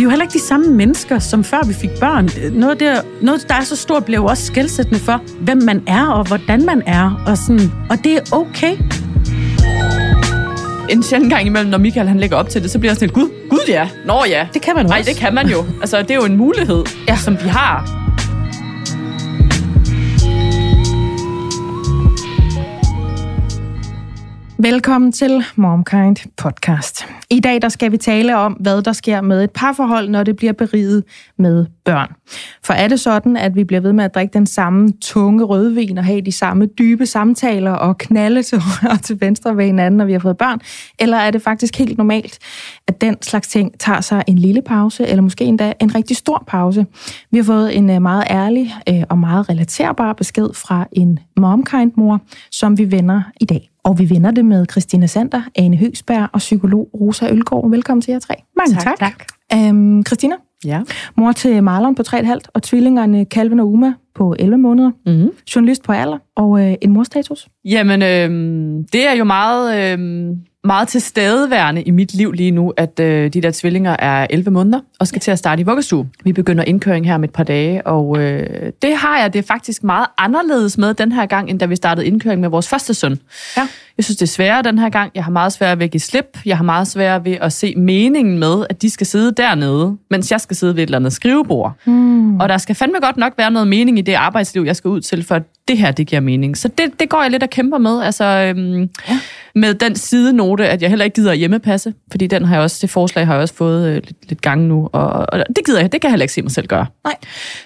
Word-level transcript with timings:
Vi 0.00 0.02
er 0.02 0.06
jo 0.06 0.10
heller 0.10 0.24
ikke 0.24 0.32
de 0.32 0.44
samme 0.44 0.66
mennesker, 0.66 1.18
som 1.18 1.44
før 1.44 1.66
vi 1.66 1.74
fik 1.74 1.90
børn. 2.00 2.28
Noget, 2.52 2.80
der, 2.80 3.02
noget 3.22 3.48
der 3.48 3.54
er 3.54 3.60
så 3.60 3.76
stort, 3.76 4.04
bliver 4.04 4.20
jo 4.20 4.26
også 4.26 4.46
skældsættende 4.46 5.00
for, 5.00 5.22
hvem 5.40 5.62
man 5.62 5.82
er 5.86 6.06
og 6.06 6.26
hvordan 6.26 6.66
man 6.66 6.82
er. 6.86 7.22
Og, 7.26 7.38
sådan, 7.38 7.72
og 7.90 7.96
det 8.04 8.16
er 8.16 8.20
okay. 8.32 8.76
En 10.90 11.02
sjældent 11.02 11.32
gang 11.32 11.46
imellem, 11.46 11.70
når 11.70 11.78
Michael 11.78 12.08
han 12.08 12.20
lægger 12.20 12.36
op 12.36 12.48
til 12.48 12.62
det, 12.62 12.70
så 12.70 12.78
bliver 12.78 12.90
jeg 12.90 12.96
sådan 12.96 13.06
lidt, 13.06 13.14
gud, 13.14 13.48
gud 13.50 13.58
ja, 13.68 13.88
nå 14.06 14.24
ja. 14.28 14.48
Det 14.54 14.62
kan 14.62 14.74
man 14.76 14.86
Nej, 14.86 14.98
også. 14.98 15.10
det 15.10 15.18
kan 15.18 15.34
man 15.34 15.48
jo. 15.48 15.64
Altså, 15.80 16.02
det 16.02 16.10
er 16.10 16.14
jo 16.14 16.24
en 16.24 16.36
mulighed, 16.36 16.84
ja. 17.08 17.16
som 17.16 17.34
vi 17.34 17.48
har. 17.48 17.96
Velkommen 24.58 25.12
til 25.12 25.44
MomKind 25.56 26.16
podcast. 26.36 27.06
I 27.32 27.40
dag 27.40 27.62
der 27.62 27.68
skal 27.68 27.92
vi 27.92 27.96
tale 27.96 28.36
om, 28.36 28.52
hvad 28.52 28.82
der 28.82 28.92
sker 28.92 29.20
med 29.20 29.44
et 29.44 29.50
parforhold, 29.50 30.08
når 30.08 30.22
det 30.22 30.36
bliver 30.36 30.52
beriget 30.52 31.04
med 31.38 31.66
børn. 31.84 32.12
For 32.64 32.72
er 32.72 32.88
det 32.88 33.00
sådan, 33.00 33.36
at 33.36 33.56
vi 33.56 33.64
bliver 33.64 33.80
ved 33.80 33.92
med 33.92 34.04
at 34.04 34.14
drikke 34.14 34.32
den 34.32 34.46
samme 34.46 34.92
tunge 35.02 35.44
rødvin 35.44 35.98
og 35.98 36.04
have 36.04 36.20
de 36.20 36.32
samme 36.32 36.66
dybe 36.66 37.06
samtaler 37.06 37.72
og 37.72 37.98
knalde 37.98 38.42
til 38.42 38.58
højre 38.58 38.92
og 38.94 39.02
til 39.02 39.20
venstre 39.20 39.56
ved 39.56 39.64
hinanden, 39.64 39.98
når 39.98 40.04
vi 40.04 40.12
har 40.12 40.18
fået 40.18 40.38
børn? 40.38 40.60
Eller 40.98 41.16
er 41.16 41.30
det 41.30 41.42
faktisk 41.42 41.78
helt 41.78 41.98
normalt, 41.98 42.38
at 42.88 43.00
den 43.00 43.22
slags 43.22 43.48
ting 43.48 43.80
tager 43.80 44.00
sig 44.00 44.24
en 44.26 44.38
lille 44.38 44.62
pause, 44.62 45.06
eller 45.06 45.22
måske 45.22 45.44
endda 45.44 45.72
en 45.80 45.94
rigtig 45.94 46.16
stor 46.16 46.44
pause? 46.46 46.86
Vi 47.30 47.38
har 47.38 47.44
fået 47.44 47.76
en 47.76 47.90
øh, 47.90 48.02
meget 48.02 48.24
ærlig 48.30 48.74
øh, 48.88 49.02
og 49.08 49.18
meget 49.18 49.48
relaterbar 49.48 50.12
besked 50.12 50.48
fra 50.54 50.86
en 50.92 51.18
MomKind-mor, 51.36 52.20
som 52.50 52.78
vi 52.78 52.90
vender 52.90 53.22
i 53.40 53.44
dag. 53.44 53.70
Og 53.84 53.98
vi 53.98 54.04
vinder 54.04 54.30
det 54.30 54.44
med 54.44 54.66
Christina 54.70 55.06
Sander, 55.06 55.42
Ane 55.56 55.76
Høgsberg 55.76 56.28
og 56.32 56.38
psykolog 56.38 56.88
Rosa 57.00 57.19
Ølgaard. 57.30 57.70
Velkommen 57.70 58.02
til 58.02 58.12
jer 58.12 58.18
tre. 58.18 58.34
Mange 58.56 58.74
tak. 58.80 58.98
tak. 58.98 59.24
Øhm, 59.54 60.02
Christina, 60.06 60.34
Ja. 60.64 60.80
mor 61.16 61.32
til 61.32 61.62
Marlon 61.62 61.94
på 61.94 62.02
3,5 62.02 62.38
og 62.54 62.62
tvillingerne 62.62 63.24
Calvin 63.24 63.60
og 63.60 63.68
Uma 63.72 63.92
på 64.14 64.34
11 64.38 64.58
måneder. 64.58 64.90
Mm-hmm. 65.06 65.30
Journalist 65.54 65.82
på 65.82 65.92
alder 65.92 66.18
og 66.36 66.60
øh, 66.60 66.74
en 66.82 66.90
morstatus. 66.92 67.48
Jamen, 67.64 68.02
øhm, 68.02 68.84
det 68.92 69.08
er 69.08 69.12
jo 69.12 69.24
meget, 69.24 69.92
øhm, 69.92 70.36
meget 70.64 70.88
til 70.88 71.00
stedeværende 71.00 71.82
i 71.82 71.90
mit 71.90 72.14
liv 72.14 72.32
lige 72.32 72.50
nu, 72.50 72.72
at 72.76 73.00
øh, 73.00 73.32
de 73.32 73.40
der 73.40 73.50
tvillinger 73.50 73.96
er 73.98 74.26
11 74.30 74.50
måneder 74.50 74.80
og 75.00 75.06
skal 75.06 75.20
til 75.20 75.30
at 75.30 75.38
starte 75.38 75.60
i 75.60 75.64
vuggestue. 75.64 76.08
Vi 76.24 76.32
begynder 76.32 76.64
indkøring 76.64 77.06
her 77.06 77.14
om 77.14 77.24
et 77.24 77.30
par 77.30 77.44
dage, 77.44 77.86
og 77.86 78.18
øh, 78.22 78.72
det 78.82 78.96
har 78.96 79.20
jeg 79.20 79.32
det 79.32 79.44
faktisk 79.44 79.84
meget 79.84 80.06
anderledes 80.18 80.78
med 80.78 80.94
den 80.94 81.12
her 81.12 81.26
gang, 81.26 81.50
end 81.50 81.58
da 81.58 81.66
vi 81.66 81.76
startede 81.76 82.06
indkøring 82.06 82.40
med 82.40 82.48
vores 82.48 82.68
første 82.68 82.94
søn. 82.94 83.18
Ja. 83.56 83.68
Jeg 83.96 84.04
synes, 84.04 84.16
det 84.16 84.22
er 84.22 84.30
sværere 84.30 84.62
den 84.62 84.78
her 84.78 84.88
gang. 84.88 85.10
Jeg 85.14 85.24
har 85.24 85.30
meget 85.30 85.52
sværere 85.52 85.78
ved 85.78 85.84
at 85.84 85.90
give 85.90 86.00
slip. 86.00 86.38
Jeg 86.46 86.56
har 86.56 86.64
meget 86.64 86.88
sværere 86.88 87.24
ved 87.24 87.36
at 87.40 87.52
se 87.52 87.74
meningen 87.76 88.38
med, 88.38 88.66
at 88.70 88.82
de 88.82 88.90
skal 88.90 89.06
sidde 89.06 89.32
dernede, 89.36 89.96
mens 90.10 90.32
jeg 90.32 90.40
skal 90.40 90.56
sidde 90.56 90.76
ved 90.76 90.82
et 90.82 90.86
eller 90.86 90.98
andet 90.98 91.12
skrivebord. 91.12 91.72
Mm. 91.84 92.40
Og 92.40 92.48
der 92.48 92.58
skal 92.58 92.74
fandme 92.74 92.98
godt 93.00 93.16
nok 93.16 93.32
være 93.38 93.50
noget 93.50 93.68
mening 93.68 93.98
i 93.98 94.02
det 94.02 94.14
arbejdsliv, 94.14 94.62
jeg 94.62 94.76
skal 94.76 94.88
ud 94.88 95.00
til, 95.00 95.24
for 95.24 95.40
det 95.68 95.78
her, 95.78 95.90
det 95.90 96.06
giver 96.06 96.20
mening. 96.20 96.56
Så 96.56 96.68
det, 96.68 97.00
det 97.00 97.08
går 97.08 97.22
jeg 97.22 97.30
lidt 97.30 97.42
og 97.42 97.50
kæmper 97.50 97.78
med. 97.78 98.02
Altså, 98.02 98.24
øhm, 98.24 98.80
ja. 98.80 99.20
Med 99.54 99.74
den 99.74 99.96
sidenote, 99.96 100.68
at 100.68 100.82
jeg 100.82 100.88
heller 100.88 101.04
ikke 101.04 101.14
gider 101.14 101.32
at 101.32 101.38
hjemmepasse, 101.38 101.94
fordi 102.10 102.26
den 102.26 102.44
har 102.44 102.54
jeg 102.54 102.62
også, 102.62 102.78
det 102.82 102.90
forslag 102.90 103.26
har 103.26 103.34
jeg 103.34 103.42
også 103.42 103.54
fået 103.54 103.88
øh, 103.88 103.94
lidt, 103.94 104.28
lidt 104.28 104.42
gange 104.42 104.68
nu, 104.68 104.88
og, 104.92 105.26
og 105.32 105.44
det 105.56 105.66
gider 105.66 105.80
jeg, 105.80 105.92
det 105.92 106.00
kan 106.00 106.08
jeg 106.08 106.12
heller 106.12 106.24
ikke 106.24 106.32
se 106.32 106.42
mig 106.42 106.50
selv 106.50 106.66
gøre. 106.66 106.86
Nej. 107.04 107.14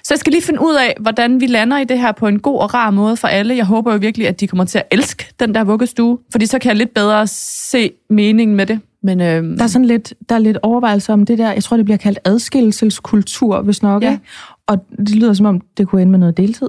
Så 0.02 0.14
jeg 0.14 0.18
skal 0.18 0.32
lige 0.32 0.42
finde 0.42 0.60
ud 0.60 0.74
af, 0.74 0.96
hvordan 1.00 1.40
vi 1.40 1.46
lander 1.46 1.78
i 1.78 1.84
det 1.84 1.98
her 1.98 2.12
på 2.12 2.26
en 2.26 2.38
god 2.38 2.60
og 2.60 2.74
rar 2.74 2.90
måde 2.90 3.16
for 3.16 3.28
alle. 3.28 3.56
Jeg 3.56 3.64
håber 3.64 3.92
jo 3.92 3.98
virkelig, 3.98 4.28
at 4.28 4.40
de 4.40 4.46
kommer 4.46 4.64
til 4.64 4.78
at 4.78 4.84
elske 4.90 5.26
den 5.40 5.54
der 5.54 5.64
vuggestue, 5.64 6.13
fordi 6.32 6.46
så 6.46 6.58
kan 6.58 6.68
jeg 6.68 6.76
lidt 6.76 6.94
bedre 6.94 7.26
se 7.26 7.90
meningen 8.10 8.56
med 8.56 8.66
det. 8.66 8.80
Men, 9.02 9.20
øhm, 9.20 9.56
Der 9.56 9.64
er 9.64 9.68
sådan 9.68 9.84
lidt, 9.84 10.14
der 10.28 10.34
er 10.34 10.38
lidt 10.38 10.58
overvejelse 10.62 11.12
om 11.12 11.26
det 11.26 11.38
der, 11.38 11.52
jeg 11.52 11.64
tror, 11.64 11.76
det 11.76 11.84
bliver 11.84 11.98
kaldt 11.98 12.18
adskillelseskultur, 12.24 13.62
hvis 13.62 13.82
nok. 13.82 14.02
Ja. 14.02 14.10
Ja. 14.10 14.18
Og 14.66 14.86
det 14.98 15.14
lyder 15.14 15.32
som 15.32 15.46
om, 15.46 15.60
det 15.76 15.88
kunne 15.88 16.02
ende 16.02 16.10
med 16.10 16.18
noget 16.18 16.36
deltid. 16.36 16.68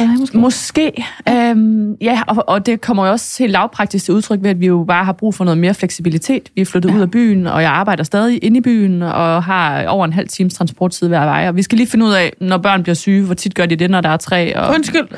Nej, 0.00 0.16
måske. 0.16 0.38
Måske. 0.38 1.04
Øhm, 1.28 1.94
ja, 2.00 2.22
og, 2.26 2.44
og 2.48 2.66
det 2.66 2.80
kommer 2.80 3.06
jo 3.06 3.12
også 3.12 3.42
helt 3.42 3.52
lavpraktisk 3.52 4.04
til 4.04 4.14
udtryk 4.14 4.38
ved, 4.42 4.50
at 4.50 4.60
vi 4.60 4.66
jo 4.66 4.84
bare 4.88 5.04
har 5.04 5.12
brug 5.12 5.34
for 5.34 5.44
noget 5.44 5.58
mere 5.58 5.74
fleksibilitet. 5.74 6.50
Vi 6.54 6.60
er 6.60 6.66
flyttet 6.66 6.90
ja. 6.90 6.96
ud 6.96 7.00
af 7.00 7.10
byen, 7.10 7.46
og 7.46 7.62
jeg 7.62 7.70
arbejder 7.70 8.04
stadig 8.04 8.44
inde 8.44 8.58
i 8.58 8.60
byen, 8.60 9.02
og 9.02 9.44
har 9.44 9.86
over 9.86 10.04
en 10.04 10.12
halv 10.12 10.28
times 10.28 10.54
transporttid 10.54 11.08
hver 11.08 11.24
vej. 11.24 11.48
Og 11.48 11.56
vi 11.56 11.62
skal 11.62 11.78
lige 11.78 11.88
finde 11.88 12.06
ud 12.06 12.12
af, 12.12 12.32
når 12.40 12.58
børn 12.58 12.82
bliver 12.82 12.94
syge, 12.94 13.24
hvor 13.24 13.34
tit 13.34 13.54
gør 13.54 13.66
de 13.66 13.76
det, 13.76 13.90
når 13.90 14.00
der 14.00 14.08
er 14.08 14.16
tre. 14.16 14.56
Og... 14.56 14.74
Undskyld. 14.74 15.08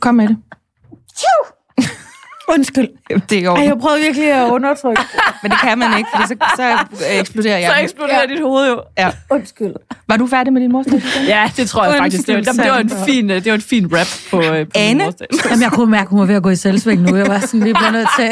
Kom 0.00 0.14
med 0.14 0.28
det. 0.28 0.36
Undskyld. 2.48 2.88
Det 3.30 3.44
går. 3.44 3.56
Ej, 3.56 3.64
jeg 3.64 3.78
prøvede 3.80 4.00
virkelig 4.02 4.32
at 4.32 4.50
undertrykke, 4.50 5.02
men 5.42 5.50
det 5.50 5.60
kan 5.60 5.78
man 5.78 5.98
ikke, 5.98 6.10
for 6.16 6.26
så, 6.26 6.34
så 6.56 7.04
eksploderer 7.10 7.58
jeg. 7.58 7.70
Så 7.76 7.82
eksploderer 7.82 8.20
ja. 8.20 8.34
dit 8.34 8.40
hoved 8.40 8.68
jo. 8.68 8.80
Ja. 8.98 9.10
Undskyld. 9.30 9.74
Var 10.08 10.16
du 10.16 10.26
færdig 10.26 10.52
med 10.52 10.62
din 10.62 10.72
morstatus? 10.72 11.18
Ja, 11.28 11.50
det 11.56 11.68
tror 11.68 11.84
jeg 11.84 11.94
faktisk. 11.98 12.26
Det 12.26 12.34
var, 12.34 12.38
Undskyld, 12.38 12.64
det 12.64 12.72
var 12.72 12.78
en 12.78 13.06
fin, 13.06 13.28
det 13.28 13.46
var 13.46 13.54
en 13.54 13.60
fin 13.60 13.88
rap 13.92 14.06
på, 14.30 14.36
øh, 14.36 14.66
på 14.66 15.04
morsdag. 15.04 15.26
Jamen, 15.50 15.62
jeg 15.62 15.72
kunne 15.72 15.90
mærke, 15.90 16.02
at 16.02 16.08
hun 16.08 16.20
var 16.20 16.26
ved 16.26 16.34
at 16.34 16.42
gå 16.42 16.50
i 16.50 16.56
selvsving 16.56 17.02
nu. 17.02 17.16
Jeg 17.16 17.26
var 17.26 17.38
sådan 17.38 17.60
lige 17.60 17.74
blevet 17.74 17.92
nødt 17.92 18.08
til... 18.18 18.28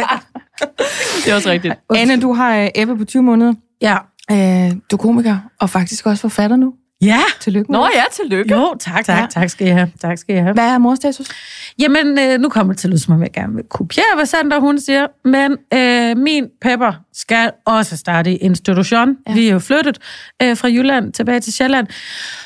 Det 1.25 1.33
er 1.33 1.35
også 1.35 1.51
rigtigt. 1.51 1.75
Anne, 1.97 2.21
du 2.21 2.33
har 2.33 2.57
øh, 2.57 2.69
Ebbe 2.75 2.97
på 2.99 3.05
20 3.05 3.23
måneder. 3.23 3.55
Ja. 3.81 3.97
Øh, 4.31 4.73
du 4.91 4.97
er 4.97 5.01
komiker, 5.01 5.39
og 5.61 5.71
faktisk 5.71 6.07
også 6.07 6.21
forfatter 6.21 6.57
nu. 6.57 6.75
Ja. 7.03 7.19
Tillykke 7.41 7.73
med 7.73 7.79
Nå 7.79 7.89
ja, 7.95 8.05
tillykke. 8.13 8.55
Jo, 8.55 8.75
tak, 8.81 9.05
tak, 9.05 9.19
Ja. 9.21 9.27
tak 9.31 9.51
skal 9.51 9.67
I 9.67 9.71
have. 9.71 9.93
Tak 10.01 10.19
skal 10.19 10.37
I 10.37 10.39
have. 10.39 10.53
Hvad 10.53 10.69
er 10.69 10.79
morstatus? 10.79 11.27
Jamen, 11.79 12.19
øh, 12.19 12.41
nu 12.41 12.49
kommer 12.49 12.73
det 12.73 12.81
til 12.81 12.89
at 12.89 12.91
lyde, 12.91 13.01
som 13.03 13.15
om 13.15 13.23
jeg 13.23 13.33
gerne 13.33 13.55
vil 13.55 13.65
kopiere, 13.71 14.07
hvad 14.15 14.27
Sandra 14.27 14.59
hun 14.59 14.81
siger, 14.81 15.07
men 15.25 15.57
øh, 15.75 16.17
min 16.17 16.45
Pepper 16.61 16.93
skal 17.17 17.51
også 17.65 17.97
starte 17.97 18.33
i 18.33 18.37
institution. 18.37 19.17
Ja. 19.29 19.33
Vi 19.33 19.49
er 19.49 19.53
jo 19.53 19.59
flyttet 19.59 19.99
øh, 20.43 20.57
fra 20.57 20.69
Jylland 20.69 21.13
tilbage 21.13 21.41
til 21.41 21.53
Sjælland. 21.53 21.87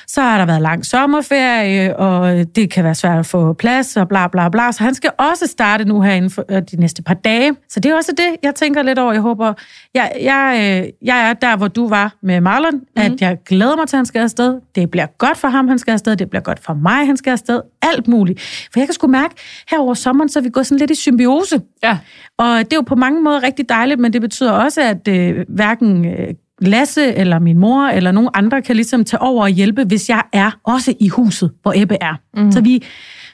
Så 0.07 0.21
har 0.21 0.39
der 0.39 0.47
været 0.47 0.63
lang 0.63 0.87
sommerferie, 0.87 1.97
og 1.97 2.47
det 2.57 2.71
kan 2.71 2.85
være 2.85 2.95
svært 2.95 3.19
at 3.19 3.27
få 3.27 3.53
plads, 3.53 3.97
og 3.97 4.09
bla 4.09 4.29
bla 4.29 4.49
bla. 4.49 4.73
Så 4.73 4.83
han 4.85 4.95
skal 4.95 5.11
også 5.19 5.47
starte 5.47 5.85
nu 5.85 6.01
her 6.01 6.13
inden 6.13 6.31
for 6.31 6.45
øh, 6.51 6.63
de 6.71 6.77
næste 6.77 7.03
par 7.03 7.15
dage. 7.15 7.55
Så 7.69 7.81
det 7.81 7.91
er 7.91 7.97
også 7.97 8.13
det, 8.13 8.37
jeg 8.43 8.55
tænker 8.55 8.83
lidt 8.83 8.99
over. 8.99 9.13
Jeg 9.13 9.23
håber, 9.23 9.55
jeg, 9.95 10.13
jeg, 10.21 10.55
øh, 10.57 10.89
jeg 11.03 11.31
er 11.31 11.33
der, 11.33 11.57
hvor 11.57 11.69
du 11.69 11.89
var 11.89 12.15
med 12.23 12.41
Marlon, 12.41 12.75
mm. 12.75 12.83
at 12.97 13.21
jeg 13.21 13.39
glæder 13.47 13.77
mig 13.77 13.89
til, 13.89 13.97
at 13.97 13.99
han 13.99 14.07
skal 14.07 14.21
afsted. 14.21 14.61
Det 14.75 14.91
bliver 14.91 15.07
godt 15.19 15.39
for 15.39 15.49
ham, 15.49 15.69
han 15.69 15.79
skal 15.79 15.93
afsted. 15.93 16.17
Det 16.17 16.31
bliver 16.31 16.43
godt 16.43 16.65
for 16.65 16.75
mig, 16.75 17.07
han 17.07 17.17
skal 17.17 17.31
afsted. 17.31 17.61
Alt 17.83 18.09
muligt. 18.09 18.41
For 18.73 18.81
jeg 18.81 18.87
kan 18.87 18.95
sgu 18.95 19.07
mærke, 19.07 19.35
her 19.71 19.79
over 19.79 19.95
sommeren, 19.95 20.29
så 20.29 20.39
er 20.39 20.43
vi 20.43 20.51
gået 20.51 20.67
sådan 20.67 20.79
lidt 20.79 20.91
i 20.91 20.95
symbiose. 20.95 21.61
Ja. 21.83 21.99
Og 22.39 22.59
det 22.59 22.73
er 22.73 22.77
jo 22.77 22.83
på 22.83 22.95
mange 22.95 23.23
måder 23.23 23.43
rigtig 23.43 23.69
dejligt, 23.69 24.01
men 24.01 24.13
det 24.13 24.21
betyder 24.21 24.53
også, 24.53 24.81
at 24.81 25.09
øh, 25.09 25.45
hverken 25.49 26.05
øh, 26.05 26.35
Lasse 26.61 27.15
eller 27.15 27.39
min 27.39 27.59
mor 27.59 27.87
eller 27.87 28.13
nogen 28.13 28.31
andre 28.35 28.63
kan 28.63 28.77
ligesom 28.77 29.05
tage 29.05 29.23
over 29.23 29.43
og 29.43 29.49
hjælpe, 29.49 29.85
hvis 29.85 30.09
jeg 30.09 30.23
er 30.33 30.51
også 30.65 30.95
i 31.01 31.09
huset, 31.09 31.51
hvor 31.63 31.73
Ebbe 31.77 31.97
er. 32.01 32.15
Mm. 32.37 32.53
Så 32.53 32.61
vi, 32.61 32.85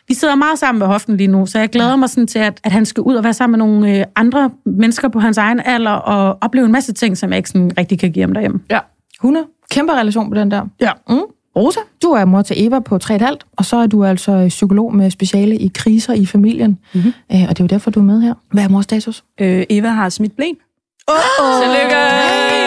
vi 0.09 0.15
sidder 0.15 0.35
meget 0.35 0.59
sammen 0.59 0.81
ved 0.81 0.87
hoften 0.87 1.17
lige 1.17 1.27
nu, 1.27 1.47
så 1.47 1.59
jeg 1.59 1.69
glæder 1.69 1.97
mig 1.97 2.11
sådan 2.11 2.27
til, 2.27 2.39
at, 2.39 2.61
at 2.65 2.73
han 2.73 2.87
skal 2.87 3.01
ud 3.03 3.15
og 3.15 3.25
være 3.25 3.35
sammen 3.35 3.59
med 3.59 3.67
nogle 3.67 3.99
øh, 3.99 4.05
andre 4.17 4.51
mennesker 4.67 5.09
på 5.09 5.21
hans 5.21 5.39
egen 5.39 5.61
alder 5.65 5.91
og 5.91 6.39
opleve 6.41 6.67
en 6.67 6.73
masse 6.73 6.93
ting, 6.93 7.19
som 7.19 7.31
jeg 7.31 7.37
ikke 7.37 7.49
sådan 7.49 7.71
rigtig 7.79 7.99
kan 7.99 8.13
give 8.13 8.23
ham 8.23 8.33
derhjemme. 8.33 8.61
Ja. 8.71 8.79
100. 9.15 9.47
Kæmpe 9.71 9.93
relation 9.93 10.31
på 10.31 10.35
den 10.35 10.51
der. 10.51 10.63
Ja. 10.81 10.91
Mm. 11.09 11.21
Rosa, 11.57 11.81
du 12.03 12.09
er 12.09 12.25
mor 12.25 12.43
til 12.43 12.67
Eva 12.67 12.81
på 12.81 12.99
3,5, 13.05 13.37
og 13.57 13.65
så 13.65 13.77
er 13.77 13.87
du 13.87 14.05
altså 14.05 14.47
psykolog 14.49 14.95
med 14.95 15.11
speciale 15.11 15.57
i 15.57 15.71
kriser 15.75 16.13
i 16.13 16.27
familien. 16.27 16.79
Mm-hmm. 16.95 17.13
Øh, 17.33 17.43
og 17.43 17.49
det 17.49 17.61
er 17.61 17.65
jo 17.65 17.67
derfor, 17.67 17.91
du 17.91 18.01
er 18.01 18.05
med 18.05 18.21
her. 18.21 18.35
Hvad 18.53 18.65
er 18.65 18.69
mors 18.69 18.85
status? 18.85 19.25
Øh, 19.41 19.67
Eva 19.71 19.89
har 19.89 20.09
smidt 20.09 20.37
blæn. 20.37 20.57
Tillykke! 21.63 22.66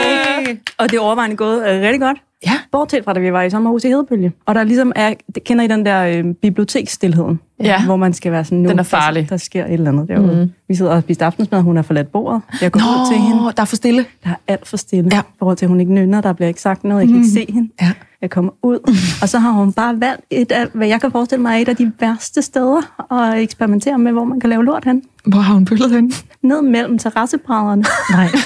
Ej. 0.49 0.57
Og 0.77 0.91
det 0.91 0.97
er 0.97 1.01
overvejende 1.01 1.35
gået 1.35 1.57
øh, 1.59 1.81
rigtig 1.81 1.99
godt. 2.01 2.17
Ja. 2.45 2.51
Bortset 2.71 3.03
fra, 3.03 3.13
da 3.13 3.19
vi 3.19 3.33
var 3.33 3.41
i 3.41 3.49
sommerhus 3.49 3.83
i 3.83 3.87
Hedebølge. 3.87 4.31
Og 4.45 4.55
der 4.55 4.63
ligesom 4.63 4.91
er, 4.95 5.13
kender 5.45 5.63
I 5.63 5.67
den 5.67 5.85
der 5.85 6.03
øh, 6.03 6.33
biblioteksstilheden? 6.33 7.39
Ja. 7.63 7.85
Hvor 7.85 7.95
man 7.95 8.13
skal 8.13 8.31
være 8.31 8.43
sådan, 8.45 8.57
nu, 8.57 8.69
Den 8.69 8.79
er 8.79 8.83
farlig. 8.83 9.23
Der, 9.23 9.29
der 9.29 9.37
sker 9.37 9.65
et 9.65 9.73
eller 9.73 9.91
andet 9.91 10.07
derude. 10.07 10.45
Mm. 10.45 10.51
Vi 10.67 10.75
sidder 10.75 10.91
og 10.91 11.01
spiser 11.01 11.25
aftensmad, 11.25 11.61
hun 11.61 11.75
har 11.75 11.83
forladt 11.83 12.11
bordet. 12.11 12.41
Jeg 12.61 12.71
går 12.71 12.79
ud 12.79 13.11
til 13.11 13.21
hende. 13.21 13.43
der 13.43 13.61
er 13.61 13.65
for 13.65 13.75
stille. 13.75 14.05
Der 14.23 14.29
er 14.29 14.35
alt 14.47 14.67
for 14.67 14.77
stille. 14.77 15.09
Ja. 15.13 15.19
I 15.19 15.23
forhold 15.39 15.57
til, 15.57 15.65
at 15.65 15.69
hun 15.69 15.79
ikke 15.79 15.93
nynner, 15.93 16.21
der 16.21 16.33
bliver 16.33 16.47
ikke 16.47 16.61
sagt 16.61 16.83
noget, 16.83 17.01
jeg 17.01 17.07
kan 17.07 17.17
ikke 17.17 17.29
se 17.29 17.45
hende. 17.53 17.69
Ja. 17.81 17.91
Jeg 18.21 18.29
kommer 18.29 18.51
ud, 18.63 18.79
og 19.21 19.29
så 19.29 19.39
har 19.39 19.51
hun 19.51 19.73
bare 19.73 20.01
valgt 20.01 20.21
et 20.29 20.51
af, 20.51 20.67
hvad 20.73 20.87
jeg 20.87 21.01
kan 21.01 21.11
forestille 21.11 21.41
mig, 21.41 21.53
er 21.55 21.57
et 21.57 21.69
af 21.69 21.75
de 21.75 21.91
værste 21.99 22.41
steder 22.41 23.11
at 23.13 23.41
eksperimentere 23.41 23.97
med, 23.97 24.11
hvor 24.11 24.23
man 24.23 24.39
kan 24.39 24.49
lave 24.49 24.65
lort 24.65 24.85
hen. 24.85 25.03
Hvor 25.25 25.39
har 25.39 25.53
hun 25.53 25.65
bøllet 25.65 25.91
henne? 25.91 26.11
Ned 26.41 26.61
mellem 26.61 26.97
terrassebrædderne. 26.97 27.83
Nej. 28.11 28.27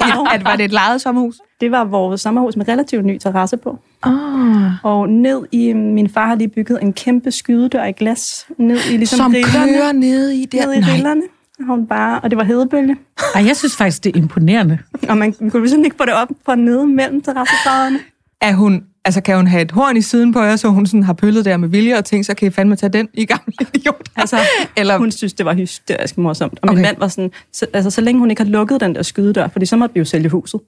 At, 0.34 0.44
var 0.44 0.56
det 0.56 0.64
et 0.64 0.72
lejet 0.72 1.00
sommerhus? 1.00 1.34
Det 1.60 1.70
var 1.70 1.84
vores 1.84 2.20
sommerhus 2.20 2.56
med 2.56 2.68
relativt 2.68 3.04
ny 3.04 3.18
terrasse 3.18 3.56
på. 3.56 3.78
Oh. 4.06 4.84
Og 4.84 5.08
ned 5.08 5.46
i, 5.52 5.72
min 5.72 6.08
far 6.08 6.26
har 6.26 6.34
lige 6.34 6.48
bygget 6.48 6.82
en 6.82 6.92
kæmpe 6.92 7.30
skydedør 7.30 7.84
i 7.84 7.92
glas. 7.92 8.46
Ned 8.58 8.76
i 8.92 8.96
ligesom 8.96 9.16
Som 9.16 9.32
rillerne. 9.32 9.72
kører 9.72 9.92
ned 9.92 10.28
i 10.30 10.44
der. 10.44 10.66
Ned 10.66 10.74
i 10.74 10.80
rillerne. 10.92 11.22
Og 11.58 11.64
Hun 11.66 11.86
bare, 11.86 12.20
og 12.20 12.30
det 12.30 12.36
var 12.38 12.44
hedebølge. 12.44 12.96
Ej, 13.34 13.46
jeg 13.46 13.56
synes 13.56 13.76
faktisk, 13.76 14.04
det 14.04 14.16
er 14.16 14.20
imponerende. 14.20 14.78
Og 15.08 15.16
man 15.18 15.32
kunne 15.32 15.60
ligesom 15.62 15.84
ikke 15.84 15.96
få 15.96 16.04
det 16.04 16.14
op 16.14 16.28
fra 16.46 16.54
nede 16.54 16.86
mellem 16.86 17.22
terrassebrædderne. 17.22 17.98
Er 18.40 18.52
hun, 18.52 18.84
altså 19.04 19.20
kan 19.20 19.36
hun 19.36 19.46
have 19.46 19.62
et 19.62 19.70
horn 19.72 19.96
i 19.96 20.02
siden 20.02 20.32
på 20.32 20.40
jer, 20.40 20.56
så 20.56 20.68
hun 20.68 20.86
sådan 20.86 21.02
har 21.02 21.12
pøllet 21.12 21.44
der 21.44 21.56
med 21.56 21.68
vilje 21.68 21.98
og 21.98 22.04
tænkt, 22.04 22.26
så 22.26 22.34
kan 22.34 22.48
I 22.48 22.50
fandme 22.50 22.76
tage 22.76 22.90
den 22.90 23.08
i 23.14 23.24
gamle 23.24 23.52
idiot. 23.74 24.08
Altså, 24.16 24.38
Eller, 24.76 24.98
hun 24.98 25.10
synes, 25.12 25.32
det 25.32 25.46
var 25.46 25.54
hysterisk 25.54 26.18
morsomt. 26.18 26.58
Og 26.62 26.68
min 26.68 26.78
Okay. 26.78 26.82
mand 26.88 26.96
var 26.98 27.08
sådan, 27.08 27.30
så, 27.52 27.66
altså 27.72 27.90
så 27.90 28.00
længe 28.00 28.18
hun 28.18 28.30
ikke 28.30 28.42
har 28.42 28.50
lukket 28.50 28.80
den 28.80 28.94
der 28.94 29.02
skydedør, 29.02 29.48
fordi 29.48 29.66
så 29.66 29.76
måtte 29.76 29.94
vi 29.94 29.98
jo 29.98 30.04
sælge 30.04 30.28
huset. 30.28 30.60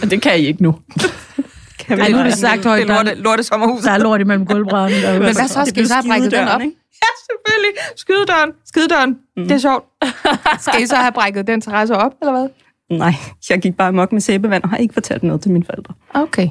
Men 0.00 0.10
det 0.10 0.22
kan 0.22 0.38
I 0.40 0.42
ikke 0.46 0.62
nu. 0.62 0.74
Kan 1.86 1.96
vi 1.96 2.02
Ej, 2.02 2.08
nu 2.08 2.16
er 2.16 2.20
bare- 2.20 2.30
det 2.30 2.38
sagt 2.38 2.64
højt, 2.64 2.82
det 2.82 2.90
er 2.90 2.94
lorte, 3.02 3.14
lorte 3.14 3.42
sommerhus. 3.42 3.82
Der 3.82 3.90
er 3.90 3.98
lort 3.98 4.20
imellem 4.20 4.46
gulvbrædderne. 4.46 5.02
derude. 5.02 5.18
Men 5.20 5.34
hvad 5.36 5.48
så? 5.48 5.60
Det 5.60 5.68
Skal 5.68 5.82
I 5.82 5.86
så 5.86 5.94
have 5.94 6.04
brækket 6.08 6.30
den 6.32 6.48
op? 6.48 6.60
ikke? 6.60 6.74
Ja, 7.02 7.08
selvfølgelig. 7.30 7.72
Skydedøren. 7.96 8.50
Skydedøren. 8.66 9.16
Mm. 9.36 9.42
Det 9.42 9.52
er 9.52 9.58
sjovt. 9.58 9.84
Skal 10.60 10.82
I 10.82 10.86
så 10.86 10.96
have 10.96 11.12
brækket 11.12 11.46
den 11.46 11.60
terrasse 11.60 11.94
op, 11.96 12.12
eller 12.22 12.32
hvad? 12.32 12.48
Nej, 12.98 13.14
jeg 13.50 13.58
gik 13.60 13.76
bare 13.76 13.92
mok 13.92 14.12
med 14.12 14.20
sæbevand 14.20 14.62
og 14.62 14.70
har 14.70 14.76
ikke 14.76 14.94
fortalt 14.94 15.22
noget 15.22 15.40
til 15.42 15.50
mine 15.50 15.64
forældre. 15.64 15.94
Okay. 16.14 16.48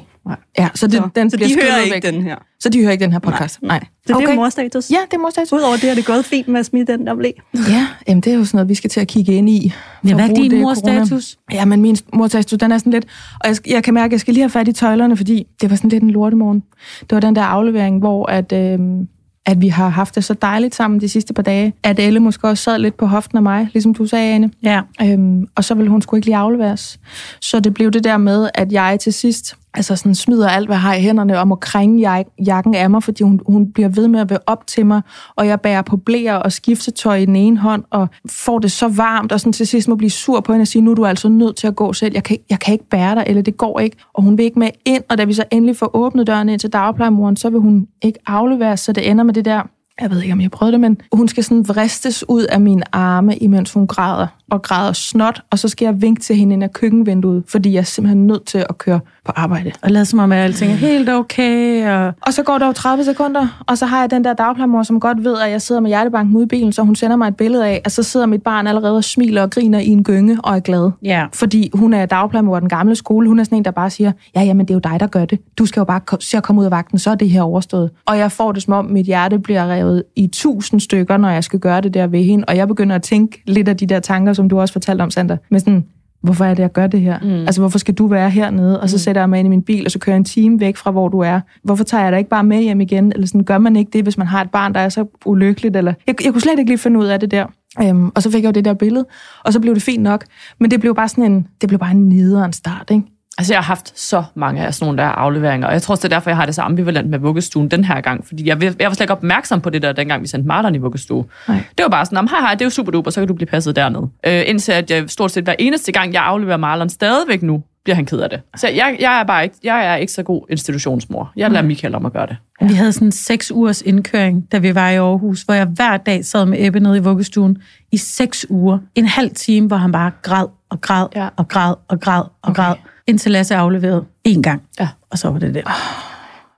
Ja, 0.58 0.68
så, 0.74 0.86
det, 0.86 0.94
Så, 0.94 1.08
den 1.14 1.30
så 1.30 1.36
bliver 1.36 1.48
de 1.48 1.54
hører 1.62 1.78
ikke 1.80 1.94
væk. 1.94 2.02
den 2.02 2.22
her. 2.22 2.36
Så 2.60 2.68
de 2.68 2.80
hører 2.80 2.92
ikke 2.92 3.04
den 3.04 3.12
her 3.12 3.18
podcast? 3.18 3.62
Nej. 3.62 3.80
Så 3.80 3.86
det 4.06 4.16
okay. 4.16 4.28
er 4.28 4.34
morstatus. 4.34 4.90
Ja, 4.90 4.96
det 5.10 5.16
er 5.16 5.18
morstatus. 5.20 5.52
Udover 5.52 5.76
det 5.76 5.90
er 5.90 5.94
det 5.94 6.06
gået 6.06 6.24
fint 6.24 6.48
med 6.48 6.60
at 6.60 6.66
smide 6.66 6.92
den 6.92 7.06
der 7.06 7.14
blæ. 7.14 7.30
Ja, 7.68 7.86
jamen 8.08 8.20
det 8.20 8.32
er 8.32 8.36
jo 8.36 8.44
sådan 8.44 8.56
noget, 8.58 8.68
vi 8.68 8.74
skal 8.74 8.90
til 8.90 9.00
at 9.00 9.08
kigge 9.08 9.32
ind 9.32 9.50
i. 9.50 9.72
Ja, 10.08 10.14
hvad 10.14 10.30
er 10.30 10.34
din 10.34 10.50
det 10.50 10.56
i 10.56 10.60
mors 10.60 10.78
corona. 10.78 11.04
status? 11.04 11.38
Ja, 11.52 11.64
men 11.64 11.82
min 11.82 11.96
mors 12.12 12.30
status, 12.30 12.58
den 12.58 12.72
er 12.72 12.78
sådan 12.78 12.92
lidt... 12.92 13.04
Og 13.40 13.48
jeg, 13.48 13.56
jeg 13.70 13.84
kan 13.84 13.94
mærke, 13.94 14.04
at 14.06 14.12
jeg 14.12 14.20
skal 14.20 14.34
lige 14.34 14.42
have 14.42 14.50
fat 14.50 14.68
i 14.68 14.72
tøjlerne, 14.72 15.16
fordi 15.16 15.46
det 15.60 15.70
var 15.70 15.76
sådan 15.76 15.90
lidt 15.90 16.02
en 16.02 16.10
lortemorgen. 16.10 16.62
Det 17.00 17.12
var 17.12 17.20
den 17.20 17.36
der 17.36 17.42
aflevering, 17.42 17.98
hvor 17.98 18.26
at, 18.30 18.52
øhm, 18.52 19.08
at 19.46 19.60
vi 19.60 19.68
har 19.68 19.88
haft 19.88 20.14
det 20.14 20.24
så 20.24 20.34
dejligt 20.34 20.74
sammen 20.74 21.00
de 21.00 21.08
sidste 21.08 21.34
par 21.34 21.42
dage, 21.42 21.74
at 21.82 21.98
Elle 22.00 22.20
måske 22.20 22.48
også 22.48 22.64
sad 22.64 22.78
lidt 22.78 22.96
på 22.96 23.06
hoften 23.06 23.36
af 23.36 23.42
mig, 23.42 23.68
ligesom 23.72 23.94
du 23.94 24.06
sagde, 24.06 24.34
Anne. 24.34 24.50
Ja. 24.62 24.80
Øhm, 25.02 25.46
og 25.56 25.64
så 25.64 25.74
ville 25.74 25.90
hun 25.90 26.02
sgu 26.02 26.16
ikke 26.16 26.26
lige 26.26 26.36
afleveres. 26.36 27.00
Så 27.40 27.60
det 27.60 27.74
blev 27.74 27.90
det 27.90 28.04
der 28.04 28.16
med, 28.16 28.50
at 28.54 28.72
jeg 28.72 28.98
til 29.00 29.12
sidst 29.12 29.56
altså 29.74 29.96
sådan 29.96 30.14
smider 30.14 30.48
alt, 30.48 30.68
hvad 30.68 30.76
jeg 30.76 30.82
har 30.82 30.94
i 30.94 31.00
hænderne, 31.00 31.40
og 31.40 31.48
at 31.52 31.60
krænge 31.60 32.18
jak- 32.18 32.34
jakken 32.46 32.74
af 32.74 32.90
mig, 32.90 33.02
fordi 33.02 33.24
hun, 33.24 33.40
hun 33.46 33.72
bliver 33.72 33.88
ved 33.88 34.08
med 34.08 34.20
at 34.20 34.30
være 34.30 34.38
op 34.46 34.66
til 34.66 34.86
mig, 34.86 35.02
og 35.36 35.46
jeg 35.46 35.60
bærer 35.60 35.82
på 35.82 35.96
blæer 35.96 36.34
og 36.34 36.52
skiftetøj 36.52 37.16
i 37.16 37.24
den 37.24 37.36
ene 37.36 37.58
hånd, 37.58 37.84
og 37.90 38.08
får 38.30 38.58
det 38.58 38.72
så 38.72 38.88
varmt, 38.88 39.32
og 39.32 39.40
sådan 39.40 39.52
til 39.52 39.66
sidst 39.66 39.88
må 39.88 39.94
blive 39.94 40.10
sur 40.10 40.40
på 40.40 40.52
hende 40.52 40.62
og 40.62 40.66
sige, 40.66 40.82
nu 40.82 40.90
er 40.90 40.94
du 40.94 41.06
altså 41.06 41.28
nødt 41.28 41.56
til 41.56 41.66
at 41.66 41.76
gå 41.76 41.92
selv. 41.92 42.14
Jeg 42.14 42.24
kan, 42.24 42.36
jeg 42.50 42.58
kan 42.58 42.72
ikke 42.72 42.88
bære 42.88 43.14
dig, 43.14 43.24
eller 43.26 43.42
det 43.42 43.56
går 43.56 43.80
ikke. 43.80 43.96
Og 44.14 44.22
hun 44.22 44.38
vil 44.38 44.44
ikke 44.44 44.58
med 44.58 44.70
ind, 44.84 45.02
og 45.10 45.18
da 45.18 45.24
vi 45.24 45.32
så 45.32 45.44
endelig 45.50 45.76
får 45.76 45.96
åbnet 45.96 46.26
døren 46.26 46.48
ind 46.48 46.60
til 46.60 46.72
dagplejemoren, 46.72 47.36
så 47.36 47.50
vil 47.50 47.60
hun 47.60 47.86
ikke 48.02 48.18
aflevere, 48.26 48.76
så 48.76 48.92
det 48.92 49.10
ender 49.10 49.24
med 49.24 49.34
det 49.34 49.44
der, 49.44 49.62
jeg 50.00 50.10
ved 50.10 50.22
ikke, 50.22 50.32
om 50.32 50.40
jeg 50.40 50.50
prøvede 50.50 50.72
det, 50.72 50.80
men 50.80 51.00
hun 51.12 51.28
skal 51.28 51.44
sådan 51.44 51.68
vristes 51.68 52.24
ud 52.28 52.42
af 52.42 52.60
mine 52.60 52.82
arme, 52.92 53.36
imens 53.36 53.72
hun 53.72 53.86
græder, 53.86 54.26
og 54.50 54.62
græder 54.62 54.92
snot, 54.92 55.42
og 55.50 55.58
så 55.58 55.68
skal 55.68 55.84
jeg 55.84 56.02
vinke 56.02 56.20
til 56.20 56.36
hende 56.36 56.52
ind 56.52 56.64
ad 56.64 56.68
køkkenvinduet, 56.68 57.44
fordi 57.48 57.72
jeg 57.72 57.78
er 57.78 57.82
simpelthen 57.82 58.26
nødt 58.26 58.44
til 58.44 58.58
at 58.58 58.78
køre 58.78 59.00
på 59.24 59.32
arbejde. 59.36 59.72
Og 59.82 59.90
lad 59.90 60.04
som 60.04 60.18
om, 60.18 60.32
at 60.32 60.38
alting 60.38 60.72
er 60.72 60.76
helt 60.76 61.08
okay. 61.08 61.88
Og... 61.90 62.12
Og 62.20 62.32
så 62.32 62.42
går 62.42 62.58
der 62.58 62.66
jo 62.66 62.72
30 62.72 63.04
sekunder, 63.04 63.62
og 63.66 63.78
så 63.78 63.86
har 63.86 64.00
jeg 64.00 64.10
den 64.10 64.24
der 64.24 64.32
dagplejemor, 64.32 64.82
som 64.82 65.00
godt 65.00 65.24
ved, 65.24 65.38
at 65.38 65.50
jeg 65.50 65.62
sidder 65.62 65.80
med 65.80 65.90
hjertebanken 65.90 66.36
ude 66.36 66.44
i 66.44 66.48
bilen, 66.48 66.72
så 66.72 66.82
hun 66.82 66.96
sender 66.96 67.16
mig 67.16 67.28
et 67.28 67.36
billede 67.36 67.66
af, 67.66 67.80
at 67.84 67.92
så 67.92 68.02
sidder 68.02 68.26
mit 68.26 68.42
barn 68.42 68.66
allerede 68.66 68.96
og 68.96 69.04
smiler 69.04 69.42
og 69.42 69.50
griner 69.50 69.78
i 69.78 69.88
en 69.88 70.04
gynge 70.04 70.38
og 70.44 70.56
er 70.56 70.60
glad. 70.60 70.90
Ja. 71.02 71.26
Fordi 71.34 71.70
hun 71.74 71.94
er 71.94 72.06
dagplejemor 72.06 72.60
den 72.60 72.68
gamle 72.68 72.94
skole. 72.94 73.28
Hun 73.28 73.38
er 73.38 73.44
sådan 73.44 73.58
en, 73.58 73.64
der 73.64 73.70
bare 73.70 73.90
siger, 73.90 74.12
ja, 74.36 74.42
jamen 74.42 74.66
det 74.66 74.70
er 74.70 74.74
jo 74.74 74.92
dig, 74.92 75.00
der 75.00 75.06
gør 75.06 75.24
det. 75.24 75.38
Du 75.58 75.66
skal 75.66 75.80
jo 75.80 75.84
bare 75.84 76.00
se 76.20 76.36
at 76.36 76.42
komme 76.42 76.60
ud 76.60 76.64
af 76.64 76.70
vagten, 76.70 76.98
så 76.98 77.10
er 77.10 77.14
det 77.14 77.30
her 77.30 77.42
overstået. 77.42 77.90
Og 78.06 78.18
jeg 78.18 78.32
får 78.32 78.52
det 78.52 78.62
som 78.62 78.72
om, 78.72 78.84
mit 78.84 79.06
hjerte 79.06 79.38
bliver 79.38 79.66
revet 79.82 80.04
i 80.16 80.26
tusind 80.26 80.80
stykker, 80.80 81.16
når 81.16 81.30
jeg 81.30 81.44
skal 81.44 81.58
gøre 81.58 81.80
det 81.80 81.94
der 81.94 82.06
ved 82.06 82.22
hende. 82.22 82.44
Og 82.48 82.56
jeg 82.56 82.68
begynder 82.68 82.96
at 82.96 83.02
tænke 83.02 83.42
lidt 83.46 83.68
af 83.68 83.76
de 83.76 83.86
der 83.86 84.00
tanker, 84.00 84.32
som 84.32 84.48
du 84.48 84.60
også 84.60 84.72
fortalte 84.72 85.02
om, 85.02 85.10
Sander. 85.10 85.36
Med 85.50 85.60
sådan, 85.60 85.84
hvorfor 86.22 86.44
er 86.44 86.54
det, 86.54 86.62
jeg 86.62 86.72
gør 86.72 86.86
det 86.86 87.00
her? 87.00 87.18
Mm. 87.22 87.30
Altså, 87.30 87.60
hvorfor 87.60 87.78
skal 87.78 87.94
du 87.94 88.06
være 88.06 88.30
hernede? 88.30 88.80
Og 88.80 88.90
så 88.90 88.98
sætter 88.98 89.22
jeg 89.22 89.28
mig 89.28 89.38
ind 89.38 89.46
i 89.46 89.50
min 89.50 89.62
bil, 89.62 89.84
og 89.84 89.90
så 89.90 89.98
kører 89.98 90.14
jeg 90.14 90.18
en 90.18 90.24
time 90.24 90.60
væk 90.60 90.76
fra, 90.76 90.90
hvor 90.90 91.08
du 91.08 91.18
er. 91.18 91.40
Hvorfor 91.64 91.84
tager 91.84 92.02
jeg 92.02 92.12
dig 92.12 92.18
ikke 92.18 92.30
bare 92.30 92.44
med 92.44 92.62
hjem 92.62 92.80
igen? 92.80 93.12
Eller 93.12 93.26
sådan, 93.26 93.44
gør 93.44 93.58
man 93.58 93.76
ikke 93.76 93.90
det, 93.92 94.02
hvis 94.02 94.18
man 94.18 94.26
har 94.26 94.42
et 94.42 94.50
barn, 94.50 94.74
der 94.74 94.80
er 94.80 94.88
så 94.88 95.06
ulykkeligt? 95.26 95.76
Eller... 95.76 95.94
Jeg, 96.06 96.24
jeg 96.24 96.32
kunne 96.32 96.40
slet 96.40 96.58
ikke 96.58 96.70
lige 96.70 96.78
finde 96.78 96.98
ud 97.00 97.06
af 97.06 97.20
det 97.20 97.30
der. 97.30 97.46
Øhm, 97.82 98.10
og 98.14 98.22
så 98.22 98.30
fik 98.30 98.42
jeg 98.42 98.48
jo 98.48 98.52
det 98.52 98.64
der 98.64 98.74
billede, 98.74 99.06
og 99.44 99.52
så 99.52 99.60
blev 99.60 99.74
det 99.74 99.82
fint 99.82 100.02
nok. 100.02 100.24
Men 100.60 100.70
det 100.70 100.80
blev 100.80 100.94
bare 100.94 101.08
sådan 101.08 101.32
en, 101.32 101.46
det 101.60 101.68
blev 101.68 101.78
bare 101.78 101.90
en 101.90 102.08
nederen 102.08 102.52
start, 102.52 102.90
ikke? 102.90 103.02
Altså, 103.38 103.52
jeg 103.54 103.58
har 103.58 103.64
haft 103.64 104.00
så 104.00 104.24
mange 104.34 104.66
af 104.66 104.74
sådan 104.74 104.86
nogle 104.86 105.02
der 105.02 105.08
afleveringer, 105.08 105.66
og 105.66 105.72
jeg 105.72 105.82
tror 105.82 105.92
også, 105.92 106.08
det 106.08 106.12
er 106.12 106.16
derfor, 106.16 106.30
jeg 106.30 106.36
har 106.36 106.46
det 106.46 106.54
så 106.54 106.62
ambivalent 106.62 107.10
med 107.10 107.18
vuggestuen 107.18 107.68
den 107.68 107.84
her 107.84 108.00
gang, 108.00 108.26
fordi 108.26 108.48
jeg, 108.48 108.62
jeg 108.62 108.72
var 108.78 108.94
slet 108.94 109.00
ikke 109.00 109.12
opmærksom 109.12 109.60
på 109.60 109.70
det 109.70 109.82
der, 109.82 109.92
dengang 109.92 110.22
vi 110.22 110.26
sendte 110.26 110.48
Martin 110.48 110.74
i 110.74 110.78
vuggestue. 110.78 111.24
Nej. 111.48 111.56
Det 111.78 111.82
var 111.82 111.88
bare 111.88 112.06
sådan, 112.06 112.24
"Nå, 112.24 112.28
hej 112.30 112.40
hej, 112.40 112.54
det 112.54 112.60
er 112.60 112.66
jo 112.66 112.70
super 112.70 112.92
duper, 112.92 113.10
så 113.10 113.20
kan 113.20 113.28
du 113.28 113.34
blive 113.34 113.46
passet 113.46 113.76
dernede. 113.76 114.08
Øh, 114.26 114.42
indtil 114.46 114.72
at 114.72 114.90
jeg 114.90 115.04
stort 115.10 115.30
set 115.30 115.44
hver 115.44 115.54
eneste 115.58 115.92
gang, 115.92 116.12
jeg 116.12 116.22
afleverer 116.22 116.56
Marlon 116.56 116.88
stadigvæk 116.88 117.42
nu, 117.42 117.62
bliver 117.84 117.96
han 117.96 118.06
ked 118.06 118.18
af 118.20 118.30
det. 118.30 118.40
Så 118.56 118.68
jeg, 118.68 118.96
jeg 119.00 119.20
er 119.20 119.24
bare 119.24 119.42
ikke, 119.44 119.56
jeg 119.64 119.86
er 119.86 119.96
ikke 119.96 120.12
så 120.12 120.22
god 120.22 120.46
institutionsmor. 120.50 121.32
Jeg 121.36 121.50
lader 121.50 121.64
Michael 121.64 121.94
om 121.94 122.06
at 122.06 122.12
gøre 122.12 122.26
det. 122.26 122.36
Vi 122.68 122.74
havde 122.74 122.92
sådan 122.92 123.08
en 123.08 123.12
seks 123.12 123.52
ugers 123.52 123.82
indkøring, 123.82 124.52
da 124.52 124.58
vi 124.58 124.74
var 124.74 124.88
i 124.90 124.96
Aarhus, 124.96 125.42
hvor 125.42 125.54
jeg 125.54 125.66
hver 125.66 125.96
dag 125.96 126.24
sad 126.24 126.46
med 126.46 126.58
Ebbe 126.66 126.80
nede 126.80 126.96
i 126.96 127.00
vuggestuen 127.00 127.58
i 127.92 127.96
seks 127.96 128.46
uger. 128.50 128.78
En 128.94 129.06
halv 129.06 129.30
time, 129.34 129.66
hvor 129.66 129.76
han 129.76 129.92
bare 129.92 130.10
græd 130.22 130.46
og 130.70 130.80
græd 130.80 131.06
Ja. 131.16 131.28
og 131.36 131.48
græd 131.48 131.74
og 131.88 132.00
græd 132.00 132.20
og 132.22 132.30
okay. 132.42 132.62
græd, 132.62 132.74
indtil 133.06 133.32
Lasse 133.32 133.54
afleverede 133.54 134.04
én 134.28 134.40
gang. 134.40 134.62
Ja. 134.80 134.88
Og 135.10 135.18
så 135.18 135.28
var 135.30 135.38
det 135.38 135.54
det. 135.54 135.62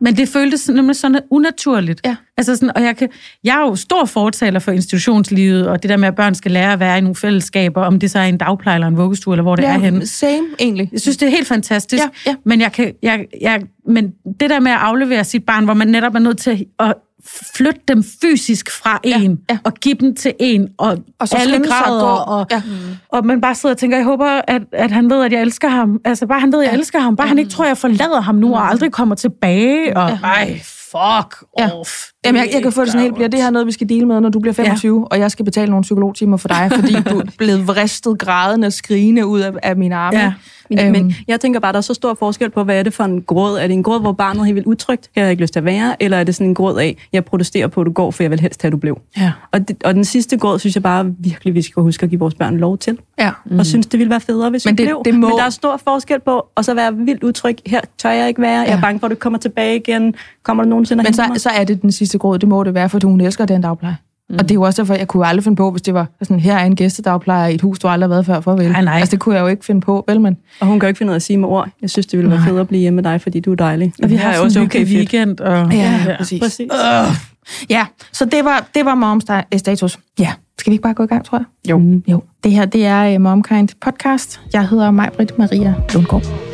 Men 0.01 0.17
det 0.17 0.29
føltes 0.29 0.61
sådan- 0.61 0.77
nemlig 0.77 0.97
sådan 0.97 1.21
unaturligt. 1.31 2.01
Ja. 2.05 2.17
Altså 2.37 2.57
sådan, 2.57 2.77
og 2.77 2.83
jeg, 2.83 2.97
kan, 2.97 3.09
jeg 3.45 3.57
er 3.57 3.61
jo 3.61 3.77
stor 3.77 4.05
fortaler 4.05 4.61
for 4.61 4.73
institutionslivet, 4.73 5.69
og 5.69 5.83
det 5.83 5.89
der 5.91 5.97
med, 5.97 6.09
at 6.09 6.15
børn 6.15 6.35
skal 6.35 6.51
lære 6.53 6.73
at 6.73 6.81
være 6.81 6.99
i 6.99 7.01
nogle 7.01 7.15
fællesskaber, 7.17 7.83
om 7.83 7.99
det 7.99 8.11
så 8.11 8.19
er 8.19 8.23
en 8.25 8.39
dagpleje 8.39 8.77
eller 8.77 8.87
en 8.89 8.97
vuggestue, 8.97 9.35
eller 9.35 9.43
hvor 9.43 9.57
det 9.57 9.65
er 9.67 9.79
henne. 9.79 10.07
same 10.07 10.47
egentlig. 10.59 10.89
Jeg 10.93 11.01
synes, 11.01 11.17
det 11.17 11.27
er 11.27 11.31
helt 11.31 11.47
fantastisk. 11.49 12.03
Ja, 12.05 12.09
ja. 12.31 12.37
Men, 12.45 12.61
jeg 12.61 12.73
kan, 12.73 12.93
jeg, 13.03 13.27
jeg, 13.41 13.63
men 13.89 14.11
det 14.41 14.51
der 14.51 14.61
med 14.61 14.73
at 14.73 14.79
aflevere 14.79 15.25
sit 15.25 15.45
barn, 15.47 15.65
hvor 15.65 15.75
man 15.75 15.89
netop 15.89 16.15
er 16.15 16.19
nødt 16.19 16.39
til 16.39 16.67
at 16.81 16.95
flytte 17.55 17.81
dem 17.89 18.05
fysisk 18.23 18.71
fra 18.71 19.01
en, 19.05 19.41
ja. 19.51 19.59
og 19.65 19.75
give 19.75 19.95
dem 19.95 20.17
til 20.17 20.35
en, 20.41 20.69
og, 20.79 20.99
Og 21.19 21.29
så 21.29 21.37
alle 21.37 21.59
gå. 21.59 22.07
og, 22.07 22.47
Ja. 22.51 22.63
og 23.09 23.27
man 23.27 23.41
bare 23.41 23.55
sidder 23.55 23.75
og 23.75 23.79
tænker, 23.79 23.97
jeg 23.97 24.05
håber, 24.05 24.41
at, 24.49 24.63
at 24.73 24.91
han 24.91 25.11
ved, 25.11 25.25
at 25.25 25.33
jeg 25.33 25.41
elsker 25.41 25.69
ham. 25.69 26.01
Altså 26.05 26.27
bare 26.27 26.41
han 26.41 26.53
ved, 26.53 26.63
at 26.65 26.71
jeg 26.73 26.79
elsker 26.79 27.01
ham. 27.01 27.17
Bare 27.17 27.29
han 27.29 27.39
ikke 27.39 27.51
tror, 27.51 27.65
at 27.65 27.69
jeg 27.69 27.79
forlader 27.79 28.21
ham 28.21 28.35
nu, 28.35 28.55
og 28.55 28.71
aldrig 28.71 28.93
kommer 28.93 29.15
tilbage. 29.15 29.97
Og, 29.97 30.11
ej, 30.25 30.61
fuck 30.65 31.45
Ja. 31.59 31.71
Jamen, 32.25 32.41
jeg, 32.43 32.51
jeg 32.55 32.63
kan 32.63 32.73
få 32.73 32.81
det 32.81 32.89
sådan 32.89 33.03
helt, 33.03 33.15
bliver 33.15 33.29
det 33.29 33.43
her 33.43 33.51
noget, 33.51 33.67
vi 33.67 33.73
skal 33.73 33.89
dele 33.89 34.07
med, 34.07 34.21
når 34.21 34.29
du 34.29 34.39
bliver 34.39 34.55
25, 34.55 34.99
ja. 35.01 35.05
og 35.11 35.19
jeg 35.19 35.31
skal 35.31 35.45
betale 35.45 35.71
nogle 35.71 35.83
psykologtimer 35.83 36.37
for 36.37 36.49
dig, 36.49 36.71
fordi 36.75 36.93
du 36.95 37.19
er 37.19 37.25
blevet 37.39 37.67
vristet, 37.69 38.19
grædende 38.19 38.67
og 38.67 38.73
skrigende 38.73 39.27
ud 39.27 39.41
af, 39.41 39.53
af 39.63 39.77
mine 39.77 39.95
arme. 39.97 40.19
Ja. 40.19 40.33
Men, 40.71 40.79
Øhm. 40.81 40.93
men 40.93 41.15
jeg 41.29 41.41
tænker 41.41 41.61
bare, 41.61 41.73
der 41.73 41.77
er 41.79 41.83
så 41.83 41.95
stor 41.95 42.15
forskel 42.15 42.51
på, 42.51 42.65
hvad 42.65 42.79
er 42.79 42.83
det 42.83 42.95
for 42.95 43.05
en 43.05 43.23
gråd? 43.23 43.57
Er 43.59 43.67
det 43.67 43.75
en 43.75 43.83
gråd, 43.83 44.01
hvor 44.01 44.13
barnet 44.13 44.41
er 44.41 44.45
helt 44.45 44.55
vildt 44.55 44.67
utrygt, 44.69 45.11
jeg 45.17 45.25
har 45.25 45.31
ikke 45.31 45.43
lyst 45.43 45.53
til 45.53 45.61
at 45.61 45.65
være, 45.65 46.03
eller 46.03 46.17
er 46.19 46.25
det 46.25 46.35
sådan 46.35 46.47
en 46.47 46.55
gråd 46.55 46.79
af, 46.79 47.07
jeg 47.13 47.25
protesterer 47.25 47.67
på, 47.67 47.81
at 47.81 47.87
du 47.87 47.93
går, 47.93 48.11
for 48.11 48.23
jeg 48.23 48.31
vil 48.31 48.41
helst 48.41 48.63
have, 48.63 48.69
at 48.69 48.73
du 48.73 48.77
blev? 48.77 48.99
Ja. 49.19 49.33
Og, 49.53 49.69
det, 49.69 49.83
og 49.85 49.95
den 49.95 50.05
sidste 50.05 50.37
gråd, 50.37 50.59
synes 50.59 50.75
jeg 50.77 50.83
bare 50.83 51.13
virkelig, 51.19 51.55
vi 51.55 51.63
skal 51.63 51.83
huske 51.83 52.03
at 52.05 52.11
give 52.11 52.19
vores 52.19 52.35
børn 52.35 52.57
lov 52.59 52.79
til. 52.79 52.99
ja. 53.19 53.31
Mm. 53.47 53.59
Og 53.59 53.67
synes, 53.67 53.87
det 53.87 53.99
ville 53.99 54.11
være 54.11 54.21
federe, 54.21 54.51
hvis 54.51 54.65
Men 54.67 54.79
vi 54.79 54.83
det- 54.83 54.87
blev. 54.89 55.03
det 55.05 55.15
må- 55.15 55.29
Men 55.29 55.39
der 55.39 55.45
er 55.45 55.51
stor 55.51 55.81
forskel 55.85 56.21
på, 56.21 56.47
og 56.55 56.65
så 56.65 56.75
være 56.75 56.95
vildt 56.97 57.25
utryg. 57.25 57.57
Her 57.67 57.81
tør 57.99 58.11
jeg 58.11 58.29
ikke 58.29 58.43
være. 58.43 58.59
Jeg 58.61 58.69
Ja. 58.69 58.77
er 58.77 58.81
bange 58.81 59.01
for, 59.01 59.07
at 59.07 59.11
du 59.11 59.17
kommer 59.17 59.39
tilbage 59.39 59.77
igen. 59.77 60.15
Kommer 60.43 60.63
der 60.63 60.71
nogensinde 60.71 61.01
at 61.01 61.07
Men 61.07 61.15
så, 61.15 61.43
så 61.43 61.49
er 61.49 61.65
det 61.65 61.83
den 61.83 61.93
sidste 61.93 62.14
gråd, 62.21 62.39
det 62.39 62.49
må 62.49 62.65
det 62.65 62.75
være, 62.75 62.89
fordi 62.89 63.07
hun 63.07 63.21
elsker 63.21 63.47
den 63.47 63.61
dagpleje. 63.61 63.97
Mm. 64.31 64.35
Og 64.35 64.43
det 64.43 64.51
er 64.51 64.55
jo 64.55 64.63
også 64.63 64.83
derfor, 64.83 64.95
jeg 64.95 65.09
kunne 65.09 65.27
aldrig 65.27 65.45
finde 65.45 65.57
på, 65.57 65.71
hvis 65.71 65.83
det 65.83 65.95
var 65.95 66.07
sådan, 66.23 66.41
her 66.41 66.57
er 66.57 66.65
en 66.65 66.77
gæstedagplejer 66.77 67.47
i 67.49 67.55
et 67.55 67.61
hus, 67.61 67.79
du 67.79 67.89
aldrig 67.89 68.09
har 68.09 68.15
været 68.15 68.27
før, 68.27 68.41
farvel. 68.41 68.71
Nej, 68.73 68.83
nej. 68.83 68.99
Altså, 68.99 69.11
det 69.11 69.21
kunne 69.21 69.35
jeg 69.35 69.43
jo 69.43 69.47
ikke 69.47 69.65
finde 69.65 69.81
på, 69.81 70.05
vel, 70.09 70.21
men... 70.21 70.37
Og 70.61 70.67
hun 70.67 70.81
kan 70.81 70.87
jo 70.87 70.89
ikke 70.89 70.99
finde 70.99 71.11
ud 71.11 71.15
af 71.15 71.19
at 71.19 71.23
sige 71.23 71.37
med 71.37 71.49
ord. 71.49 71.69
Jeg 71.83 71.91
synes, 71.91 72.07
det 72.07 72.19
ville 72.19 72.31
være 72.31 72.43
federe 72.47 72.61
at 72.61 72.69
blive 72.69 72.81
hjemme 72.81 72.95
med 73.03 73.03
dig, 73.13 73.21
fordi 73.21 73.41
du 73.41 73.53
er 73.53 73.57
dejlig. 73.57 73.93
Og 74.03 74.11
vi 74.11 74.15
har 74.17 74.33
sådan 74.33 74.45
også 74.45 74.59
en 74.59 74.67
okay 74.67 74.79
fedt. 74.87 74.97
weekend. 74.97 75.41
Og, 75.41 75.73
Ja, 75.73 76.01
ja, 76.07 76.17
præcis. 76.19 76.43
Præcis. 76.43 76.71
Ja, 77.71 77.87
så 78.13 78.25
det 78.25 78.45
var, 78.45 78.67
det 78.75 78.85
var 78.85 78.95
moms 78.95 79.25
sta- 79.31 79.57
status. 79.59 79.99
Ja, 80.19 80.33
skal 80.59 80.71
vi 80.71 80.75
ikke 80.75 80.83
bare 80.83 80.95
gå 80.95 81.03
i 81.03 81.07
gang, 81.07 81.25
tror 81.25 81.39
jeg? 81.39 81.45
Jo. 81.71 81.79
Mm, 81.79 82.03
jo. 82.09 82.23
Det 82.45 82.53
her, 82.53 82.65
det 82.65 82.87
er 82.87 83.15
uh, 83.15 83.21
Momkind 83.21 83.69
podcast. 83.81 84.41
Jeg 84.53 84.69
hedder 84.69 84.91
Majbrit 84.91 85.39
Maria 85.39 85.75
Lundgaard. 85.95 86.54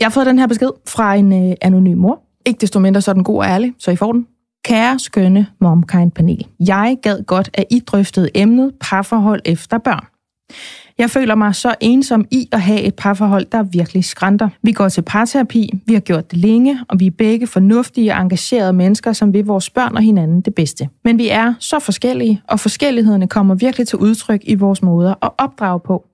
Jeg 0.00 0.06
har 0.06 0.10
fået 0.10 0.26
den 0.26 0.38
her 0.38 0.46
besked 0.46 0.70
fra 0.88 1.14
en 1.14 1.50
øh, 1.50 1.56
anonym 1.60 1.98
mor. 1.98 2.20
Ikke 2.46 2.60
desto 2.60 2.78
mindre 2.78 3.00
så 3.00 3.10
er 3.10 3.12
den 3.12 3.24
god 3.24 3.38
og 3.38 3.44
ærlig, 3.44 3.74
så 3.78 3.90
I 3.90 3.96
får 3.96 4.12
den. 4.12 4.26
Kære 4.64 4.98
skønne 4.98 5.46
MomKind-panel. 5.60 6.46
Jeg 6.60 6.96
gad 7.02 7.22
godt, 7.22 7.50
at 7.54 7.64
I 7.70 7.80
drøftede 7.80 8.28
emnet 8.34 8.72
parforhold 8.80 9.40
efter 9.44 9.78
børn. 9.78 10.04
Jeg 10.98 11.10
føler 11.10 11.34
mig 11.34 11.54
så 11.54 11.74
ensom 11.80 12.24
i 12.30 12.48
at 12.52 12.60
have 12.60 12.80
et 12.80 12.94
parforhold, 12.94 13.46
der 13.52 13.62
virkelig 13.62 14.04
skrænter. 14.04 14.48
Vi 14.62 14.72
går 14.72 14.88
til 14.88 15.02
parterapi, 15.02 15.70
vi 15.86 15.92
har 15.92 16.00
gjort 16.00 16.30
det 16.30 16.38
længe, 16.38 16.80
og 16.88 17.00
vi 17.00 17.06
er 17.06 17.10
begge 17.10 17.46
fornuftige 17.46 18.14
og 18.14 18.20
engagerede 18.20 18.72
mennesker, 18.72 19.12
som 19.12 19.32
vil 19.32 19.44
vores 19.44 19.70
børn 19.70 19.96
og 19.96 20.02
hinanden 20.02 20.40
det 20.40 20.54
bedste. 20.54 20.88
Men 21.04 21.18
vi 21.18 21.28
er 21.28 21.54
så 21.58 21.78
forskellige, 21.78 22.42
og 22.48 22.60
forskellighederne 22.60 23.28
kommer 23.28 23.54
virkelig 23.54 23.88
til 23.88 23.98
udtryk 23.98 24.40
i 24.44 24.54
vores 24.54 24.82
måder 24.82 25.14
at 25.22 25.30
opdrage 25.38 25.80
på. 25.80 26.04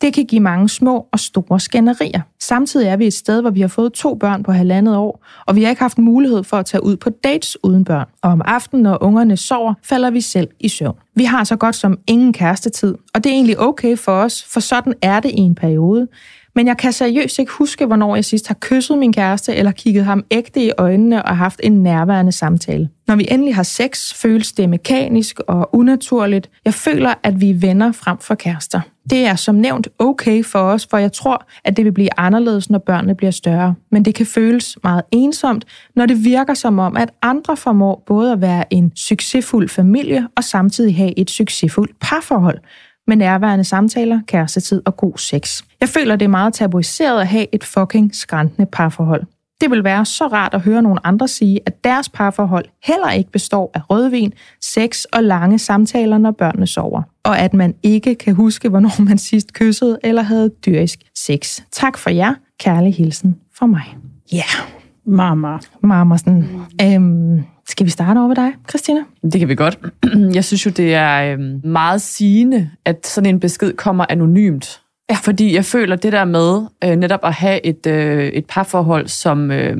Det 0.00 0.14
kan 0.14 0.24
give 0.24 0.40
mange 0.40 0.68
små 0.68 1.06
og 1.12 1.20
store 1.20 1.60
skænderier. 1.60 2.20
Samtidig 2.40 2.88
er 2.88 2.96
vi 2.96 3.06
et 3.06 3.14
sted, 3.14 3.40
hvor 3.40 3.50
vi 3.50 3.60
har 3.60 3.68
fået 3.68 3.92
to 3.92 4.14
børn 4.14 4.42
på 4.42 4.52
halvandet 4.52 4.96
år, 4.96 5.24
og 5.46 5.56
vi 5.56 5.62
har 5.62 5.70
ikke 5.70 5.82
haft 5.82 5.98
mulighed 5.98 6.44
for 6.44 6.56
at 6.56 6.66
tage 6.66 6.84
ud 6.84 6.96
på 6.96 7.10
dates 7.10 7.64
uden 7.64 7.84
børn. 7.84 8.06
Og 8.22 8.30
om 8.30 8.42
aftenen, 8.44 8.82
når 8.82 9.02
ungerne 9.02 9.36
sover, 9.36 9.74
falder 9.82 10.10
vi 10.10 10.20
selv 10.20 10.48
i 10.60 10.68
søvn. 10.68 10.96
Vi 11.14 11.24
har 11.24 11.44
så 11.44 11.56
godt 11.56 11.74
som 11.74 11.98
ingen 12.06 12.32
kærestetid, 12.32 12.94
og 13.14 13.24
det 13.24 13.30
er 13.30 13.34
egentlig 13.34 13.60
okay 13.60 13.96
for 13.96 14.12
os, 14.12 14.44
for 14.44 14.60
sådan 14.60 14.94
er 15.02 15.20
det 15.20 15.30
i 15.30 15.40
en 15.40 15.54
periode. 15.54 16.08
Men 16.54 16.66
jeg 16.66 16.76
kan 16.76 16.92
seriøst 16.92 17.38
ikke 17.38 17.52
huske, 17.52 17.86
hvornår 17.86 18.14
jeg 18.14 18.24
sidst 18.24 18.48
har 18.48 18.56
kysset 18.60 18.98
min 18.98 19.12
kæreste 19.12 19.54
eller 19.54 19.72
kigget 19.72 20.04
ham 20.04 20.24
ægte 20.30 20.64
i 20.64 20.70
øjnene 20.78 21.24
og 21.24 21.36
haft 21.36 21.60
en 21.62 21.82
nærværende 21.82 22.32
samtale. 22.32 22.88
Når 23.08 23.16
vi 23.16 23.26
endelig 23.30 23.54
har 23.54 23.62
sex, 23.62 24.14
føles 24.14 24.52
det 24.52 24.68
mekanisk 24.68 25.40
og 25.40 25.74
unaturligt. 25.74 26.50
Jeg 26.64 26.74
føler, 26.74 27.14
at 27.22 27.40
vi 27.40 27.50
er 27.50 27.54
venner 27.54 27.92
frem 27.92 28.18
for 28.18 28.34
kærester. 28.34 28.80
Det 29.10 29.26
er 29.26 29.34
som 29.34 29.54
nævnt 29.54 29.88
okay 29.98 30.44
for 30.44 30.58
os, 30.58 30.86
for 30.90 30.98
jeg 30.98 31.12
tror, 31.12 31.46
at 31.64 31.76
det 31.76 31.84
vil 31.84 31.92
blive 31.92 32.08
anderledes, 32.16 32.70
når 32.70 32.78
børnene 32.78 33.14
bliver 33.14 33.30
større. 33.30 33.74
Men 33.90 34.04
det 34.04 34.14
kan 34.14 34.26
føles 34.26 34.78
meget 34.82 35.02
ensomt, 35.10 35.64
når 35.96 36.06
det 36.06 36.24
virker 36.24 36.54
som 36.54 36.78
om, 36.78 36.96
at 36.96 37.10
andre 37.22 37.56
formår 37.56 38.02
både 38.06 38.32
at 38.32 38.40
være 38.40 38.72
en 38.72 38.92
succesfuld 38.96 39.68
familie 39.68 40.28
og 40.36 40.44
samtidig 40.44 40.96
have 40.96 41.18
et 41.18 41.30
succesfuldt 41.30 41.92
parforhold 42.00 42.58
med 43.06 43.16
nærværende 43.16 43.64
samtaler, 43.64 44.20
kærestetid 44.26 44.82
og 44.84 44.96
god 44.96 45.18
sex. 45.18 45.62
Jeg 45.80 45.88
føler, 45.88 46.16
det 46.16 46.24
er 46.24 46.28
meget 46.28 46.54
tabuiseret 46.54 47.20
at 47.20 47.26
have 47.26 47.46
et 47.52 47.64
fucking 47.64 48.14
skræntende 48.14 48.66
parforhold. 48.72 49.22
Det 49.60 49.70
vil 49.70 49.84
være 49.84 50.04
så 50.04 50.26
rart 50.26 50.54
at 50.54 50.60
høre 50.60 50.82
nogle 50.82 51.06
andre 51.06 51.28
sige, 51.28 51.60
at 51.66 51.84
deres 51.84 52.08
parforhold 52.08 52.64
heller 52.84 53.10
ikke 53.10 53.30
består 53.30 53.70
af 53.74 53.90
rødvin, 53.90 54.32
sex 54.60 55.04
og 55.04 55.24
lange 55.24 55.58
samtaler, 55.58 56.18
når 56.18 56.30
børnene 56.30 56.66
sover. 56.66 57.02
Og 57.24 57.38
at 57.38 57.54
man 57.54 57.74
ikke 57.82 58.14
kan 58.14 58.34
huske, 58.34 58.68
hvornår 58.68 59.02
man 59.02 59.18
sidst 59.18 59.52
kyssede 59.52 59.98
eller 60.04 60.22
havde 60.22 60.50
dyrisk 60.66 60.98
sex. 61.18 61.60
Tak 61.70 61.98
for 61.98 62.10
jer. 62.10 62.34
Kærlig 62.60 62.94
hilsen 62.94 63.36
fra 63.54 63.66
mig. 63.66 63.96
Ja, 64.32 64.36
yeah. 64.36 64.68
Mama. 65.06 65.58
Marmersen. 65.82 66.48
Øhm, 66.82 67.44
skal 67.68 67.86
vi 67.86 67.90
starte 67.90 68.18
over 68.18 68.28
ved 68.28 68.36
dig, 68.36 68.52
Christina? 68.68 69.00
Det 69.22 69.40
kan 69.40 69.48
vi 69.48 69.54
godt. 69.54 69.78
Jeg 70.34 70.44
synes 70.44 70.66
jo, 70.66 70.70
det 70.70 70.94
er 70.94 71.32
øhm, 71.32 71.60
meget 71.64 72.02
sigende, 72.02 72.70
at 72.84 73.06
sådan 73.06 73.34
en 73.34 73.40
besked 73.40 73.72
kommer 73.72 74.04
anonymt. 74.08 74.80
Ja. 75.10 75.16
Fordi 75.16 75.54
jeg 75.54 75.64
føler 75.64 75.96
det 75.96 76.12
der 76.12 76.24
med 76.24 76.62
øh, 76.84 76.96
netop 76.96 77.20
at 77.22 77.32
have 77.32 77.66
et, 77.66 77.86
øh, 77.86 78.26
et 78.26 78.44
parforhold, 78.46 79.08
som 79.08 79.50
øh, 79.50 79.76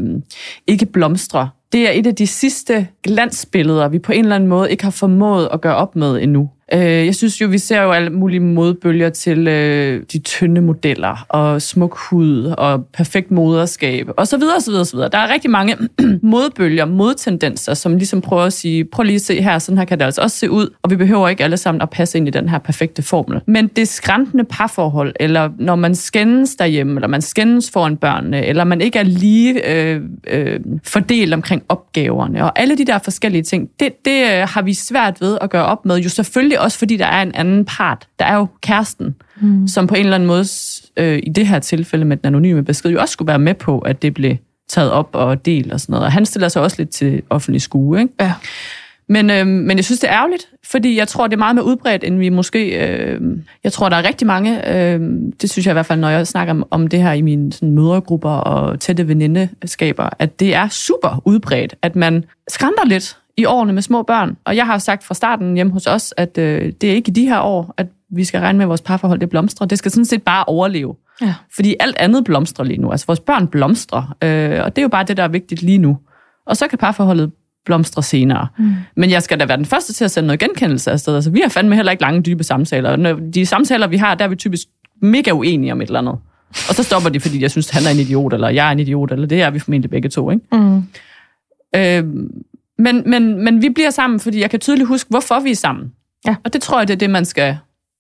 ikke 0.67 0.87
blomstrer, 0.87 1.49
det 1.73 1.89
er 1.89 1.91
et 1.91 2.07
af 2.07 2.15
de 2.15 2.27
sidste 2.27 2.87
glansbilleder, 3.03 3.89
vi 3.89 3.99
på 3.99 4.13
en 4.13 4.25
eller 4.25 4.35
anden 4.35 4.49
måde 4.49 4.71
ikke 4.71 4.85
har 4.85 4.91
formået 4.91 5.49
at 5.53 5.61
gøre 5.61 5.77
op 5.77 5.97
med 5.97 6.23
endnu. 6.23 6.51
Øh, 6.75 7.07
jeg 7.07 7.15
synes 7.15 7.41
jo, 7.41 7.47
vi 7.47 7.59
ser 7.59 7.83
jo 7.83 7.91
alle 7.91 8.11
mulige 8.11 8.41
modbølger 8.41 9.11
til 9.11 9.49
øh, 9.49 10.03
de 10.13 10.19
tynde 10.19 10.61
modeller, 10.61 11.27
og 11.29 11.63
smuk 11.63 11.99
hud, 11.99 12.55
og 12.59 12.85
perfekt 12.85 13.31
moderskab, 13.31 14.09
og 14.17 14.27
så 14.29 14.37
videre, 14.37 14.61
så 14.61 14.71
videre, 14.71 14.85
så 14.85 14.97
videre. 14.97 15.09
Der 15.13 15.19
er 15.19 15.33
rigtig 15.33 15.51
mange 15.51 15.77
modbølger, 16.23 16.85
modtendenser, 16.85 17.75
som 17.75 17.97
ligesom 17.97 18.21
prøver 18.21 18.43
at 18.43 18.53
sige, 18.53 18.85
prøv 18.85 19.03
lige 19.03 19.15
at 19.15 19.21
se 19.21 19.43
her, 19.43 19.59
sådan 19.59 19.79
her 19.79 19.85
kan 19.85 19.99
det 19.99 20.05
altså 20.05 20.21
også 20.21 20.37
se 20.37 20.51
ud, 20.51 20.69
og 20.83 20.91
vi 20.91 20.97
behøver 20.97 21.29
ikke 21.29 21.45
alle 21.45 21.57
sammen 21.57 21.83
at 21.83 21.91
passe 21.91 22.19
ind 22.19 22.29
i 22.29 22.31
den 22.31 22.49
her 22.49 22.59
perfekte 22.59 23.03
formel. 23.03 23.41
Men 23.47 23.67
det 23.67 23.89
skræntende 23.89 24.45
parforhold, 24.45 25.15
eller 25.21 25.51
når 25.59 25.77
man 25.77 25.95
skændes 25.95 26.55
derhjemme, 26.55 26.95
eller 26.95 27.09
man 27.09 27.23
skændes 27.23 27.71
foran 27.71 27.97
børnene, 27.97 28.47
eller 28.47 28.65
man 28.65 28.81
ikke 28.81 28.99
er 28.99 29.03
lige 29.03 29.73
øh, 29.73 30.01
øh, 30.31 30.61
fordelt 30.85 31.35
omkring 31.35 31.63
opgaverne, 31.69 32.45
og 32.45 32.59
alle 32.59 32.79
de 32.79 32.85
der 32.85 32.99
forskellige 32.99 33.43
ting, 33.43 33.69
det, 33.81 34.05
det 34.05 34.23
øh, 34.23 34.49
har 34.49 34.63
vi 34.63 34.75
svært 34.75 35.21
ved 35.21 35.39
at 35.41 35.51
gøre 35.51 35.65
op 35.65 35.87
med, 35.87 35.97
jo 35.97 36.09
selvfølgelig 36.09 36.62
også 36.63 36.79
fordi 36.79 36.97
der 36.97 37.07
er 37.07 37.23
en 37.23 37.35
anden 37.35 37.65
part. 37.65 38.09
Der 38.19 38.25
er 38.25 38.37
jo 38.37 38.47
kæresten, 38.61 39.15
mm. 39.41 39.69
som 39.69 39.87
på 39.87 39.95
en 39.95 40.01
eller 40.01 40.15
anden 40.15 40.27
måde, 40.27 40.45
øh, 40.97 41.21
i 41.23 41.29
det 41.29 41.47
her 41.47 41.59
tilfælde 41.59 42.05
med 42.05 42.17
den 42.17 42.27
anonyme 42.27 42.65
besked, 42.65 42.91
jo 42.91 43.01
også 43.01 43.13
skulle 43.13 43.29
være 43.29 43.39
med 43.39 43.55
på, 43.55 43.79
at 43.79 44.03
det 44.03 44.15
blev 44.15 44.37
taget 44.69 44.91
op 44.91 45.09
og 45.13 45.47
delt 45.47 45.73
og 45.73 45.81
sådan 45.81 45.93
noget. 45.93 46.07
Og 46.07 46.13
han 46.13 46.27
stiller 46.27 46.49
sig 46.49 46.63
også 46.63 46.77
lidt 46.79 46.91
til 46.91 47.23
offentlig 47.31 47.63
skue, 47.63 48.01
ikke? 48.01 48.15
Ja. 48.21 48.33
Men, 49.09 49.31
øh, 49.31 49.47
men 49.47 49.77
jeg 49.77 49.85
synes, 49.85 50.01
det 50.01 50.11
er 50.11 50.15
ærgerligt, 50.15 50.49
fordi 50.65 50.97
jeg 50.97 51.09
tror, 51.09 51.27
det 51.27 51.33
er 51.33 51.39
meget 51.39 51.55
mere 51.55 51.65
udbredt, 51.65 52.05
end 52.05 52.19
vi 52.19 52.29
måske... 52.29 52.87
Øh, 52.87 53.21
jeg 53.65 53.73
tror, 53.73 53.89
der 53.89 53.97
er 53.97 54.09
rigtig 54.09 54.27
mange, 54.27 54.75
øh, 54.75 55.01
det 55.41 55.51
synes 55.51 55.67
jeg 55.67 55.73
i 55.73 55.75
hvert 55.75 55.87
fald, 55.87 56.01
når 56.01 56.09
jeg 56.09 56.27
snakker 56.27 56.55
om, 56.55 56.67
om 56.71 56.87
det 56.87 57.03
her 57.03 57.13
i 57.13 57.21
mine 57.21 57.53
sådan, 57.53 57.71
mødergrupper 57.71 58.31
og 58.31 58.81
tætte 58.81 59.09
venindeskaber, 59.09 60.09
at 60.19 60.41
det 60.41 60.55
er 60.55 60.69
super 60.69 61.23
udbredt, 61.25 61.75
at 61.83 61.97
man 61.97 62.25
skrænter 62.49 62.87
lidt 62.87 63.19
i 63.37 63.45
årene 63.45 63.73
med 63.73 63.83
små 63.83 64.03
børn. 64.03 64.37
Og 64.45 64.57
jeg 64.57 64.67
har 64.67 64.79
sagt 64.79 65.05
fra 65.05 65.15
starten 65.15 65.55
hjemme 65.55 65.73
hos 65.73 65.87
os, 65.87 66.15
at 66.17 66.39
øh, 66.39 66.73
det 66.81 66.91
er 66.91 66.95
ikke 66.95 67.09
i 67.09 67.13
de 67.13 67.29
her 67.29 67.41
år, 67.41 67.75
at 67.77 67.87
vi 68.11 68.25
skal 68.25 68.41
regne 68.41 68.57
med, 68.57 68.65
at 68.65 68.69
vores 68.69 68.81
parforhold 68.81 69.21
det 69.21 69.31
blomstrer. 69.31 69.67
Det 69.67 69.79
skal 69.79 69.91
sådan 69.91 70.05
set 70.05 70.23
bare 70.23 70.45
overleve. 70.45 70.95
Ja. 71.21 71.35
Fordi 71.55 71.75
alt 71.81 71.97
andet 71.97 72.25
blomstrer 72.25 72.65
lige 72.65 72.81
nu. 72.81 72.91
Altså 72.91 73.07
vores 73.07 73.21
børn 73.21 73.47
blomstrer. 73.47 74.17
Øh, 74.23 74.65
og 74.65 74.77
det 74.77 74.79
er 74.79 74.83
jo 74.83 74.89
bare 74.89 75.05
det, 75.05 75.17
der 75.17 75.23
er 75.23 75.29
vigtigt 75.29 75.63
lige 75.63 75.79
nu. 75.79 75.99
Og 76.47 76.57
så 76.57 76.69
kan 76.69 76.79
parforholdet 76.79 77.33
blomstre 77.65 78.03
senere. 78.03 78.47
Mm. 78.59 78.75
Men 78.97 79.11
jeg 79.11 79.23
skal 79.23 79.41
da 79.41 79.45
være 79.45 79.57
den 79.57 79.65
første 79.65 79.93
til 79.93 80.05
at 80.05 80.11
sende 80.11 80.27
noget 80.27 80.41
genkendelse 80.41 80.91
afsted. 80.91 81.15
Altså, 81.15 81.31
vi 81.31 81.41
har 81.41 81.49
fandme 81.49 81.77
heller 81.77 81.93
ikke 81.93 82.03
lange, 82.03 82.23
dybe 82.23 82.45
samtaler. 82.45 83.17
De 83.35 83.47
samtaler, 83.47 83.87
vi 83.87 83.97
har, 83.97 84.15
der 84.15 84.25
er 84.25 84.29
vi 84.29 84.37
typisk 84.37 84.69
mega 85.03 85.31
uenige 85.31 85.73
om 85.73 85.81
et 85.81 85.87
eller 85.87 85.99
andet. 85.99 86.15
Og 86.69 86.75
så 86.75 86.83
stopper 86.83 87.09
de, 87.09 87.21
fordi 87.21 87.43
jeg 87.43 87.51
synes, 87.51 87.71
han 87.71 87.83
er 87.87 87.91
en 87.91 87.99
idiot, 87.99 88.33
eller 88.33 88.49
jeg 88.49 88.69
er 88.69 88.73
en 88.73 88.81
idiot, 88.81 89.13
eller 89.13 89.27
det 89.27 89.43
er 89.43 89.51
vi 89.51 89.59
formentlig 89.59 89.91
begge 89.91 90.09
to. 90.09 90.31
Ikke? 90.31 90.43
Mm. 90.53 90.85
Øh, 91.77 92.05
men, 92.79 93.11
men, 93.11 93.45
men 93.45 93.63
vi 93.63 93.69
bliver 93.69 93.91
sammen, 93.91 94.21
fordi 94.21 94.41
jeg 94.41 94.51
kan 94.51 94.61
tydeligt 94.61 94.89
huske, 94.89 95.11
hvorfor 95.11 95.41
vi 95.41 95.51
er 95.51 95.57
sammen. 95.57 95.93
Ja. 96.27 96.35
Og 96.45 96.53
det 96.53 96.63
tror 96.63 96.79
jeg, 96.79 96.89
det 96.89 96.95
er 96.95 96.99
det, 96.99 97.11
man 97.11 97.25
skal 97.25 97.57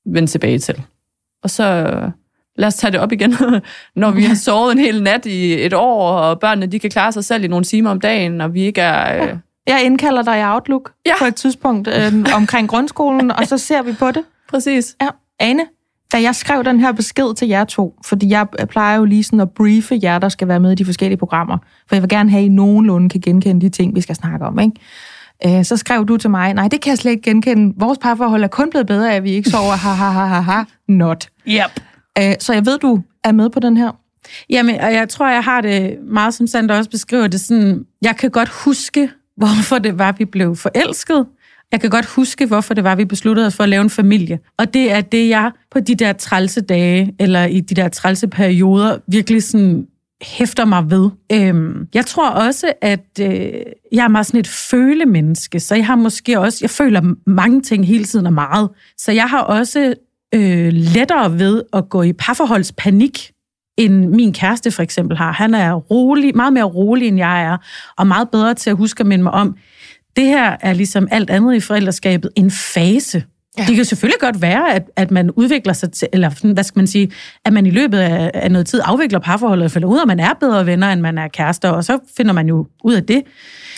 vende 0.06 0.28
tilbage 0.30 0.58
til. 0.58 0.82
Og 1.42 1.50
så 1.50 1.64
lad 2.56 2.66
os 2.68 2.74
tage 2.74 2.90
det 2.90 3.00
op 3.00 3.12
igen, 3.12 3.34
når 3.96 4.10
vi 4.10 4.22
har 4.22 4.34
sovet 4.34 4.72
en 4.72 4.78
hel 4.78 5.02
nat 5.02 5.26
i 5.26 5.66
et 5.66 5.72
år, 5.74 6.08
og 6.12 6.40
børnene 6.40 6.66
de 6.66 6.78
kan 6.78 6.90
klare 6.90 7.12
sig 7.12 7.24
selv 7.24 7.44
i 7.44 7.48
nogle 7.48 7.64
timer 7.64 7.90
om 7.90 8.00
dagen, 8.00 8.40
og 8.40 8.54
vi 8.54 8.62
ikke 8.62 8.80
er... 8.80 9.24
Øh... 9.24 9.36
Jeg 9.66 9.82
indkalder 9.84 10.22
dig 10.22 10.40
i 10.40 10.44
Outlook 10.44 10.92
Ja. 11.06 11.12
på 11.18 11.24
et 11.24 11.34
tidspunkt 11.34 11.88
øh, 11.88 12.12
omkring 12.34 12.68
grundskolen, 12.68 13.30
og 13.30 13.46
så 13.46 13.58
ser 13.58 13.82
vi 13.82 13.92
på 13.92 14.10
det. 14.10 14.24
Præcis. 14.50 14.96
Ja. 15.02 15.08
Ane, 15.40 15.66
da 16.12 16.22
jeg 16.22 16.34
skrev 16.34 16.64
den 16.64 16.80
her 16.80 16.92
besked 16.92 17.34
til 17.34 17.48
jer 17.48 17.64
to, 17.64 17.94
fordi 18.04 18.28
jeg 18.30 18.46
plejer 18.68 18.96
jo 18.98 19.04
lige 19.04 19.24
sådan 19.24 19.40
at 19.40 19.50
briefe 19.50 19.98
jer, 20.02 20.18
der 20.18 20.28
skal 20.28 20.48
være 20.48 20.60
med 20.60 20.72
i 20.72 20.74
de 20.74 20.84
forskellige 20.84 21.18
programmer, 21.18 21.58
for 21.88 21.94
jeg 21.94 22.02
vil 22.02 22.08
gerne 22.08 22.30
have, 22.30 22.40
at 22.40 22.46
I 22.46 22.48
nogenlunde 22.48 23.08
kan 23.08 23.20
genkende 23.20 23.60
de 23.60 23.68
ting, 23.68 23.94
vi 23.94 24.00
skal 24.00 24.14
snakke 24.16 24.46
om, 24.46 24.58
ikke? 24.58 25.58
Øh, 25.58 25.64
Så 25.64 25.76
skrev 25.76 26.06
du 26.06 26.16
til 26.16 26.30
mig, 26.30 26.54
nej, 26.54 26.68
det 26.68 26.80
kan 26.80 26.90
jeg 26.90 26.98
slet 26.98 27.10
ikke 27.10 27.22
genkende. 27.22 27.74
Vores 27.78 27.98
parforhold 27.98 28.42
er 28.44 28.48
kun 28.48 28.70
blevet 28.70 28.86
bedre 28.86 29.14
at 29.14 29.22
vi 29.22 29.30
ikke 29.30 29.50
sover. 29.50 29.72
Ha, 29.72 29.90
ha, 29.90 30.10
ha, 30.10 30.24
ha, 30.26 30.40
ha. 30.40 30.62
Not. 30.88 31.28
Yep. 31.48 31.80
Øh, 32.18 32.34
Så 32.40 32.52
jeg 32.52 32.66
ved, 32.66 32.78
du 32.78 33.02
er 33.24 33.32
med 33.32 33.50
på 33.50 33.60
den 33.60 33.76
her. 33.76 33.90
Jamen, 34.50 34.80
og 34.80 34.92
jeg 34.94 35.08
tror, 35.08 35.28
jeg 35.30 35.44
har 35.44 35.60
det 35.60 35.96
meget, 36.08 36.34
som 36.34 36.46
Sandra 36.46 36.76
også 36.76 36.90
beskriver 36.90 37.26
det, 37.26 37.40
sådan, 37.40 37.84
jeg 38.02 38.16
kan 38.16 38.30
godt 38.30 38.48
huske, 38.48 39.10
hvorfor 39.36 39.78
det 39.78 39.98
var, 39.98 40.12
vi 40.12 40.24
blev 40.24 40.56
forelsket. 40.56 41.26
Jeg 41.72 41.80
kan 41.80 41.90
godt 41.90 42.06
huske, 42.06 42.46
hvorfor 42.46 42.74
det 42.74 42.84
var, 42.84 42.94
vi 42.94 43.04
besluttede 43.04 43.46
os 43.46 43.56
for 43.56 43.62
at 43.62 43.68
lave 43.68 43.82
en 43.82 43.90
familie. 43.90 44.38
Og 44.58 44.74
det 44.74 44.92
er 44.92 45.00
det, 45.00 45.28
jeg 45.28 45.50
på 45.70 45.80
de 45.80 45.94
der 45.94 46.12
trælse 46.12 46.60
dage, 46.60 47.14
eller 47.18 47.44
i 47.44 47.60
de 47.60 47.74
der 47.74 47.88
trælse 47.88 48.28
perioder, 48.28 48.98
virkelig 49.08 49.42
sådan 49.42 49.86
hæfter 50.22 50.64
mig 50.64 50.90
ved. 50.90 51.10
Øhm, 51.32 51.88
jeg 51.94 52.06
tror 52.06 52.30
også, 52.30 52.72
at 52.80 53.06
øh, 53.20 53.52
jeg 53.92 54.04
er 54.04 54.08
meget 54.08 54.26
sådan 54.26 54.40
et 54.40 54.48
følemenneske, 54.48 55.60
så 55.60 55.74
jeg 55.74 55.86
har 55.86 55.96
måske 55.96 56.40
også, 56.40 56.58
jeg 56.60 56.70
føler 56.70 57.14
mange 57.26 57.62
ting 57.62 57.86
hele 57.86 58.04
tiden 58.04 58.26
og 58.26 58.32
meget. 58.32 58.68
Så 58.98 59.12
jeg 59.12 59.24
har 59.24 59.40
også 59.40 59.94
øh, 60.34 60.72
lettere 60.72 61.38
ved 61.38 61.62
at 61.72 61.88
gå 61.88 62.02
i 62.02 62.12
parforholdspanik, 62.12 63.32
end 63.76 64.06
min 64.08 64.32
kæreste 64.32 64.70
for 64.70 64.82
eksempel 64.82 65.16
har. 65.16 65.32
Han 65.32 65.54
er 65.54 65.72
rolig, 65.72 66.36
meget 66.36 66.52
mere 66.52 66.64
rolig, 66.64 67.08
end 67.08 67.18
jeg 67.18 67.42
er, 67.42 67.56
og 67.96 68.06
meget 68.06 68.30
bedre 68.30 68.54
til 68.54 68.70
at 68.70 68.76
huske 68.76 69.00
at 69.00 69.06
minde 69.06 69.22
mig 69.22 69.32
om, 69.32 69.56
det 70.16 70.24
her 70.24 70.56
er 70.60 70.72
ligesom 70.72 71.08
alt 71.10 71.30
andet 71.30 71.54
i 71.54 71.60
forældreskabet 71.60 72.30
en 72.36 72.50
fase. 72.50 73.22
Ja. 73.58 73.64
Det 73.68 73.76
kan 73.76 73.84
selvfølgelig 73.84 74.20
godt 74.20 74.42
være, 74.42 74.74
at, 74.74 74.90
at 74.96 75.10
man 75.10 75.30
udvikler 75.30 75.72
sig 75.72 75.92
til, 75.92 76.08
eller 76.12 76.52
hvad 76.52 76.64
skal 76.64 76.78
man 76.78 76.86
sige, 76.86 77.10
at 77.44 77.52
man 77.52 77.66
i 77.66 77.70
løbet 77.70 77.98
af, 77.98 78.30
af 78.34 78.50
noget 78.50 78.66
tid 78.66 78.80
afvikler 78.84 79.18
parforholdet, 79.18 79.64
og 79.64 79.70
finder 79.70 79.88
ud 79.88 79.96
af, 79.96 80.02
at 80.02 80.08
man 80.08 80.20
er 80.20 80.34
bedre 80.40 80.66
venner, 80.66 80.92
end 80.92 81.00
man 81.00 81.18
er 81.18 81.28
kærester, 81.28 81.68
og 81.68 81.84
så 81.84 81.98
finder 82.16 82.32
man 82.32 82.48
jo 82.48 82.66
ud 82.84 82.94
af 82.94 83.04
det. 83.04 83.22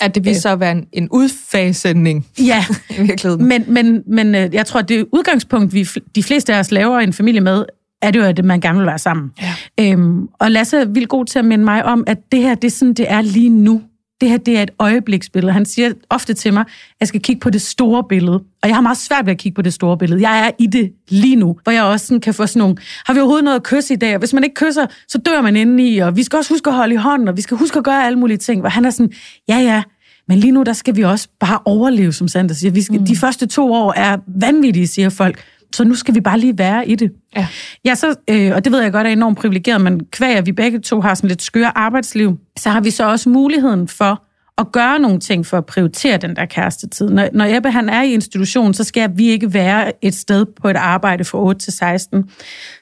At 0.00 0.14
det 0.14 0.25
vil 0.25 0.41
så 0.41 0.57
være 0.57 0.73
en, 0.73 0.87
en 0.93 1.09
udfasning. 1.11 2.26
Ja, 2.38 2.64
i 2.99 3.03
virkeligheden. 3.03 3.49
Men, 3.49 3.64
men, 3.69 4.03
men 4.07 4.35
øh, 4.35 4.55
jeg 4.55 4.67
tror, 4.67 4.81
at 4.81 4.88
det 4.88 5.07
udgangspunkt, 5.12 5.75
vi 5.75 5.88
de 6.14 6.23
fleste 6.23 6.55
af 6.55 6.59
os 6.59 6.71
laver 6.71 6.99
en 6.99 7.12
familie 7.12 7.41
med, 7.41 7.64
er 8.03 8.11
det 8.11 8.19
jo, 8.19 8.25
at 8.25 8.45
man 8.45 8.61
gerne 8.61 8.79
vil 8.79 8.87
være 8.87 8.99
sammen. 8.99 9.31
Ja. 9.43 9.55
Øhm, 9.81 10.29
og 10.38 10.50
Lasse 10.50 10.76
er 10.76 10.85
vildt 10.85 11.09
god 11.09 11.25
til 11.25 11.38
at 11.38 11.45
minde 11.45 11.64
mig 11.64 11.85
om, 11.85 12.05
at 12.07 12.19
det 12.33 12.41
her, 12.41 12.55
det 12.55 12.69
er 12.69 12.73
sådan, 12.73 12.95
det 12.95 13.11
er 13.11 13.23
lige 13.23 13.49
nu 13.49 13.83
det 14.21 14.28
her 14.28 14.37
det 14.37 14.59
er 14.59 14.62
et 14.62 14.71
øjebliksbillede. 14.78 15.52
Han 15.52 15.64
siger 15.64 15.92
ofte 16.11 16.35
til 16.35 16.52
mig, 16.52 16.61
at 16.61 16.66
jeg 17.00 17.09
skal 17.09 17.21
kigge 17.21 17.40
på 17.40 17.50
det 17.50 17.62
store 17.62 18.04
billede. 18.09 18.42
Og 18.62 18.68
jeg 18.68 18.75
har 18.75 18.80
meget 18.80 18.99
svært 18.99 19.26
ved 19.26 19.33
at 19.33 19.38
kigge 19.38 19.54
på 19.56 19.62
det 19.62 19.73
store 19.73 19.99
billede. 19.99 20.28
Jeg 20.28 20.47
er 20.47 20.50
i 20.59 20.66
det 20.66 20.92
lige 21.09 21.37
nu, 21.37 21.59
hvor 21.62 21.73
jeg 21.73 21.85
også 21.85 22.06
sådan 22.06 22.21
kan 22.21 22.35
få 22.35 22.47
sådan 22.47 22.61
nogle, 22.61 22.76
har 23.06 23.14
vi 23.14 23.21
overhovedet 23.21 23.44
noget 23.44 23.56
at 23.56 23.62
kysse 23.62 23.94
i 23.94 23.97
dag? 23.97 24.14
Og 24.14 24.18
hvis 24.18 24.33
man 24.33 24.44
ikke 24.44 24.54
kysser, 24.54 24.87
så 25.09 25.18
dør 25.18 25.42
man 25.42 25.56
indeni, 25.56 25.99
og 25.99 26.16
vi 26.16 26.23
skal 26.23 26.37
også 26.37 26.54
huske 26.54 26.71
at 26.71 26.76
holde 26.76 26.94
i 26.94 26.97
hånden, 26.97 27.28
og 27.28 27.37
vi 27.37 27.42
skal 27.42 27.56
huske 27.56 27.78
at 27.78 27.85
gøre 27.85 28.06
alle 28.06 28.18
mulige 28.18 28.37
ting. 28.37 28.61
Hvor 28.61 28.71
han 28.71 28.85
er 28.85 28.90
sådan, 28.90 29.12
ja 29.49 29.59
ja, 29.59 29.83
men 30.28 30.38
lige 30.38 30.50
nu, 30.50 30.62
der 30.62 30.73
skal 30.73 30.97
vi 30.97 31.02
også 31.02 31.28
bare 31.40 31.59
overleve, 31.64 32.12
som 32.12 32.28
Sander 32.28 32.54
siger. 32.54 32.71
Vi 32.71 32.83
skal, 32.83 32.99
mm. 32.99 33.06
De 33.06 33.16
første 33.16 33.47
to 33.47 33.73
år 33.73 33.92
er 33.97 34.18
vanvittige, 34.26 34.87
siger 34.87 35.09
folk 35.09 35.44
så 35.75 35.85
nu 35.85 35.95
skal 35.95 36.14
vi 36.14 36.21
bare 36.21 36.38
lige 36.38 36.59
være 36.59 36.88
i 36.88 36.95
det. 36.95 37.12
Ja, 37.37 37.47
ja 37.85 37.95
så, 37.95 38.14
øh, 38.31 38.52
og 38.54 38.64
det 38.64 38.73
ved 38.73 38.81
jeg 38.81 38.93
godt 38.93 39.07
er 39.07 39.11
enormt 39.11 39.38
privilegeret, 39.38 39.81
men 39.81 40.07
kvæg 40.07 40.37
at 40.37 40.47
vi 40.47 40.52
begge 40.52 40.81
to 40.81 41.00
har 41.00 41.14
sådan 41.14 41.28
lidt 41.28 41.43
skøre 41.43 41.78
arbejdsliv, 41.78 42.38
så 42.59 42.71
har 42.71 42.81
vi 42.81 42.90
så 42.90 43.11
også 43.11 43.28
muligheden 43.28 43.88
for 43.88 44.25
at 44.59 44.73
gøre 44.73 44.99
nogle 44.99 45.21
ting 45.21 45.47
for 45.47 45.59
at 45.59 45.66
prioritere 45.66 46.16
den 46.16 46.37
der 46.37 46.45
kærestetid. 46.45 47.11
Når, 47.11 47.28
når 47.33 47.57
Ebbe 47.57 47.71
han 47.71 47.88
er 47.88 48.02
i 48.02 48.12
institution, 48.12 48.75
så 48.75 48.85
skal 48.85 49.11
vi 49.14 49.26
ikke 49.26 49.54
være 49.54 49.93
et 50.04 50.14
sted 50.14 50.47
på 50.62 50.69
et 50.69 50.76
arbejde 50.76 51.25
fra 51.25 51.38
8 51.38 51.61
til 51.61 51.73
16. 51.73 52.31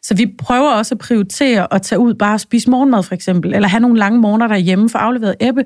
Så 0.02 0.14
vi 0.14 0.34
prøver 0.38 0.70
også 0.70 0.94
at 0.94 0.98
prioritere 0.98 1.74
at 1.74 1.82
tage 1.82 1.98
ud 1.98 2.14
bare 2.14 2.34
og 2.34 2.40
spise 2.40 2.70
morgenmad 2.70 3.02
for 3.02 3.14
eksempel, 3.14 3.54
eller 3.54 3.68
have 3.68 3.80
nogle 3.80 3.98
lange 3.98 4.20
morgener 4.20 4.46
derhjemme 4.46 4.88
for 4.88 4.98
afleveret 4.98 5.34
Ebbe, 5.40 5.64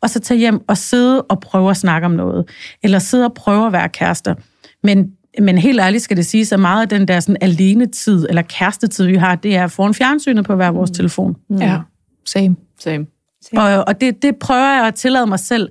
og 0.00 0.10
så 0.10 0.20
tage 0.20 0.38
hjem 0.38 0.60
og 0.68 0.76
sidde 0.76 1.22
og 1.22 1.40
prøve 1.40 1.70
at 1.70 1.76
snakke 1.76 2.04
om 2.04 2.12
noget, 2.12 2.48
eller 2.82 2.98
sidde 2.98 3.24
og 3.24 3.34
prøve 3.34 3.66
at 3.66 3.72
være 3.72 3.88
kærester. 3.88 4.34
Men 4.82 5.10
men 5.40 5.58
helt 5.58 5.80
ærligt 5.80 6.02
skal 6.02 6.16
det 6.16 6.26
sige, 6.26 6.46
så 6.46 6.56
meget 6.56 6.82
af 6.82 6.88
den 6.88 7.08
der 7.08 7.20
sådan 7.20 7.36
alene-tid, 7.40 8.26
eller 8.28 8.42
kærestetid, 8.42 9.06
vi 9.06 9.16
har, 9.16 9.34
det 9.34 9.56
er 9.56 9.66
foran 9.66 9.94
fjernsynet 9.94 10.44
på 10.44 10.54
hver 10.54 10.70
vores 10.70 10.90
mm. 10.90 10.94
telefon. 10.94 11.36
Mm. 11.50 11.56
Ja, 11.56 11.78
same. 12.26 12.56
Same. 12.78 13.06
same. 13.42 13.62
Og, 13.62 13.84
og 13.88 14.00
det, 14.00 14.22
det 14.22 14.36
prøver 14.36 14.76
jeg 14.76 14.86
at 14.86 14.94
tillade 14.94 15.26
mig 15.26 15.40
selv 15.40 15.68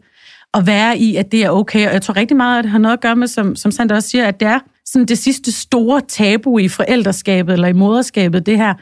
at 0.54 0.68
være 0.68 0.98
i, 0.98 1.16
at 1.16 1.32
det 1.32 1.44
er 1.44 1.50
okay. 1.50 1.88
Og 1.88 1.94
jeg 1.94 2.02
tror 2.02 2.16
rigtig 2.16 2.38
meget, 2.38 2.60
at 2.60 2.64
det 2.64 2.72
har 2.72 2.80
noget 2.80 2.94
at 2.94 3.02
gøre 3.02 3.16
med, 3.16 3.28
som, 3.28 3.56
som 3.56 3.72
Sandra 3.72 3.96
også 3.96 4.10
siger, 4.10 4.26
at 4.26 4.40
det 4.40 4.48
er 4.48 4.60
sådan 4.86 5.06
det 5.06 5.18
sidste 5.18 5.52
store 5.52 6.02
tabu 6.08 6.58
i 6.58 6.68
forældreskabet 6.68 7.54
eller 7.54 7.68
i 7.68 7.74
moderskabet, 7.74 8.46
det 8.46 8.58
her 8.58 8.74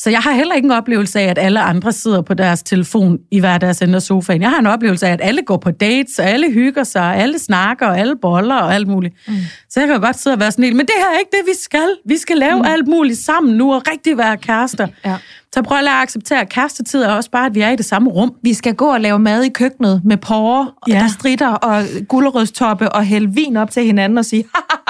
så 0.00 0.10
jeg 0.10 0.20
har 0.20 0.32
heller 0.32 0.54
ikke 0.54 0.66
en 0.66 0.72
oplevelse 0.72 1.20
af, 1.20 1.24
at 1.24 1.38
alle 1.38 1.60
andre 1.60 1.92
sidder 1.92 2.22
på 2.22 2.34
deres 2.34 2.62
telefon 2.62 3.18
i 3.30 3.40
hver 3.40 3.58
deres 3.58 3.82
ende 3.82 3.96
af 3.96 4.02
sofaen. 4.02 4.42
Jeg 4.42 4.50
har 4.50 4.58
en 4.58 4.66
oplevelse 4.66 5.06
af, 5.06 5.12
at 5.12 5.20
alle 5.22 5.42
går 5.42 5.56
på 5.56 5.70
dates, 5.70 6.18
og 6.18 6.24
alle 6.24 6.52
hygger 6.52 6.84
sig, 6.84 7.02
og 7.02 7.16
alle 7.16 7.38
snakker, 7.38 7.86
og 7.86 7.98
alle 7.98 8.16
boller 8.16 8.56
og 8.56 8.74
alt 8.74 8.88
muligt. 8.88 9.14
Mm. 9.28 9.34
Så 9.70 9.80
jeg 9.80 9.88
kan 9.88 10.00
godt 10.00 10.18
sidde 10.18 10.34
og 10.34 10.40
være 10.40 10.52
sådan 10.52 10.64
helt, 10.64 10.76
men 10.76 10.86
det 10.86 10.94
her 10.98 11.14
er 11.14 11.18
ikke 11.18 11.30
det, 11.30 11.46
vi 11.46 11.54
skal. 11.62 11.88
Vi 12.04 12.16
skal 12.16 12.36
lave 12.36 12.58
mm. 12.58 12.64
alt 12.64 12.88
muligt 12.88 13.18
sammen 13.18 13.54
nu, 13.56 13.74
og 13.74 13.82
rigtig 13.90 14.18
være 14.18 14.36
kærester. 14.36 14.86
Ja. 15.04 15.16
Så 15.54 15.62
prøv 15.62 15.78
at 15.78 15.84
lade 15.84 15.96
at 15.96 16.02
acceptere, 16.02 16.46
kærestetid 16.46 17.02
er 17.02 17.08
også 17.08 17.30
bare, 17.30 17.46
at 17.46 17.54
vi 17.54 17.60
er 17.60 17.70
i 17.70 17.76
det 17.76 17.84
samme 17.84 18.10
rum. 18.10 18.34
Vi 18.42 18.54
skal 18.54 18.74
gå 18.74 18.92
og 18.92 19.00
lave 19.00 19.18
mad 19.18 19.42
i 19.42 19.48
køkkenet 19.48 20.00
med 20.04 20.16
porre, 20.16 20.70
ja. 20.88 20.94
der 20.94 21.08
stritter 21.08 21.48
og 21.48 21.84
gulerødstoppe 22.08 22.92
og 22.92 23.04
hælde 23.04 23.34
vin 23.34 23.56
op 23.56 23.70
til 23.70 23.84
hinanden 23.84 24.18
og 24.18 24.24
sige... 24.24 24.44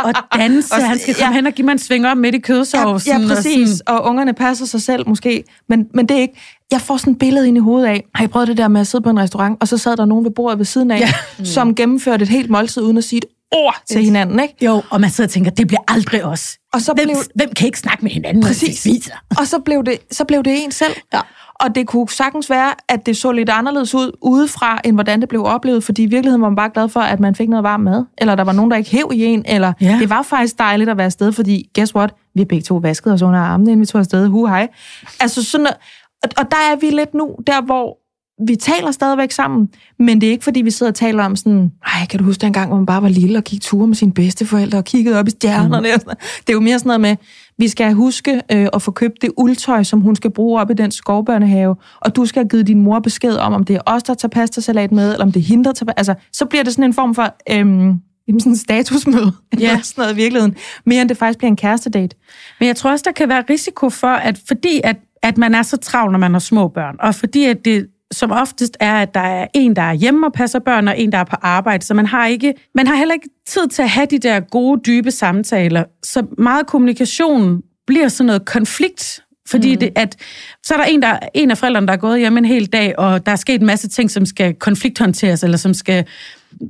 og 0.05 0.15
danse. 0.35 0.75
og, 0.75 0.89
Han 0.89 0.99
skal 0.99 1.15
komme 1.15 1.27
ja. 1.27 1.33
hen 1.33 1.47
og 1.47 1.53
give 1.53 1.65
mig 1.65 1.73
en 1.73 1.79
sving 1.79 2.07
op 2.07 2.17
midt 2.17 2.35
i 2.35 2.39
kødsovsen. 2.39 3.13
Ja, 3.13 3.21
ja 3.21 3.35
præcis. 3.35 3.71
Og, 3.71 3.77
sådan. 3.77 4.01
og 4.01 4.05
ungerne 4.11 4.33
passer 4.33 4.67
sig 4.67 4.83
selv 4.83 5.09
måske. 5.09 5.45
Men, 5.69 5.87
men 5.95 6.07
det 6.07 6.17
er 6.17 6.21
ikke... 6.21 6.41
Jeg 6.73 6.81
får 6.81 6.97
sådan 6.97 7.13
et 7.13 7.19
billede 7.19 7.49
ind 7.49 7.57
i 7.57 7.61
hovedet 7.61 7.87
af, 7.89 8.05
har 8.15 8.25
I 8.25 8.27
prøvet 8.27 8.49
det 8.49 8.57
der 8.57 8.69
med 8.69 8.81
at 8.81 8.87
sidde 8.87 9.03
på 9.03 9.11
en 9.11 9.21
restaurant, 9.21 9.57
og 9.61 9.69
så 9.69 9.79
sad 9.79 9.97
der 9.97 10.05
nogen 10.05 10.25
ved 10.25 10.31
bordet 10.31 10.59
ved 10.59 10.67
siden 10.67 10.91
af, 10.91 11.01
ja. 11.01 11.09
mm. 11.39 11.45
som 11.45 11.75
gennemførte 11.75 12.23
et 12.23 12.29
helt 12.29 12.51
måltid 12.51 12.83
uden 12.83 12.97
at 12.99 13.05
sige 13.05 13.19
et 13.19 13.25
ord 13.53 13.83
til 13.91 14.05
hinanden, 14.05 14.41
ikke? 14.41 14.55
Jo, 14.65 14.83
og 14.91 15.01
man 15.01 15.11
sidder 15.11 15.29
og 15.29 15.33
tænker, 15.33 15.51
det 15.51 15.67
bliver 15.67 15.81
aldrig 15.89 16.25
os. 16.25 16.59
Og 16.73 16.81
så 16.81 16.93
hvem, 16.93 17.07
blev... 17.07 17.17
hvem 17.35 17.51
kan 17.57 17.67
ikke 17.67 17.79
snakke 17.79 18.03
med 18.03 18.11
hinanden, 18.11 18.43
Præcis. 18.43 18.87
når 18.87 18.93
de? 18.93 19.01
Og 19.41 19.47
så 19.47 19.59
blev 19.59 19.85
det, 19.85 19.99
så 20.11 20.25
blev 20.25 20.43
det 20.43 20.65
en 20.65 20.73
selv. 20.73 20.93
Ja. 21.13 21.21
Og 21.61 21.75
det 21.75 21.87
kunne 21.87 22.09
sagtens 22.09 22.51
være, 22.51 22.75
at 22.89 23.07
det 23.07 23.17
så 23.17 23.33
lidt 23.33 23.49
anderledes 23.49 23.95
ud 23.95 24.13
udefra, 24.23 24.81
end 24.85 24.97
hvordan 24.97 25.21
det 25.21 25.29
blev 25.29 25.45
oplevet, 25.45 25.85
fordi 25.85 26.03
i 26.03 26.07
virkeligheden 26.07 26.43
var 26.43 26.49
man 26.49 26.57
bare 26.57 26.71
glad 26.75 26.89
for, 26.89 27.01
at 27.01 27.21
man 27.21 27.35
fik 27.35 27.49
noget 27.49 27.63
varm 27.63 27.81
mad, 27.81 28.05
eller 28.19 28.35
der 28.35 28.45
var 28.45 28.53
nogen, 28.53 28.71
der 28.71 28.77
ikke 28.77 28.91
hæv 28.91 29.11
i 29.15 29.25
en, 29.25 29.45
eller 29.47 29.73
ja. 29.81 29.97
det 30.01 30.11
var 30.11 30.23
faktisk 30.23 30.59
dejligt 30.59 30.91
at 30.91 30.97
være 30.97 31.05
afsted, 31.05 31.33
fordi 31.33 31.71
guess 31.75 31.95
what? 31.95 32.15
Vi 32.35 32.41
har 32.41 32.45
begge 32.47 32.63
to 32.63 32.77
vasket 32.77 33.13
os 33.13 33.23
under 33.23 33.41
armene, 33.41 33.71
inden 33.71 33.81
vi 33.81 33.87
tog 33.87 33.99
afsted. 33.99 34.27
Hu, 34.27 34.47
hej. 34.47 34.69
Altså 35.21 35.45
sådan, 35.45 35.67
og, 36.23 36.29
og 36.37 36.51
der 36.51 36.73
er 36.73 36.77
vi 36.77 36.91
lidt 36.91 37.15
nu, 37.15 37.37
der 37.47 37.63
hvor 37.63 37.99
vi 38.47 38.57
taler 38.57 38.91
stadigvæk 38.91 39.33
sammen, 39.33 39.69
men 39.99 40.21
det 40.21 40.27
er 40.27 40.31
ikke, 40.31 40.45
fordi 40.45 40.63
vi 40.63 40.71
sidder 40.71 40.93
og 40.93 40.97
taler 40.97 41.25
om 41.25 41.37
sådan, 41.37 41.73
ej, 41.87 42.07
kan 42.07 42.19
du 42.19 42.25
huske 42.25 42.41
den 42.41 42.53
gang, 42.53 42.69
hvor 42.69 42.77
man 42.77 42.87
bare 42.87 43.03
var 43.03 43.09
lille 43.09 43.39
og 43.39 43.45
gik 43.45 43.61
ture 43.61 43.87
med 43.87 43.97
sine 43.97 44.13
bedsteforældre 44.13 44.79
og 44.79 44.85
kiggede 44.85 45.19
op 45.19 45.27
i 45.27 45.31
stjernerne? 45.31 45.89
Mm. 45.95 46.17
Det 46.41 46.49
er 46.49 46.53
jo 46.53 46.61
mere 46.61 46.79
sådan 46.79 46.89
noget 46.89 47.01
med, 47.01 47.17
vi 47.59 47.69
skal 47.69 47.93
huske 47.93 48.43
øh, 48.53 48.69
at 48.73 48.83
få 48.83 48.91
købt 48.91 49.23
det 49.23 49.31
uldtøj, 49.37 49.83
som 49.83 50.01
hun 50.01 50.17
skal 50.17 50.31
bruge 50.31 50.61
op 50.61 50.71
i 50.71 50.75
den 50.75 50.91
skovbørnehave, 50.91 51.77
og 52.01 52.17
du 52.17 52.27
skal 52.27 52.43
have 52.43 52.49
givet 52.49 52.67
din 52.67 52.83
mor 52.83 52.99
besked 52.99 53.37
om, 53.37 53.53
om 53.53 53.65
det 53.65 53.77
er 53.77 53.81
os, 53.87 54.03
der 54.03 54.15
tager 54.15 54.31
pastasalat 54.31 54.93
med, 54.93 55.13
eller 55.13 55.25
om 55.25 55.33
det 55.33 55.41
er 55.41 55.45
hende, 55.45 55.65
der 55.65 55.73
tager... 55.73 55.93
Altså, 55.97 56.15
så 56.33 56.47
bliver 56.47 56.65
det 56.65 56.73
sådan 56.73 56.85
en 56.85 56.95
form 56.95 57.15
for... 57.15 57.37
Øhm, 57.51 57.95
sådan 58.39 58.53
en 58.53 58.57
statusmøde, 58.57 59.33
ja. 59.61 59.71
eller 59.71 59.83
sådan 59.83 60.03
noget 60.03 60.13
i 60.13 60.17
virkeligheden, 60.17 60.57
mere 60.87 61.03
end 61.03 61.09
det 61.09 61.17
faktisk 61.17 61.39
bliver 61.39 61.51
en 61.51 61.57
kærestedate. 61.57 62.17
Men 62.61 62.67
jeg 62.67 62.77
tror 62.77 62.91
også, 62.91 63.03
der 63.07 63.13
kan 63.13 63.29
være 63.29 63.45
risiko 63.51 63.91
for, 63.91 64.09
at 64.09 64.41
fordi 64.49 64.81
at, 64.85 64.97
at 65.23 65.39
man 65.39 65.55
er 65.55 65.63
så 65.63 65.77
travl, 65.77 66.13
når 66.13 66.19
man 66.19 66.33
har 66.33 66.39
små 66.39 66.69
børn, 66.69 66.97
og 67.01 67.15
fordi 67.15 67.45
at 67.45 67.65
det 67.65 67.87
som 68.13 68.31
oftest 68.31 68.77
er, 68.81 68.95
at 68.95 69.15
der 69.15 69.21
er 69.21 69.47
en, 69.55 69.77
der 69.77 69.83
er 69.83 69.93
hjemme 69.93 70.27
og 70.27 70.33
passer 70.33 70.59
børn, 70.59 70.89
og 70.89 70.99
en, 70.99 71.13
der 71.13 71.19
er 71.19 71.25
på 71.25 71.37
arbejde. 71.43 71.85
Så 71.85 71.95
man 71.95 72.07
har, 72.07 72.27
ikke, 72.27 72.55
man 72.75 72.87
har 72.87 72.95
heller 72.95 73.15
ikke 73.15 73.29
tid 73.47 73.69
til 73.69 73.83
at 73.83 73.91
have 73.91 74.07
de 74.07 74.19
der 74.19 74.41
gode, 74.41 74.81
dybe 74.87 75.11
samtaler. 75.11 75.85
Så 76.03 76.27
meget 76.39 76.67
kommunikation 76.67 77.63
bliver 77.87 78.09
sådan 78.09 78.27
noget 78.27 78.45
konflikt, 78.45 79.23
fordi 79.49 79.75
mm. 79.75 79.81
det, 79.81 79.91
at, 79.97 80.17
så 80.63 80.75
er 80.75 80.79
der 80.79 80.85
en, 80.85 81.03
der, 81.03 81.19
en 81.35 81.51
af 81.51 81.59
forældrene, 81.59 81.87
der 81.87 81.93
er 81.93 81.97
gået 81.97 82.19
hjemme 82.19 82.39
en 82.39 82.45
hel 82.45 82.67
dag, 82.67 82.99
og 82.99 83.27
der 83.27 83.33
er 83.33 83.37
sket 83.37 83.61
en 83.61 83.67
masse 83.67 83.89
ting, 83.89 84.11
som 84.11 84.27
skal 84.27 84.55
konflikthåndteres, 84.55 85.43
eller 85.43 85.57
som 85.57 85.75
skal, 85.75 86.07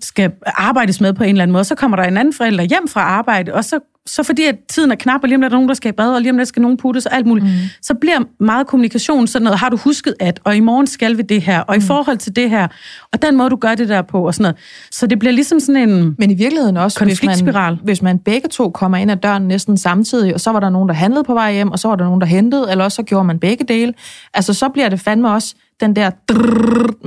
skal 0.03 0.33
arbejdes 0.47 1.01
med 1.01 1.13
på 1.13 1.25
en 1.25 1.31
eller 1.31 1.43
anden 1.43 1.53
måde. 1.53 1.65
Så 1.65 1.75
kommer 1.75 1.97
der 1.97 2.05
en 2.05 2.17
anden 2.17 2.35
forælder 2.35 2.65
hjem 2.65 2.89
fra 2.89 3.01
arbejde, 3.01 3.55
og 3.55 3.65
så 3.65 3.81
så 4.09 4.23
fordi 4.23 4.45
at 4.45 4.57
tiden 4.69 4.91
er 4.91 4.95
knap, 4.95 5.21
og 5.23 5.29
lige 5.29 5.37
om 5.37 5.41
lidt 5.41 5.47
er 5.47 5.49
der 5.49 5.57
nogen, 5.57 5.69
der 5.69 5.75
skal 5.75 5.89
i 5.89 5.93
bad, 5.93 6.15
og 6.15 6.21
lige 6.21 6.31
om 6.31 6.39
lidt 6.39 6.49
skal 6.49 6.63
nogen 6.63 6.77
puttes 6.77 7.07
og 7.07 7.17
alt 7.17 7.27
muligt, 7.27 7.47
mm. 7.47 7.53
så 7.83 7.95
bliver 7.95 8.19
meget 8.41 8.67
kommunikation 8.67 9.27
sådan 9.27 9.45
noget, 9.45 9.59
har 9.59 9.69
du 9.69 9.77
husket 9.77 10.15
at, 10.21 10.41
og 10.45 10.57
i 10.57 10.61
morgen 10.61 10.87
skal 10.87 11.17
vi 11.17 11.23
det 11.23 11.43
her, 11.43 11.61
og 11.61 11.75
mm. 11.77 11.83
i 11.83 11.87
forhold 11.87 12.19
til 12.19 12.37
det 12.37 12.51
her, 12.51 12.69
og 13.13 13.23
den 13.23 13.37
måde, 13.37 13.51
du 13.51 13.57
gør 13.57 13.75
det 13.75 13.89
der 13.89 14.03
på, 14.03 14.27
og 14.27 14.35
sådan 14.35 14.43
noget. 14.43 14.57
Så 14.91 15.07
det 15.07 15.19
bliver 15.19 15.33
ligesom 15.33 15.61
sådan 15.61 15.89
en 15.89 16.15
Men 16.19 16.31
i 16.31 16.35
virkeligheden 16.35 16.77
også, 16.77 17.05
hvis 17.05 17.23
man, 17.45 17.79
hvis 17.83 18.03
man 18.03 18.19
begge 18.19 18.49
to 18.49 18.71
kommer 18.71 18.99
ind 18.99 19.11
ad 19.11 19.17
døren 19.17 19.49
næsten 19.49 19.77
samtidig, 19.77 20.35
og 20.35 20.41
så 20.41 20.53
var 20.53 20.61
der 20.61 20.71
nogen, 20.71 20.89
der 20.89 20.95
handlede 20.95 21.25
på 21.25 21.35
vej 21.35 21.53
hjem, 21.53 21.71
og 21.71 21.79
så 21.79 21.89
var 21.89 21.97
der 21.97 22.05
nogen, 22.05 22.21
der 22.21 22.27
hentede, 22.27 22.71
eller 22.71 22.85
også 22.85 22.97
så 22.97 23.03
gjorde 23.03 23.25
man 23.25 23.39
begge 23.39 23.65
dele, 23.65 23.95
altså 24.35 24.55
så 24.55 24.69
bliver 24.69 24.89
det 24.89 25.01
fandme 25.01 25.31
også 25.31 25.55
den 25.81 25.97
der 25.97 26.11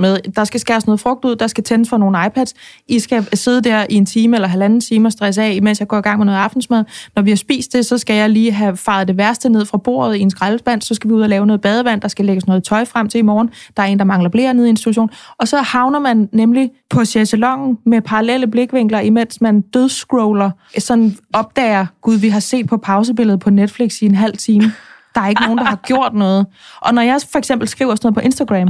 med, 0.00 0.18
der 0.36 0.44
skal 0.44 0.60
skæres 0.60 0.86
noget 0.86 1.00
frugt 1.00 1.24
ud, 1.24 1.36
der 1.36 1.46
skal 1.46 1.64
tændes 1.64 1.88
for 1.88 1.96
nogle 1.96 2.26
iPads. 2.26 2.54
I 2.88 2.98
skal 2.98 3.36
sidde 3.36 3.62
der 3.62 3.86
i 3.90 3.94
en 3.94 4.06
time 4.06 4.36
eller 4.36 4.48
halvanden 4.48 4.80
time 4.80 5.08
og 5.08 5.12
stresse 5.12 5.42
af, 5.42 5.52
imens 5.54 5.80
jeg 5.80 5.88
går 5.88 5.98
i 5.98 6.00
gang 6.00 6.18
med 6.18 6.26
noget 6.26 6.38
aftensmad. 6.38 6.84
Når 7.16 7.22
vi 7.22 7.30
har 7.30 7.36
spist 7.36 7.72
det, 7.72 7.86
så 7.86 7.98
skal 7.98 8.16
jeg 8.16 8.30
lige 8.30 8.52
have 8.52 8.76
faret 8.76 9.08
det 9.08 9.16
værste 9.16 9.48
ned 9.48 9.64
fra 9.64 9.78
bordet 9.78 10.16
i 10.16 10.20
en 10.20 10.30
skraldespand, 10.30 10.82
så 10.82 10.94
skal 10.94 11.10
vi 11.10 11.14
ud 11.14 11.22
og 11.22 11.28
lave 11.28 11.46
noget 11.46 11.60
badevand, 11.60 12.00
der 12.00 12.08
skal 12.08 12.24
lægges 12.24 12.46
noget 12.46 12.64
tøj 12.64 12.84
frem 12.84 13.08
til 13.08 13.18
i 13.18 13.22
morgen. 13.22 13.50
Der 13.76 13.82
er 13.82 13.86
en, 13.86 13.98
der 13.98 14.04
mangler 14.04 14.30
blære 14.30 14.54
nede 14.54 14.66
i 14.66 14.70
institutionen. 14.70 15.10
Og 15.38 15.48
så 15.48 15.56
havner 15.56 15.98
man 15.98 16.28
nemlig 16.32 16.70
på 16.90 17.04
chaiselongen 17.04 17.78
med 17.86 18.00
parallelle 18.00 18.46
blikvinkler, 18.46 19.00
imens 19.00 19.40
man 19.40 19.60
dødscroller, 19.60 20.50
sådan 20.78 21.16
opdager, 21.32 21.86
gud, 22.00 22.16
vi 22.16 22.28
har 22.28 22.40
set 22.40 22.66
på 22.66 22.76
pausebilledet 22.76 23.40
på 23.40 23.50
Netflix 23.50 24.02
i 24.02 24.06
en 24.06 24.14
halv 24.14 24.36
time 24.36 24.72
der 25.14 25.20
er 25.20 25.28
ikke 25.28 25.42
nogen, 25.42 25.58
der 25.58 25.64
har 25.64 25.76
gjort 25.90 26.14
noget. 26.14 26.46
Og 26.80 26.94
når 26.94 27.02
jeg 27.02 27.20
for 27.32 27.38
eksempel 27.38 27.68
skriver 27.68 27.94
sådan 27.94 28.06
noget 28.06 28.14
på 28.14 28.20
Instagram, 28.20 28.68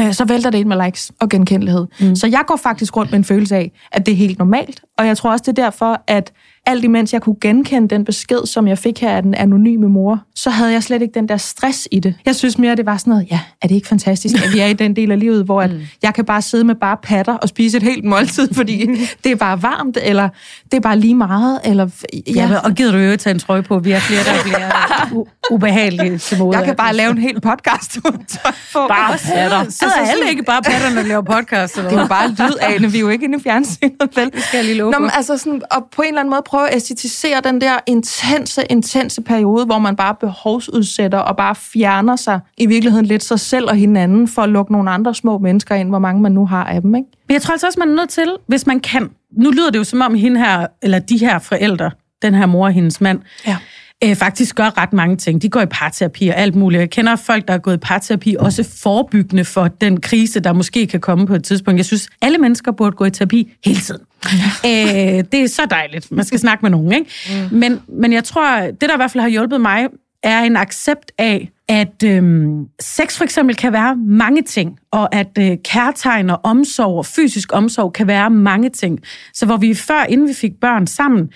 øh, 0.00 0.12
så 0.12 0.24
vælter 0.24 0.50
det 0.50 0.58
ind 0.58 0.68
med 0.68 0.84
likes 0.84 1.12
og 1.20 1.28
genkendelighed. 1.28 1.86
Mm. 2.00 2.16
Så 2.16 2.26
jeg 2.26 2.42
går 2.46 2.56
faktisk 2.56 2.96
rundt 2.96 3.10
med 3.10 3.18
en 3.18 3.24
følelse 3.24 3.56
af, 3.56 3.72
at 3.92 4.06
det 4.06 4.12
er 4.12 4.16
helt 4.16 4.38
normalt. 4.38 4.82
Og 4.98 5.06
jeg 5.06 5.16
tror 5.16 5.30
også, 5.30 5.42
det 5.42 5.58
er 5.58 5.62
derfor, 5.62 6.02
at 6.06 6.32
alt 6.66 6.84
imens 6.84 7.12
jeg 7.12 7.22
kunne 7.22 7.36
genkende 7.40 7.88
den 7.88 8.04
besked, 8.04 8.46
som 8.46 8.68
jeg 8.68 8.78
fik 8.78 9.00
her 9.00 9.16
af 9.16 9.22
den 9.22 9.34
anonyme 9.34 9.88
mor, 9.88 10.22
så 10.34 10.50
havde 10.50 10.72
jeg 10.72 10.82
slet 10.82 11.02
ikke 11.02 11.14
den 11.14 11.28
der 11.28 11.36
stress 11.36 11.88
i 11.90 12.00
det. 12.00 12.14
Jeg 12.24 12.36
synes 12.36 12.58
mere, 12.58 12.76
det 12.76 12.86
var 12.86 12.96
sådan 12.96 13.10
noget, 13.10 13.26
ja, 13.30 13.40
er 13.62 13.68
det 13.68 13.74
ikke 13.74 13.88
fantastisk, 13.88 14.44
at 14.44 14.52
vi 14.52 14.58
er 14.58 14.66
i 14.66 14.72
den 14.72 14.96
del 14.96 15.12
af 15.12 15.20
livet, 15.20 15.44
hvor 15.44 15.62
at 15.62 15.70
jeg 16.02 16.14
kan 16.14 16.24
bare 16.24 16.42
sidde 16.42 16.64
med 16.64 16.74
bare 16.74 16.96
patter 17.02 17.34
og 17.34 17.48
spise 17.48 17.76
et 17.76 17.82
helt 17.82 18.04
måltid, 18.04 18.54
fordi 18.54 18.86
det 19.24 19.32
er 19.32 19.36
bare 19.36 19.62
varmt, 19.62 19.98
eller 20.02 20.28
det 20.64 20.76
er 20.76 20.80
bare 20.80 20.98
lige 20.98 21.14
meget, 21.14 21.60
eller... 21.64 21.88
Ja, 22.26 22.48
ja 22.48 22.58
og 22.58 22.72
gider 22.72 22.92
du 22.92 22.98
jo 22.98 23.16
tage 23.16 23.34
en 23.34 23.38
trøje 23.38 23.62
på, 23.62 23.78
vi 23.78 23.90
er 23.90 23.98
flere, 23.98 24.24
der 24.24 24.42
bliver 24.42 24.70
ubehagelige 25.54 26.18
til 26.18 26.38
mode. 26.38 26.56
Jeg 26.56 26.66
kan 26.66 26.76
bare 26.76 26.94
lave 26.94 27.10
en 27.10 27.18
hel 27.18 27.40
podcast 27.40 27.96
uden 27.96 28.24
tøj 28.24 28.52
på. 28.72 28.78
Bare 28.88 29.18
patter. 29.34 29.70
Sidder 29.70 29.94
alle 29.94 30.30
ikke 30.30 30.42
bare 30.42 30.62
patter, 30.62 30.94
når 30.94 31.02
de 31.02 31.08
laver 31.08 31.22
podcast? 31.22 31.76
Eller 31.76 31.90
Det 31.90 31.96
er 31.96 32.02
jo 32.02 32.08
bare 32.08 32.28
lyd 32.28 32.54
af, 32.60 32.92
vi 32.92 32.98
er 32.98 33.00
jo 33.00 33.08
ikke 33.08 33.24
inde 33.24 33.38
i 33.38 33.42
fjernsynet, 33.42 34.10
vel? 34.14 34.32
Det 34.32 34.42
skal 34.42 34.56
jeg 34.56 34.64
lige 34.64 34.76
love 34.78 34.90
Nå, 34.90 34.98
men 34.98 35.10
altså 35.14 35.38
sådan, 35.38 35.62
og 35.70 35.88
på 35.96 36.02
en 36.02 36.08
eller 36.08 36.20
anden 36.20 36.30
måde 36.30 36.42
prøve 36.56 36.68
at 36.70 36.76
æstetisere 36.76 37.40
den 37.44 37.60
der 37.60 37.72
intense, 37.86 38.62
intense 38.70 39.22
periode, 39.22 39.64
hvor 39.64 39.78
man 39.78 39.96
bare 39.96 40.14
behovsudsætter 40.20 41.18
og 41.18 41.36
bare 41.36 41.54
fjerner 41.54 42.16
sig 42.16 42.40
i 42.58 42.66
virkeligheden 42.66 43.06
lidt 43.06 43.22
sig 43.24 43.40
selv 43.40 43.64
og 43.68 43.76
hinanden 43.76 44.28
for 44.28 44.42
at 44.42 44.48
lukke 44.48 44.72
nogle 44.72 44.90
andre 44.90 45.14
små 45.14 45.38
mennesker 45.38 45.74
ind, 45.74 45.88
hvor 45.88 45.98
mange 45.98 46.22
man 46.22 46.32
nu 46.32 46.46
har 46.46 46.64
af 46.64 46.80
dem, 46.82 46.94
ikke? 46.94 47.08
Men 47.28 47.32
jeg 47.34 47.42
tror 47.42 47.52
altså 47.52 47.66
også, 47.66 47.78
man 47.80 47.88
er 47.88 47.94
nødt 47.94 48.08
til, 48.10 48.32
hvis 48.46 48.66
man 48.66 48.80
kan. 48.80 49.10
Nu 49.38 49.50
lyder 49.50 49.70
det 49.70 49.78
jo 49.78 49.84
som 49.84 50.00
om 50.00 50.14
hende 50.14 50.40
her, 50.40 50.66
eller 50.82 50.98
de 50.98 51.16
her 51.18 51.38
forældre, 51.38 51.90
den 52.22 52.34
her 52.34 52.46
mor 52.46 52.66
og 52.66 52.72
hendes 52.72 53.00
mand, 53.00 53.20
Ja. 53.46 53.56
øh, 54.04 54.16
faktisk 54.16 54.54
gør 54.56 54.78
ret 54.78 54.92
mange 54.92 55.16
ting. 55.16 55.42
De 55.42 55.48
går 55.48 55.60
i 55.60 55.66
parterapi 55.66 56.28
og 56.28 56.36
alt 56.36 56.54
muligt. 56.54 56.80
Jeg 56.80 56.90
kender 56.90 57.16
folk, 57.16 57.48
der 57.48 57.54
er 57.54 57.58
gået 57.58 57.74
i 57.74 57.78
parterapi, 57.78 58.36
også 58.38 58.68
forebyggende 58.82 59.44
for 59.44 59.68
den 59.68 60.00
krise, 60.00 60.40
der 60.40 60.52
måske 60.52 60.86
kan 60.86 61.00
komme 61.00 61.26
på 61.26 61.34
et 61.34 61.44
tidspunkt. 61.44 61.78
Jeg 61.78 61.84
synes, 61.86 62.08
alle 62.22 62.38
mennesker 62.38 62.72
burde 62.72 62.96
gå 62.96 63.04
i 63.04 63.10
terapi 63.10 63.52
hele 63.64 63.80
tiden. 63.80 64.00
øh, 64.70 65.24
det 65.32 65.34
er 65.34 65.48
så 65.48 65.66
dejligt. 65.70 66.12
Man 66.12 66.24
skal 66.24 66.38
snakke 66.38 66.62
med 66.62 66.70
nogen, 66.70 66.92
ikke? 66.92 67.10
Mm. 67.50 67.58
Men, 67.58 67.80
men 67.88 68.12
jeg 68.12 68.24
tror, 68.24 68.60
det 68.60 68.80
der 68.80 68.94
i 68.94 68.96
hvert 68.96 69.10
fald 69.10 69.22
har 69.22 69.28
hjulpet 69.28 69.60
mig, 69.60 69.86
er 70.22 70.42
en 70.42 70.56
accept 70.56 71.12
af, 71.18 71.50
at 71.68 72.02
øhm, 72.04 72.66
sex 72.80 73.16
for 73.16 73.24
eksempel 73.24 73.56
kan 73.56 73.72
være 73.72 73.96
mange 73.96 74.42
ting, 74.42 74.78
og 74.90 75.14
at 75.14 75.38
øh, 75.38 75.56
kærtegn 75.64 76.30
og 76.30 76.40
omsorg 76.42 76.98
og 76.98 77.06
fysisk 77.06 77.52
omsorg 77.52 77.92
kan 77.92 78.06
være 78.06 78.30
mange 78.30 78.70
ting. 78.70 79.00
Så 79.34 79.46
hvor 79.46 79.56
vi 79.56 79.74
før, 79.74 80.04
inden 80.08 80.28
vi 80.28 80.34
fik 80.34 80.52
børn 80.60 80.86
sammen, 80.86 81.30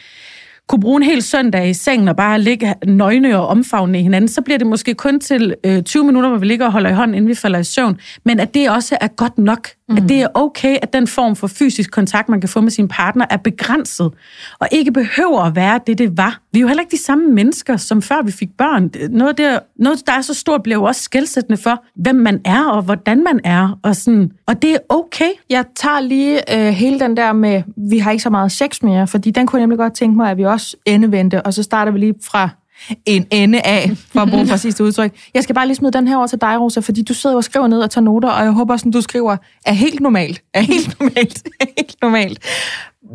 kunne 0.70 0.80
bruge 0.80 0.96
en 0.96 1.02
hel 1.02 1.22
søndag 1.22 1.68
i 1.68 1.74
sengen 1.74 2.08
og 2.08 2.16
bare 2.16 2.40
ligge 2.40 2.74
nøgne 2.86 3.38
og 3.38 3.46
omfavne 3.46 3.98
hinanden, 3.98 4.28
så 4.28 4.42
bliver 4.42 4.58
det 4.58 4.66
måske 4.66 4.94
kun 4.94 5.20
til 5.20 5.54
øh, 5.64 5.82
20 5.82 6.04
minutter, 6.04 6.28
hvor 6.28 6.38
vi 6.38 6.46
ligger 6.46 6.66
og 6.66 6.72
holder 6.72 6.90
i 6.90 6.92
hånden, 6.92 7.14
inden 7.14 7.28
vi 7.28 7.34
falder 7.34 7.58
i 7.58 7.64
søvn. 7.64 7.98
Men 8.24 8.40
at 8.40 8.54
det 8.54 8.70
også 8.70 8.96
er 9.00 9.08
godt 9.08 9.38
nok. 9.38 9.68
Mm. 9.88 9.96
At 9.96 10.02
det 10.08 10.20
er 10.20 10.28
okay, 10.34 10.76
at 10.82 10.92
den 10.92 11.06
form 11.06 11.36
for 11.36 11.46
fysisk 11.46 11.90
kontakt, 11.90 12.28
man 12.28 12.40
kan 12.40 12.48
få 12.48 12.60
med 12.60 12.70
sin 12.70 12.88
partner, 12.88 13.26
er 13.30 13.36
begrænset. 13.36 14.10
Og 14.58 14.68
ikke 14.72 14.92
behøver 14.92 15.40
at 15.40 15.56
være 15.56 15.80
det, 15.86 15.98
det 15.98 16.16
var. 16.16 16.40
Vi 16.52 16.58
er 16.58 16.60
jo 16.60 16.66
heller 16.66 16.80
ikke 16.82 16.96
de 16.96 17.02
samme 17.02 17.30
mennesker, 17.30 17.76
som 17.76 18.02
før 18.02 18.22
vi 18.22 18.32
fik 18.32 18.48
børn. 18.58 18.90
Noget, 19.10 19.38
der, 19.38 19.58
noget 19.76 20.06
der 20.06 20.12
er 20.12 20.20
så 20.20 20.34
stort, 20.34 20.62
bliver 20.62 20.76
jo 20.76 20.84
også 20.84 21.02
skældsættende 21.02 21.62
for, 21.62 21.84
hvem 21.96 22.14
man 22.14 22.40
er 22.44 22.64
og 22.64 22.82
hvordan 22.82 23.24
man 23.24 23.40
er. 23.44 23.78
Og, 23.82 23.96
sådan. 23.96 24.32
og 24.46 24.62
det 24.62 24.72
er 24.72 24.78
okay. 24.88 25.30
Jeg 25.50 25.64
tager 25.76 26.00
lige 26.00 26.56
øh, 26.56 26.72
hele 26.72 27.00
den 27.00 27.16
der 27.16 27.32
med, 27.32 27.62
vi 27.76 27.98
har 27.98 28.10
ikke 28.10 28.22
så 28.22 28.30
meget 28.30 28.52
sex 28.52 28.82
mere, 28.82 29.06
fordi 29.06 29.30
den 29.30 29.46
kunne 29.46 29.58
jeg 29.58 29.62
nemlig 29.62 29.78
godt 29.78 29.92
tænke 29.92 30.16
mig, 30.16 30.30
at 30.30 30.36
vi 30.36 30.44
også 30.44 30.59
endevendte, 30.86 31.42
og 31.42 31.54
så 31.54 31.62
starter 31.62 31.92
vi 31.92 31.98
lige 31.98 32.14
fra 32.24 32.48
en 33.06 33.26
ende 33.30 33.60
af, 33.60 33.90
for 34.12 34.20
at 34.20 34.30
bruge 34.30 34.46
præcis 34.52 34.80
udtryk. 34.80 35.14
Jeg 35.34 35.42
skal 35.42 35.54
bare 35.54 35.66
lige 35.66 35.76
smide 35.76 35.92
den 35.92 36.08
her 36.08 36.16
over 36.16 36.26
til 36.26 36.40
dig, 36.40 36.60
Rosa, 36.60 36.80
fordi 36.80 37.02
du 37.02 37.14
sidder 37.14 37.36
og 37.36 37.44
skriver 37.44 37.66
ned 37.66 37.80
og 37.80 37.90
tager 37.90 38.02
noter, 38.04 38.28
og 38.28 38.44
jeg 38.44 38.52
håber 38.52 38.76
sådan, 38.76 38.92
du 38.92 39.00
skriver, 39.00 39.36
er 39.66 39.72
helt 39.72 40.00
normalt, 40.00 40.42
er 40.54 40.60
helt 40.60 40.96
normalt, 41.00 41.48
er 41.60 41.64
helt 41.78 41.96
normalt. 42.02 42.38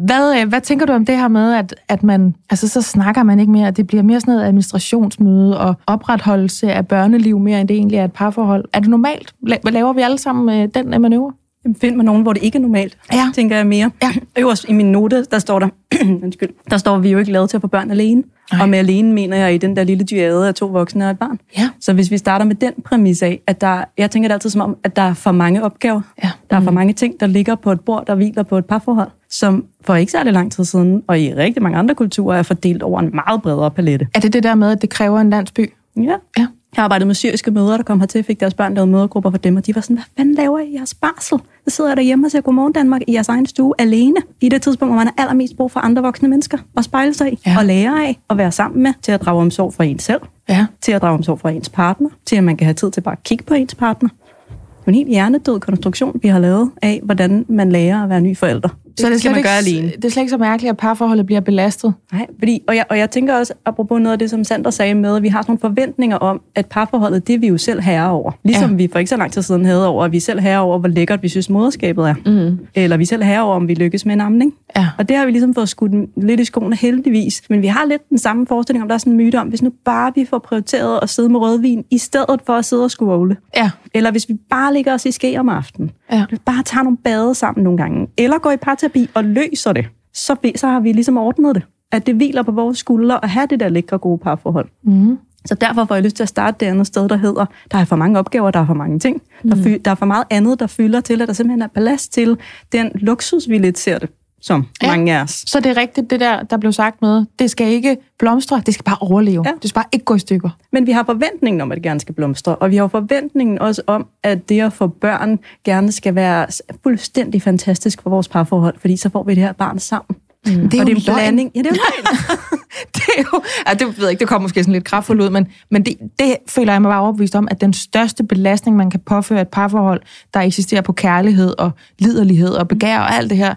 Hvad, 0.05 0.39
øh, 0.41 0.47
hvad 0.49 0.61
tænker 0.61 0.85
du 0.85 0.93
om 0.93 1.05
det 1.05 1.17
her 1.17 1.27
med, 1.27 1.53
at, 1.53 1.75
at 1.87 2.03
man, 2.03 2.35
altså 2.49 2.67
så 2.67 2.81
snakker 2.81 3.23
man 3.23 3.39
ikke 3.39 3.51
mere, 3.51 3.67
at 3.67 3.77
det 3.77 3.87
bliver 3.87 4.03
mere 4.03 4.19
sådan 4.19 4.33
noget 4.33 4.45
administrationsmøde 4.47 5.59
og 5.59 5.75
opretholdelse 5.87 6.73
af 6.73 6.87
børneliv 6.87 7.39
mere, 7.39 7.61
end 7.61 7.67
det 7.67 7.77
egentlig 7.77 7.97
er 7.97 8.05
et 8.05 8.13
parforhold. 8.13 8.65
Er 8.73 8.79
det 8.79 8.89
normalt? 8.89 9.33
La- 9.49 9.69
Laver 9.71 9.93
vi 9.93 10.01
alle 10.01 10.17
sammen 10.17 10.61
øh, 10.61 10.69
den 10.73 10.93
øh, 10.93 11.01
manøvre? 11.01 11.33
Find 11.81 11.95
mig 11.95 12.05
nogen, 12.05 12.21
hvor 12.21 12.33
det 12.33 12.43
ikke 12.43 12.57
er 12.57 12.61
normalt, 12.61 12.97
Ja. 13.13 13.31
tænker 13.35 13.55
jeg 13.55 13.67
mere. 13.67 13.91
Ja. 14.03 14.11
Øverst 14.43 14.65
i 14.69 14.73
min 14.73 14.91
note, 14.91 15.25
der 15.31 15.39
står 15.39 15.59
der, 15.59 15.67
undskyld, 16.23 16.49
der 16.69 16.77
står, 16.77 16.97
vi 16.97 17.07
er 17.07 17.11
jo 17.11 17.19
ikke 17.19 17.31
lavet 17.31 17.49
til 17.49 17.57
at 17.57 17.61
få 17.61 17.67
børn 17.67 17.91
alene. 17.91 18.23
Nej. 18.51 18.61
Og 18.61 18.69
med 18.69 18.79
alene 18.79 19.13
mener 19.13 19.37
jeg 19.37 19.55
i 19.55 19.57
den 19.57 19.75
der 19.75 19.83
lille 19.83 20.03
dyade 20.03 20.47
af 20.47 20.53
to 20.55 20.65
voksne 20.65 21.05
og 21.05 21.11
et 21.11 21.19
barn. 21.19 21.39
Ja. 21.57 21.69
Så 21.79 21.93
hvis 21.93 22.11
vi 22.11 22.17
starter 22.17 22.45
med 22.45 22.55
den 22.55 22.73
præmis 22.85 23.21
af, 23.21 23.41
at 23.47 23.61
der, 23.61 23.83
jeg 23.97 24.11
tænker 24.11 24.29
det 24.29 24.33
altid 24.33 24.49
som 24.49 24.61
om, 24.61 24.77
at 24.83 24.95
der 24.95 25.01
er 25.01 25.13
for 25.13 25.31
mange 25.31 25.63
opgaver. 25.63 26.01
Ja. 26.23 26.31
Der 26.49 26.55
er 26.55 26.61
for 26.61 26.71
mange 26.71 26.93
ting, 26.93 27.19
der 27.19 27.27
ligger 27.27 27.55
på 27.55 27.71
et 27.71 27.79
bord, 27.79 28.05
der 28.07 28.15
hviler 28.15 28.43
på 28.43 28.57
et 28.57 28.65
parforhold, 28.65 29.09
som 29.29 29.65
for 29.81 29.95
ikke 29.95 30.11
særlig 30.11 30.33
lang 30.33 30.51
tid 30.51 30.65
siden, 30.65 31.03
og 31.07 31.19
i 31.19 31.33
rigtig 31.33 31.63
mange 31.63 31.77
andre 31.77 31.95
kulturer, 31.95 32.37
er 32.37 32.43
fordelt 32.43 32.83
over 32.83 32.99
en 32.99 33.09
meget 33.13 33.41
bredere 33.41 33.71
palette. 33.71 34.07
Er 34.15 34.19
det 34.19 34.33
det 34.33 34.43
der 34.43 34.55
med, 34.55 34.71
at 34.71 34.81
det 34.81 34.89
kræver 34.89 35.19
en 35.19 35.29
landsby? 35.29 35.73
Ja. 35.97 36.15
Ja. 36.37 36.47
Jeg 36.75 36.81
har 36.81 36.83
arbejdet 36.83 37.07
med 37.07 37.15
syriske 37.15 37.51
mødre, 37.51 37.77
der 37.77 37.83
kom 37.83 37.99
hertil, 37.99 38.23
fik 38.23 38.39
deres 38.39 38.53
børn 38.53 38.73
lavet 38.73 38.89
mødergrupper 38.89 39.31
for 39.31 39.37
dem, 39.37 39.55
og 39.55 39.65
de 39.65 39.75
var 39.75 39.81
sådan, 39.81 39.95
hvad 39.95 40.03
fanden 40.17 40.35
laver 40.35 40.59
I 40.59 40.73
jeres 40.73 40.93
barsel? 40.93 41.39
Så 41.67 41.75
sidder 41.75 41.89
jeg 41.89 41.97
derhjemme 41.97 42.27
og 42.27 42.31
ser 42.31 42.41
Godmorgen 42.41 42.73
Danmark 42.73 43.01
i 43.07 43.13
jeres 43.13 43.29
egen 43.29 43.45
stue 43.45 43.73
alene, 43.79 44.15
i 44.41 44.49
det 44.49 44.61
tidspunkt, 44.61 44.89
hvor 44.93 44.97
man 44.97 45.07
har 45.07 45.13
allermest 45.17 45.57
brug 45.57 45.71
for 45.71 45.79
andre 45.79 46.01
voksne 46.01 46.27
mennesker 46.27 46.57
at 46.77 46.83
spejle 46.83 47.13
sig 47.13 47.33
i, 47.33 47.39
ja. 47.45 47.55
og 47.57 47.65
lære 47.65 48.07
af, 48.07 48.19
og 48.27 48.37
være 48.37 48.51
sammen 48.51 48.83
med, 48.83 48.93
til 49.01 49.11
at 49.11 49.21
drage 49.21 49.41
omsorg 49.41 49.73
for 49.73 49.83
en 49.83 49.99
selv, 49.99 50.21
Ja. 50.49 50.65
til 50.81 50.91
at 50.91 51.01
drage 51.01 51.13
omsorg 51.13 51.39
for 51.39 51.49
ens 51.49 51.69
partner, 51.69 52.09
til 52.25 52.35
at 52.35 52.43
man 52.43 52.57
kan 52.57 52.65
have 52.65 52.73
tid 52.73 52.91
til 52.91 53.01
bare 53.01 53.15
at 53.15 53.23
kigge 53.23 53.43
på 53.43 53.53
ens 53.53 53.75
partner. 53.75 54.09
Det 54.09 54.85
er 54.85 54.87
en 54.87 54.95
helt 54.95 55.09
hjernedød 55.09 55.59
konstruktion, 55.59 56.19
vi 56.21 56.27
har 56.27 56.39
lavet 56.39 56.71
af, 56.81 57.01
hvordan 57.03 57.45
man 57.49 57.71
lærer 57.71 58.03
at 58.03 58.09
være 58.09 58.21
ny 58.21 58.37
forælder. 58.37 58.69
Det 58.97 59.05
Så 59.05 59.09
det 59.09 59.19
skal 59.19 59.31
man 59.31 59.37
ikke, 59.37 59.49
gøre 59.49 59.57
alene. 59.57 59.87
det 59.95 60.05
er 60.05 60.09
slet 60.09 60.21
ikke 60.21 60.29
så 60.29 60.37
mærkeligt, 60.37 60.69
at 60.71 60.77
parforholdet 60.77 61.25
bliver 61.25 61.41
belastet. 61.41 61.93
Nej, 62.11 62.25
fordi, 62.39 62.61
og, 62.67 62.75
jeg, 62.75 62.85
og 62.89 62.97
jeg 62.97 63.11
tænker 63.11 63.35
også, 63.35 63.53
apropos 63.65 64.01
noget 64.01 64.11
af 64.13 64.19
det, 64.19 64.29
som 64.29 64.43
Sander 64.43 64.69
sagde 64.69 64.95
med, 64.95 65.15
at 65.15 65.23
vi 65.23 65.27
har 65.27 65.41
sådan 65.41 65.51
nogle 65.51 65.75
forventninger 65.75 66.17
om, 66.17 66.41
at 66.55 66.65
parforholdet, 66.65 67.27
det 67.27 67.35
er 67.35 67.39
vi 67.39 67.47
jo 67.47 67.57
selv 67.57 67.81
herre 67.81 68.09
over. 68.09 68.31
Ligesom 68.43 68.69
Ja. 68.69 68.75
vi 68.75 68.89
for 68.91 68.99
ikke 68.99 69.09
så 69.09 69.17
lang 69.17 69.31
tid 69.31 69.41
siden 69.41 69.65
havde 69.65 69.87
over, 69.87 70.05
at 70.05 70.11
vi 70.11 70.19
selv 70.19 70.39
herre 70.39 70.59
over, 70.59 70.79
hvor 70.79 70.89
lækkert 70.89 71.23
vi 71.23 71.29
synes 71.29 71.49
moderskabet 71.49 72.09
er. 72.09 72.15
Mm. 72.25 72.57
Eller 72.75 72.97
vi 72.97 73.05
selv 73.05 73.23
herre 73.23 73.41
over, 73.43 73.55
om 73.55 73.67
vi 73.67 73.73
lykkes 73.73 74.05
med 74.05 74.13
en 74.13 74.21
amning. 74.21 74.53
Ja. 74.77 74.87
Og 74.97 75.09
det 75.09 75.17
har 75.17 75.25
vi 75.25 75.31
ligesom 75.31 75.53
fået 75.53 75.69
skudt 75.69 75.91
lidt 76.25 76.39
i 76.39 76.45
skoene 76.45 76.75
heldigvis. 76.75 77.41
Men 77.49 77.61
vi 77.61 77.67
har 77.67 77.85
lidt 77.85 78.09
den 78.09 78.17
samme 78.17 78.47
forestilling 78.47 78.83
om, 78.83 78.87
der 78.87 78.93
er 78.95 78.97
sådan 78.99 79.13
en 79.13 79.17
myte 79.17 79.39
om, 79.39 79.47
hvis 79.47 79.61
nu 79.61 79.71
bare 79.85 80.11
vi 80.15 80.25
får 80.25 80.39
prioriteret 80.39 80.99
at 81.01 81.09
sidde 81.09 81.29
med 81.29 81.39
rødvin, 81.39 81.83
i 81.91 81.97
stedet 81.97 82.39
for 82.45 82.53
at 82.53 82.65
sidde 82.65 82.83
og 82.83 82.91
skåle. 82.91 83.37
Ja. 83.57 83.69
Eller 83.93 84.11
hvis 84.11 84.29
vi 84.29 84.33
bare 84.49 84.73
ligger 84.73 84.93
os 84.93 85.05
i 85.05 85.11
ske 85.11 85.35
om 85.39 85.49
aftenen. 85.49 85.91
Ja. 86.11 86.25
Vi 86.31 86.37
bare 86.45 86.63
tager 86.63 86.83
nogle 86.83 86.97
bade 86.97 87.35
sammen 87.35 87.63
nogle 87.63 87.77
gange. 87.77 88.07
Eller 88.17 88.37
går 88.37 88.51
i 88.51 88.57
parterapi 88.89 89.09
og 89.13 89.23
løser 89.23 89.73
det. 89.73 89.85
Så, 90.13 90.35
så 90.55 90.67
har 90.67 90.79
vi 90.79 90.91
ligesom 90.91 91.17
ordnet 91.17 91.55
det. 91.55 91.63
At 91.91 92.05
det 92.05 92.15
hviler 92.15 92.43
på 92.43 92.51
vores 92.51 92.77
skuldre 92.77 93.23
at 93.23 93.29
have 93.29 93.47
det 93.47 93.59
der 93.59 93.69
lækre 93.69 93.97
gode 93.97 94.17
parforhold. 94.17 94.69
Mm. 94.83 95.17
Så 95.45 95.55
derfor 95.55 95.85
får 95.85 95.95
jeg 95.95 96.03
lyst 96.03 96.15
til 96.15 96.23
at 96.23 96.29
starte 96.29 96.57
det 96.59 96.65
andet 96.65 96.87
sted, 96.87 97.09
der 97.09 97.17
hedder, 97.17 97.45
der 97.71 97.77
er 97.77 97.85
for 97.85 97.95
mange 97.95 98.19
opgaver, 98.19 98.51
der 98.51 98.59
er 98.59 98.65
for 98.65 98.73
mange 98.73 98.99
ting. 98.99 99.21
Der, 99.43 99.55
fy, 99.55 99.81
der 99.85 99.91
er 99.91 99.95
for 99.95 100.05
meget 100.05 100.23
andet, 100.29 100.59
der 100.59 100.67
fylder 100.67 101.01
til, 101.01 101.21
at 101.21 101.27
der 101.27 101.33
simpelthen 101.33 101.61
er 101.61 101.67
plads 101.67 102.07
til 102.07 102.37
den 102.71 102.91
luksus, 102.95 103.49
vi 103.49 103.57
lidt 103.57 103.77
ser 103.77 103.99
det 103.99 104.09
som 104.45 104.65
Ja. 104.81 104.87
mange 104.87 105.17
af 105.17 105.21
os. 105.23 105.43
Så 105.47 105.59
det 105.59 105.65
er 105.77 105.77
rigtigt, 105.77 106.09
det 106.09 106.19
der, 106.19 106.43
der 106.43 106.57
blev 106.57 106.71
sagt 106.71 107.01
med, 107.01 107.25
det 107.39 107.51
skal 107.51 107.67
ikke 107.67 107.97
blomstre, 108.19 108.61
det 108.65 108.73
skal 108.73 108.83
bare 108.83 108.97
overleve. 108.99 109.43
Ja. 109.45 109.51
Det 109.61 109.69
skal 109.69 109.75
bare 109.79 109.85
ikke 109.91 110.05
gå 110.05 110.15
i 110.15 110.19
stykker. 110.19 110.49
Men 110.71 110.87
vi 110.87 110.91
har 110.91 111.03
forventningen 111.03 111.61
om, 111.61 111.71
at 111.71 111.75
det 111.75 111.83
gerne 111.83 111.99
skal 111.99 112.15
blomstre, 112.15 112.55
og 112.55 112.71
vi 112.71 112.75
har 112.75 112.87
forventningen 112.87 113.59
også 113.59 113.81
om, 113.87 114.07
at 114.23 114.49
det 114.49 114.61
at 114.61 114.73
få 114.73 114.87
børn 114.87 115.39
gerne 115.65 115.91
skal 115.91 116.15
være 116.15 116.47
fuldstændig 116.83 117.41
fantastisk 117.41 118.01
for 118.01 118.09
vores 118.09 118.27
parforhold, 118.27 118.75
fordi 118.79 118.97
så 118.97 119.09
får 119.09 119.23
vi 119.23 119.35
det 119.35 119.43
her 119.43 119.51
barn 119.53 119.79
sammen. 119.79 120.15
Det 120.45 120.53
er 120.53 120.57
og 120.57 120.63
jo 120.63 120.67
det 120.69 120.77
er 120.77 120.81
en 120.81 120.87
løgn. 120.87 121.01
blanding. 121.17 121.51
Ja, 121.55 121.59
det 121.61 121.67
er 121.67 121.75
jo 121.75 122.57
det 122.95 123.01
er 123.17 123.23
jo, 123.33 123.41
ja, 123.67 123.73
det 123.73 123.87
ved 123.87 124.03
jeg 124.03 124.09
ikke, 124.11 124.19
det 124.19 124.27
kommer 124.27 124.41
måske 124.45 124.63
sådan 124.63 124.73
lidt 124.73 124.83
kraftfuldt 124.83 125.21
ud, 125.21 125.29
men, 125.29 125.47
men 125.71 125.85
det, 125.85 125.93
det 126.19 126.35
føler 126.47 126.73
jeg 126.73 126.81
mig 126.81 126.89
bare 126.89 127.01
overbevist 127.01 127.35
om, 127.35 127.47
at 127.51 127.61
den 127.61 127.73
største 127.73 128.23
belastning, 128.23 128.77
man 128.77 128.89
kan 128.89 128.99
påføre 128.99 129.41
et 129.41 129.47
parforhold, 129.47 130.01
der 130.33 130.39
eksisterer 130.39 130.81
på 130.81 130.93
kærlighed 130.93 131.53
og 131.59 131.71
liderlighed 131.99 132.49
og 132.49 132.67
begær 132.67 132.99
og 132.99 133.13
alt 133.15 133.29
det 133.29 133.37
her, 133.37 133.53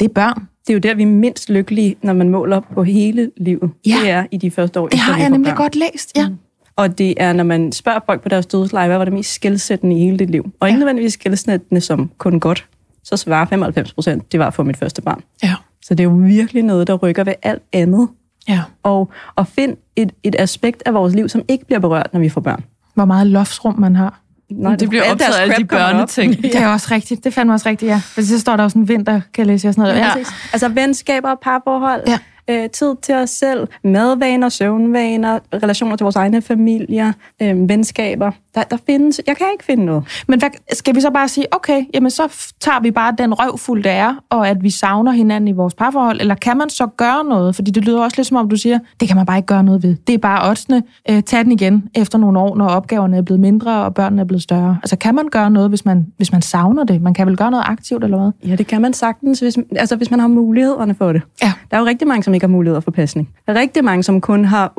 det 0.00 0.04
er 0.08 0.12
børn. 0.12 0.48
Det 0.66 0.70
er 0.70 0.74
jo 0.74 0.78
der, 0.78 0.94
vi 0.94 1.02
er 1.02 1.06
mindst 1.06 1.50
lykkelige, 1.50 1.96
når 2.02 2.12
man 2.12 2.28
måler 2.28 2.60
på 2.74 2.82
hele 2.82 3.30
livet. 3.36 3.70
Ja. 3.86 3.94
Det 4.02 4.10
er 4.10 4.24
i 4.30 4.36
de 4.36 4.50
første 4.50 4.80
år. 4.80 4.88
Det 4.88 4.98
har 4.98 5.18
jeg 5.18 5.30
nemlig 5.30 5.48
børn. 5.50 5.56
godt 5.56 5.76
læst, 5.76 6.16
ja. 6.16 6.28
Og 6.76 6.98
det 6.98 7.14
er, 7.16 7.32
når 7.32 7.44
man 7.44 7.72
spørger 7.72 7.98
folk 8.06 8.22
på 8.22 8.28
deres 8.28 8.46
dødsleje, 8.46 8.86
hvad 8.88 8.96
var 8.98 9.04
det 9.04 9.14
mest 9.14 9.32
skældsættende 9.34 9.96
i 9.96 9.98
hele 10.04 10.16
dit 10.18 10.30
liv? 10.30 10.50
Og 10.60 10.68
ikke 10.68 10.74
Ja. 10.76 10.78
nødvendigvis 10.78 11.12
skældsættende 11.12 11.80
som 11.80 12.10
kun 12.18 12.40
godt. 12.40 12.66
Så 13.04 13.16
svarer 13.16 13.46
95 13.46 13.92
procent, 13.94 14.32
det 14.32 14.40
var 14.40 14.50
for 14.50 14.62
mit 14.62 14.76
første 14.76 15.02
barn. 15.02 15.20
Ja. 15.42 15.54
Så 15.82 15.94
det 15.94 16.00
er 16.00 16.08
jo 16.10 16.16
virkelig 16.16 16.62
noget, 16.62 16.86
der 16.86 16.94
rykker 16.94 17.24
ved 17.24 17.34
alt 17.42 17.62
andet. 17.72 18.08
ja. 18.48 18.60
Og, 18.82 19.10
og 19.36 19.46
find 19.46 19.76
et, 19.96 20.12
et 20.22 20.36
aspekt 20.38 20.82
af 20.86 20.94
vores 20.94 21.14
liv, 21.14 21.28
som 21.28 21.42
ikke 21.48 21.66
bliver 21.66 21.78
berørt, 21.80 22.08
når 22.12 22.20
vi 22.20 22.28
får 22.28 22.40
børn. 22.40 22.64
Hvor 22.94 23.04
meget 23.04 23.26
loftsrum 23.26 23.78
man 23.80 23.96
har. 23.96 24.20
Når 24.50 24.76
Det 24.76 24.88
bliver 24.88 25.02
alt 25.02 25.12
optaget 25.12 25.34
af 25.34 25.42
alle 25.42 25.54
de 25.56 25.62
op. 25.62 25.68
børneting. 25.68 26.42
Det 26.42 26.56
er 26.56 26.68
også 26.68 26.88
rigtigt. 26.90 27.24
Det 27.24 27.34
fandt 27.34 27.46
mig 27.46 27.54
også 27.54 27.68
rigtigt, 27.68 27.88
ja. 27.90 28.00
For 28.04 28.22
så 28.22 28.38
står 28.40 28.56
der 28.56 28.64
også 28.64 28.78
en 28.78 28.88
vinter, 28.88 29.12
kan 29.12 29.22
jeg 29.38 29.46
læse 29.46 29.68
og 29.68 29.74
sådan 29.74 29.82
noget. 29.94 30.00
Ja. 30.00 30.18
Ja. 30.18 30.24
Altså 30.52 30.68
venskaber, 30.68 31.34
parforhold, 31.42 32.02
Ja. 32.06 32.18
Øh, 32.50 32.70
tid 32.70 32.94
til 33.02 33.14
os 33.14 33.30
selv, 33.30 33.68
madvaner, 33.84 34.48
søvnvaner, 34.48 35.38
relationer 35.52 35.96
til 35.96 36.04
vores 36.04 36.16
egne 36.16 36.42
familier, 36.42 37.12
øh, 37.42 37.68
venskaber. 37.68 38.30
Der, 38.54 38.62
der 38.62 38.76
findes, 38.86 39.20
jeg 39.26 39.36
kan 39.36 39.46
ikke 39.52 39.64
finde 39.64 39.84
noget. 39.84 40.24
Men 40.28 40.38
hvad, 40.38 40.50
skal 40.72 40.94
vi 40.94 41.00
så 41.00 41.10
bare 41.10 41.28
sige, 41.28 41.46
okay, 41.54 41.84
jamen 41.94 42.10
så 42.10 42.52
tager 42.60 42.80
vi 42.80 42.90
bare 42.90 43.14
den 43.18 43.34
røvfuld, 43.34 43.82
det 43.82 43.92
er, 43.92 44.14
og 44.30 44.48
at 44.48 44.62
vi 44.62 44.70
savner 44.70 45.12
hinanden 45.12 45.48
i 45.48 45.52
vores 45.52 45.74
parforhold, 45.74 46.20
eller 46.20 46.34
kan 46.34 46.56
man 46.56 46.70
så 46.70 46.86
gøre 46.86 47.24
noget? 47.24 47.54
Fordi 47.54 47.70
det 47.70 47.84
lyder 47.84 48.02
også 48.02 48.16
lidt 48.16 48.26
som 48.26 48.36
om, 48.36 48.48
du 48.48 48.56
siger, 48.56 48.78
det 49.00 49.08
kan 49.08 49.16
man 49.16 49.26
bare 49.26 49.36
ikke 49.36 49.46
gøre 49.46 49.62
noget 49.62 49.82
ved. 49.82 49.96
Det 50.06 50.14
er 50.14 50.18
bare 50.18 50.50
oddsene. 50.50 50.82
Øh, 51.10 51.22
tag 51.22 51.44
den 51.44 51.52
igen 51.52 51.88
efter 51.94 52.18
nogle 52.18 52.38
år, 52.38 52.56
når 52.56 52.68
opgaverne 52.68 53.16
er 53.16 53.22
blevet 53.22 53.40
mindre, 53.40 53.84
og 53.84 53.94
børnene 53.94 54.22
er 54.22 54.26
blevet 54.26 54.42
større. 54.42 54.78
Altså 54.82 54.96
kan 54.96 55.14
man 55.14 55.28
gøre 55.28 55.50
noget, 55.50 55.68
hvis 55.68 55.84
man, 55.84 56.06
hvis 56.16 56.32
man 56.32 56.42
savner 56.42 56.84
det? 56.84 57.02
Man 57.02 57.14
kan 57.14 57.26
vel 57.26 57.36
gøre 57.36 57.50
noget 57.50 57.64
aktivt, 57.66 58.04
eller 58.04 58.18
hvad? 58.18 58.50
Ja, 58.50 58.56
det 58.56 58.66
kan 58.66 58.82
man 58.82 58.92
sagtens, 58.92 59.40
hvis, 59.40 59.58
altså, 59.76 59.96
hvis 59.96 60.10
man 60.10 60.20
har 60.20 60.28
mulighederne 60.28 60.94
for 60.94 61.12
det. 61.12 61.22
Ja. 61.42 61.52
Der 61.70 61.76
er 61.76 61.80
jo 61.80 61.86
rigtig 61.86 62.08
mange, 62.08 62.22
som 62.22 62.34
ikke 62.34 62.39
har 62.42 62.48
muligheder 62.48 62.80
for 62.80 62.90
pasning. 62.90 63.28
Der 63.46 63.52
er 63.52 63.60
rigtig 63.60 63.84
mange, 63.84 64.02
som 64.02 64.20
kun 64.20 64.44
har 64.44 64.72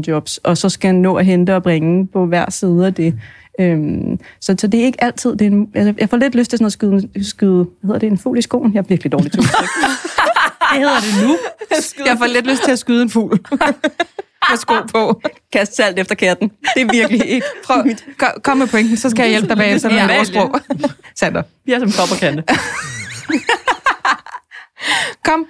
8-17 0.00 0.02
jobs, 0.08 0.38
og 0.38 0.58
så 0.58 0.68
skal 0.68 0.94
nå 0.94 1.14
at 1.14 1.24
hente 1.26 1.56
og 1.56 1.62
bringe 1.62 2.06
på 2.06 2.26
hver 2.26 2.50
side 2.50 2.86
af 2.86 2.94
det. 2.94 3.14
Øhm, 3.60 4.18
så, 4.40 4.54
så 4.58 4.66
det 4.66 4.80
er 4.80 4.84
ikke 4.84 5.04
altid... 5.04 5.30
Det 5.30 5.42
er 5.42 5.46
en, 5.50 5.68
altså, 5.74 5.94
jeg 5.98 6.10
får 6.10 6.16
lidt 6.16 6.34
lyst 6.34 6.50
til 6.50 6.58
sådan 6.58 6.66
at 6.66 6.72
skyde, 6.72 7.08
skyde 7.22 7.54
hvad 7.64 7.88
hedder 7.88 7.98
det, 7.98 8.06
en 8.06 8.18
fugl 8.18 8.38
i 8.38 8.42
skoen. 8.42 8.74
Jeg 8.74 8.78
er 8.78 8.84
virkelig 8.88 9.12
dårlig 9.12 9.32
til. 9.32 9.40
Det 9.40 9.48
hedder 10.72 11.00
det 11.00 11.28
nu. 11.28 11.36
Jeg 12.06 12.18
får 12.18 12.26
lidt 12.26 12.46
lyst 12.46 12.62
til 12.64 12.70
at 12.72 12.78
skyde 12.78 13.02
en 13.02 13.10
fugl. 13.10 13.40
Med 14.50 14.58
sko 14.58 14.74
på. 14.92 15.20
Kaste 15.52 15.74
salt 15.76 15.98
efter 15.98 16.14
katten. 16.14 16.50
Det 16.74 16.82
er 16.82 16.92
virkelig 16.92 17.26
ikke 17.26 17.46
Prøv, 17.66 17.84
kom, 18.18 18.28
kom 18.42 18.56
med 18.58 18.66
pointen, 18.66 18.96
så 18.96 19.10
skal 19.10 19.22
jeg 19.22 19.30
hjælpe 19.30 19.48
dig 19.48 19.56
bagefter 19.56 19.88
med 19.88 19.96
Ja, 19.98 20.12
ja, 20.12 20.18
ordsprog. 20.18 20.60
Sander, 21.16 21.42
Vi 21.64 21.72
er 21.72 21.78
som 21.78 21.90
kopperkante. 21.98 22.44
kom. 25.24 25.46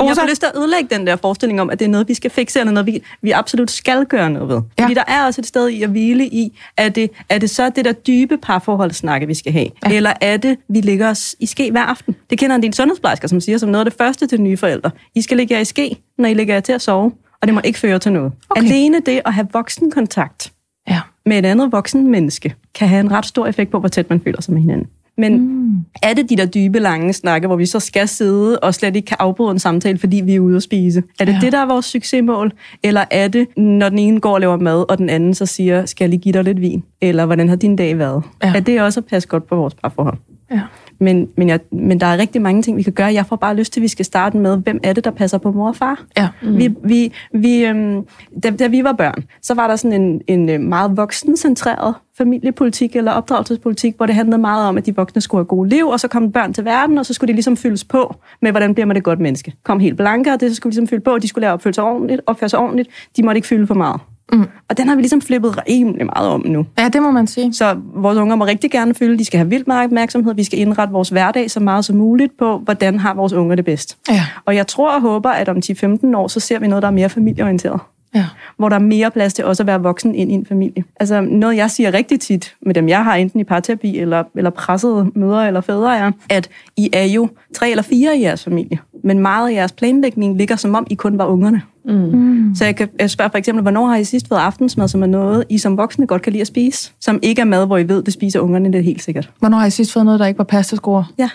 Jeg 0.00 0.10
Rosa. 0.10 0.20
har 0.20 0.28
lyst 0.28 0.40
til 0.40 0.48
at 0.54 0.58
ødelægge 0.60 0.94
den 0.96 1.06
der 1.06 1.16
forestilling 1.16 1.60
om, 1.60 1.70
at 1.70 1.78
det 1.78 1.84
er 1.84 1.88
noget, 1.88 2.08
vi 2.08 2.14
skal 2.14 2.30
fikse, 2.30 2.60
eller 2.60 2.72
noget, 2.72 2.86
vi, 2.86 3.02
vi 3.22 3.30
absolut 3.30 3.70
skal 3.70 4.04
gøre 4.06 4.30
noget 4.30 4.48
ved. 4.48 4.60
Ja. 4.78 4.82
Fordi 4.82 4.94
der 4.94 5.04
er 5.08 5.24
også 5.26 5.40
et 5.40 5.46
sted 5.46 5.68
i 5.68 5.82
at 5.82 5.90
hvile 5.90 6.26
i, 6.26 6.58
at 6.76 6.94
det, 6.94 7.10
er 7.28 7.38
det 7.38 7.50
så 7.50 7.70
det 7.76 7.84
der 7.84 7.92
dybe 7.92 8.36
parforholdssnakke, 8.36 9.26
vi 9.26 9.34
skal 9.34 9.52
have? 9.52 9.68
Ja. 9.86 9.92
Eller 9.92 10.12
er 10.20 10.36
det, 10.36 10.56
vi 10.68 10.80
ligger 10.80 11.10
os 11.10 11.36
i 11.40 11.46
ske 11.46 11.70
hver 11.70 11.82
aften? 11.82 12.16
Det 12.30 12.38
kender 12.38 12.56
en 12.56 12.62
del 12.62 12.74
sundhedsplejersker, 12.74 13.28
som 13.28 13.40
siger 13.40 13.58
som 13.58 13.68
noget 13.68 13.84
af 13.86 13.90
det 13.90 13.98
første 13.98 14.26
til 14.26 14.40
nye 14.40 14.56
forældre. 14.56 14.90
I 15.14 15.22
skal 15.22 15.36
ligge 15.36 15.54
jer 15.54 15.60
i 15.60 15.64
ske, 15.64 15.96
når 16.18 16.28
I 16.28 16.34
ligger 16.34 16.54
jer 16.54 16.60
til 16.60 16.72
at 16.72 16.82
sove, 16.82 17.12
og 17.42 17.48
det 17.48 17.54
må 17.54 17.60
ikke 17.64 17.78
føre 17.78 17.98
til 17.98 18.12
noget. 18.12 18.32
Okay. 18.50 18.62
Alene 18.62 19.00
det 19.06 19.20
at 19.24 19.34
have 19.34 19.46
voksenkontakt 19.52 20.52
Ja. 20.88 21.00
med 21.26 21.38
et 21.38 21.46
andet 21.46 21.72
voksen 21.72 22.10
menneske, 22.10 22.54
kan 22.74 22.88
have 22.88 23.00
en 23.00 23.12
ret 23.12 23.26
stor 23.26 23.46
effekt 23.46 23.70
på, 23.70 23.78
hvor 23.80 23.88
tæt 23.88 24.10
man 24.10 24.20
føler 24.20 24.40
sig 24.42 24.54
med 24.54 24.60
hinanden. 24.62 24.86
Men 25.18 25.38
mm. 25.40 25.84
er 26.02 26.14
det 26.14 26.30
de 26.30 26.36
der 26.36 26.46
dybe, 26.46 26.78
lange 26.78 27.12
snakke, 27.12 27.46
hvor 27.46 27.56
vi 27.56 27.66
så 27.66 27.80
skal 27.80 28.08
sidde 28.08 28.58
og 28.58 28.74
slet 28.74 28.96
ikke 28.96 29.06
kan 29.06 29.16
afbryde 29.20 29.50
en 29.50 29.58
samtale, 29.58 29.98
fordi 29.98 30.16
vi 30.16 30.34
er 30.34 30.40
ude 30.40 30.56
at 30.56 30.62
spise? 30.62 31.02
Er 31.20 31.24
det 31.24 31.32
Ja. 31.32 31.38
det, 31.42 31.52
der 31.52 31.58
er 31.58 31.66
vores 31.66 31.86
succesmål? 31.86 32.52
Eller 32.82 33.04
er 33.10 33.28
det, 33.28 33.46
når 33.56 33.88
den 33.88 33.98
ene 33.98 34.20
går 34.20 34.34
og 34.34 34.40
laver 34.40 34.56
mad, 34.56 34.84
og 34.90 34.98
den 34.98 35.10
anden 35.10 35.34
så 35.34 35.46
siger, 35.46 35.86
skal 35.86 36.04
jeg 36.04 36.10
lige 36.10 36.20
give 36.20 36.32
dig 36.32 36.44
lidt 36.44 36.60
vin? 36.60 36.82
Eller 37.00 37.26
hvordan 37.26 37.48
har 37.48 37.56
din 37.56 37.76
dag 37.76 37.98
været? 37.98 38.22
Ja. 38.44 38.52
Er 38.54 38.60
det 38.60 38.82
også 38.82 39.00
at 39.00 39.06
passe 39.06 39.28
godt 39.28 39.46
på 39.46 39.56
vores 39.56 39.74
parforhold? 39.74 40.18
Ja. 40.50 40.60
Men, 41.00 41.28
men, 41.36 41.48
jeg, 41.48 41.60
men 41.72 42.00
der 42.00 42.06
er 42.06 42.18
rigtig 42.18 42.42
mange 42.42 42.62
ting, 42.62 42.76
vi 42.76 42.82
kan 42.82 42.92
gøre. 42.92 43.12
Jeg 43.14 43.26
får 43.26 43.36
bare 43.36 43.56
lyst 43.56 43.72
til, 43.72 43.80
at 43.80 43.82
vi 43.82 43.88
skal 43.88 44.04
starte 44.04 44.36
med, 44.36 44.56
hvem 44.56 44.80
er 44.82 44.92
det, 44.92 45.04
der 45.04 45.10
passer 45.10 45.38
på 45.38 45.52
mor 45.52 45.68
og 45.68 45.76
far? 45.76 46.04
Ja. 46.16 46.28
Mm. 46.42 46.58
Vi, 46.58 46.74
vi, 46.84 47.12
vi, 47.34 47.64
øhm, 47.66 48.06
da, 48.42 48.50
da 48.50 48.66
vi 48.66 48.84
var 48.84 48.92
børn, 48.92 49.24
så 49.42 49.54
var 49.54 49.68
der 49.68 49.76
sådan 49.76 50.02
en, 50.02 50.20
en 50.26 50.48
øh, 50.48 50.60
meget 50.60 50.96
voksencentreret 50.96 51.94
familiepolitik 52.18 52.96
eller 52.96 53.12
opdragelsespolitik, 53.12 53.96
hvor 53.96 54.06
det 54.06 54.14
handlede 54.14 54.38
meget 54.38 54.68
om, 54.68 54.78
at 54.78 54.86
de 54.86 54.96
voksne 54.96 55.20
skulle 55.20 55.38
have 55.38 55.46
gode 55.46 55.68
liv, 55.68 55.86
og 55.86 56.00
så 56.00 56.08
kom 56.08 56.32
børn 56.32 56.52
til 56.52 56.64
verden, 56.64 56.98
og 56.98 57.06
så 57.06 57.14
skulle 57.14 57.28
de 57.28 57.34
ligesom 57.34 57.56
fyldes 57.56 57.84
på 57.84 58.16
med, 58.42 58.50
hvordan 58.50 58.74
bliver 58.74 58.86
man 58.86 58.96
et 58.96 59.04
godt 59.04 59.20
menneske. 59.20 59.52
Kom 59.64 59.80
helt 59.80 59.96
blanke, 59.96 60.32
og 60.32 60.40
det 60.40 60.50
så 60.50 60.54
skulle 60.54 60.70
de 60.70 60.74
ligesom 60.74 60.88
fylde 60.88 61.02
på, 61.02 61.18
de 61.18 61.28
skulle 61.28 61.42
lære 61.42 61.50
at 61.50 61.54
opføre 61.54 61.72
sig 61.72 61.84
ordentligt, 61.84 62.20
opføre 62.26 62.48
sig 62.48 62.58
ordentligt, 62.58 62.88
de 63.16 63.22
måtte 63.22 63.38
ikke 63.38 63.48
fylde 63.48 63.66
for 63.66 63.74
meget. 63.74 64.00
Mm. 64.32 64.46
Og 64.68 64.76
den 64.76 64.88
har 64.88 64.94
vi 64.94 65.02
ligesom 65.02 65.20
flippet 65.20 65.68
rimelig 65.68 66.06
meget 66.06 66.28
om 66.28 66.46
nu. 66.46 66.66
ja, 66.78 66.88
det 66.88 67.02
må 67.02 67.10
man 67.10 67.26
sige. 67.26 67.54
Så 67.54 67.76
vores 67.94 68.18
unger 68.18 68.36
må 68.36 68.44
rigtig 68.44 68.70
gerne 68.70 68.94
fylde, 68.94 69.18
de 69.18 69.24
skal 69.24 69.38
have 69.38 69.48
vildt 69.48 69.66
meget 69.66 69.84
opmærksomhed, 69.84 70.34
vi 70.34 70.44
skal 70.44 70.58
indrette 70.58 70.92
vores 70.92 71.08
hverdag 71.08 71.50
så 71.50 71.60
meget 71.60 71.84
som 71.84 71.96
muligt 71.96 72.38
på, 72.38 72.58
hvordan 72.58 72.98
har 72.98 73.14
vores 73.14 73.32
unger 73.32 73.56
det 73.56 73.64
bedst. 73.64 73.98
Ja. 74.10 74.26
Og 74.44 74.54
jeg 74.54 74.66
tror 74.66 74.94
og 74.94 75.00
håber, 75.00 75.30
at 75.30 75.48
om 75.48 75.56
10-15 75.56 76.16
år, 76.16 76.28
så 76.28 76.40
ser 76.40 76.58
vi 76.58 76.66
noget, 76.66 76.82
der 76.82 76.88
er 76.88 76.92
mere 76.92 77.08
familieorienteret. 77.08 77.80
Ja. 78.14 78.26
Hvor 78.56 78.68
der 78.68 78.76
er 78.76 78.80
mere 78.80 79.10
plads 79.10 79.34
til 79.34 79.44
også 79.44 79.62
at 79.62 79.66
være 79.66 79.82
voksen 79.82 80.14
ind 80.14 80.30
i 80.30 80.34
en 80.34 80.46
familie. 80.46 80.84
Altså 81.00 81.20
noget, 81.20 81.56
jeg 81.56 81.70
siger 81.70 81.94
rigtig 81.94 82.20
tit 82.20 82.54
med 82.62 82.74
dem, 82.74 82.88
jeg 82.88 83.04
har 83.04 83.14
enten 83.14 83.40
i 83.40 83.44
parterapi 83.44 83.98
eller, 83.98 84.24
eller 84.36 84.50
pressede 84.50 85.10
mødre 85.14 85.46
eller 85.46 85.60
fædre, 85.60 85.98
er, 85.98 86.10
at 86.30 86.48
I 86.76 86.90
er 86.92 87.04
jo 87.04 87.28
tre 87.54 87.70
eller 87.70 87.82
fire 87.82 88.18
i 88.18 88.22
jeres 88.22 88.44
familie. 88.44 88.78
Men 89.04 89.18
meget 89.18 89.50
af 89.50 89.54
jeres 89.54 89.72
planlægning 89.72 90.36
ligger 90.36 90.56
som 90.56 90.74
om, 90.74 90.86
I 90.90 90.94
kun 90.94 91.18
var 91.18 91.26
ungerne. 91.26 91.62
Mm. 91.84 92.54
Så 92.54 92.64
jeg 92.64 92.76
kan 92.76 92.88
jeg 92.98 93.10
spørge 93.10 93.30
for 93.30 93.38
eksempel, 93.38 93.62
hvornår 93.62 93.86
har 93.86 93.96
I 93.96 94.04
sidst 94.04 94.28
fået 94.28 94.38
aftensmad, 94.38 94.88
som 94.88 95.02
er 95.02 95.06
noget, 95.06 95.44
I 95.48 95.58
som 95.58 95.76
voksne 95.76 96.06
godt 96.06 96.22
kan 96.22 96.32
lide 96.32 96.40
at 96.40 96.46
spise? 96.46 96.92
Som 97.00 97.18
ikke 97.22 97.40
er 97.40 97.44
mad, 97.44 97.66
hvor 97.66 97.78
I 97.78 97.88
ved, 97.88 98.02
det 98.02 98.14
spiser 98.14 98.40
ungerne, 98.40 98.72
det 98.72 98.78
er 98.78 98.82
helt 98.82 99.02
sikkert. 99.02 99.30
Hvornår 99.38 99.58
har 99.58 99.66
I 99.66 99.70
sidst 99.70 99.92
fået 99.92 100.04
noget, 100.04 100.20
der 100.20 100.26
ikke 100.26 100.38
var 100.38 100.44
pastaskruer? 100.44 101.04
Ja. 101.18 101.30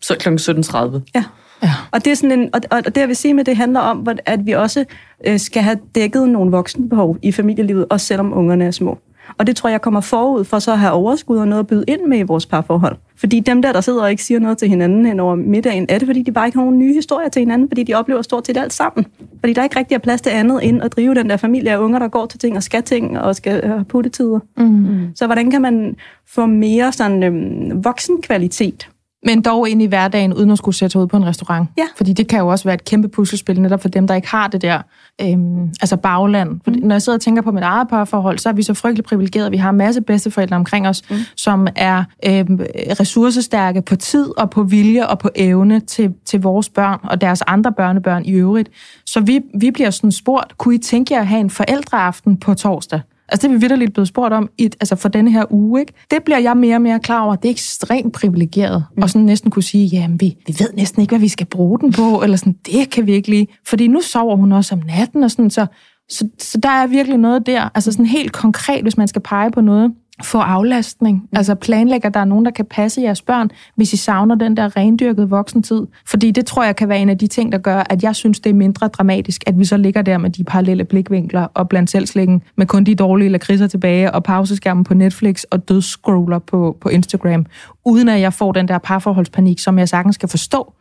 Så 0.00 0.16
kl. 0.18 0.28
17.30. 0.28 1.00
Ja. 1.14 1.24
Ja. 1.62 1.72
Og 1.90 2.04
det, 2.04 2.10
er 2.10 2.14
sådan 2.14 2.40
en, 2.40 2.48
og, 2.52 2.60
og 2.70 2.84
det, 2.84 2.96
jeg 2.96 3.08
vil 3.08 3.16
sige 3.16 3.34
med 3.34 3.44
det, 3.44 3.56
handler 3.56 3.80
om, 3.80 4.08
at 4.26 4.46
vi 4.46 4.52
også 4.52 4.84
øh, 5.26 5.38
skal 5.38 5.62
have 5.62 5.78
dækket 5.94 6.28
nogle 6.28 6.50
voksenbehov 6.50 7.16
i 7.22 7.32
familielivet, 7.32 7.86
også 7.90 8.06
selvom 8.06 8.32
ungerne 8.32 8.64
er 8.64 8.70
små. 8.70 8.98
Og 9.38 9.46
det 9.46 9.56
tror 9.56 9.70
jeg 9.70 9.80
kommer 9.80 10.00
forud 10.00 10.44
for 10.44 10.58
så 10.58 10.72
at 10.72 10.78
have 10.78 10.92
overskud 10.92 11.38
og 11.38 11.48
noget 11.48 11.60
at 11.60 11.66
byde 11.66 11.84
ind 11.88 12.00
med 12.08 12.18
i 12.18 12.22
vores 12.22 12.46
parforhold. 12.46 12.96
Fordi 13.16 13.40
dem 13.40 13.62
der, 13.62 13.72
der 13.72 13.80
sidder 13.80 14.02
og 14.02 14.10
ikke 14.10 14.24
siger 14.24 14.40
noget 14.40 14.58
til 14.58 14.68
hinanden 14.68 15.06
hen 15.06 15.20
over 15.20 15.34
middagen, 15.34 15.86
er 15.88 15.98
det 15.98 16.08
fordi, 16.08 16.22
de 16.22 16.32
bare 16.32 16.46
ikke 16.46 16.58
har 16.58 16.64
nogen 16.64 16.78
nye 16.78 16.94
historier 16.94 17.28
til 17.28 17.40
hinanden, 17.40 17.68
fordi 17.68 17.82
de 17.82 17.94
oplever 17.94 18.22
stort 18.22 18.46
set 18.46 18.56
alt 18.56 18.72
sammen. 18.72 19.06
Fordi 19.40 19.52
der 19.52 19.64
ikke 19.64 19.78
rigtig 19.78 19.94
er 19.94 19.98
plads 19.98 20.20
til 20.20 20.30
andet 20.30 20.68
end 20.68 20.82
at 20.82 20.92
drive 20.92 21.14
den 21.14 21.30
der 21.30 21.36
familie 21.36 21.70
af 21.70 21.78
unger, 21.78 21.98
der 21.98 22.08
går 22.08 22.26
til 22.26 22.38
ting 22.38 22.56
og 22.56 22.62
skal 22.62 22.82
ting 22.82 23.18
og 23.20 23.36
skal 23.36 23.66
have 23.66 23.84
puttetider. 23.84 24.38
Mm. 24.56 25.12
Så 25.14 25.26
hvordan 25.26 25.50
kan 25.50 25.62
man 25.62 25.96
få 26.28 26.46
mere 26.46 26.92
sådan 26.92 27.22
øhm, 27.22 27.84
voksenkvalitet 27.84 28.88
Men 29.26 29.42
dog 29.42 29.68
ind 29.68 29.82
i 29.82 29.86
hverdagen, 29.86 30.34
uden 30.34 30.50
at 30.50 30.58
skulle 30.58 30.74
sætte 30.74 30.98
ud 30.98 31.06
på 31.06 31.16
en 31.16 31.26
restaurant. 31.26 31.68
Ja. 31.78 31.86
Fordi 31.96 32.12
det 32.12 32.28
kan 32.28 32.38
jo 32.38 32.48
også 32.48 32.64
være 32.64 32.74
et 32.74 32.84
kæmpe 32.84 33.08
puslespil, 33.08 33.60
netop 33.60 33.82
for 33.82 33.88
dem, 33.88 34.06
der 34.06 34.14
ikke 34.14 34.28
har 34.28 34.48
det 34.48 34.62
der 34.62 34.82
øhm, 35.22 35.68
altså 35.80 35.96
bagland. 35.96 36.60
Fordi 36.64 36.80
Mm. 36.80 36.86
når 36.86 36.94
jeg 36.94 37.02
sidder 37.02 37.16
og 37.16 37.20
tænker 37.20 37.42
på 37.42 37.50
mit 37.52 37.62
eget 37.62 37.88
parforhold, 37.88 38.38
så 38.38 38.48
er 38.48 38.52
vi 38.52 38.62
så 38.62 38.74
frygtelig 38.74 39.04
privilegerede. 39.04 39.50
Vi 39.50 39.56
har 39.56 39.70
en 39.70 39.76
masse 39.76 40.00
bedsteforældre 40.00 40.56
omkring 40.56 40.88
os, 40.88 41.02
mm. 41.10 41.16
som 41.36 41.66
er 41.76 42.04
øhm, 42.26 42.60
ressourcestærke 43.00 43.82
på 43.82 43.96
tid 43.96 44.38
og 44.38 44.50
på 44.50 44.62
vilje 44.62 45.06
og 45.06 45.18
på 45.18 45.28
evne 45.34 45.80
til, 45.80 46.14
til 46.24 46.40
vores 46.42 46.68
børn 46.68 46.98
og 47.02 47.20
deres 47.20 47.42
andre 47.46 47.72
børnebørn 47.72 48.24
i 48.24 48.32
øvrigt. 48.32 48.70
Så 49.06 49.20
vi, 49.20 49.40
vi 49.60 49.70
bliver 49.70 49.90
sådan 49.90 50.12
spurgt, 50.12 50.58
kunne 50.58 50.74
I 50.74 50.78
tænke 50.78 51.14
jer 51.14 51.20
at 51.20 51.26
have 51.26 51.40
en 51.40 51.50
forældreaften 51.50 52.36
på 52.36 52.54
torsdag? 52.54 53.00
Altså 53.32 53.48
det 53.48 53.54
er 53.54 53.58
vi 53.58 53.60
vidderligt 53.60 53.92
blevet 53.92 54.08
spurgt 54.08 54.34
om 54.34 54.50
i, 54.58 54.64
altså 54.64 54.96
for 54.96 55.08
denne 55.08 55.32
her 55.32 55.44
uge. 55.50 55.80
Ikke? 55.80 55.92
Det 56.10 56.22
bliver 56.24 56.38
jeg 56.38 56.56
mere 56.56 56.76
og 56.76 56.82
mere 56.82 57.00
klar 57.00 57.20
over. 57.20 57.36
Det 57.36 57.48
er 57.48 57.52
ekstremt 57.52 58.12
privilegeret. 58.12 58.84
Mm. 58.96 59.02
Og 59.02 59.10
sådan 59.10 59.26
næsten 59.26 59.50
kunne 59.50 59.62
sige, 59.62 59.86
jamen 59.86 60.20
vi, 60.20 60.36
vi 60.46 60.56
ved 60.58 60.68
næsten 60.74 61.02
ikke, 61.02 61.12
hvad 61.12 61.20
vi 61.20 61.28
skal 61.28 61.46
bruge 61.46 61.78
den 61.78 61.92
på. 61.92 62.22
Eller 62.22 62.36
sådan, 62.36 62.56
det 62.66 62.90
kan 62.90 63.06
vi 63.06 63.12
ikke 63.12 63.30
lige. 63.30 63.46
Fordi 63.66 63.86
nu 63.88 64.00
sover 64.00 64.36
hun 64.36 64.52
også 64.52 64.74
om 64.74 64.82
natten. 64.86 65.24
Og 65.24 65.30
sådan, 65.30 65.50
så, 65.50 65.66
så, 66.10 66.28
så 66.38 66.58
der 66.58 66.68
er 66.68 66.86
virkelig 66.86 67.18
noget 67.18 67.46
der. 67.46 67.68
Altså 67.74 67.92
sådan 67.92 68.06
helt 68.06 68.32
konkret, 68.32 68.82
hvis 68.82 68.96
man 68.96 69.08
skal 69.08 69.22
pege 69.22 69.50
på 69.50 69.60
noget. 69.60 69.92
Få 70.22 70.38
aflastning. 70.38 71.16
Mm. 71.16 71.36
Altså 71.36 71.54
planlægger, 71.54 72.08
der 72.08 72.20
er 72.20 72.24
nogen, 72.24 72.44
der 72.44 72.50
kan 72.50 72.64
passe 72.64 73.00
jeres 73.00 73.22
børn, 73.22 73.50
hvis 73.76 73.92
I 73.92 73.96
savner 73.96 74.34
den 74.34 74.56
der 74.56 74.76
rendyrkede 74.76 75.28
voksentid. 75.28 75.86
Fordi 76.06 76.30
det 76.30 76.46
tror 76.46 76.64
jeg 76.64 76.76
kan 76.76 76.88
være 76.88 76.98
en 76.98 77.08
af 77.08 77.18
de 77.18 77.26
ting, 77.26 77.52
der 77.52 77.58
gør, 77.58 77.82
at 77.90 78.02
jeg 78.02 78.16
synes, 78.16 78.40
det 78.40 78.50
er 78.50 78.54
mindre 78.54 78.88
dramatisk, 78.88 79.42
at 79.46 79.58
vi 79.58 79.64
så 79.64 79.76
ligger 79.76 80.02
der 80.02 80.18
med 80.18 80.30
de 80.30 80.44
parallelle 80.44 80.84
blikvinkler 80.84 81.46
og 81.54 81.68
blandt 81.68 81.90
selvslæggen 81.90 82.42
med 82.56 82.66
kun 82.66 82.84
de 82.84 82.94
dårlige 82.94 83.28
lakridser 83.28 83.66
tilbage 83.66 84.12
og 84.12 84.24
pauseskærmen 84.24 84.84
på 84.84 84.94
Netflix 84.94 85.42
og 85.42 85.68
dødsscroller 85.68 86.38
på, 86.38 86.76
på 86.80 86.88
Instagram, 86.88 87.46
uden 87.84 88.08
at 88.08 88.20
jeg 88.20 88.32
får 88.32 88.52
den 88.52 88.68
der 88.68 88.78
parforholdspanik, 88.78 89.58
som 89.58 89.78
jeg 89.78 89.88
sagtens 89.88 90.14
skal 90.14 90.28
forstå, 90.28 90.72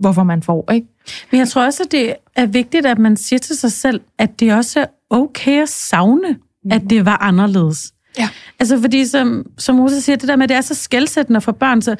hvorfor 0.00 0.22
man 0.22 0.42
får, 0.42 0.72
ikke? 0.72 0.86
Men 1.30 1.38
jeg 1.38 1.48
tror 1.48 1.64
også, 1.64 1.82
at 1.82 1.92
det 1.92 2.14
er 2.36 2.46
vigtigt, 2.46 2.86
at 2.86 2.98
man 2.98 3.16
siger 3.16 3.38
til 3.38 3.56
sig 3.56 3.72
selv, 3.72 4.00
at 4.18 4.40
det 4.40 4.54
også 4.54 4.80
er 4.80 4.86
okay 5.10 5.62
at 5.62 5.68
savne, 5.68 6.36
mm. 6.64 6.72
at 6.72 6.82
det 6.90 7.06
var 7.06 7.16
anderledes. 7.16 7.92
Ja. 8.18 8.28
Altså 8.60 8.80
fordi, 8.80 9.06
som, 9.06 9.46
som 9.58 9.80
Rosa 9.80 10.00
siger, 10.00 10.16
det 10.16 10.28
der 10.28 10.36
med, 10.36 10.44
at 10.44 10.48
det 10.48 10.56
er 10.56 10.60
så 10.60 10.74
skældsættende 10.74 11.40
for 11.40 11.52
børn, 11.52 11.82
så 11.82 11.96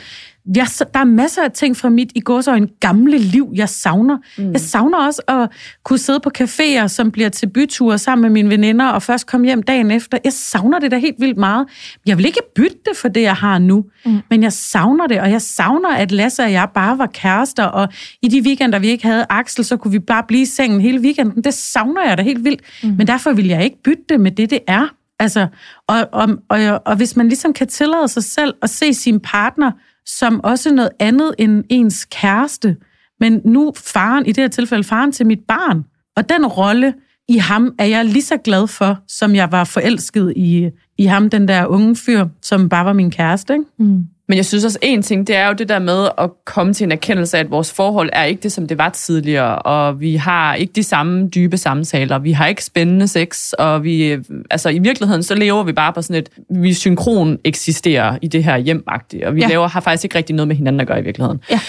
jeg, 0.57 0.67
der 0.95 1.01
er 1.01 1.05
masser 1.05 1.43
af 1.43 1.53
ting 1.53 1.77
fra 1.77 1.89
mit 1.89 2.13
i 2.15 2.21
går 2.21 2.41
så 2.41 2.55
en 2.55 2.69
gamle 2.81 3.19
liv, 3.19 3.53
jeg 3.55 3.69
savner. 3.69 4.19
Mm. 4.39 4.53
Jeg 4.53 4.61
savner 4.61 4.99
også 4.99 5.23
at 5.29 5.51
kunne 5.85 5.99
sidde 5.99 6.21
på 6.21 6.31
caféer, 6.39 6.87
som 6.87 7.11
bliver 7.11 7.29
til 7.29 7.47
byture 7.47 7.99
sammen 7.99 8.23
med 8.23 8.31
mine 8.31 8.51
veninder, 8.51 8.87
og 8.87 9.03
først 9.03 9.27
komme 9.27 9.47
hjem 9.47 9.63
dagen 9.63 9.91
efter. 9.91 10.19
Jeg 10.25 10.33
savner 10.33 10.79
det 10.79 10.91
da 10.91 10.99
helt 10.99 11.21
vildt 11.21 11.39
meget. 11.39 11.67
Jeg 12.07 12.19
vil 12.19 12.27
ikke 12.27 12.41
bytte 12.55 12.77
det 12.89 12.97
for 12.97 13.09
det, 13.09 13.23
jeg 13.23 13.35
har 13.35 13.59
nu, 13.59 13.85
mm. 14.07 14.21
men 14.31 14.43
jeg 14.43 14.53
savner 14.53 15.07
det, 15.07 15.21
og 15.21 15.31
jeg 15.31 15.43
savner, 15.43 15.91
at 15.91 16.13
Lasse 16.13 16.43
og 16.43 16.53
jeg 16.53 16.69
bare 16.75 16.99
var 16.99 17.07
kærester, 17.07 17.65
og 17.65 17.89
i 18.23 18.29
de 18.29 18.43
weekender, 18.43 18.79
vi 18.79 18.89
ikke 18.89 19.05
havde 19.07 19.27
Axel, 19.31 19.65
så 19.65 19.77
kunne 19.77 19.93
vi 19.93 19.99
bare 19.99 20.25
blive 20.29 20.43
i 20.43 20.47
sengen 20.47 20.81
hele 20.81 21.01
weekenden. 21.01 21.45
Det 21.45 21.55
savner 21.55 22.09
jeg 22.09 22.19
da 22.19 22.23
helt 22.23 22.45
vildt, 22.45 22.61
mm. 22.83 22.95
men 22.99 23.07
derfor 23.07 23.33
vil 23.33 23.47
jeg 23.47 23.65
ikke 23.65 23.83
bytte 23.83 24.03
det 24.09 24.21
med 24.21 24.31
det, 24.31 24.51
det 24.51 24.61
er. 24.67 24.89
Altså, 25.21 25.47
og, 25.87 26.09
og, 26.13 26.29
og, 26.49 26.83
og 26.87 26.97
hvis 26.97 27.17
man 27.17 27.29
ligesom 27.29 27.53
kan 27.53 27.69
tillade 27.69 28.09
sig 28.09 28.25
selv 28.25 28.55
at 28.63 28.71
se 28.71 28.95
sin 28.95 29.21
partner 29.21 29.71
som 30.07 30.41
også 30.45 30.75
noget 30.75 30.91
andet 30.99 31.35
end 31.39 31.65
ens 31.69 32.05
kæreste, 32.05 32.77
men 33.21 33.41
nu 33.45 33.73
faren, 33.77 34.27
i 34.27 34.33
det 34.33 34.45
her 34.45 34.49
tilfælde 34.49 34.85
faren 34.85 35.13
til 35.13 35.27
mit 35.27 35.41
barn. 35.49 35.85
Og 36.17 36.29
den 36.29 36.47
rolle 36.47 36.95
i 37.29 37.37
ham 37.37 37.75
er 37.79 37.85
jeg 37.85 38.05
lige 38.05 38.23
så 38.23 38.37
glad 38.37 38.67
for, 38.67 38.99
som 39.09 39.35
jeg 39.35 39.53
var 39.53 39.65
forelsket 39.65 40.33
i, 40.37 40.71
i 40.99 41.05
ham, 41.05 41.31
den 41.31 41.49
der 41.49 41.67
unge 41.67 41.97
fyr, 41.97 42.27
som 42.43 42.69
bare 42.69 42.85
var 42.85 42.93
min 42.93 43.11
kæreste. 43.11 43.53
Ikke? 43.53 43.65
Mm. 43.79 44.05
Men 44.31 44.37
jeg 44.37 44.47
synes 44.47 44.65
også, 44.65 44.79
en 44.83 45.03
ting, 45.03 45.27
det 45.27 45.37
er 45.37 45.47
jo 45.47 45.53
det 45.53 45.69
der 45.69 45.79
med 45.79 46.09
at 46.19 46.31
komme 46.45 46.73
til 46.75 46.85
en 46.85 46.93
erkendelse 46.93 47.37
af, 47.37 47.41
at 47.41 47.51
vores 47.51 47.73
forhold 47.73 48.11
er 48.13 48.25
ikke 48.25 48.43
det, 48.43 48.53
som 48.53 48.67
det 48.69 48.79
var 48.79 48.89
tidligere, 48.89 49.59
og 49.59 50.01
vi 50.01 50.17
har 50.17 50.55
ikke 50.55 50.73
de 50.77 50.83
samme 50.83 51.29
dybe 51.29 51.57
samtaler, 51.57 52.19
vi 52.19 52.33
har 52.33 52.47
ikke 52.47 52.65
spændende 52.65 53.09
sex, 53.09 53.53
og 53.53 53.85
vi, 53.85 54.17
altså 54.51 54.69
i 54.69 54.79
virkeligheden, 54.79 55.23
så 55.23 55.35
lever 55.35 55.63
vi 55.63 55.73
bare 55.73 55.93
på 55.93 56.03
sådan 56.03 56.17
et, 56.23 56.29
vi 56.51 56.75
synkron 56.75 57.39
eksisterer 57.45 58.19
i 58.23 58.29
det 58.29 58.45
her 58.45 58.57
hjemagtige, 58.59 59.27
og 59.27 59.35
vi 59.35 59.41
Ja. 59.41 59.49
laver, 59.49 59.69
har 59.69 59.81
faktisk 59.81 60.05
ikke 60.05 60.19
rigtig 60.19 60.37
noget 60.37 60.49
med 60.49 60.57
hinanden 60.57 60.81
at 60.81 60.87
gøre 60.87 61.01
i 61.01 61.05
virkeligheden. 61.05 61.41
Ja. 61.51 61.61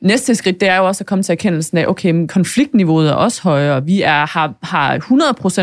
Næste 0.00 0.34
skridt, 0.34 0.60
det 0.60 0.68
er 0.68 0.76
jo 0.76 0.86
også 0.86 1.02
at 1.02 1.06
komme 1.06 1.22
til 1.22 1.32
erkendelsen 1.32 1.78
af, 1.78 1.86
okay, 1.86 2.10
men 2.10 2.28
konfliktniveauet 2.28 3.08
er 3.08 3.12
også 3.14 3.42
højere. 3.42 3.84
Vi 3.84 4.02
er, 4.02 4.26
har, 4.26 4.54
har 4.62 4.98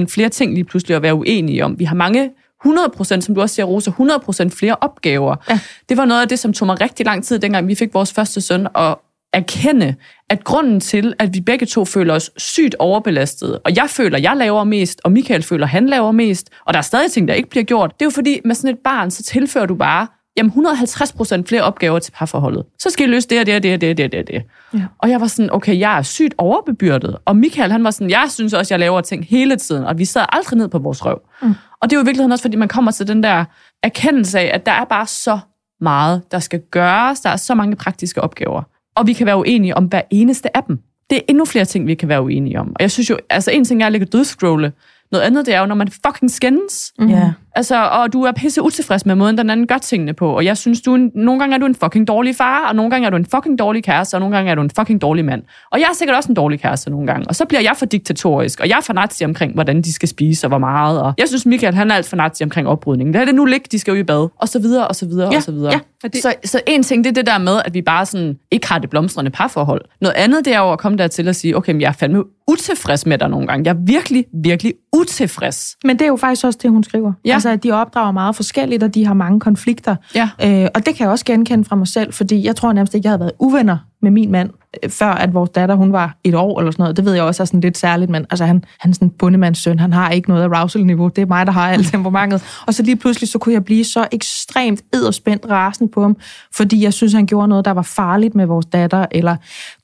100% 0.04 0.06
flere 0.10 0.30
ting 0.30 0.54
lige 0.54 0.64
pludselig 0.64 0.96
at 0.96 1.02
være 1.02 1.16
uenige 1.16 1.66
om. 1.66 1.80
Vi 1.80 1.86
har 1.86 1.96
mange 1.96 2.30
100%, 2.66 3.22
som 3.22 3.36
du 3.36 3.42
også 3.42 3.56
siger, 3.56 3.66
Rosa, 3.66 3.92
100% 3.92 4.50
flere 4.50 4.76
opgaver. 4.82 5.36
Ja. 5.50 5.60
Det 5.90 5.98
var 5.98 6.06
noget 6.06 6.22
af 6.22 6.28
det, 6.28 6.40
som 6.40 6.54
tog 6.54 6.66
mig 6.66 6.82
rigtig 6.82 7.06
lang 7.06 7.24
tid, 7.24 7.40
dengang 7.40 7.68
vi 7.68 7.76
fik 7.76 7.94
vores 7.94 8.14
første 8.14 8.42
søn, 8.42 8.68
at 8.76 8.96
erkende, 9.34 9.96
at 10.30 10.44
grunden 10.44 10.80
til, 10.80 11.14
at 11.20 11.34
vi 11.34 11.42
begge 11.42 11.66
to 11.66 11.86
føler 11.86 12.14
os 12.14 12.32
sygt 12.38 12.76
overbelastet, 12.80 13.60
og 13.66 13.76
jeg 13.76 13.90
føler, 13.90 14.18
jeg 14.18 14.38
laver 14.38 14.64
mest, 14.64 15.02
og 15.04 15.12
Michael 15.12 15.44
føler, 15.44 15.68
han 15.68 15.90
laver 15.90 16.12
mest, 16.12 16.50
og 16.66 16.74
der 16.74 16.78
er 16.78 16.84
stadig 16.84 17.12
ting, 17.12 17.28
der 17.28 17.34
ikke 17.34 17.50
bliver 17.50 17.64
gjort, 17.64 17.94
det 17.94 18.02
er 18.02 18.06
jo 18.06 18.10
fordi, 18.10 18.40
med 18.46 18.56
sådan 18.56 18.70
et 18.70 18.80
barn, 18.84 19.12
så 19.12 19.24
tilfører 19.24 19.66
du 19.66 19.76
bare 19.76 20.08
jamen 20.38 20.52
150% 20.52 21.44
flere 21.46 21.62
opgaver 21.62 22.00
til 22.00 22.12
parforholdet. 22.12 22.64
Så 22.80 22.90
skal 22.90 23.08
I 23.08 23.12
løse 23.12 23.28
det 23.30 23.40
og 23.40 23.46
det 23.46 23.56
og 23.56 23.64
det 23.64 23.74
og 23.74 23.82
det 23.82 23.90
og 23.90 23.98
det 23.98 24.20
og 24.20 24.28
det. 24.28 24.44
Ja. 24.74 24.86
Og 24.98 25.10
jeg 25.10 25.22
var 25.22 25.28
sådan, 25.28 25.54
okay, 25.54 25.80
jeg 25.80 25.98
er 25.98 26.02
sygt 26.02 26.36
overbebyrdet. 26.38 27.18
Og 27.26 27.36
Michael, 27.36 27.72
han 27.72 27.84
var 27.84 27.92
sådan, 27.92 28.10
jeg 28.10 28.26
synes 28.30 28.54
også, 28.54 28.74
jeg 28.74 28.80
laver 28.80 29.02
ting 29.02 29.26
hele 29.26 29.56
tiden, 29.56 29.84
og 29.84 29.98
vi 29.98 30.06
sad 30.06 30.26
aldrig 30.30 30.58
ned 30.58 30.68
på 30.68 30.80
vores 30.80 31.06
røv. 31.06 31.22
Mm. 31.42 31.54
Og 31.82 31.90
det 31.90 31.96
er 31.96 32.00
jo 32.00 32.04
i 32.04 32.06
virkeligheden 32.06 32.32
også, 32.32 32.44
fordi 32.44 32.58
man 32.58 32.68
kommer 32.68 32.92
til 32.92 33.08
den 33.08 33.24
der 33.24 33.46
erkendelse 33.84 34.40
af, 34.40 34.52
at 34.54 34.66
der 34.66 34.72
er 34.72 34.86
bare 34.86 35.08
så 35.08 35.40
meget, 35.82 36.32
der 36.32 36.40
skal 36.40 36.62
gøres. 36.72 37.20
Der 37.22 37.30
er 37.30 37.36
så 37.36 37.56
mange 37.56 37.76
praktiske 37.76 38.22
opgaver. 38.22 38.64
Og 38.96 39.08
vi 39.08 39.14
kan 39.14 39.26
være 39.26 39.38
uenige 39.38 39.78
om 39.78 39.86
hver 39.86 40.02
eneste 40.12 40.58
af 40.58 40.64
dem. 40.64 40.80
Det 41.10 41.16
er 41.16 41.22
endnu 41.28 41.46
flere 41.46 41.66
ting, 41.66 41.88
vi 41.88 41.96
kan 41.96 42.10
være 42.10 42.22
uenige 42.22 42.60
om. 42.60 42.68
Og 42.68 42.82
jeg 42.82 42.92
synes 42.92 43.10
jo, 43.10 43.18
altså 43.30 43.52
en 43.52 43.66
ting 43.66 43.82
er 43.82 43.86
at 43.86 43.92
ligge 43.92 44.08
og 44.08 44.14
dødscrolle. 44.14 44.74
Noget 45.12 45.24
andet, 45.24 45.46
det 45.46 45.54
er 45.54 45.60
jo, 45.60 45.66
når 45.66 45.76
man 45.76 45.88
fucking 45.88 46.32
skændes. 46.32 46.94
Mm. 47.00 47.10
Ja. 47.10 47.32
Altså, 47.56 47.84
og 47.84 48.14
du 48.14 48.24
er 48.24 48.32
pisse 48.32 48.62
utilfreds 48.62 49.06
med 49.06 49.16
måden, 49.16 49.38
den 49.38 49.50
anden 49.50 49.68
gør 49.68 49.78
tingene 49.78 50.14
på. 50.14 50.30
Og 50.36 50.46
jeg 50.46 50.58
synes, 50.58 50.82
du 50.82 50.96
en, 50.96 51.12
nogle 51.16 51.40
gange 51.40 51.56
er 51.56 51.60
du 51.60 51.66
en 51.66 51.76
fucking 51.76 52.08
dårlig 52.08 52.36
far, 52.36 52.68
og 52.70 52.76
nogle 52.76 52.92
gange 52.92 53.06
er 53.06 53.10
du 53.10 53.18
en 53.18 53.26
fucking 53.26 53.60
dårlig 53.60 53.84
kæreste, 53.84 54.16
og 54.16 54.20
nogle 54.20 54.36
gange 54.36 54.52
er 54.52 54.56
du 54.56 54.62
en 54.62 54.70
fucking 54.80 55.02
dårlig 55.02 55.26
mand. 55.26 55.44
Og 55.72 55.80
jeg 55.80 55.86
er 55.92 55.96
sikkert 55.96 56.18
også 56.18 56.30
en 56.30 56.36
dårlig 56.36 56.60
kæreste 56.62 56.90
nogle 56.90 57.08
gange. 57.08 57.28
Og 57.28 57.36
så 57.36 57.46
bliver 57.46 57.62
jeg 57.62 57.74
for 57.78 57.86
diktatorisk, 57.86 58.60
og 58.60 58.70
jeg 58.70 58.78
er 58.78 58.82
for 58.82 58.94
nazi 58.94 59.26
omkring, 59.26 59.54
hvordan 59.54 59.82
de 59.82 59.94
skal 59.94 60.10
spise 60.10 60.46
og 60.46 60.50
hvor 60.50 60.58
meget. 60.58 61.02
Og 61.02 61.14
jeg 61.18 61.28
synes, 61.28 61.46
Michael, 61.46 61.74
han 61.76 61.92
er 61.92 61.96
alt 61.96 62.06
for 62.10 62.16
nazi 62.16 62.44
omkring 62.44 62.68
oprydningen. 62.68 63.14
Det 63.14 63.22
er 63.22 63.26
det 63.26 63.36
nu 63.36 63.46
ligge, 63.46 63.68
de 63.72 63.80
skal 63.80 63.92
jo 63.92 63.98
i 64.00 64.04
bad. 64.04 64.28
Og 64.38 64.50
så 64.50 64.60
videre, 64.60 64.88
og 64.88 64.96
så 64.96 65.06
videre, 65.06 65.30
Ja, 65.32 65.38
og 65.38 65.44
så 65.44 65.52
videre. 65.52 65.72
ja. 65.74 65.80
Det... 66.08 66.16
så, 66.22 66.34
så 66.44 66.62
en 66.68 66.84
ting, 66.84 67.04
det 67.04 67.10
er 67.10 67.14
det 67.14 67.26
der 67.26 67.38
med, 67.38 67.62
at 67.66 67.74
vi 67.74 67.82
bare 67.82 68.06
sådan 68.06 68.38
ikke 68.52 68.68
har 68.68 68.80
det 68.80 68.90
blomstrende 68.90 69.32
parforhold. 69.32 69.82
Noget 70.02 70.16
andet, 70.16 70.46
det 70.46 70.54
er 70.54 70.60
jo 70.60 70.72
at 70.72 70.80
komme 70.80 70.98
dertil 70.98 71.28
og 71.28 71.36
sige, 71.36 71.58
okay, 71.58 71.72
men 71.72 71.82
jeg 71.82 71.88
er 71.88 71.92
fandme 71.92 72.24
utilfreds 72.48 73.06
med 73.06 73.18
dig 73.18 73.30
nogle 73.30 73.48
gange. 73.48 73.64
Jeg 73.66 73.76
er 73.76 73.84
virkelig, 73.86 74.26
virkelig 74.44 74.74
utilfreds. 75.10 75.78
Men 75.84 76.00
det 76.00 76.06
er 76.06 76.08
jo 76.08 76.16
faktisk 76.16 76.46
også 76.46 76.60
det, 76.62 76.72
hun 76.72 76.84
skriver. 76.84 77.14
Ja. 77.26 77.34
Altså, 77.34 77.45
at 77.52 77.64
de 77.64 77.72
opdrager 77.72 78.12
meget 78.12 78.36
forskelligt, 78.36 78.84
og 78.84 78.96
de 78.96 79.06
har 79.06 79.14
mange 79.14 79.40
konflikter. 79.40 79.96
Ja. 80.16 80.30
Øh, 80.44 80.68
og 80.76 80.86
det 80.86 80.96
kan 80.96 81.04
jeg 81.04 81.10
også 81.10 81.26
genkende 81.26 81.66
fra 81.66 81.76
mig 81.76 81.88
selv, 81.88 82.14
fordi 82.14 82.46
jeg 82.46 82.56
tror 82.56 82.74
nærmest 82.74 82.94
ikke, 82.94 83.06
jeg 83.06 83.12
havde 83.12 83.20
været 83.20 83.34
uvenner 83.40 83.78
med 84.02 84.12
min 84.12 84.32
mand, 84.32 84.50
før 84.90 85.08
at 85.08 85.34
vores 85.34 85.50
datter, 85.50 85.76
hun 85.76 85.92
var 85.92 86.18
et 86.24 86.36
år 86.36 86.60
eller 86.60 86.72
sådan 86.72 86.84
noget. 86.84 86.98
Det 86.98 87.06
ved 87.06 87.14
jeg 87.14 87.24
også 87.24 87.44
er 87.44 87.46
sådan 87.46 87.60
lidt 87.60 87.78
særligt, 87.78 88.12
men 88.12 88.26
altså, 88.30 88.46
han, 88.46 88.64
han 88.80 88.92
er 88.92 88.94
sådan 88.94 89.08
en 89.08 89.12
bundemandssøn, 89.20 89.80
han 89.80 89.94
har 89.94 90.10
ikke 90.10 90.30
noget 90.30 90.44
arousal-niveau, 90.44 91.08
det 91.08 91.22
er 91.22 91.26
mig, 91.26 91.46
der 91.46 91.52
har 91.52 91.72
alt 91.72 91.88
temperamentet. 91.92 92.44
Og 92.68 92.74
så 92.74 92.84
lige 92.84 92.96
pludselig, 92.96 93.30
så 93.30 93.38
kunne 93.38 93.54
jeg 93.54 93.66
blive 93.66 93.84
så 93.84 94.08
ekstremt 94.12 94.82
edderspændt 94.94 95.46
rasende 95.50 95.92
på 95.92 96.02
ham, 96.02 96.18
fordi 96.56 96.84
jeg 96.84 96.94
synes, 96.94 97.14
han 97.14 97.26
gjorde 97.26 97.48
noget, 97.48 97.66
der 97.66 97.72
var 97.72 97.82
farligt 97.82 98.36
med 98.36 98.46
vores 98.46 98.66
datter, 98.66 99.06
eller 99.12 99.36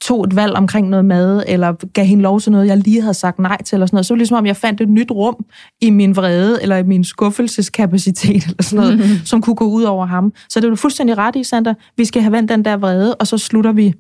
tog 0.02 0.24
et 0.24 0.36
valg 0.36 0.54
omkring 0.54 0.90
noget 0.90 1.06
mad, 1.06 1.44
eller 1.48 1.74
gav 1.94 2.06
hende 2.06 2.24
lov 2.24 2.40
til 2.40 2.52
noget, 2.52 2.68
jeg 2.68 2.78
lige 2.78 3.02
havde 3.02 3.14
sagt 3.14 3.40
nej 3.40 3.62
til, 3.64 3.76
eller 3.76 3.86
sådan 3.86 3.96
noget. 3.96 4.06
Så 4.06 4.14
var 4.14 4.16
det 4.16 4.20
ligesom, 4.20 4.38
om 4.38 4.46
jeg 4.46 4.58
fandt 4.58 4.82
et 4.82 4.90
nyt 4.90 5.12
rum 5.12 5.46
i 5.82 5.90
min 5.90 6.16
vrede, 6.16 6.62
eller 6.62 6.78
i 6.78 6.84
min 6.84 7.04
skuffelseskapacitet, 7.04 8.44
eller 8.44 8.64
sådan 8.64 8.80
noget, 8.80 8.98
mm-hmm. 8.98 9.26
som 9.32 9.42
kunne 9.42 9.56
gå 9.56 9.66
ud 9.66 9.84
over 9.84 10.06
ham. 10.06 10.34
Så 10.50 10.60
det 10.60 10.66
er 10.66 10.70
du 10.70 10.76
fuldstændig 10.76 11.18
ret 11.18 11.36
i, 11.36 11.44
Sandra. 11.44 11.74
Vi 11.98 12.06
skal 12.06 12.22
have 12.22 12.32
vendt 12.32 12.52
den 12.52 12.66
der 12.66 12.78
vrede, 12.78 13.16
og 13.16 13.28
så 13.28 13.38
slutter 13.38 13.72
vi 13.72 13.94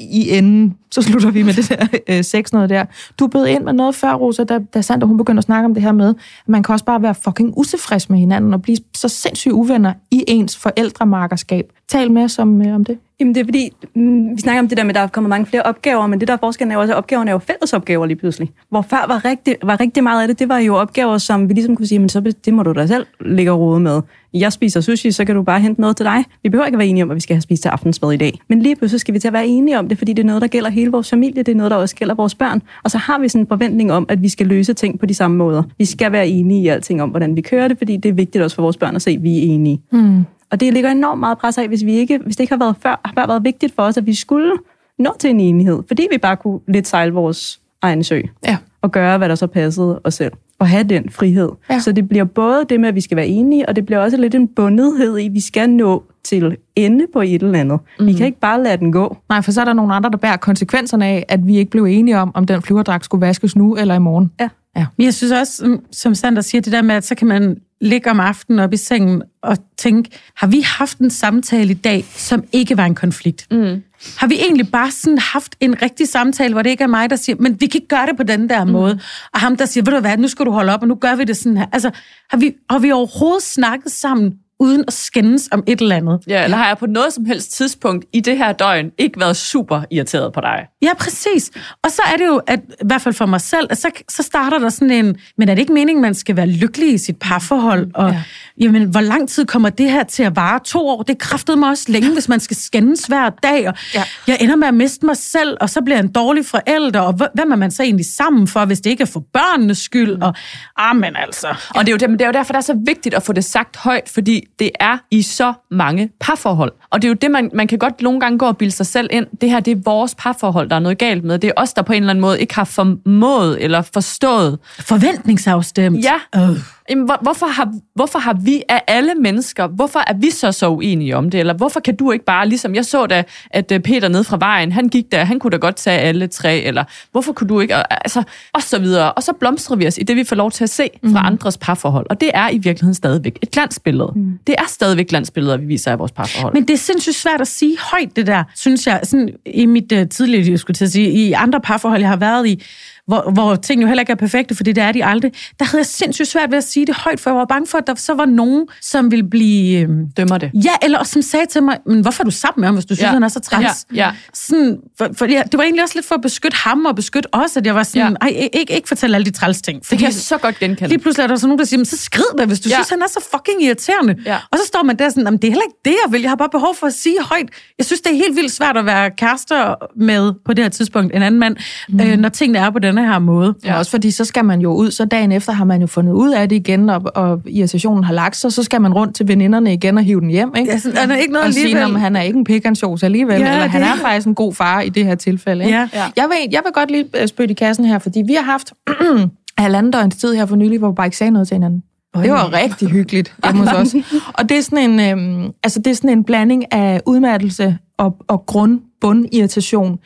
i 0.00 0.30
enden, 0.30 0.76
så 0.90 1.02
slutter 1.02 1.30
vi 1.30 1.42
med 1.42 1.54
det 1.54 1.68
der 1.68 1.86
øh, 2.08 2.24
sex 2.24 2.52
noget 2.52 2.70
der. 2.70 2.84
Du 3.18 3.26
bød 3.26 3.46
ind 3.46 3.64
med 3.64 3.72
noget 3.72 3.94
før, 3.94 4.14
Rosa, 4.14 4.44
da, 4.44 4.58
da 4.74 4.82
Sandra 4.82 5.06
hun 5.06 5.16
begyndte 5.16 5.38
at 5.38 5.44
snakke 5.44 5.64
om 5.64 5.74
det 5.74 5.82
her 5.82 5.92
med, 5.92 6.08
at 6.08 6.48
man 6.48 6.62
kan 6.62 6.72
også 6.72 6.84
bare 6.84 7.02
være 7.02 7.14
fucking 7.14 7.58
utilfreds 7.58 8.10
med 8.10 8.18
hinanden 8.18 8.54
og 8.54 8.62
blive 8.62 8.78
så 8.94 9.08
sindssygt 9.08 9.52
uvenner 9.52 9.92
i 10.10 10.24
ens 10.28 10.56
forældremarkerskab. 10.56 11.72
Tal 11.88 12.12
med 12.12 12.24
os 12.24 12.38
om, 12.38 12.62
øh, 12.62 12.74
om 12.74 12.84
det. 12.84 12.98
Jamen 13.20 13.34
det 13.34 13.40
er 13.40 13.44
fordi, 13.44 13.72
mm, 13.94 14.36
vi 14.36 14.40
snakker 14.40 14.62
om 14.62 14.68
det 14.68 14.78
der 14.78 14.84
med, 14.84 14.90
at 14.90 14.94
der 14.94 15.00
er 15.00 15.06
kommet 15.06 15.28
mange 15.28 15.46
flere 15.46 15.62
opgaver, 15.62 16.06
men 16.06 16.20
det 16.20 16.28
der 16.28 16.34
er 16.34 16.38
forskellen 16.38 16.70
er 16.70 16.74
jo 16.74 16.80
også, 16.80 16.92
at 16.92 16.98
opgaverne 16.98 17.30
er 17.30 17.32
jo 17.32 17.38
fællesopgaver 17.38 18.06
lige 18.06 18.16
pludselig. 18.16 18.50
Hvor 18.70 18.82
før 18.82 19.04
var 19.08 19.24
rigtig, 19.24 19.56
var 19.62 19.80
rigtig 19.80 20.02
meget 20.02 20.22
af 20.22 20.28
det, 20.28 20.38
det 20.38 20.48
var 20.48 20.58
jo 20.58 20.76
opgaver, 20.76 21.18
som 21.18 21.48
vi 21.48 21.54
ligesom 21.54 21.76
kunne 21.76 21.86
sige, 21.86 21.98
men 21.98 22.08
så 22.08 22.20
det 22.44 22.54
må 22.54 22.62
du 22.62 22.72
da 22.72 22.86
selv 22.86 23.06
ligge 23.20 23.52
og 23.52 23.58
rode 23.58 23.80
med. 23.80 24.00
Jeg 24.34 24.52
spiser 24.52 24.80
sushi, 24.80 25.12
så 25.12 25.24
kan 25.24 25.34
du 25.34 25.42
bare 25.42 25.60
hente 25.60 25.80
noget 25.80 25.96
til 25.96 26.06
dig. 26.06 26.24
Vi 26.42 26.48
behøver 26.48 26.66
ikke 26.66 26.76
at 26.76 26.78
være 26.78 26.88
enige 26.88 27.04
om, 27.04 27.10
at 27.10 27.14
vi 27.14 27.20
skal 27.20 27.34
have 27.34 27.40
spist 27.40 27.62
til 27.62 27.68
aftensmad 27.68 28.12
i 28.12 28.16
dag. 28.16 28.40
Men 28.48 28.62
lige 28.62 28.76
pludselig 28.76 29.00
skal 29.00 29.14
vi 29.14 29.18
til 29.18 29.28
at 29.28 29.32
være 29.32 29.46
enige 29.46 29.78
om 29.78 29.88
det, 29.88 29.98
fordi 29.98 30.12
det 30.12 30.22
er 30.22 30.26
noget, 30.26 30.42
der 30.42 30.48
gælder 30.48 30.70
hele 30.70 30.90
vores 30.90 31.10
familie, 31.10 31.42
det 31.42 31.52
er 31.52 31.56
noget, 31.56 31.70
der 31.70 31.76
også 31.76 31.96
gælder 31.96 32.14
vores 32.14 32.34
børn. 32.34 32.62
Og 32.84 32.90
så 32.90 32.98
har 32.98 33.18
vi 33.18 33.28
sådan 33.28 33.42
en 33.42 33.46
forventning 33.46 33.92
om, 33.92 34.06
at 34.08 34.22
vi 34.22 34.28
skal 34.28 34.46
løse 34.46 34.74
ting 34.74 35.00
på 35.00 35.06
de 35.06 35.14
samme 35.14 35.36
måder. 35.36 35.62
Vi 35.78 35.84
skal 35.84 36.12
være 36.12 36.28
enige 36.28 36.62
i 36.62 36.68
alting 36.68 37.02
om, 37.02 37.10
hvordan 37.10 37.36
vi 37.36 37.40
kører 37.40 37.68
det, 37.68 37.78
fordi 37.78 37.96
det 37.96 38.08
er 38.08 38.12
vigtigt 38.12 38.44
også 38.44 38.56
for 38.56 38.62
vores 38.62 38.76
børn 38.76 38.96
at 38.96 39.02
se, 39.02 39.10
at 39.10 39.22
vi 39.22 39.38
er 39.38 39.42
enige. 39.42 39.80
Hmm. 39.90 40.24
Og 40.50 40.60
det 40.60 40.72
ligger 40.72 40.90
enormt 40.90 41.20
meget 41.20 41.38
pres 41.38 41.58
af, 41.58 41.68
hvis, 41.68 41.84
vi 41.84 41.92
ikke, 41.92 42.18
hvis 42.18 42.36
det 42.36 42.40
ikke 42.40 42.52
har 42.52 42.58
været 42.58 42.76
før, 42.82 43.00
har 43.04 43.26
været 43.26 43.44
vigtigt 43.44 43.74
for 43.74 43.82
os, 43.82 43.96
at 43.96 44.06
vi 44.06 44.14
skulle 44.14 44.52
nå 44.98 45.14
til 45.18 45.30
en 45.30 45.40
enighed, 45.40 45.82
fordi 45.88 46.06
vi 46.12 46.18
bare 46.18 46.36
kunne 46.36 46.60
lidt 46.68 46.86
sejle 46.86 47.12
vores 47.12 47.60
egen 47.82 48.04
sø 48.04 48.20
Ja. 48.46 48.56
og 48.82 48.92
gøre, 48.92 49.18
hvad 49.18 49.28
der 49.28 49.34
så 49.34 49.46
passede 49.46 50.00
os 50.04 50.14
selv. 50.14 50.32
Og 50.58 50.68
have 50.68 50.84
den 50.84 51.10
frihed. 51.10 51.48
Ja. 51.68 51.74
Ja. 51.74 51.80
Så 51.80 51.92
det 51.92 52.08
bliver 52.08 52.24
både 52.24 52.64
det 52.68 52.80
med, 52.80 52.88
at 52.88 52.94
vi 52.94 53.00
skal 53.00 53.16
være 53.16 53.26
enige, 53.26 53.68
og 53.68 53.76
det 53.76 53.86
bliver 53.86 53.98
også 53.98 54.16
lidt 54.16 54.34
en 54.34 54.48
bundethed 54.48 55.18
i, 55.18 55.26
at 55.26 55.34
vi 55.34 55.40
skal 55.40 55.70
nå 55.70 56.04
til 56.24 56.56
ende 56.76 57.06
på 57.12 57.20
et 57.20 57.42
eller 57.42 57.58
andet. 57.60 57.78
Mm. 58.00 58.06
Vi 58.06 58.12
kan 58.12 58.26
ikke 58.26 58.40
bare 58.40 58.62
lade 58.62 58.76
den 58.76 58.92
gå. 58.92 59.16
Nej, 59.28 59.42
for 59.42 59.52
så 59.52 59.60
er 59.60 59.64
der 59.64 59.72
nogle 59.72 59.94
andre, 59.94 60.10
der 60.10 60.16
bærer 60.16 60.36
konsekvenserne 60.36 61.06
af, 61.06 61.24
at 61.28 61.46
vi 61.46 61.56
ikke 61.56 61.70
blev 61.70 61.84
enige 61.84 62.18
om, 62.18 62.30
om 62.34 62.44
den 62.46 62.62
flyverdragt 62.62 63.04
skulle 63.04 63.20
vaskes 63.26 63.56
nu 63.56 63.76
eller 63.76 63.94
i 63.94 63.98
morgen. 63.98 64.30
Ja. 64.40 64.48
Ja. 64.76 64.86
Men 64.96 65.04
jeg 65.04 65.14
synes 65.14 65.32
også, 65.32 65.52
som- 65.56 65.84
som 65.92 66.14
Sander 66.14 66.42
siger, 66.42 66.62
det 66.62 66.72
der 66.72 66.82
med, 66.82 66.94
at 66.94 67.04
så 67.06 67.14
kan 67.14 67.28
man 67.28 67.56
ligge 67.80 68.10
om 68.10 68.20
aftenen 68.20 68.58
op 68.58 68.72
i 68.72 68.76
sengen 68.76 69.22
og 69.42 69.56
tænke, 69.78 70.10
har 70.36 70.46
vi 70.46 70.60
haft 70.60 70.98
en 70.98 71.10
samtale 71.10 71.70
i 71.70 71.74
dag, 71.74 72.04
som 72.16 72.44
ikke 72.52 72.76
var 72.76 72.84
en 72.84 72.94
konflikt? 72.94 73.46
Mm. 73.50 73.82
Har 74.16 74.26
vi 74.26 74.34
egentlig 74.34 74.70
bare 74.70 74.90
sådan 74.90 75.18
haft 75.18 75.56
en 75.60 75.82
rigtig 75.82 76.08
samtale, 76.08 76.52
hvor 76.54 76.62
det 76.62 76.70
ikke 76.70 76.84
er 76.84 76.88
mig, 76.88 77.10
der 77.10 77.16
siger, 77.16 77.36
men 77.40 77.60
vi 77.60 77.66
kan 77.66 77.78
ikke 77.78 77.88
gøre 77.88 78.06
det 78.06 78.16
på 78.16 78.22
den 78.22 78.48
der 78.48 78.64
mm. 78.64 78.70
måde. 78.70 79.00
Og 79.32 79.40
ham, 79.40 79.56
der 79.56 79.66
siger, 79.66 79.84
ved 79.84 79.92
du 79.92 80.00
hvad, 80.00 80.16
nu 80.16 80.28
skal 80.28 80.46
du 80.46 80.50
holde 80.50 80.74
op, 80.74 80.82
og 80.82 80.88
nu 80.88 80.94
gør 80.94 81.14
vi 81.14 81.24
det 81.24 81.36
sådan 81.36 81.56
her. 81.56 81.66
Altså, 81.72 81.90
har 82.30 82.38
vi, 82.38 82.54
har 82.70 82.78
vi 82.78 82.92
overhovedet 82.92 83.42
snakket 83.42 83.92
sammen, 83.92 84.34
uden 84.60 84.84
at 84.86 84.92
skændes 84.92 85.48
om 85.52 85.62
et 85.66 85.80
eller 85.80 85.96
andet? 85.96 86.20
Ja, 86.26 86.44
eller 86.44 86.56
har 86.56 86.66
jeg 86.66 86.78
på 86.78 86.86
noget 86.86 87.12
som 87.12 87.24
helst 87.24 87.52
tidspunkt 87.52 88.04
i 88.12 88.20
det 88.20 88.36
her 88.38 88.52
døgn 88.52 88.90
ikke 88.98 89.20
været 89.20 89.36
super 89.36 89.82
irriteret 89.90 90.32
på 90.32 90.40
dig? 90.40 90.66
Ja, 90.82 90.94
præcis. 90.94 91.50
Og 91.82 91.90
så 91.90 92.02
er 92.12 92.16
det 92.16 92.26
jo, 92.26 92.40
at, 92.46 92.60
i 92.60 92.86
hvert 92.86 93.02
fald 93.02 93.14
for 93.14 93.26
mig 93.26 93.40
selv, 93.40 93.66
at 93.70 93.78
så, 93.78 93.90
så 94.08 94.22
starter 94.22 94.58
der 94.58 94.68
sådan 94.68 94.90
en, 94.90 95.16
men 95.38 95.48
er 95.48 95.54
det 95.54 95.60
ikke 95.62 95.72
meningen, 95.72 96.02
man 96.02 96.14
skal 96.14 96.36
være 96.36 96.46
lykkelig 96.46 96.94
i 96.94 96.98
sit 96.98 97.16
parforhold? 97.20 97.90
Og 97.94 98.10
ja. 98.10 98.22
jamen, 98.60 98.82
hvor 98.90 99.00
lang 99.00 99.28
tid 99.28 99.44
kommer 99.46 99.70
det 99.70 99.90
her 99.90 100.04
til 100.04 100.22
at 100.22 100.36
vare? 100.36 100.60
To 100.64 100.88
år, 100.88 101.02
det 101.02 101.18
kræftede 101.18 101.56
mig 101.56 101.68
også 101.68 101.84
længe, 101.88 102.12
hvis 102.12 102.28
man 102.28 102.40
skal 102.40 102.56
skændes 102.56 103.00
hver 103.06 103.30
dag. 103.30 103.68
Og 103.68 103.74
Ja. 103.94 104.02
Jeg 104.26 104.38
ender 104.40 104.56
med 104.56 104.68
at 104.68 104.74
miste 104.74 105.06
mig 105.06 105.16
selv, 105.16 105.56
og 105.60 105.70
så 105.70 105.80
bliver 105.82 105.96
jeg 105.96 106.04
en 106.04 106.12
dårlig 106.12 106.46
forælder. 106.46 107.00
Og 107.00 107.14
hv- 107.22 107.30
hvem 107.34 107.52
er 107.52 107.56
man 107.56 107.70
så 107.70 107.82
egentlig 107.82 108.06
sammen 108.06 108.48
for, 108.48 108.64
hvis 108.64 108.80
det 108.80 108.90
ikke 108.90 109.02
er 109.02 109.06
for 109.06 109.22
børnenes 109.32 109.78
skyld? 109.78 110.22
Og, 110.22 110.34
ah, 110.76 110.96
men 110.96 111.16
altså. 111.16 111.48
Og 111.74 111.80
det 111.86 111.88
er, 111.88 111.92
jo, 111.92 111.96
det, 111.96 112.08
det 112.08 112.20
er 112.20 112.26
jo 112.26 112.32
derfor, 112.32 112.52
det 112.52 112.58
er 112.58 112.62
så 112.62 112.80
vigtigt 112.86 113.14
at 113.14 113.22
få 113.22 113.32
det 113.32 113.44
sagt 113.44 113.76
højt, 113.76 114.08
fordi 114.14 114.43
det 114.58 114.70
er 114.80 114.98
i 115.10 115.22
så 115.22 115.52
mange 115.70 116.10
parforhold. 116.20 116.72
Og 116.90 117.02
det 117.02 117.08
er 117.08 117.10
jo 117.10 117.14
det, 117.14 117.30
man, 117.30 117.50
man 117.54 117.66
kan 117.66 117.78
godt 117.78 118.02
nogle 118.02 118.20
gange 118.20 118.38
gå 118.38 118.46
og 118.46 118.56
bilde 118.56 118.72
sig 118.72 118.86
selv 118.86 119.08
ind. 119.12 119.26
Det 119.40 119.50
her, 119.50 119.60
det 119.60 119.70
er 119.70 119.80
vores 119.84 120.14
parforhold, 120.14 120.68
der 120.68 120.76
er 120.76 120.80
noget 120.80 120.98
galt 120.98 121.24
med. 121.24 121.38
Det 121.38 121.48
er 121.48 121.52
os, 121.56 121.72
der 121.72 121.82
på 121.82 121.92
en 121.92 122.02
eller 122.02 122.10
anden 122.10 122.20
måde 122.20 122.40
ikke 122.40 122.54
har 122.54 122.64
formået 122.64 123.64
eller 123.64 123.82
forstået. 123.82 124.58
Forventningsafstemt. 124.80 126.04
Ja, 126.04 126.40
Øh. 126.40 126.56
Jamen, 126.90 127.04
hvor, 127.04 127.18
hvorfor, 127.22 127.46
har, 127.46 127.72
hvorfor 127.94 128.18
har 128.18 128.36
vi 128.40 128.62
af 128.68 128.82
alle 128.86 129.14
mennesker, 129.14 129.66
hvorfor 129.66 130.00
er 130.06 130.14
vi 130.14 130.30
så 130.30 130.52
så 130.52 130.68
uenige 130.68 131.16
om 131.16 131.30
det? 131.30 131.40
Eller 131.40 131.54
hvorfor 131.54 131.80
kan 131.80 131.96
du 131.96 132.12
ikke 132.12 132.24
bare, 132.24 132.48
ligesom 132.48 132.74
jeg 132.74 132.84
så 132.84 133.06
da, 133.06 133.24
at 133.50 133.72
øh, 133.72 133.80
Peter 133.80 134.08
ned 134.08 134.24
fra 134.24 134.36
vejen, 134.40 134.72
han 134.72 134.88
gik 134.88 135.12
der, 135.12 135.24
han 135.24 135.38
kunne 135.38 135.50
da 135.50 135.56
godt 135.56 135.76
tage 135.76 135.98
alle 135.98 136.26
tre, 136.26 136.60
eller 136.60 136.84
hvorfor 137.12 137.32
kunne 137.32 137.48
du 137.48 137.60
ikke, 137.60 137.76
og, 137.76 138.04
altså, 138.04 138.22
og 138.52 138.62
så 138.62 138.78
videre. 138.78 139.12
Og 139.12 139.22
så 139.22 139.32
blomstrer 139.32 139.76
vi 139.76 139.86
os 139.86 139.98
i 139.98 140.02
det, 140.02 140.16
vi 140.16 140.24
får 140.24 140.36
lov 140.36 140.50
til 140.50 140.64
at 140.64 140.70
se 140.70 140.90
fra 141.02 141.20
mm. 141.20 141.26
andres 141.26 141.58
parforhold. 141.58 142.06
Og 142.10 142.20
det 142.20 142.30
er 142.34 142.50
i 142.50 142.58
virkeligheden 142.58 142.94
stadigvæk 142.94 143.38
et 143.42 143.50
glansbillede. 143.50 144.12
Mm. 144.16 144.38
Det 144.46 144.54
er 144.58 144.66
stadigvæk 144.68 145.08
glansbilleder, 145.08 145.56
vi 145.56 145.66
viser 145.66 145.90
af 145.90 145.98
vores 145.98 146.12
parforhold. 146.12 146.54
Men 146.54 146.68
det 146.68 146.74
er 146.74 146.78
sindssygt 146.78 147.16
svært 147.16 147.40
at 147.40 147.48
sige 147.48 147.76
højt, 147.90 148.16
det 148.16 148.26
der, 148.26 148.44
synes 148.56 148.86
jeg, 148.86 149.00
sådan 149.02 149.30
i 149.46 149.66
mit 149.66 149.92
uh, 149.92 150.08
tidligere, 150.08 150.50
jeg 150.50 150.58
skulle 150.58 150.74
til 150.74 150.84
at 150.84 150.90
sige, 150.90 151.10
i 151.10 151.32
andre 151.32 151.60
parforhold, 151.60 152.00
jeg 152.00 152.08
har 152.08 152.16
været 152.16 152.46
i, 152.46 152.62
hvor, 153.06 153.30
hvor 153.32 153.54
ting 153.56 153.82
jo 153.82 153.86
heller 153.86 154.00
ikke 154.02 154.12
er 154.12 154.16
perfekte, 154.16 154.54
for 154.54 154.64
det 154.64 154.78
er 154.78 154.92
de 154.92 155.04
aldrig. 155.04 155.32
Der 155.58 155.64
havde 155.64 155.78
jeg 155.78 155.86
sindssygt 155.86 156.28
svært 156.28 156.50
ved 156.50 156.58
at 156.58 156.64
sige 156.64 156.86
det 156.86 156.94
højt, 156.96 157.20
for 157.20 157.30
jeg 157.30 157.36
var 157.36 157.44
bange 157.44 157.66
for, 157.66 157.78
at 157.78 157.86
der 157.86 157.94
så 157.94 158.14
var 158.14 158.24
nogen, 158.24 158.66
som 158.82 159.10
ville 159.10 159.28
blive... 159.30 159.78
Øhm, 159.80 159.98
Dømmer 160.16 160.38
det. 160.38 160.50
Ja, 160.54 160.70
eller 160.82 161.04
som 161.04 161.22
sagde 161.22 161.46
til 161.46 161.62
mig, 161.62 161.78
men 161.86 162.00
hvorfor 162.00 162.22
er 162.22 162.24
du 162.24 162.30
sammen 162.30 162.60
med 162.60 162.68
ham, 162.68 162.74
hvis 162.74 162.84
du 162.84 162.94
synes, 162.94 163.06
Ja. 163.06 163.12
han 163.12 163.22
er 163.22 163.28
så 163.28 163.40
træls? 163.40 163.86
Ja, 163.94 164.04
ja. 164.06 164.10
Sådan, 164.34 164.78
for, 164.98 165.08
for, 165.16 165.24
ja, 165.26 165.42
det 165.52 165.58
var 165.58 165.62
egentlig 165.64 165.82
også 165.82 165.94
lidt 165.98 166.06
for 166.06 166.14
at 166.14 166.20
beskytte 166.20 166.56
ham 166.56 166.84
og 166.84 166.96
beskytte 166.96 167.28
os, 167.34 167.56
at 167.56 167.66
jeg 167.66 167.74
var 167.74 167.82
sådan, 167.82 168.16
Ja. 168.22 168.26
ej, 168.26 168.48
ikke, 168.52 168.74
ikke 168.74 168.88
fortælle 168.88 169.16
alle 169.16 169.24
de 169.24 169.30
træls 169.30 169.62
ting. 169.62 169.80
Det 169.90 169.98
kan 169.98 170.02
jeg 170.06 170.14
så 170.14 170.38
godt 170.38 170.58
genkende. 170.58 170.88
Lige 170.88 170.98
pludselig 170.98 171.22
er 171.24 171.26
der 171.26 171.36
så 171.36 171.46
nogen, 171.46 171.58
der 171.58 171.64
siger, 171.64 171.78
"Men 171.78 171.84
så 171.84 171.96
skrid 171.96 172.24
da, 172.38 172.44
hvis 172.44 172.60
du 172.60 172.68
Ja. 172.68 172.74
synes, 172.74 172.88
han 172.90 173.02
er 173.02 173.06
så 173.08 173.28
fucking 173.32 173.62
irriterende. 173.62 174.16
Ja. 174.26 174.36
Og 174.50 174.58
så 174.58 174.64
står 174.66 174.82
man 174.82 174.96
der 174.98 175.08
sådan, 175.08 175.24
"Jamen, 175.24 175.38
det 175.38 175.44
er 175.48 175.50
heller 175.52 175.62
ikke 175.64 175.78
det, 175.84 175.94
jeg 176.06 176.12
vil. 176.12 176.20
Jeg 176.20 176.30
har 176.30 176.36
bare 176.36 176.48
behov 176.52 176.74
for 176.74 176.86
at 176.86 176.92
sige 176.94 177.16
højt. 177.22 177.48
Jeg 177.78 177.86
synes, 177.86 178.00
det 178.00 178.12
er 178.12 178.16
helt 178.16 178.36
vildt 178.36 178.52
svært 178.52 178.76
at 178.76 178.86
være 178.86 179.10
kærester 179.10 179.74
med 179.96 180.32
på 180.46 180.52
det 180.54 180.64
her 180.64 180.68
tidspunkt 180.68 181.14
en 181.14 181.22
anden 181.22 181.40
mand, 181.40 181.56
mm. 181.88 182.00
øh, 182.00 182.16
når 182.18 182.28
tingene 182.28 182.58
er 182.58 182.70
på 182.70 182.78
denne 182.96 183.08
her 183.12 183.18
måde. 183.18 183.54
Ja. 183.64 183.78
Også 183.78 183.90
fordi, 183.90 184.10
så 184.10 184.24
skal 184.24 184.44
man 184.44 184.60
jo 184.60 184.72
ud, 184.72 184.90
så 184.90 185.04
dagen 185.04 185.32
efter 185.32 185.52
har 185.52 185.64
man 185.64 185.80
jo 185.80 185.86
fundet 185.86 186.12
ud 186.12 186.30
af 186.32 186.48
det 186.48 186.56
igen, 186.56 186.90
og, 186.90 187.02
og 187.14 187.42
irritationen 187.46 188.04
har 188.04 188.12
lagt 188.14 188.36
sig, 188.36 188.52
så 188.52 188.62
skal 188.62 188.80
man 188.80 188.94
rundt 188.94 189.14
til 189.16 189.28
veninderne 189.28 189.72
igen 189.72 189.98
og 189.98 190.04
hive 190.04 190.20
den 190.20 190.28
hjem, 190.28 190.52
ikke? 190.58 190.72
Ja, 190.72 190.78
sådan, 190.78 190.98
er 190.98 191.06
der 191.06 191.16
ikke 191.16 191.32
noget 191.32 191.46
og 191.48 191.54
sige, 191.54 191.64
alligevel? 191.64 191.94
at 191.94 192.00
han 192.00 192.16
er 192.16 192.22
ikke 192.22 192.38
en 192.38 192.44
pekansjos 192.44 193.02
alligevel, 193.02 193.40
Ja, 193.40 193.52
eller 193.52 193.66
han 193.66 193.80
det- 193.82 193.88
er 193.88 193.96
faktisk 193.96 194.26
en 194.26 194.34
god 194.34 194.54
far 194.54 194.80
i 194.80 194.88
det 194.88 195.04
her 195.04 195.14
tilfælde. 195.14 195.64
Ikke? 195.64 195.76
Ja. 195.78 195.88
Ja. 195.94 196.04
Jeg, 196.16 196.24
vil, 196.28 196.50
jeg 196.52 196.60
vil 196.64 196.72
godt 196.72 196.90
lige 196.90 197.04
øh, 197.20 197.28
spytte 197.28 197.52
i 197.52 197.54
kassen 197.54 197.84
her, 197.84 197.98
fordi 197.98 198.22
vi 198.26 198.34
har 198.34 198.42
haft 198.42 198.72
halvanden 199.58 199.92
døgns 199.92 200.16
tid 200.16 200.34
her 200.34 200.46
for 200.46 200.56
nylig, 200.56 200.78
hvor 200.78 200.88
vi 200.90 200.94
bare 200.94 201.06
ikke 201.06 201.16
sagde 201.16 201.30
noget 201.30 201.48
til 201.48 201.54
hinanden. 201.54 201.82
Det 202.22 202.30
var 202.30 202.52
rigtig 202.52 202.88
hyggeligt 202.88 203.34
hjemme 203.44 203.60
hos 203.60 203.72
os. 203.72 203.94
Og 204.38 204.48
det 204.48 204.56
er 204.58 204.60
sådan 204.62 204.90
en, 204.90 205.18
øhm, 205.18 205.52
altså 205.62 205.78
det 205.78 205.90
er 205.90 205.94
sådan 205.94 206.10
en 206.10 206.24
blanding 206.24 206.72
af 206.72 207.00
udmattelse 207.06 207.78
og, 207.98 208.16
og 208.28 208.46
grund, 208.46 208.80
bundirritation, 209.00 209.98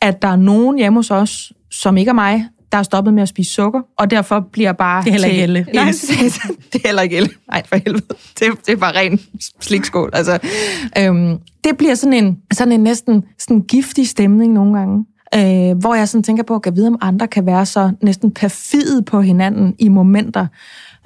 at 0.00 0.22
der 0.22 0.28
er 0.28 0.36
nogen 0.36 0.78
hjemme 0.78 0.98
hos 0.98 1.10
os, 1.10 1.52
som 1.82 1.96
ikke 1.96 2.08
er 2.08 2.12
mig, 2.12 2.44
der 2.72 2.78
er 2.78 2.82
stoppet 2.82 3.14
med 3.14 3.22
at 3.22 3.28
spise 3.28 3.52
sukker, 3.52 3.80
og 3.98 4.10
derfor 4.10 4.40
bliver 4.52 4.72
bare 4.72 5.02
Det 5.04 5.08
er 5.08 5.12
heller 5.12 5.28
ikke 5.28 5.42
Elle. 5.42 5.66
satan- 5.92 6.56
det 6.72 6.80
er 6.84 6.88
heller 6.88 7.02
ikke 7.02 7.16
Elle. 7.16 7.28
Nej, 7.50 7.62
for 7.66 7.76
helvede. 7.76 8.04
Det, 8.38 8.46
det 8.66 8.72
er 8.72 8.76
bare 8.76 8.96
ren 8.96 9.20
slikskål. 9.60 10.10
Altså, 10.12 10.38
øhm, 10.98 11.38
det 11.64 11.76
bliver 11.78 11.94
sådan 11.94 12.24
en, 12.24 12.38
sådan 12.52 12.72
en 12.72 12.80
næsten 12.80 13.24
sådan 13.38 13.60
giftig 13.62 14.08
stemning 14.08 14.52
nogle 14.52 14.78
gange. 14.78 15.04
Øh, 15.34 15.76
hvor 15.78 15.94
jeg 15.94 16.08
sådan 16.08 16.22
tænker 16.22 16.42
på, 16.42 16.60
at 16.66 16.76
vide, 16.76 16.88
om 16.88 16.98
andre 17.00 17.28
kan 17.28 17.46
være 17.46 17.66
så 17.66 17.90
næsten 18.02 18.30
perfide 18.30 19.02
på 19.02 19.20
hinanden 19.20 19.74
i 19.78 19.88
momenter. 19.88 20.46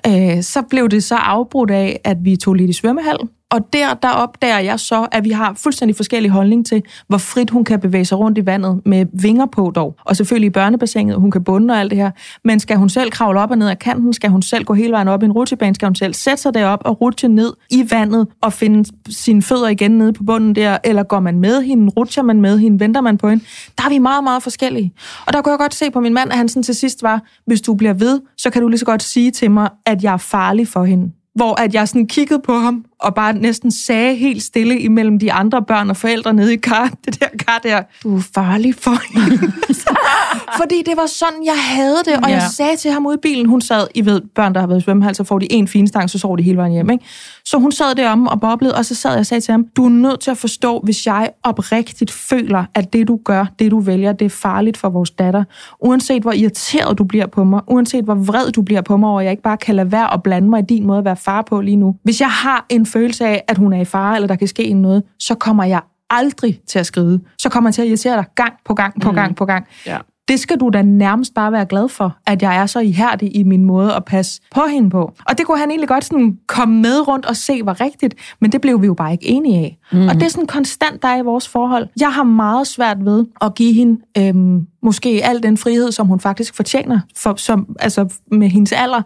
Øh, 0.07 0.43
så 0.43 0.63
blev 0.71 0.89
det 0.89 1.05
så 1.05 1.15
afbrudt 1.15 1.71
af, 1.71 2.01
at 2.05 2.17
vi 2.23 2.37
tog 2.37 2.55
lidt 2.55 2.71
i 2.71 2.73
svømmehal. 2.73 3.19
Og 3.51 3.73
der, 3.73 3.95
der 3.95 4.11
opdager 4.11 4.59
jeg 4.59 4.81
så, 4.81 5.09
at 5.13 5.25
vi 5.25 5.31
har 5.31 5.55
fuldstændig 5.57 5.97
forskellig 5.97 6.31
holdning 6.31 6.67
til, 6.67 6.83
hvor 7.09 7.19
frit 7.19 7.51
hun 7.51 7.65
kan 7.65 7.81
bevæge 7.81 8.05
sig 8.05 8.19
rundt 8.19 8.39
i 8.39 8.47
vandet 8.47 8.81
med 8.87 9.07
vinger 9.13 9.47
på 9.47 9.73
dog. 9.75 9.97
Og 10.05 10.17
selvfølgelig 10.17 10.47
i 10.47 10.51
børnebassinet, 10.51 11.17
hun 11.17 11.31
kan 11.31 11.45
bunde 11.45 11.75
og 11.75 11.81
alt 11.81 11.91
det 11.91 11.99
her. 11.99 12.11
Men 12.45 12.61
skal 12.61 12.77
hun 12.77 12.89
selv 12.89 13.11
kravle 13.11 13.41
op 13.41 13.51
og 13.51 13.59
ned 13.59 13.69
af 13.69 13.79
kanten? 13.79 14.13
Skal 14.13 14.31
hun 14.31 14.43
selv 14.43 14.65
gå 14.65 14.75
hele 14.75 14.93
vejen 14.93 15.09
op 15.09 15.23
i 15.23 15.25
en 15.25 15.33
rutsjebane? 15.33 15.75
Skal 15.75 15.87
hun 15.87 15.95
selv 15.95 16.15
sætte 16.15 16.43
sig 16.43 16.55
derop 16.55 16.83
og 16.85 17.01
rutsche 17.01 17.29
ned 17.29 17.53
i 17.71 17.87
vandet 17.91 18.27
og 18.43 18.53
finde 18.53 18.91
sine 19.09 19.43
fødder 19.43 19.69
igen 19.69 19.91
nede 19.91 20.13
på 20.13 20.23
bunden 20.23 20.55
der? 20.55 20.79
Eller 20.85 21.03
går 21.03 21.21
man 21.21 21.39
med 21.39 21.63
hende? 21.63 21.93
Rutscher 21.97 22.23
man 22.23 22.41
med 22.41 22.59
hende? 22.59 22.81
Venter 22.81 23.01
man 23.01 23.19
på 23.19 23.29
hende? 23.29 23.45
Der 23.79 23.85
er 23.85 23.89
vi 23.89 23.99
meget, 23.99 24.25
meget 24.25 24.43
forskellige. 24.43 24.93
Og 25.27 25.33
der 25.33 25.43
kunne 25.43 25.53
jeg 25.53 25.59
godt 25.59 25.75
se 25.75 25.91
på 25.91 26.01
min 26.01 26.15
mand, 26.15 26.31
at 26.31 26.37
han 26.37 26.49
sådan 26.49 26.63
til 26.63 26.75
sidst 26.75 27.03
var, 27.03 27.23
hvis 27.47 27.61
du 27.61 27.75
bliver 27.75 27.95
ved, 27.95 28.21
så 28.39 28.51
kan 28.51 28.63
du 28.63 28.69
lige 28.69 28.79
så 28.79 28.85
godt 28.85 29.03
sige 29.03 29.31
til 29.31 29.51
mig, 29.51 29.69
at 29.87 30.03
jeg 30.03 30.13
er 30.13 30.17
farlig 30.17 30.69
for 30.69 30.85
hende 30.85 31.11
hvor 31.35 31.61
at 31.61 31.75
jeg 31.75 31.89
sådan 31.89 32.07
kiggede 32.07 32.41
på 32.45 32.53
ham, 32.53 32.85
og 33.03 33.15
bare 33.15 33.33
næsten 33.33 33.71
sagde 33.71 34.15
helt 34.15 34.43
stille 34.43 34.81
imellem 34.81 35.19
de 35.19 35.33
andre 35.33 35.63
børn 35.63 35.91
og 35.91 35.97
forældre 35.97 36.35
nede 36.35 36.53
i 36.53 36.57
kar, 36.57 36.93
det 37.05 37.21
der 37.21 37.27
kar 37.39 37.61
der, 37.63 37.83
du 38.03 38.17
er 38.17 38.23
farlig 38.35 38.75
for 38.75 38.97
hende. 39.15 39.53
Fordi 40.61 40.83
det 40.87 40.97
var 40.97 41.07
sådan, 41.07 41.45
jeg 41.45 41.65
havde 41.65 41.99
det, 42.05 42.17
og 42.17 42.29
ja. 42.29 42.35
jeg 42.35 42.43
sagde 42.57 42.77
til 42.77 42.91
ham 42.91 43.07
ude 43.07 43.15
i 43.15 43.19
bilen, 43.23 43.47
hun 43.47 43.61
sad, 43.61 43.87
I 43.95 44.05
ved, 44.05 44.21
børn, 44.35 44.55
der 44.55 44.61
har 44.61 44.67
været 44.67 44.79
i 44.79 44.85
svømmehal, 44.85 45.15
så 45.15 45.25
får 45.25 45.39
de 45.39 45.53
en 45.53 45.69
finstang, 45.69 46.11
så 46.11 46.19
sover 46.19 46.37
de 46.37 46.43
hele 46.43 46.57
vejen 46.57 46.73
hjem, 46.73 46.91
ikke? 46.91 47.05
Så 47.45 47.59
hun 47.59 47.73
sad 47.73 47.95
deromme 47.95 48.31
og 48.31 48.41
boblede, 48.41 48.75
og 48.75 48.85
så 48.85 48.95
sad 48.95 49.11
jeg 49.11 49.21
og 49.21 49.27
sagde 49.27 49.41
til 49.41 49.53
ham, 49.53 49.67
du 49.77 49.85
er 49.85 49.89
nødt 49.89 50.21
til 50.21 50.31
at 50.31 50.39
forstå, 50.39 50.81
hvis 50.85 51.07
jeg 51.07 51.31
oprigtigt 51.43 52.11
føler, 52.11 52.65
at 52.75 52.93
det 52.93 53.09
du 53.09 53.21
gør, 53.25 53.47
det 53.59 53.71
du 53.71 53.81
vælger, 53.81 54.13
det 54.13 54.25
er 54.25 54.31
farligt 54.31 54.77
for 54.77 54.89
vores 54.89 55.11
datter. 55.11 55.45
Uanset 55.81 56.23
hvor 56.23 56.33
irriteret 56.33 56.99
du 56.99 57.05
bliver 57.05 57.27
på 57.27 57.45
mig, 57.45 57.61
uanset 57.67 58.05
hvor 58.05 58.15
vred 58.15 58.53
du 58.53 58.63
bliver 58.63 58.81
på 58.81 58.97
mig, 58.97 59.11
og 59.11 59.25
jeg 59.25 59.31
ikke 59.31 59.43
bare 59.43 59.57
kan 59.57 59.75
lade 59.75 59.93
være 59.93 60.15
at 60.15 60.23
blande 60.23 60.51
mig 60.51 60.63
i 60.63 60.65
din 60.69 60.87
måde 60.87 60.99
at 60.99 61.05
være 61.05 61.17
far 61.17 61.43
på 61.43 61.61
lige 61.61 61.77
nu. 61.77 61.97
Hvis 62.03 62.21
jeg 62.21 62.31
har 62.31 62.67
en 62.69 62.87
følelse 62.91 63.27
af, 63.27 63.45
at 63.49 63.59
hun 63.59 63.73
er 63.73 63.81
i 63.81 63.85
fare, 63.85 64.15
eller 64.15 64.27
der 64.27 64.37
kan 64.37 64.49
ske 64.49 64.73
noget, 64.73 65.03
så 65.19 65.35
kommer 65.35 65.65
jeg 65.65 65.81
aldrig 66.11 66.61
til 66.67 66.79
at 66.79 66.87
skride. 66.87 67.21
Så 67.39 67.49
kommer 67.49 67.71
jeg 67.71 67.75
til 67.75 67.83
at 67.83 67.89
irritere 67.89 68.17
dig 68.17 68.25
gang 68.35 68.53
på 68.65 68.75
gang 68.75 69.01
på 69.01 69.13
gang 69.13 69.37
på 69.37 69.45
gang. 69.45 69.67
Ja. 69.87 69.99
Det 70.29 70.41
skal 70.41 70.61
du 70.61 70.71
da 70.73 70.83
nærmest 70.83 71.35
bare 71.35 71.53
være 71.53 71.67
glad 71.67 71.89
for, 71.89 72.17
at 72.27 72.43
jeg 72.43 72.57
er 72.57 72.67
så 72.67 72.81
ihærdig 72.81 73.37
i 73.37 73.43
min 73.43 73.65
måde 73.65 73.95
at 73.95 74.05
passe 74.05 74.41
på 74.55 74.61
hende 74.71 74.91
på. 74.91 75.13
Og 75.29 75.39
det 75.39 75.47
kunne 75.47 75.59
han 75.59 75.71
egentlig 75.71 75.89
godt 75.89 76.05
sådan 76.05 76.39
komme 76.47 76.83
med 76.83 77.09
rundt 77.09 77.27
og 77.27 77.37
se 77.37 77.61
var 77.65 77.81
rigtigt, 77.81 78.15
men 78.41 78.53
det 78.53 78.61
blev 78.61 78.83
vi 78.83 78.87
jo 78.87 78.95
bare 78.95 79.13
ikke 79.13 79.27
enige 79.27 79.59
af. 79.59 79.79
Mm. 79.93 80.09
Og 80.09 80.15
det 80.15 80.23
er 80.23 80.29
sådan 80.29 80.47
konstant, 80.47 81.03
der 81.03 81.09
er 81.09 81.17
i 81.17 81.23
vores 81.23 81.49
forhold. 81.49 81.89
Jeg 82.01 82.13
har 82.13 82.23
meget 82.23 82.67
svært 82.67 83.05
ved 83.05 83.27
at 83.41 83.55
give 83.55 83.73
hende 83.73 84.01
øhm, 84.19 84.67
måske 84.83 85.21
al 85.25 85.43
den 85.43 85.57
frihed, 85.57 85.93
som 85.93 86.07
hun 86.07 86.21
faktisk 86.21 86.55
fortjener, 86.55 87.01
for, 87.17 87.35
som, 87.37 87.77
altså 87.81 88.15
med 88.33 88.49
hendes 88.49 88.73
alder, 88.73 89.03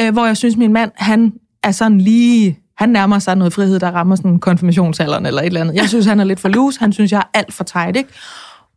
øh, 0.00 0.12
hvor 0.12 0.26
jeg 0.26 0.36
synes, 0.36 0.56
min 0.56 0.72
mand, 0.72 0.90
han 0.96 1.32
er 1.62 1.70
sådan 1.70 1.98
lige... 1.98 2.58
Han 2.76 2.88
nærmer 2.88 3.18
sig 3.18 3.36
noget 3.36 3.52
frihed, 3.52 3.80
der 3.80 3.90
rammer 3.90 4.16
sådan 4.16 4.38
konfirmationsalderen 4.38 5.26
eller 5.26 5.40
et 5.42 5.46
eller 5.46 5.60
andet. 5.60 5.74
Jeg 5.74 5.88
synes, 5.88 6.06
han 6.06 6.20
er 6.20 6.24
lidt 6.24 6.40
for 6.40 6.48
loose. 6.48 6.80
Han 6.80 6.92
synes, 6.92 7.12
jeg 7.12 7.18
er 7.18 7.38
alt 7.38 7.54
for 7.54 7.64
tight, 7.64 7.96
ikke? 7.96 8.10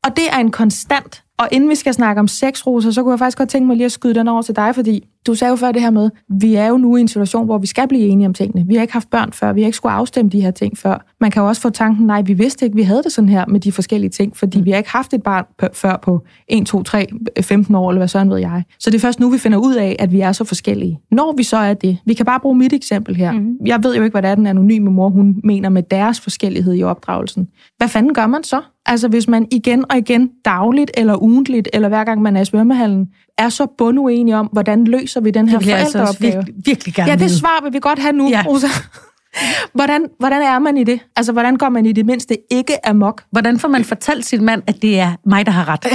Og 0.03 0.15
det 0.15 0.29
er 0.31 0.37
en 0.37 0.51
konstant. 0.51 1.23
Og 1.37 1.47
inden 1.51 1.69
vi 1.69 1.75
skal 1.75 1.93
snakke 1.93 2.19
om 2.19 2.27
sexroser, 2.27 2.91
så 2.91 3.03
kunne 3.03 3.11
jeg 3.11 3.19
faktisk 3.19 3.37
godt 3.37 3.49
tænke 3.49 3.67
mig 3.67 3.75
lige 3.77 3.85
at 3.85 3.91
skyde 3.91 4.15
den 4.15 4.27
over 4.27 4.41
til 4.41 4.55
dig, 4.55 4.75
fordi 4.75 5.07
du 5.27 5.35
sagde 5.35 5.49
jo 5.49 5.55
før 5.55 5.71
det 5.71 5.81
her 5.81 5.89
med, 5.89 6.09
vi 6.29 6.55
er 6.55 6.67
jo 6.67 6.77
nu 6.77 6.95
i 6.95 7.01
en 7.01 7.07
situation, 7.07 7.45
hvor 7.45 7.57
vi 7.57 7.67
skal 7.67 7.87
blive 7.87 8.07
enige 8.07 8.27
om 8.27 8.33
tingene. 8.33 8.67
Vi 8.67 8.75
har 8.75 8.81
ikke 8.81 8.93
haft 8.93 9.09
børn 9.09 9.31
før, 9.33 9.53
vi 9.53 9.61
har 9.61 9.65
ikke 9.65 9.75
skulle 9.75 9.93
afstemme 9.93 10.31
de 10.31 10.41
her 10.41 10.51
ting 10.51 10.77
før. 10.77 11.05
Man 11.21 11.31
kan 11.31 11.41
jo 11.41 11.47
også 11.47 11.61
få 11.61 11.69
tanken, 11.69 12.07
nej, 12.07 12.21
vi 12.21 12.33
vidste 12.33 12.65
ikke, 12.65 12.75
vi 12.75 12.81
havde 12.81 13.03
det 13.03 13.11
sådan 13.11 13.29
her 13.29 13.45
med 13.47 13.59
de 13.59 13.71
forskellige 13.71 14.09
ting, 14.09 14.37
fordi 14.37 14.61
vi 14.61 14.71
har 14.71 14.77
ikke 14.77 14.89
haft 14.89 15.13
et 15.13 15.23
barn 15.23 15.45
før 15.73 15.97
på 15.97 16.21
1, 16.47 16.65
2, 16.65 16.83
3, 16.83 17.07
15 17.41 17.75
år, 17.75 17.89
eller 17.89 17.99
hvad 17.99 18.07
sådan 18.07 18.29
ved 18.29 18.37
jeg. 18.37 18.63
Så 18.79 18.89
det 18.89 18.95
er 18.95 19.01
først 19.01 19.19
nu, 19.19 19.29
vi 19.29 19.37
finder 19.37 19.57
ud 19.57 19.75
af, 19.75 19.95
at 19.99 20.11
vi 20.11 20.19
er 20.21 20.31
så 20.31 20.43
forskellige. 20.43 20.99
Når 21.11 21.33
vi 21.37 21.43
så 21.43 21.57
er 21.57 21.73
det, 21.73 21.97
vi 22.05 22.13
kan 22.13 22.25
bare 22.25 22.39
bruge 22.39 22.55
mit 22.55 22.73
eksempel 22.73 23.15
her. 23.15 23.31
Mm. 23.31 23.57
Jeg 23.65 23.83
ved 23.83 23.95
jo 23.95 24.03
ikke, 24.03 24.13
hvad 24.13 24.21
det 24.21 24.29
er, 24.29 24.35
den 24.35 24.47
anonyme 24.47 24.91
mor, 24.91 25.09
hun 25.09 25.35
mener 25.43 25.69
med 25.69 25.83
deres 25.83 26.19
forskellighed 26.19 26.75
i 26.75 26.83
opdragelsen. 26.83 27.47
Hvad 27.77 27.87
fanden 27.87 28.13
gør 28.13 28.27
man 28.27 28.43
så? 28.43 28.61
Altså 28.85 29.07
hvis 29.07 29.27
man 29.27 29.47
igen 29.51 29.85
og 29.89 29.97
igen 29.97 30.29
dagligt 30.45 30.91
eller 30.93 31.23
ugentligt, 31.23 31.69
eller 31.73 31.89
hver 31.89 32.03
gang 32.03 32.21
man 32.21 32.37
er 32.37 32.41
i 32.41 32.45
svømmehallen, 32.45 33.07
er 33.37 33.49
så 33.49 33.67
bunduenige 33.77 34.37
om, 34.37 34.45
hvordan 34.45 34.83
løser 34.83 35.21
vi 35.21 35.31
den 35.31 35.49
her 35.49 35.57
altså 35.57 35.91
forældreopgave. 35.91 36.33
virkelig, 36.33 36.55
virkelig 36.65 36.93
gerne 36.93 37.11
Ja, 37.11 37.17
det 37.17 37.31
svar 37.31 37.63
vil 37.63 37.73
vi 37.73 37.79
godt 37.79 37.99
have 37.99 38.13
nu, 38.13 38.29
ja. 38.29 38.29
Ja. 38.29 38.43
Rosa. 38.47 38.67
Hvordan, 39.73 40.07
hvordan 40.19 40.41
er 40.41 40.59
man 40.59 40.77
i 40.77 40.83
det? 40.83 40.99
Altså, 41.15 41.31
hvordan 41.31 41.55
går 41.55 41.69
man 41.69 41.85
i 41.85 41.91
det 41.91 42.05
mindste 42.05 42.37
ikke 42.51 42.87
amok? 42.87 43.23
Hvordan 43.31 43.59
får 43.59 43.67
man 43.67 43.83
fortalt 43.83 44.25
sin 44.25 44.43
mand, 44.43 44.63
at 44.67 44.81
det 44.81 44.99
er 44.99 45.15
mig, 45.25 45.45
der 45.45 45.51
har 45.51 45.69
ret? 45.69 45.85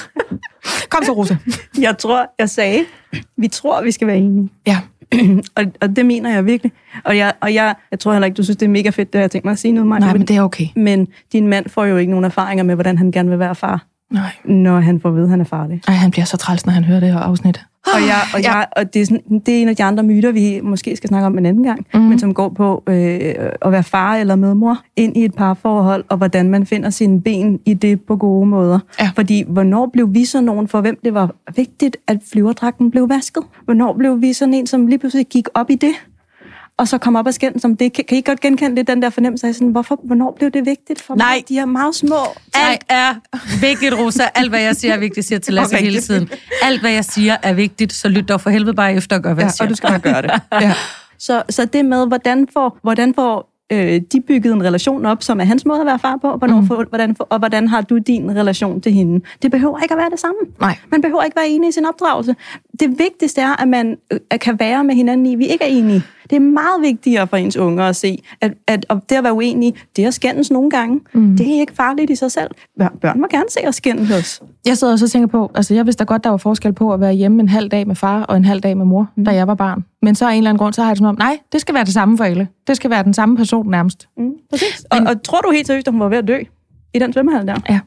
Kom 0.90 1.04
så, 1.04 1.12
Rosa. 1.12 1.36
Jeg 1.78 1.98
tror, 1.98 2.26
jeg 2.38 2.50
sagde, 2.50 2.84
vi 3.36 3.48
tror, 3.48 3.82
vi 3.82 3.90
skal 3.90 4.06
være 4.06 4.16
enige. 4.16 4.50
Ja. 4.66 4.78
og, 5.56 5.64
og 5.80 5.96
det 5.96 6.06
mener 6.06 6.34
jeg 6.34 6.46
virkelig. 6.46 6.72
Og, 7.04 7.16
jeg, 7.16 7.32
og 7.40 7.54
jeg, 7.54 7.74
jeg 7.90 7.98
tror 7.98 8.12
heller 8.12 8.26
ikke, 8.26 8.36
du 8.36 8.42
synes, 8.42 8.56
det 8.56 8.66
er 8.66 8.70
mega 8.70 8.90
fedt, 8.90 9.12
det 9.12 9.18
har 9.18 9.22
jeg 9.22 9.30
tænkt 9.30 9.44
mig 9.44 9.52
at 9.52 9.58
sige 9.58 9.72
noget, 9.72 9.86
Maja. 9.86 10.00
Nej, 10.00 10.12
men 10.12 10.26
det 10.26 10.36
er 10.36 10.42
okay. 10.42 10.66
men 10.76 11.08
din 11.32 11.48
mand 11.48 11.68
får 11.68 11.84
jo 11.84 11.96
ikke 11.96 12.10
nogen 12.10 12.24
erfaringer 12.24 12.64
med, 12.64 12.74
hvordan 12.74 12.98
han 12.98 13.12
gerne 13.12 13.28
vil 13.28 13.38
være 13.38 13.54
far, 13.54 13.86
Nej. 14.10 14.30
når 14.44 14.80
han 14.80 15.00
får 15.00 15.10
vide, 15.10 15.24
at 15.24 15.30
han 15.30 15.40
er 15.40 15.44
farlig. 15.44 15.80
Ej, 15.88 15.94
han 15.94 16.10
bliver 16.10 16.24
så 16.24 16.36
træls, 16.36 16.66
når 16.66 16.72
han 16.72 16.84
hører 16.84 17.00
det 17.00 17.12
her 17.12 17.18
afsnit. 17.18 17.60
Og, 17.94 18.00
jeg, 18.06 18.20
og, 18.34 18.42
jeg, 18.42 18.66
og 18.76 18.94
det, 18.94 19.02
er 19.02 19.06
sådan, 19.06 19.42
det 19.46 19.56
er 19.56 19.62
en 19.62 19.68
af 19.68 19.76
de 19.76 19.84
andre 19.84 20.02
myter, 20.02 20.32
vi 20.32 20.60
måske 20.62 20.96
skal 20.96 21.08
snakke 21.08 21.26
om 21.26 21.38
en 21.38 21.46
anden 21.46 21.64
gang, 21.64 21.86
mm. 21.94 22.00
men 22.00 22.18
som 22.18 22.34
går 22.34 22.48
på 22.48 22.82
øh, 22.86 23.34
at 23.62 23.72
være 23.72 23.82
far 23.82 24.16
eller 24.16 24.36
medmor 24.36 24.78
ind 24.96 25.16
i 25.16 25.24
et 25.24 25.34
parforhold, 25.34 26.04
og 26.08 26.16
hvordan 26.16 26.48
man 26.48 26.66
finder 26.66 26.90
sine 26.90 27.20
ben 27.20 27.60
i 27.64 27.74
det 27.74 28.00
på 28.00 28.16
gode 28.16 28.46
måder. 28.46 28.78
Ja. 29.00 29.10
Fordi 29.14 29.44
hvornår 29.48 29.90
blev 29.92 30.14
vi 30.14 30.24
så 30.24 30.40
nogen, 30.40 30.68
for 30.68 30.80
hvem 30.80 30.98
det 31.04 31.14
var 31.14 31.34
vigtigt, 31.56 31.96
at 32.06 32.18
flyverdragten 32.32 32.90
blev 32.90 33.08
vasket? 33.08 33.42
Hvornår 33.64 33.96
blev 33.98 34.20
vi 34.20 34.32
sådan 34.32 34.54
en, 34.54 34.66
som 34.66 34.86
lige 34.86 34.98
pludselig 34.98 35.26
gik 35.26 35.48
op 35.54 35.70
i 35.70 35.74
det? 35.74 35.92
Og 36.80 36.88
så 36.88 36.98
komme 36.98 37.18
op 37.18 37.26
og 37.26 37.34
skændes 37.34 37.64
om 37.64 37.76
det. 37.76 37.92
Kan, 37.92 38.04
kan 38.08 38.18
I 38.18 38.20
godt 38.20 38.40
genkende 38.40 38.74
lidt 38.74 38.88
den 38.88 39.02
der 39.02 39.10
fornemmelse 39.10 39.46
af 39.46 39.54
sådan, 39.54 39.68
hvorfor, 39.68 40.00
hvornår 40.04 40.34
blev 40.38 40.50
det 40.50 40.66
vigtigt 40.66 41.02
for 41.02 41.14
Nej. 41.14 41.34
mig? 41.34 41.48
De 41.48 41.58
er 41.58 41.64
meget 41.64 41.94
små. 41.94 42.16
Alt 42.54 42.84
er 42.88 43.14
vigtigt, 43.60 43.94
Rosa. 43.94 44.22
Alt, 44.34 44.48
hvad 44.50 44.60
jeg 44.60 44.76
siger, 44.76 44.94
er 44.94 44.98
vigtigt, 44.98 45.26
siger 45.26 45.36
jeg 45.36 45.42
til 45.42 45.54
Lasse 45.54 45.76
hele 45.76 46.00
tiden. 46.00 46.30
Alt, 46.62 46.80
hvad 46.80 46.90
jeg 46.90 47.04
siger, 47.04 47.36
er 47.42 47.52
vigtigt, 47.52 47.92
så 47.92 48.08
lyt 48.08 48.28
dog 48.28 48.40
for 48.40 48.50
helvede 48.50 48.74
bare 48.74 48.94
efter 48.94 49.16
og 49.16 49.22
gør, 49.22 49.34
hvad 49.34 49.44
jeg 49.44 49.48
Ja, 49.48 49.52
siger. 49.52 49.64
og 49.64 49.70
du 49.70 49.74
skal 49.74 49.88
bare 49.88 49.98
gøre 49.98 50.22
det. 50.22 50.30
ja. 50.66 50.72
så, 51.18 51.42
så 51.48 51.64
det 51.64 51.84
med, 51.84 52.06
hvordan 52.06 52.48
får, 52.52 52.78
hvordan 52.82 53.14
får 53.14 53.50
øh, 53.72 54.00
de 54.12 54.20
bygget 54.20 54.52
en 54.52 54.62
relation 54.62 55.06
op, 55.06 55.22
som 55.22 55.40
er 55.40 55.44
hans 55.44 55.66
måde 55.66 55.80
at 55.80 55.86
være 55.86 55.98
far 55.98 56.16
på, 56.16 56.36
hvornår, 56.36 56.60
mm. 56.60 56.66
for, 56.66 56.84
hvordan, 56.88 57.16
for, 57.16 57.26
og 57.30 57.38
hvordan 57.38 57.68
har 57.68 57.80
du 57.80 57.98
din 57.98 58.36
relation 58.36 58.80
til 58.80 58.92
hende? 58.92 59.24
Det 59.42 59.50
behøver 59.50 59.78
ikke 59.78 59.94
at 59.94 59.98
være 59.98 60.10
det 60.10 60.20
samme. 60.20 60.38
Nej. 60.60 60.78
Man 60.90 61.02
behøver 61.02 61.22
ikke 61.22 61.36
være 61.36 61.48
enig 61.48 61.68
i 61.68 61.72
sin 61.72 61.86
opdragelse. 61.86 62.34
Det 62.80 62.98
vigtigste 62.98 63.40
er, 63.40 63.62
at 63.62 63.68
man 63.68 63.96
øh, 64.12 64.18
kan 64.40 64.58
være 64.60 64.84
med 64.84 64.94
hinanden 64.94 65.26
i, 65.26 65.34
vi 65.34 65.46
ikke 65.46 65.64
er 65.64 65.68
enige. 65.68 66.02
Det 66.30 66.36
er 66.36 66.40
meget 66.40 66.82
vigtigere 66.82 67.26
for 67.26 67.36
ens 67.36 67.56
unger 67.56 67.84
at 67.84 67.96
se, 67.96 68.22
at, 68.40 68.52
at 68.66 68.86
og 68.88 69.02
det 69.08 69.16
at 69.16 69.24
være 69.24 69.32
uenige, 69.32 69.74
det 69.96 70.04
er 70.04 70.08
at 70.08 70.14
skændes 70.14 70.50
nogle 70.50 70.70
gange. 70.70 71.00
Mm. 71.14 71.36
Det 71.36 71.56
er 71.56 71.60
ikke 71.60 71.72
farligt 71.74 72.10
i 72.10 72.14
sig 72.16 72.30
selv. 72.32 72.50
Bør- 72.78 72.96
Børn 73.00 73.20
må 73.20 73.26
gerne 73.30 73.44
se 73.50 73.60
os 73.68 73.74
skændes. 73.74 74.42
Jeg 74.66 74.78
sidder 74.78 74.92
også 74.92 75.04
og 75.04 75.10
tænker 75.10 75.26
på, 75.28 75.50
altså 75.54 75.74
jeg 75.74 75.86
vidste 75.86 76.04
da 76.04 76.06
godt, 76.06 76.24
der 76.24 76.30
var 76.30 76.36
forskel 76.36 76.72
på 76.72 76.92
at 76.94 77.00
være 77.00 77.12
hjemme 77.12 77.40
en 77.42 77.48
halv 77.48 77.68
dag 77.68 77.86
med 77.86 77.94
far 77.96 78.22
og 78.22 78.36
en 78.36 78.44
halv 78.44 78.60
dag 78.60 78.76
med 78.76 78.84
mor, 78.86 79.10
da 79.26 79.30
jeg 79.30 79.46
var 79.46 79.54
barn. 79.54 79.84
Men 80.02 80.14
så 80.14 80.26
af 80.28 80.32
en 80.32 80.36
eller 80.36 80.50
anden 80.50 80.58
grund, 80.58 80.74
så 80.74 80.82
har 80.82 80.88
jeg 80.88 80.94
det 80.94 80.98
som 80.98 81.06
om, 81.06 81.16
nej, 81.18 81.38
det 81.52 81.60
skal 81.60 81.74
være 81.74 81.84
det 81.84 81.94
samme 81.94 82.16
for 82.16 82.24
alle. 82.24 82.48
Det 82.66 82.76
skal 82.76 82.90
være 82.90 83.02
den 83.02 83.14
samme 83.14 83.36
person 83.36 83.70
nærmest. 83.70 84.08
Mm. 84.16 84.30
Præcis. 84.50 84.84
Og, 84.90 84.98
og 85.06 85.22
tror 85.22 85.40
du 85.40 85.50
helt 85.50 85.66
seriøst, 85.66 85.88
at 85.88 85.92
hun 85.94 86.00
var 86.00 86.08
ved 86.08 86.18
at 86.18 86.28
dø 86.28 86.38
i 86.94 86.98
den 86.98 87.12
svømmehal 87.12 87.46
der? 87.46 87.56
Ja. 87.68 87.80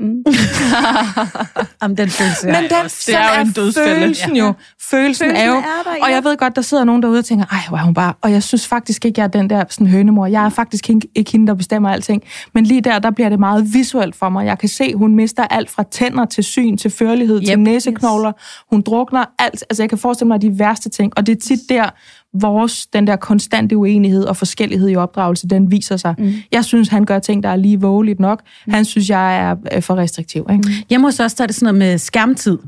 Jamen, 1.82 1.96
den 1.96 2.10
følelse 2.10 2.46
Men 2.46 2.54
er- 2.54 2.60
den, 2.60 2.68
det 2.84 3.08
er 3.14 3.34
jo 3.36 3.40
en 3.46 3.52
dødsfælde. 3.52 4.00
følelsen 4.00 4.36
jo. 4.36 4.52
Følelsen, 4.82 5.24
Følelsen 5.26 5.30
er 5.30 5.46
jo, 5.46 5.56
er 5.56 5.62
der, 5.84 5.90
ja. 5.98 6.04
og 6.04 6.10
jeg 6.10 6.24
ved 6.24 6.36
godt, 6.36 6.56
der 6.56 6.62
sidder 6.62 6.84
nogen 6.84 7.02
derude 7.02 7.18
og 7.18 7.24
tænker, 7.24 7.44
ej, 7.46 7.58
hvor 7.68 7.78
er 7.78 7.82
hun 7.82 7.94
bare, 7.94 8.12
og 8.22 8.32
jeg 8.32 8.42
synes 8.42 8.66
faktisk 8.68 9.04
ikke, 9.04 9.20
jeg 9.20 9.24
er 9.24 9.28
den 9.28 9.50
der 9.50 9.64
sådan 9.70 9.86
hønemor. 9.86 10.26
Jeg 10.26 10.44
er 10.44 10.48
faktisk 10.48 10.90
ikke, 10.90 11.08
ikke 11.14 11.32
hende, 11.32 11.46
der 11.46 11.54
bestemmer 11.54 11.90
alting. 11.90 12.22
Men 12.54 12.64
lige 12.64 12.80
der, 12.80 12.98
der 12.98 13.10
bliver 13.10 13.28
det 13.28 13.38
meget 13.38 13.74
visuelt 13.74 14.16
for 14.16 14.28
mig. 14.28 14.46
Jeg 14.46 14.58
kan 14.58 14.68
se, 14.68 14.94
hun 14.94 15.14
mister 15.14 15.44
alt 15.50 15.70
fra 15.70 15.82
tænder 15.90 16.24
til 16.24 16.44
syn, 16.44 16.76
til 16.76 16.90
førlighed, 16.90 17.40
yep. 17.40 17.46
til 17.46 17.58
næseknogler. 17.58 18.32
Hun 18.70 18.82
drukner 18.82 19.24
alt. 19.38 19.64
Altså, 19.70 19.82
jeg 19.82 19.88
kan 19.88 19.98
forestille 19.98 20.28
mig 20.28 20.42
de 20.42 20.58
værste 20.58 20.88
ting. 20.88 21.12
Og 21.16 21.26
det 21.26 21.36
er 21.36 21.40
tit 21.40 21.60
der, 21.68 21.90
vores, 22.34 22.86
den 22.86 23.06
der 23.06 23.16
konstante 23.16 23.76
uenighed 23.76 24.24
og 24.24 24.36
forskellighed 24.36 24.88
i 24.88 24.96
opdragelse, 24.96 25.48
den 25.48 25.70
viser 25.70 25.96
sig. 25.96 26.14
Mm. 26.18 26.32
Jeg 26.52 26.64
synes, 26.64 26.88
han 26.88 27.04
gør 27.04 27.18
ting, 27.18 27.42
der 27.42 27.48
er 27.48 27.56
lige 27.56 27.80
vågeligt 27.80 28.20
nok. 28.20 28.42
Han 28.68 28.84
synes, 28.84 29.10
jeg 29.10 29.38
er 29.38 29.56
øh, 29.72 29.82
for 29.82 29.96
restriktiv. 29.96 30.46
Ikke? 30.50 30.68
Mm. 30.68 30.74
Hjemme 30.90 31.06
hos 31.06 31.20
os, 31.20 31.34
der 31.34 31.42
er 31.42 31.46
det 31.46 31.56
sådan 31.56 31.74
noget 31.74 31.78
med 31.78 31.98
skærmtid. 31.98 32.58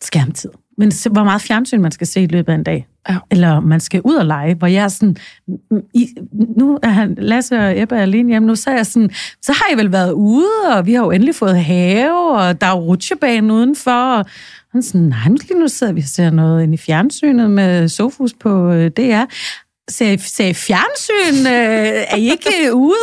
Skærmtid. 0.00 0.50
Men 0.78 0.92
hvor 1.10 1.24
meget 1.24 1.42
fjernsyn 1.42 1.80
man 1.80 1.92
skal 1.92 2.06
se 2.06 2.22
i 2.22 2.26
løbet 2.26 2.52
af 2.52 2.56
en 2.56 2.62
dag. 2.62 2.86
Ja. 3.08 3.16
Eller 3.30 3.60
man 3.60 3.80
skal 3.80 4.00
ud 4.04 4.14
og 4.14 4.26
lege, 4.26 4.54
hvor 4.54 4.66
jeg 4.66 4.84
er 4.84 4.88
sådan... 4.88 5.16
I, 5.94 6.08
nu 6.56 6.78
er 6.82 6.88
han, 6.88 7.14
Lasse 7.18 7.58
og 7.58 7.80
Ebbe 7.82 7.96
er 7.96 8.02
alene 8.02 8.28
hjemme 8.28 8.48
nu, 8.48 8.54
så 8.54 8.70
er 8.70 8.74
jeg 8.74 8.86
sådan... 8.86 9.10
Så 9.42 9.52
har 9.52 9.74
I 9.74 9.78
vel 9.78 9.92
været 9.92 10.12
ude, 10.12 10.76
og 10.76 10.86
vi 10.86 10.92
har 10.92 11.04
jo 11.04 11.10
endelig 11.10 11.34
fået 11.34 11.64
have, 11.64 12.30
og 12.38 12.60
der 12.60 12.66
er 12.66 12.70
jo 12.70 12.78
rutsjebane 12.78 13.52
udenfor. 13.52 14.16
Og 14.18 14.26
han 14.72 14.78
er 14.78 14.82
sådan, 14.82 15.00
nej, 15.00 15.28
nu 15.28 15.36
lige 15.48 15.60
nu 15.60 15.68
sidder 15.68 15.92
vi 15.92 16.00
og 16.00 16.06
ser 16.06 16.30
noget 16.30 16.62
ind 16.62 16.74
i 16.74 16.76
fjernsynet 16.76 17.50
med 17.50 17.88
Sofus 17.88 18.32
på 18.40 18.72
øh, 18.72 18.90
DR. 18.90 19.24
Ser 19.90 20.44
I 20.44 20.54
fjernsyn? 20.54 21.46
Øh, 21.46 21.52
er 22.10 22.16
I 22.16 22.30
ikke 22.30 22.74
ude? 22.74 22.94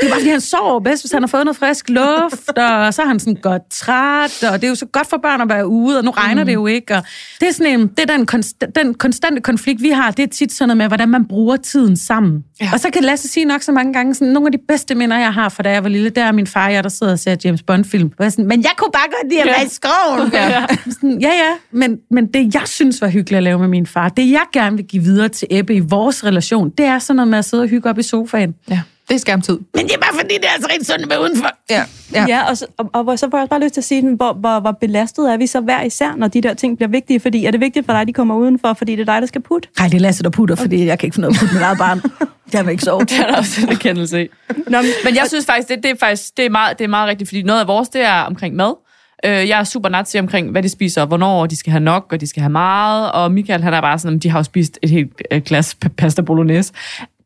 Det 0.00 0.04
er 0.04 0.08
bare, 0.08 0.18
fordi 0.18 0.30
han 0.30 0.40
sover 0.40 0.80
bedst, 0.80 1.02
hvis 1.02 1.12
han 1.12 1.22
har 1.22 1.26
fået 1.26 1.44
noget 1.44 1.56
frisk 1.56 1.88
luft, 1.88 2.48
og 2.48 2.94
så 2.94 3.02
er 3.02 3.06
han 3.06 3.20
sådan 3.20 3.34
godt 3.34 3.62
træt, 3.70 4.44
og 4.52 4.60
det 4.60 4.64
er 4.64 4.68
jo 4.68 4.74
så 4.74 4.86
godt 4.86 5.06
for 5.06 5.16
børn 5.16 5.40
at 5.40 5.48
være 5.48 5.66
ude, 5.66 5.98
og 5.98 6.04
nu 6.04 6.10
regner 6.10 6.42
mm. 6.42 6.46
det 6.46 6.54
jo 6.54 6.66
ikke. 6.66 6.94
Og 6.94 7.02
det 7.40 7.48
er 7.48 7.52
sådan 7.52 7.80
en, 7.80 7.88
det 7.88 8.10
er 8.10 8.16
den, 8.16 8.26
konst, 8.26 8.64
den 8.74 8.94
konstante 8.94 9.40
konflikt, 9.40 9.82
vi 9.82 9.88
har, 9.88 10.10
det 10.10 10.22
er 10.22 10.26
tit 10.26 10.52
sådan 10.52 10.68
noget 10.68 10.76
med, 10.76 10.88
hvordan 10.88 11.08
man 11.08 11.24
bruger 11.24 11.56
tiden 11.56 11.96
sammen. 11.96 12.44
Ja. 12.60 12.70
Og 12.72 12.80
så 12.80 12.90
kan 12.90 13.04
Lasse 13.04 13.28
sige 13.28 13.44
nok 13.44 13.62
så 13.62 13.72
mange 13.72 13.92
gange, 13.92 14.14
sådan, 14.14 14.32
nogle 14.32 14.46
af 14.46 14.52
de 14.52 14.58
bedste 14.68 14.94
minder, 14.94 15.18
jeg 15.18 15.34
har 15.34 15.48
fra 15.48 15.62
da 15.62 15.70
jeg 15.70 15.82
var 15.82 15.88
lille, 15.88 16.10
det 16.10 16.18
er 16.18 16.32
min 16.32 16.46
far 16.46 16.66
og 16.66 16.72
jeg, 16.72 16.84
der 16.84 16.90
sidder 16.90 17.12
og 17.12 17.18
ser 17.18 17.36
James 17.44 17.62
Bond-film. 17.62 18.12
Hvor 18.16 18.24
jeg 18.24 18.32
sådan, 18.32 18.46
men 18.46 18.62
jeg 18.62 18.70
kunne 18.76 18.92
bare 18.92 19.06
godt 19.20 19.30
lide 19.30 19.40
at 19.40 19.46
være 19.46 19.64
i 19.64 19.68
skoven. 19.68 20.32
Ja. 20.42 20.66
Sådan, 20.90 21.20
ja, 21.20 21.28
ja, 21.28 21.52
men, 21.70 21.98
men 22.10 22.26
det 22.26 22.54
jeg 22.54 22.62
synes 22.64 23.00
var 23.00 23.08
hyggeligt 23.08 23.36
at 23.36 23.42
lave 23.42 23.58
med 23.58 23.68
min 23.68 23.86
far, 23.86 24.08
det 24.08 24.30
jeg 24.30 24.44
gerne 24.52 24.76
vil 24.76 24.86
give 24.86 25.02
videre 25.02 25.28
til 25.28 25.48
Ebbe 25.50 25.74
i 25.74 25.80
vores 25.92 26.24
relation, 26.24 26.70
det 26.70 26.86
er 26.86 26.98
sådan 26.98 27.16
noget 27.16 27.28
med 27.28 27.38
at 27.38 27.44
sidde 27.44 27.62
og 27.62 27.68
hygge 27.68 27.90
op 27.90 27.98
i 27.98 28.02
sofaen. 28.02 28.54
Ja, 28.70 28.80
det 29.08 29.14
er 29.14 29.18
skærmtid. 29.18 29.58
Men 29.74 29.86
det 29.86 29.94
er 29.94 29.98
bare 29.98 30.14
fordi, 30.20 30.34
det 30.34 30.44
er 30.44 30.52
altså 30.54 30.68
rigtig 30.72 30.86
sundt 30.86 31.02
at 31.02 31.10
være 31.10 31.20
udenfor. 31.22 31.48
Ja, 31.70 31.84
Ja, 32.14 32.24
ja 32.28 32.48
og, 32.48 32.56
så, 32.58 32.66
og, 32.76 32.90
og, 32.92 33.18
så 33.18 33.28
får 33.30 33.38
jeg 33.38 33.42
også 33.42 33.50
bare 33.50 33.60
lyst 33.60 33.74
til 33.74 33.80
at 33.80 33.84
sige, 33.84 34.16
hvor, 34.16 34.32
hvor, 34.32 34.60
hvor 34.60 34.72
belastet 34.72 35.32
er 35.32 35.36
vi 35.36 35.46
så 35.46 35.60
hver 35.60 35.82
især, 35.82 36.14
når 36.16 36.28
de 36.28 36.40
der 36.40 36.54
ting 36.54 36.76
bliver 36.76 36.88
vigtige? 36.88 37.20
Fordi 37.20 37.44
er 37.44 37.50
det 37.50 37.60
vigtigt 37.60 37.86
for 37.86 37.92
dig, 37.92 38.00
at 38.00 38.06
de 38.06 38.12
kommer 38.12 38.34
udenfor, 38.34 38.72
fordi 38.72 38.92
det 38.96 39.08
er 39.08 39.12
dig, 39.12 39.20
der 39.20 39.26
skal 39.26 39.40
putte? 39.40 39.68
Nej, 39.78 39.88
det 39.88 39.96
er 39.96 40.00
Lasse, 40.00 40.22
der 40.22 40.30
putter, 40.30 40.54
fordi 40.54 40.86
jeg 40.86 40.98
kan 40.98 41.06
ikke 41.06 41.14
finde 41.14 41.28
noget 41.28 41.36
at 41.36 41.40
putte 41.40 41.54
mit 41.54 41.62
eget 41.62 41.78
barn. 41.78 42.00
Det 42.46 42.54
har 42.54 42.62
man 42.62 42.70
ikke 42.72 42.84
sovet. 42.84 43.10
Det 43.10 43.18
er 43.18 43.26
der 43.26 43.36
også 43.36 43.60
en 43.62 43.68
erkendelse 43.68 44.24
i. 44.24 44.28
Nå, 44.48 44.82
men, 44.82 44.90
Men 45.04 45.16
jeg 45.16 45.24
synes 45.28 45.46
faktisk, 45.46 45.68
det, 45.68 45.82
det 45.82 45.90
er 45.90 45.94
faktisk 46.00 46.36
det 46.36 46.46
er 46.46 46.50
meget, 46.50 46.78
det 46.78 46.84
er 46.84 46.88
meget 46.88 47.08
rigtigt, 47.08 47.28
fordi 47.28 47.42
noget 47.42 47.60
af 47.60 47.66
vores, 47.66 47.88
det 47.88 48.00
er 48.00 48.20
omkring 48.20 48.56
mad. 48.56 48.74
Øh, 49.24 49.48
jeg 49.48 49.60
er 49.60 49.64
super 49.64 49.88
nazi 49.88 50.18
omkring, 50.18 50.50
hvad 50.50 50.62
de 50.62 50.68
spiser, 50.68 51.00
og 51.00 51.06
hvornår 51.06 51.46
de 51.46 51.56
skal 51.56 51.70
have 51.70 51.80
nok, 51.80 52.12
og 52.12 52.20
de 52.20 52.26
skal 52.26 52.40
have 52.40 52.50
meget. 52.50 53.12
Og 53.12 53.32
Michael, 53.32 53.62
han 53.62 53.74
er 53.74 53.80
bare 53.80 53.98
sådan, 53.98 54.16
at 54.16 54.22
de 54.22 54.30
har 54.30 54.38
jo 54.38 54.42
spist 54.42 54.78
et 54.82 54.90
helt 54.90 55.22
øh, 55.30 55.42
glas 55.42 55.76
pasta 55.96 56.22
bolognese. 56.22 56.72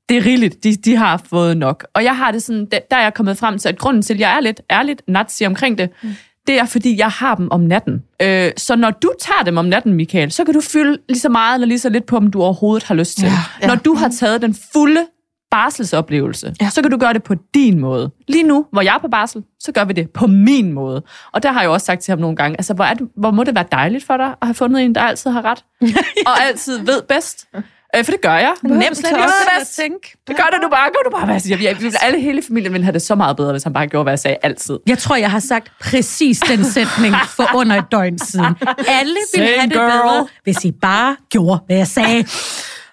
Det 0.09 0.17
er 0.17 0.27
rigeligt. 0.27 0.65
De, 0.65 0.77
de 0.77 0.97
har 0.97 1.23
fået 1.31 1.57
nok. 1.57 1.87
Og 1.95 2.05
jeg 2.05 2.17
har 2.17 2.31
det 2.31 2.43
sådan, 2.43 2.67
der 2.73 2.79
der 2.91 2.97
er 2.97 3.03
jeg 3.03 3.15
kommet 3.15 3.39
frem 3.39 3.59
til, 3.59 3.69
at 3.69 3.79
grunden 3.79 4.03
til, 4.03 4.15
at 4.15 4.21
jeg 4.21 4.37
er 4.37 4.41
lidt 4.41 4.61
ærligt 4.71 5.03
nazi 5.09 5.45
omkring 5.45 5.79
det, 5.79 5.91
mm. 6.03 6.15
det 6.47 6.59
er, 6.59 6.65
fordi 6.65 6.99
jeg 6.99 7.09
har 7.09 7.35
dem 7.35 7.51
om 7.51 7.61
natten. 7.61 8.03
Øh, 8.23 8.53
så 8.57 8.77
når 8.77 8.91
du 8.91 9.13
tager 9.21 9.45
dem 9.45 9.57
om 9.57 9.65
natten, 9.65 9.95
Michael, 9.95 10.33
så 10.33 10.45
kan 10.45 10.55
du 10.55 10.61
fylde 10.61 10.99
lige 11.09 11.19
så 11.19 11.29
meget 11.29 11.55
eller 11.55 11.67
lige 11.67 11.79
så 11.79 11.89
lidt 11.89 12.07
på 12.07 12.21
dem, 12.21 12.31
du 12.31 12.43
overhovedet 12.43 12.85
har 12.85 12.95
lyst 12.95 13.19
til. 13.19 13.27
Ja, 13.27 13.33
ja. 13.63 13.67
Når 13.67 13.75
du 13.75 13.95
har 13.95 14.09
taget 14.09 14.43
den 14.43 14.57
fulde 14.73 15.07
barselsoplevelse, 15.51 16.55
ja. 16.61 16.71
så 16.71 16.83
kan 16.83 16.91
du 16.91 16.97
gøre 16.97 17.13
det 17.13 17.23
på 17.23 17.35
din 17.55 17.79
måde. 17.81 18.11
Lige 18.29 18.43
nu, 18.45 18.67
hvor 18.73 18.83
jeg 18.83 18.95
er 18.95 18.99
på 18.99 19.09
barsel, 19.09 19.43
så 19.61 19.73
gør 19.73 19.85
vi 19.85 19.93
det 19.93 20.11
på 20.11 20.27
min 20.27 20.73
måde. 20.73 21.03
Og 21.33 21.43
der 21.43 21.53
har 21.53 21.61
jeg 21.61 21.71
også 21.71 21.85
sagt 21.87 22.01
til 22.01 22.13
ham 22.13 22.19
nogle 22.19 22.37
gange, 22.37 22.57
altså 22.59 22.75
hvor, 22.75 22.85
er 22.85 22.95
det, 22.95 23.09
hvor 23.17 23.31
må 23.31 23.45
det 23.45 23.55
være 23.55 23.65
dejligt 23.73 24.05
for 24.07 24.17
dig 24.17 24.27
at 24.27 24.47
have 24.47 24.55
fundet 24.55 24.83
en, 24.85 24.95
der 24.95 25.01
altid 25.01 25.31
har 25.31 25.45
ret, 25.45 25.65
og 26.31 26.43
altid 26.43 26.79
ved 26.79 27.03
bedst. 27.03 27.49
Øh, 27.97 28.05
for 28.05 28.13
det 28.13 28.21
gør 28.21 28.35
jeg. 28.35 28.53
Nemt 28.63 28.97
slet 28.97 29.11
ikke 29.11 29.23
at 29.61 29.67
tænke. 29.67 30.17
Det 30.27 30.37
gør 30.37 30.49
det 30.53 30.59
du 30.63 30.69
bare. 30.69 30.85
Gør 30.85 31.11
du 31.11 31.11
bare, 31.17 31.25
hvad 31.25 31.35
jeg 31.35 31.43
siger. 31.43 31.59
Jeg, 31.59 31.83
jeg, 31.83 31.93
alle 32.03 32.21
hele 32.21 32.43
familien 32.43 32.73
ville 32.73 32.85
have 32.85 32.93
det 32.93 33.03
så 33.03 33.15
meget 33.15 33.37
bedre, 33.37 33.53
hvis 33.53 33.63
han 33.63 33.73
bare 33.73 33.87
gjorde, 33.87 34.03
hvad 34.03 34.13
jeg 34.13 34.19
sagde 34.19 34.37
altid. 34.43 34.79
Jeg 34.87 34.99
tror, 34.99 35.17
jeg 35.17 35.31
har 35.31 35.39
sagt 35.39 35.73
præcis 35.81 36.41
den 36.41 36.65
sætning 36.65 37.15
for 37.37 37.49
under 37.55 37.77
et 37.77 37.85
døgn 37.93 38.19
siden. 38.19 38.55
Alle 39.01 39.17
ville 39.35 39.47
Same 39.49 39.59
have 39.59 39.63
det 39.69 39.73
girl. 39.73 39.91
bedre, 39.91 40.27
hvis 40.45 40.65
I 40.65 40.73
bare 40.73 41.17
gjorde, 41.31 41.61
hvad 41.67 41.77
jeg 41.77 41.87
sagde. 41.87 42.25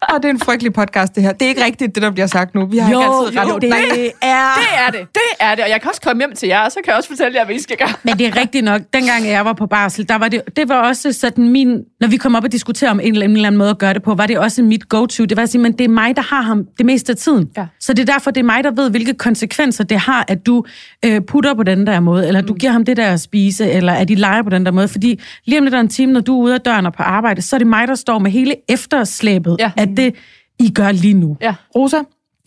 Og 0.09 0.23
det 0.23 0.25
er 0.25 0.33
en 0.33 0.39
frygtelig 0.39 0.73
podcast, 0.73 1.15
det 1.15 1.23
her. 1.23 1.31
Det 1.31 1.41
er 1.45 1.49
ikke 1.49 1.65
rigtigt, 1.65 1.95
det 1.95 2.03
der 2.03 2.11
bliver 2.11 2.27
sagt 2.27 2.55
nu. 2.55 2.65
Vi 2.65 2.77
har 2.77 2.89
ikke 2.89 3.03
altid 3.03 3.39
ret. 3.39 3.61
det 3.61 3.69
Nej. 3.69 3.79
er... 4.21 4.47
Det 4.57 4.67
er 4.87 4.91
det. 4.91 5.07
Det 5.15 5.21
er 5.39 5.55
det. 5.55 5.63
Og 5.63 5.69
jeg 5.69 5.81
kan 5.81 5.89
også 5.89 6.01
komme 6.01 6.21
hjem 6.21 6.35
til 6.35 6.47
jer, 6.47 6.59
og 6.59 6.71
så 6.71 6.79
kan 6.83 6.87
jeg 6.91 6.97
også 6.97 7.09
fortælle 7.09 7.37
jer, 7.37 7.45
hvad 7.45 7.55
I 7.55 7.61
skal 7.61 7.77
gøre. 7.77 7.93
Men 8.03 8.17
det 8.17 8.27
er 8.27 8.35
rigtigt 8.41 8.65
nok. 8.65 8.81
Dengang 8.93 9.27
jeg 9.27 9.45
var 9.45 9.53
på 9.53 9.65
barsel, 9.65 10.09
der 10.09 10.15
var 10.15 10.27
det, 10.27 10.41
det 10.55 10.69
var 10.69 10.75
også 10.87 11.11
sådan 11.13 11.49
min... 11.49 11.81
Når 12.01 12.07
vi 12.07 12.17
kom 12.17 12.35
op 12.35 12.43
og 12.43 12.51
diskuterede 12.51 12.91
om 12.91 12.99
en 12.99 13.05
eller 13.05 13.23
anden, 13.23 13.31
en 13.31 13.35
eller 13.35 13.47
anden 13.47 13.57
måde 13.57 13.69
at 13.69 13.77
gøre 13.77 13.93
det 13.93 14.03
på, 14.03 14.13
var 14.15 14.25
det 14.27 14.37
også 14.37 14.63
mit 14.63 14.89
go-to. 14.89 15.25
Det 15.25 15.37
var 15.37 15.43
at 15.43 15.49
sige, 15.49 15.61
men 15.61 15.71
det 15.71 15.83
er 15.83 15.89
mig, 15.89 16.15
der 16.15 16.21
har 16.21 16.41
ham 16.41 16.65
det 16.77 16.85
meste 16.85 17.11
af 17.11 17.17
tiden. 17.17 17.49
Ja. 17.57 17.65
Så 17.79 17.93
det 17.93 18.09
er 18.09 18.13
derfor, 18.13 18.31
det 18.31 18.39
er 18.39 18.45
mig, 18.45 18.63
der 18.63 18.71
ved, 18.71 18.89
hvilke 18.89 19.13
konsekvenser 19.13 19.83
det 19.83 19.99
har, 19.99 20.25
at 20.27 20.45
du 20.45 20.63
øh, 21.05 21.21
putter 21.21 21.53
på 21.53 21.63
den 21.63 21.87
der 21.87 21.99
måde, 21.99 22.27
eller 22.27 22.41
du 22.41 22.53
giver 22.53 22.71
ham 22.71 22.85
det 22.85 22.97
der 22.97 23.11
at 23.11 23.19
spise, 23.19 23.71
eller 23.71 23.93
at 23.93 24.07
de 24.07 24.15
leger 24.15 24.43
på 24.43 24.49
den 24.49 24.65
der 24.65 24.71
måde. 24.71 24.87
Fordi 24.87 25.19
lige 25.45 25.57
om 25.59 25.63
lidt 25.63 25.75
af 25.75 25.79
en 25.79 25.87
time, 25.89 26.13
når 26.13 26.19
du 26.21 26.39
er 26.39 26.43
ude 26.43 26.53
af 26.53 26.61
døren 26.61 26.85
og 26.85 26.93
på 26.93 27.03
arbejde, 27.03 27.41
så 27.41 27.55
er 27.55 27.57
det 27.57 27.67
mig, 27.67 27.87
der 27.87 27.95
står 27.95 28.19
med 28.19 28.31
hele 28.31 28.55
efterslæbet, 28.69 29.55
Ja. 29.59 29.71
at 29.77 29.92
det, 29.97 30.15
I 30.59 30.71
gør 30.71 30.91
lige 30.91 31.13
nu. 31.13 31.37
Ja. 31.41 31.55
Rosa, 31.75 31.97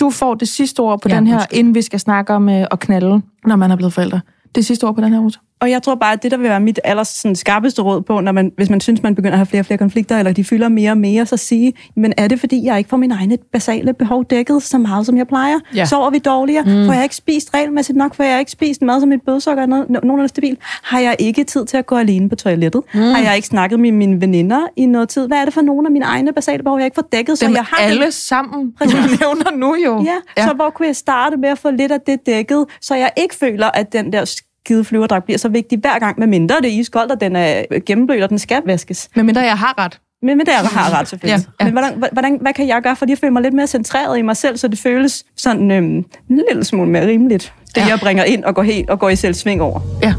du 0.01 0.11
får 0.11 0.35
det 0.35 0.49
sidste 0.49 0.81
ord 0.81 1.03
på 1.03 1.09
ja, 1.09 1.17
den 1.17 1.27
her, 1.27 1.35
undskyld. 1.35 1.59
inden 1.59 1.75
vi 1.75 1.83
skal 1.83 2.01
snakke 2.01 2.35
om 2.35 2.49
øh, 2.49 2.67
at 2.71 2.81
knalde, 2.81 3.23
når 3.47 3.57
man 3.57 3.71
er 3.71 3.77
blevet 3.77 3.93
forældre. 3.93 4.21
Det 4.55 4.67
sidste 4.67 4.85
ord 4.85 4.95
på 4.95 5.01
den 5.01 5.13
her, 5.13 5.21
Rosa. 5.21 5.39
Og 5.61 5.71
jeg 5.71 5.83
tror 5.83 5.95
bare, 5.95 6.13
at 6.13 6.23
det, 6.23 6.31
der 6.31 6.37
vil 6.37 6.49
være 6.49 6.61
mit 6.61 6.81
aller 6.85 7.05
sådan, 7.05 7.37
skarpeste 7.37 7.83
råd 7.83 8.01
på, 8.03 8.21
når 8.21 8.33
man, 8.33 8.53
hvis 8.57 8.71
man 8.71 8.81
synes, 8.81 9.03
man 9.03 9.15
begynder 9.15 9.33
at 9.33 9.39
have 9.39 9.47
flere 9.47 9.61
og 9.61 9.67
flere 9.67 9.79
konflikter, 9.79 10.19
eller 10.19 10.33
de 10.33 10.45
fylder 10.45 10.69
mere 10.69 10.91
og 10.91 10.99
mere, 10.99 11.27
så 11.27 11.37
sige, 11.37 11.73
men 11.97 12.13
er 12.17 12.29
det 12.29 12.41
fordi, 12.41 12.65
jeg 12.65 12.79
ikke 12.79 12.91
får 12.91 12.97
mine 12.97 13.15
egne 13.15 13.39
basale 13.53 13.93
behov 13.93 14.25
dækket 14.25 14.63
så 14.63 14.79
meget, 14.79 15.07
som 15.07 15.17
jeg 15.17 15.27
plejer? 15.27 15.59
Ja. 15.75 15.85
Sover 15.85 16.11
vi 16.11 16.19
dårligere? 16.19 16.65
Mm. 16.65 16.87
Får 16.87 16.93
jeg 16.93 17.03
ikke 17.03 17.17
spist 17.17 17.55
regelmæssigt 17.55 17.99
nok? 17.99 18.15
Får 18.15 18.25
jeg 18.25 18.39
ikke 18.39 18.51
spist 18.51 18.83
mad 18.83 19.01
som 19.01 19.13
et 19.13 19.23
blodsukker 19.23 19.63
er 19.63 19.67
noget, 19.67 19.91
nogenlunde 19.91 20.29
stabil? 20.29 20.59
Har 20.63 21.01
jeg 21.01 21.17
ikke 21.19 21.45
tid 21.45 21.67
til 21.67 21.77
at 21.77 21.87
gå 21.87 21.97
alene 21.97 22.29
på 22.29 22.37
toilettet? 22.37 22.83
Mm. 22.95 23.01
Har 23.01 23.19
jeg 23.23 23.37
ikke 23.37 23.49
snakket 23.49 23.81
med 23.81 23.93
mine 23.93 24.21
veninder 24.21 24.61
i 24.77 24.87
noget 24.87 25.09
tid? 25.09 25.27
Hvad 25.27 25.39
er 25.39 25.45
det 25.45 25.55
for 25.55 25.63
nogle 25.63 25.89
af 25.89 25.93
mine 25.93 26.05
egne 26.05 26.33
basale 26.33 26.63
behov, 26.63 26.79
jeg 26.79 26.87
ikke 26.87 26.95
får 26.95 27.09
dækket, 27.13 27.39
så 27.39 27.47
Dem 27.47 27.55
jeg 27.55 27.65
har 27.65 27.77
alle 27.77 28.03
dem? 28.03 28.11
sammen, 28.11 28.71
du 28.81 28.97
nævner 29.21 29.57
nu 29.57 29.77
jo. 29.85 30.03
Ja, 30.05 30.43
ja, 30.43 30.49
så 30.49 30.55
hvor 30.55 30.71
kunne 30.71 30.87
jeg 30.87 30.97
starte 30.97 31.37
med 31.37 31.49
at 31.49 31.59
få 31.59 31.71
lidt 31.71 31.93
af 31.93 32.01
det 32.01 32.27
dækket, 32.27 32.65
så 32.81 32.95
jeg 32.95 33.11
ikke 33.17 33.35
føler, 33.35 33.67
at 33.67 33.93
den 33.93 34.13
der 34.13 34.25
skide 34.67 34.85
flyverdragt 34.85 35.25
bliver 35.25 35.39
så 35.39 35.49
vigtig 35.49 35.79
hver 35.79 35.99
gang, 35.99 36.19
med 36.19 36.27
mindre 36.27 36.57
det 36.63 36.75
er 36.75 36.79
iskoldt, 36.79 37.13
og 37.13 37.21
den 37.21 37.37
er 37.37 37.63
gennemblødt, 37.87 38.23
og 38.23 38.31
den 38.31 38.39
skal 38.39 38.63
vaskes. 38.67 39.09
Men 39.17 39.27
mindre 39.27 39.41
jeg 39.41 39.59
har 39.59 39.75
ret. 39.85 40.01
Men, 40.23 40.37
men 40.39 40.47
det 40.47 40.53
jeg 40.53 40.59
har 40.59 40.99
ret 40.99 41.09
selvfølgelig. 41.09 41.47
Ja, 41.61 41.65
ja. 41.65 41.65
Men 41.65 41.73
hvordan, 41.73 42.05
hvordan, 42.13 42.39
hvad 42.41 42.53
kan 42.53 42.69
jeg 42.69 42.83
gøre, 42.83 42.97
fordi 42.97 43.11
jeg 43.11 43.19
føler 43.19 43.33
mig 43.33 43.43
lidt 43.43 43.55
mere 43.55 43.67
centreret 43.67 44.19
i 44.19 44.23
mig 44.23 44.37
selv, 44.37 44.57
så 44.57 44.69
det 44.69 44.79
føles 44.79 45.25
sådan 45.37 45.71
øhm, 45.71 45.85
en 45.87 46.05
lille 46.49 46.65
smule 46.65 46.91
mere 46.91 47.07
rimeligt, 47.07 47.53
det 47.75 47.81
Ja. 47.81 47.87
jeg 47.87 47.99
bringer 48.01 48.25
ind 48.25 48.45
og 48.45 48.55
går, 48.55 48.63
helt, 48.63 48.91
og 48.91 48.99
går 48.99 49.09
i 49.09 49.17
selv 49.17 49.35
sving 49.35 49.63
over. 49.63 49.81
Ja. 50.03 50.15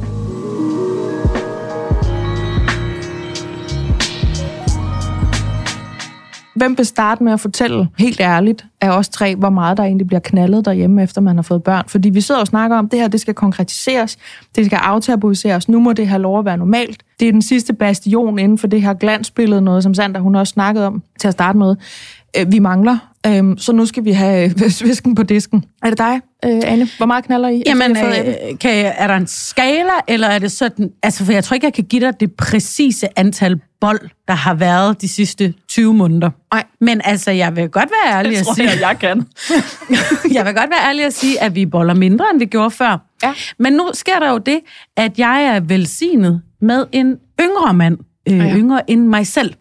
Hvem 6.58 6.78
vil 6.78 6.86
starte 6.86 7.24
med 7.24 7.34
at 7.34 7.40
fortælle, 7.40 7.88
helt 7.98 8.20
ærligt, 8.20 8.66
af 8.82 8.90
os 8.90 9.10
tre, 9.10 9.36
hvor 9.36 9.50
meget 9.50 9.78
der 9.78 9.84
egentlig 9.84 10.08
bliver 10.08 10.20
knaldet 10.20 10.66
derhjemme, 10.66 11.04
efter 11.04 11.22
man 11.22 11.36
har 11.36 11.44
fået 11.44 11.64
børn? 11.64 11.84
Fordi 11.88 12.10
vi 12.10 12.22
sidder 12.22 12.42
og 12.42 12.48
snakker 12.48 12.78
om, 12.78 12.86
at 12.86 12.92
det 12.92 13.00
her 13.00 13.08
det 13.08 13.22
skal 13.22 13.34
konkretiseres, 13.34 14.18
det 14.56 14.66
skal 14.66 14.76
aftabuiseres, 14.76 15.70
nu 15.70 15.80
må 15.80 15.94
det 15.94 16.08
have 16.08 16.22
lov 16.22 16.40
at 16.40 16.46
være 16.46 16.58
normalt. 16.58 17.04
Det 17.20 17.28
er 17.28 17.32
den 17.32 17.42
sidste 17.42 17.74
bastion 17.74 18.40
inden 18.40 18.58
for 18.58 18.68
det 18.68 18.82
her 18.82 18.94
glansbillede, 18.94 19.62
noget 19.62 19.84
som 19.84 19.94
Sander 19.94 20.20
hun 20.20 20.36
også 20.36 20.52
snakkede 20.52 20.88
om 20.88 21.04
til 21.20 21.28
at 21.28 21.34
starte 21.34 21.58
med. 21.58 21.76
Øh, 22.38 22.52
vi 22.52 22.60
mangler, 22.60 22.98
øhm, 23.28 23.58
så 23.58 23.72
nu 23.72 23.86
skal 23.86 24.06
vi 24.06 24.12
have 24.12 24.54
svisken 24.70 25.16
på 25.16 25.24
disken. 25.24 25.64
Er 25.84 25.90
det 25.90 25.98
dig, 25.98 26.22
øh, 26.46 26.62
Anne? 26.66 26.88
Hvor 26.98 27.06
meget 27.06 27.26
knaller 27.26 27.50
I? 27.50 27.64
Jamen, 27.66 27.98
øh, 27.98 28.34
kan 28.60 28.76
jeg, 28.76 28.96
er 28.98 29.08
der 29.08 29.16
en 29.16 29.28
skala, 29.28 29.92
eller 30.08 30.28
er 30.28 30.40
det 30.40 30.52
sådan... 30.52 30.90
Altså, 31.04 31.26
for 31.26 31.32
jeg 31.34 31.44
tror 31.44 31.54
ikke, 31.54 31.66
jeg 31.66 31.74
kan 31.74 31.84
give 31.84 32.02
dig 32.06 32.20
det 32.20 32.32
præcise 32.38 33.08
antal 33.20 33.60
bold, 33.82 34.10
der 34.28 34.34
har 34.34 34.54
været 34.54 35.02
de 35.02 35.08
sidste 35.08 35.54
20 35.70 35.94
måneder. 35.94 36.30
Nej. 36.54 36.64
Men 36.82 37.02
altså, 37.04 37.32
jeg 37.32 37.56
vil 37.56 37.70
godt 37.70 37.90
være 38.06 38.18
ærlig 38.18 38.38
at 38.38 38.46
sige... 38.56 38.70
jeg 38.88 39.00
kan. 39.00 39.18
jeg 40.36 40.46
vil 40.46 40.54
godt 40.54 40.70
være 40.70 40.90
ærlig 40.90 41.06
at 41.06 41.14
sige, 41.14 41.42
at 41.42 41.56
vi 41.56 41.66
boller 41.66 41.94
mindre, 41.94 42.26
end 42.32 42.40
vi 42.40 42.46
gjorde 42.46 42.72
før. 42.72 42.98
Ja. 43.24 43.34
Men 43.60 43.74
nu 43.74 43.90
sker 43.94 44.20
der 44.20 44.32
jo 44.32 44.38
det, 44.38 44.60
at 44.98 45.20
jeg 45.20 45.44
er 45.44 45.60
velsignet 45.60 46.42
med 46.62 46.86
en 46.92 47.16
yngre 47.42 47.74
mand, 47.74 47.98
øh, 48.30 48.38
Ja. 48.38 48.44
ja. 48.44 48.56
yngre 48.58 48.90
end 48.92 49.08
mig 49.08 49.28
selv. 49.28 49.54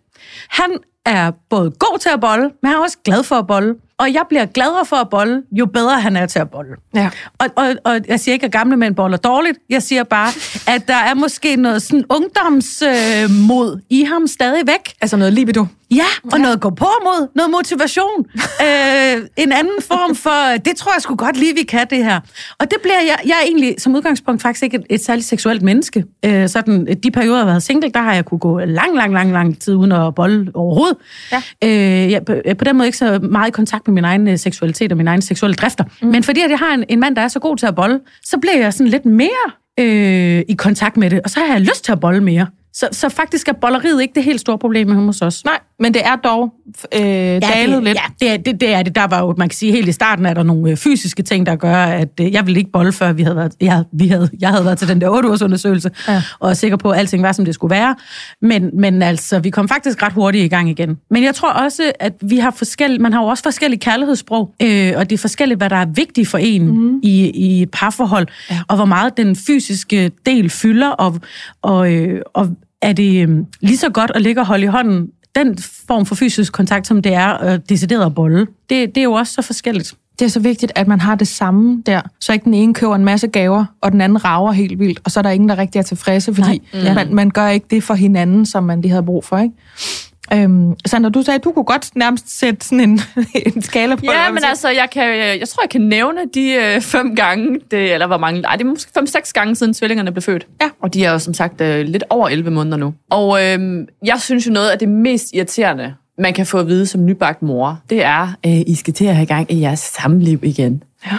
Han 0.49 0.71
er 1.07 1.31
både 1.51 1.71
god 1.71 1.99
til 1.99 2.09
at 2.09 2.21
bolle, 2.21 2.43
men 2.43 2.69
han 2.69 2.75
er 2.75 2.83
også 2.83 2.99
glad 3.05 3.23
for 3.23 3.37
at 3.37 3.47
bolle. 3.47 3.75
Og 3.99 4.13
jeg 4.13 4.23
bliver 4.29 4.47
gladere 4.47 4.85
for 4.85 4.97
at 4.97 5.09
bolle, 5.11 5.43
jo 5.53 5.67
bedre 5.67 6.01
han 6.01 6.17
er 6.17 6.27
til 6.27 6.39
at 6.39 6.51
bolle. 6.51 6.75
Ja. 6.95 7.11
Og, 7.39 7.47
og, 7.57 7.75
og 7.85 8.01
jeg 8.09 8.21
siger 8.21 8.33
ikke, 8.33 8.47
at 8.47 8.53
gamle 8.53 8.77
mænd 8.77 8.95
boller 8.95 9.17
dårligt. 9.17 9.59
Jeg 9.71 9.83
siger 9.83 10.05
bare, 10.05 10.29
at 10.75 10.89
der 10.89 10.95
er 10.95 11.15
måske 11.15 11.57
noget 11.57 11.83
sådan 11.83 12.05
ungdomsmod 12.11 13.25
øh, 13.25 13.31
mod 13.31 13.81
i 13.91 14.03
ham 14.03 14.27
stadigvæk. 14.27 14.95
Altså 15.01 15.17
noget 15.17 15.33
libido. 15.33 15.67
Ja, 15.91 16.31
og 16.33 16.41
noget 16.41 16.61
gå 16.61 16.71
på 16.71 16.89
mod, 17.05 17.29
noget 17.35 17.51
motivation. 17.51 18.27
øh, 18.67 19.27
en 19.37 19.53
anden 19.53 19.83
form 19.89 20.15
for, 20.15 20.57
det 20.65 20.77
tror 20.77 20.93
jeg 20.93 21.03
sgu 21.03 21.15
godt 21.15 21.37
lige, 21.37 21.55
vi 21.55 21.63
kan 21.63 21.87
det 21.91 22.05
her. 22.05 22.21
Og 22.59 22.71
det 22.71 22.79
bliver 22.83 23.01
jeg, 23.01 23.19
jeg 23.25 23.33
er 23.43 23.47
egentlig 23.47 23.75
som 23.79 23.95
udgangspunkt 23.95 24.43
faktisk 24.43 24.63
ikke 24.63 24.77
et, 24.77 24.85
et 24.91 25.05
særligt 25.05 25.27
seksuelt 25.27 25.63
menneske. 25.63 26.05
Øh, 26.25 26.49
sådan, 26.49 26.87
de 27.03 27.11
perioder, 27.11 27.37
jeg 27.37 27.45
har 27.45 27.51
været 27.51 27.63
single, 27.63 27.91
der 27.91 28.01
har 28.01 28.15
jeg 28.15 28.25
kunne 28.25 28.39
gå 28.39 28.59
lang, 28.59 28.97
lang, 28.97 29.13
lang, 29.13 29.33
lang 29.33 29.61
tid 29.61 29.75
uden 29.75 29.93
at 29.93 30.15
bolle 30.15 30.51
overhovedet. 30.55 30.97
Ja. 31.33 31.43
Øh, 31.65 32.13
jeg, 32.13 32.23
er 32.45 32.55
på 32.55 32.65
den 32.65 32.77
måde 32.77 32.89
ikke 32.89 32.99
så 32.99 33.19
meget 33.23 33.49
i 33.49 33.51
kontakt 33.51 33.89
med 33.89 33.95
min 33.95 34.05
egen 34.05 34.29
øh, 34.29 34.39
seksualitet 34.39 34.93
og 34.93 34.97
mine 34.97 35.11
egne 35.11 35.23
seksuelle 35.23 35.55
drifter. 35.55 35.85
Mm. 36.03 36.09
Men 36.09 36.23
fordi 36.23 36.41
at 36.41 36.51
jeg 36.51 36.59
har 36.59 36.75
en, 36.75 36.85
en 36.89 37.01
mand, 37.01 37.17
der 37.17 37.23
er 37.23 37.29
så 37.29 37.39
god 37.39 37.57
til 37.57 37.67
at 37.67 37.75
bolle, 37.75 38.01
så 38.25 38.39
bliver 38.39 38.57
jeg 38.57 38.73
sådan 38.73 38.91
lidt 38.91 39.05
mere 39.05 39.53
øh, 39.81 40.43
i 40.49 40.55
kontakt 40.59 40.97
med 40.97 41.11
det, 41.11 41.21
og 41.25 41.31
så 41.31 41.41
har 41.41 41.47
jeg 41.53 41.61
lyst 41.61 41.85
til 41.85 41.93
at 41.93 42.01
bolle 42.01 42.21
mere. 42.21 42.47
Så, 42.73 42.89
så 42.93 43.09
faktisk 43.09 43.49
er 43.49 43.53
bolleriet 43.53 44.03
ikke 44.03 44.15
det 44.15 44.25
helt 44.25 44.41
store 44.41 44.59
problem 44.59 45.07
hos 45.07 45.23
os. 45.23 45.45
Nej, 45.45 45.59
men 45.81 45.95
det 45.95 46.07
er 46.07 46.17
dog 46.17 46.53
øh, 46.95 47.01
ja, 47.01 47.41
dalet 47.41 47.77
det, 47.77 47.85
lidt. 47.85 47.99
Ja, 47.99 48.27
det 48.27 48.33
er, 48.33 48.37
det, 48.37 48.61
det 48.61 48.75
er 48.75 48.83
det. 48.83 48.95
Der 48.95 49.07
var 49.07 49.21
jo, 49.21 49.35
man 49.39 49.49
kan 49.49 49.57
sige, 49.57 49.73
helt 49.73 49.89
i 49.89 49.93
starten 49.93 50.27
er 50.27 50.35
der 50.35 50.43
nogle 50.43 50.71
øh, 50.71 50.77
fysiske 50.77 51.23
ting, 51.23 51.47
der 51.47 51.57
gør, 51.57 51.75
at 51.75 52.09
øh, 52.21 52.33
jeg 52.33 52.47
ville 52.47 52.59
ikke 52.59 52.71
bolle, 52.73 52.93
før 52.93 53.13
vi 53.13 53.23
havde 53.23 53.37
været, 53.37 53.53
jeg, 53.61 53.85
vi 53.93 54.09
havde, 54.09 54.31
jeg 54.41 54.51
havde 54.51 54.65
været 54.65 54.79
til 54.79 54.89
den 54.89 55.01
der 55.01 55.09
8 55.09 55.29
ugers 55.29 55.43
undersøgelse, 55.43 55.91
Ja. 56.09 56.23
og 56.41 56.51
er 56.51 56.55
sikker 56.55 56.77
på, 56.77 56.91
at 56.91 56.99
alting 56.99 57.23
var, 57.23 57.33
som 57.33 57.45
det 57.45 57.55
skulle 57.55 57.71
være. 57.75 57.97
Men, 58.43 58.71
men 58.75 59.03
altså, 59.03 59.39
vi 59.39 59.51
kom 59.51 59.69
faktisk 59.69 60.03
ret 60.03 60.13
hurtigt 60.13 60.45
i 60.45 60.49
gang 60.49 60.71
igen. 60.71 60.97
Men 61.11 61.25
jeg 61.25 61.35
tror 61.35 61.51
også, 61.53 61.93
at 62.01 62.13
vi 62.23 62.39
har 62.39 62.51
forskellige, 62.51 63.03
man 63.03 63.13
har 63.13 63.21
jo 63.23 63.27
også 63.27 63.43
forskellige 63.43 63.81
kærlighedssprog, 63.81 64.55
øh, 64.63 64.93
og 64.97 65.11
det 65.11 65.17
er 65.17 65.21
forskelligt, 65.21 65.61
hvad 65.61 65.71
der 65.71 65.77
er 65.77 65.87
vigtigt 65.95 66.29
for 66.29 66.39
en 66.39 66.67
mm. 66.67 67.01
i, 67.03 67.31
i 67.31 67.63
et 67.63 67.71
parforhold, 67.71 68.27
ja. 68.51 68.59
og 68.69 68.77
hvor 68.77 68.85
meget 68.85 69.17
den 69.17 69.37
fysiske 69.37 70.11
del 70.27 70.51
fylder, 70.51 70.89
og, 70.89 71.21
og, 71.63 71.93
øh, 71.93 72.21
og 72.35 72.49
er 72.83 72.93
det 72.93 73.29
øh, 73.29 73.39
lige 73.61 73.77
så 73.77 73.91
godt 73.91 74.13
at 74.15 74.23
ligge 74.23 74.41
og 74.41 74.47
holde 74.47 74.65
i 74.65 74.67
hånden 74.67 75.09
den 75.37 75.59
form 75.89 76.07
for 76.07 76.15
fysisk 76.15 76.53
kontakt, 76.53 76.87
som 76.87 77.03
det 77.03 77.15
er 77.15 77.45
øh, 77.45 77.59
decideret 77.69 78.07
at 78.07 78.15
bolle, 78.15 78.47
det, 78.71 78.95
det 78.95 78.99
er 78.99 79.05
jo 79.05 79.13
også 79.13 79.33
så 79.33 79.43
forskelligt. 79.43 79.95
Det 80.19 80.25
er 80.25 80.29
så 80.29 80.41
vigtigt, 80.41 80.73
at 80.75 80.89
man 80.89 81.01
har 81.01 81.15
det 81.15 81.29
samme 81.29 81.83
der, 81.87 82.01
så 82.21 82.33
ikke 82.33 82.45
den 82.45 82.55
ene 82.55 82.75
køber 82.75 82.95
en 82.95 83.05
masse 83.05 83.29
gaver, 83.29 83.65
og 83.81 83.93
den 83.93 84.01
anden 84.01 84.25
rager 84.25 84.53
helt 84.53 84.79
vildt, 84.79 85.01
og 85.05 85.11
så 85.11 85.21
er 85.21 85.23
der 85.23 85.31
ingen, 85.31 85.49
der 85.49 85.59
rigtig 85.59 85.79
er 85.79 85.83
tilfredse, 85.83 86.35
fordi 86.35 86.63
Nej. 86.73 86.95
man, 86.95 87.15
man 87.15 87.31
gør 87.31 87.49
ikke 87.49 87.67
det 87.71 87.83
for 87.83 87.95
hinanden, 87.95 88.47
som 88.47 88.65
man 88.65 88.81
lige 88.81 88.91
havde 88.91 89.03
brug 89.03 89.25
for, 89.25 89.39
ikke? 89.39 89.55
Øhm, 90.33 90.75
Sandra, 90.87 91.11
du 91.11 91.23
sagde, 91.23 91.39
at 91.39 91.45
du 91.45 91.53
kunne 91.53 91.65
godt 91.65 91.91
nærmest 91.97 92.39
sætte 92.39 92.67
sådan 92.67 92.81
en, 92.81 93.01
en 93.55 93.63
skala 93.63 93.95
på 93.95 94.03
Ja, 94.05 94.31
men 94.31 94.45
altså, 94.45 94.69
jeg, 94.69 94.89
kan, 94.93 95.19
jeg 95.41 95.49
tror, 95.49 95.63
jeg 95.63 95.71
kan 95.71 95.81
nævne 95.81 96.21
de 96.35 96.53
øh, 96.53 96.81
fem 96.81 97.17
gange, 97.17 97.61
det, 97.71 97.93
eller 97.93 98.07
hvor 98.07 98.19
mange, 98.19 98.41
nej, 98.41 98.57
det 98.57 98.65
er 98.65 98.69
måske 98.69 98.93
fem-seks 98.95 99.33
gange 99.33 99.57
siden 99.57 99.75
tvillingerne 99.75 100.13
blev 100.13 100.23
født. 100.23 100.47
Ja. 100.61 100.69
Og 100.83 100.95
de 100.95 101.05
er 101.05 101.13
jo 101.13 101.19
som 101.19 101.35
sagt 101.35 101.61
øh, 101.61 101.87
lidt 101.87 102.05
over 102.11 102.29
11 102.29 102.51
måneder 102.51 102.77
nu. 102.77 102.95
Og 103.11 103.45
øh, 103.45 103.87
jeg 104.05 104.21
synes 104.21 104.47
jo 104.47 104.53
noget 104.53 104.71
af 104.71 104.79
det 104.79 104.89
mest 104.89 105.27
irriterende, 105.35 105.95
man 106.19 106.35
kan 106.35 106.47
få 106.47 106.59
at 106.59 106.67
vide 106.67 106.87
som 106.87 107.05
nybagt 107.05 107.43
mor, 107.43 107.81
det 107.91 108.05
er, 108.05 108.23
øh, 108.47 108.61
I 108.67 108.75
skal 108.75 108.95
til 108.95 109.05
at 109.05 109.17
have 109.17 109.27
gang 109.27 109.53
i 109.53 109.61
jeres 109.61 109.81
samliv 109.81 110.39
igen. 110.43 110.83
Ja. 111.07 111.19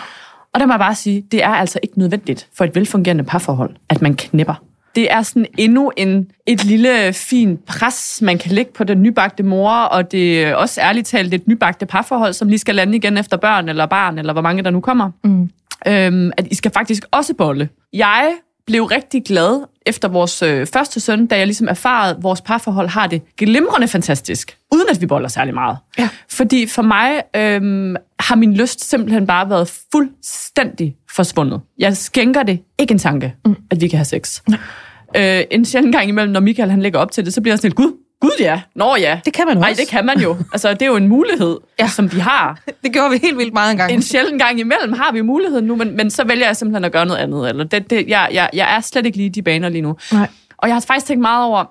Og 0.54 0.60
der 0.60 0.66
må 0.66 0.74
jeg 0.74 0.80
bare 0.80 0.96
sige, 0.96 1.24
det 1.32 1.44
er 1.44 1.50
altså 1.50 1.80
ikke 1.84 2.00
nødvendigt 2.00 2.48
for 2.58 2.64
et 2.64 2.76
velfungerende 2.76 3.24
parforhold, 3.24 3.76
at 3.90 4.02
man 4.02 4.16
knipper. 4.16 4.64
Det 4.98 5.12
er 5.12 5.22
sådan 5.22 5.46
endnu 5.58 5.92
en, 5.98 6.32
et 6.46 6.66
lille 6.66 7.14
fin 7.14 7.58
pres, 7.68 8.22
man 8.22 8.38
kan 8.38 8.52
lægge 8.52 8.72
på 8.72 8.84
den 8.84 9.02
nybagte 9.02 9.44
mor, 9.44 9.72
og 9.72 10.12
det 10.12 10.44
er 10.44 10.56
også 10.56 10.82
ærligt 10.82 11.08
talt 11.08 11.34
et 11.34 11.48
nybagte 11.48 11.86
parforhold, 11.86 12.34
som 12.34 12.48
lige 12.48 12.60
skal 12.60 12.76
lande 12.76 12.96
igen 12.96 13.18
efter 13.18 13.38
børn 13.38 13.70
eller 13.70 13.86
barn, 13.86 14.20
eller 14.20 14.34
hvor 14.34 14.42
mange 14.42 14.64
der 14.64 14.70
nu 14.70 14.80
kommer. 14.80 15.12
Mm. 15.24 15.50
Øhm, 15.88 16.32
at 16.38 16.48
I 16.52 16.56
skal 16.56 16.72
faktisk 16.72 17.04
også 17.12 17.34
bolle. 17.34 17.70
Jeg 17.94 18.34
blev 18.68 18.84
rigtig 18.84 19.24
glad 19.26 19.64
efter 19.86 20.08
vores 20.08 20.42
øh, 20.42 20.68
første 20.68 21.00
søn, 21.00 21.28
da 21.28 21.38
jeg 21.38 21.48
ligesom 21.48 21.68
erfarede, 21.68 22.16
at 22.16 22.24
vores 22.24 22.42
parforhold 22.42 22.88
har 22.88 23.08
det 23.08 23.22
glimrende 23.38 23.88
fantastisk, 23.88 24.58
uden 24.74 24.86
at 24.90 25.02
vi 25.02 25.06
boller 25.06 25.30
særlig 25.30 25.54
meget. 25.54 25.78
Ja. 26.00 26.10
Fordi 26.30 26.68
for 26.68 26.82
mig 26.82 27.22
øhm, 27.36 27.96
har 28.20 28.36
min 28.36 28.54
lyst 28.54 28.90
simpelthen 28.90 29.28
bare 29.28 29.50
været 29.50 29.72
fuldstændig 29.92 30.96
forsvundet. 31.16 31.62
Jeg 31.80 31.98
skænker 31.98 32.44
det 32.44 32.60
ikke 32.80 32.92
en 32.92 33.00
tanke, 33.00 33.36
mm. 33.46 33.56
at 33.72 33.82
vi 33.82 33.88
kan 33.88 33.98
have 33.98 34.06
sex. 34.06 34.42
Øh, 35.16 35.44
en 35.52 35.66
sjældent 35.66 35.96
gang 35.96 36.10
imellem, 36.10 36.34
når 36.34 36.40
Michael 36.40 36.70
han 36.70 36.82
lægger 36.82 37.00
op 37.00 37.12
til 37.12 37.26
det, 37.26 37.34
så 37.34 37.42
bliver 37.42 37.52
jeg 37.52 37.60
sådan 37.60 37.68
lidt, 37.68 37.76
gud, 37.76 37.92
gud 38.22 38.32
ja, 38.40 38.62
nå 38.76 38.96
ja. 38.96 39.20
Det 39.26 39.34
kan 39.34 39.48
man 39.48 39.58
Nej, 39.58 39.70
også. 39.70 39.82
det 39.82 39.90
kan 39.90 40.06
man 40.06 40.20
jo. 40.20 40.38
Altså, 40.54 40.74
det 40.74 40.82
er 40.82 40.86
jo 40.86 40.96
en 40.96 41.08
mulighed, 41.08 41.58
ja. 41.80 41.88
som 41.88 42.14
vi 42.14 42.20
har. 42.20 42.60
Det 42.84 42.94
gjorde 42.94 43.12
vi 43.12 43.18
helt 43.18 43.38
vildt 43.38 43.54
meget 43.54 43.72
engang. 43.72 43.92
En 43.92 44.02
sjældent 44.02 44.42
gang 44.42 44.60
imellem 44.60 44.94
har 44.94 45.12
vi 45.12 45.22
muligheden 45.22 45.66
nu, 45.66 45.76
men, 45.76 45.98
men 45.98 46.10
så 46.10 46.24
vælger 46.24 46.46
jeg 46.46 46.56
simpelthen 46.56 46.86
at 46.86 46.92
gøre 46.92 47.06
noget 47.06 47.20
andet. 47.20 47.50
Eller 47.50 47.64
det, 47.64 47.90
det, 47.90 48.08
jeg, 48.08 48.30
jeg, 48.32 48.50
jeg 48.54 48.76
er 48.76 48.82
slet 48.82 49.06
ikke 49.06 49.18
lige 49.18 49.28
i 49.28 49.30
de 49.30 49.42
baner 49.42 49.70
lige 49.70 49.82
nu. 49.82 49.96
Nej. 50.12 50.28
Og 50.58 50.68
jeg 50.68 50.76
har 50.76 50.82
faktisk 50.82 51.06
tænkt 51.06 51.22
meget 51.22 51.46
over, 51.46 51.66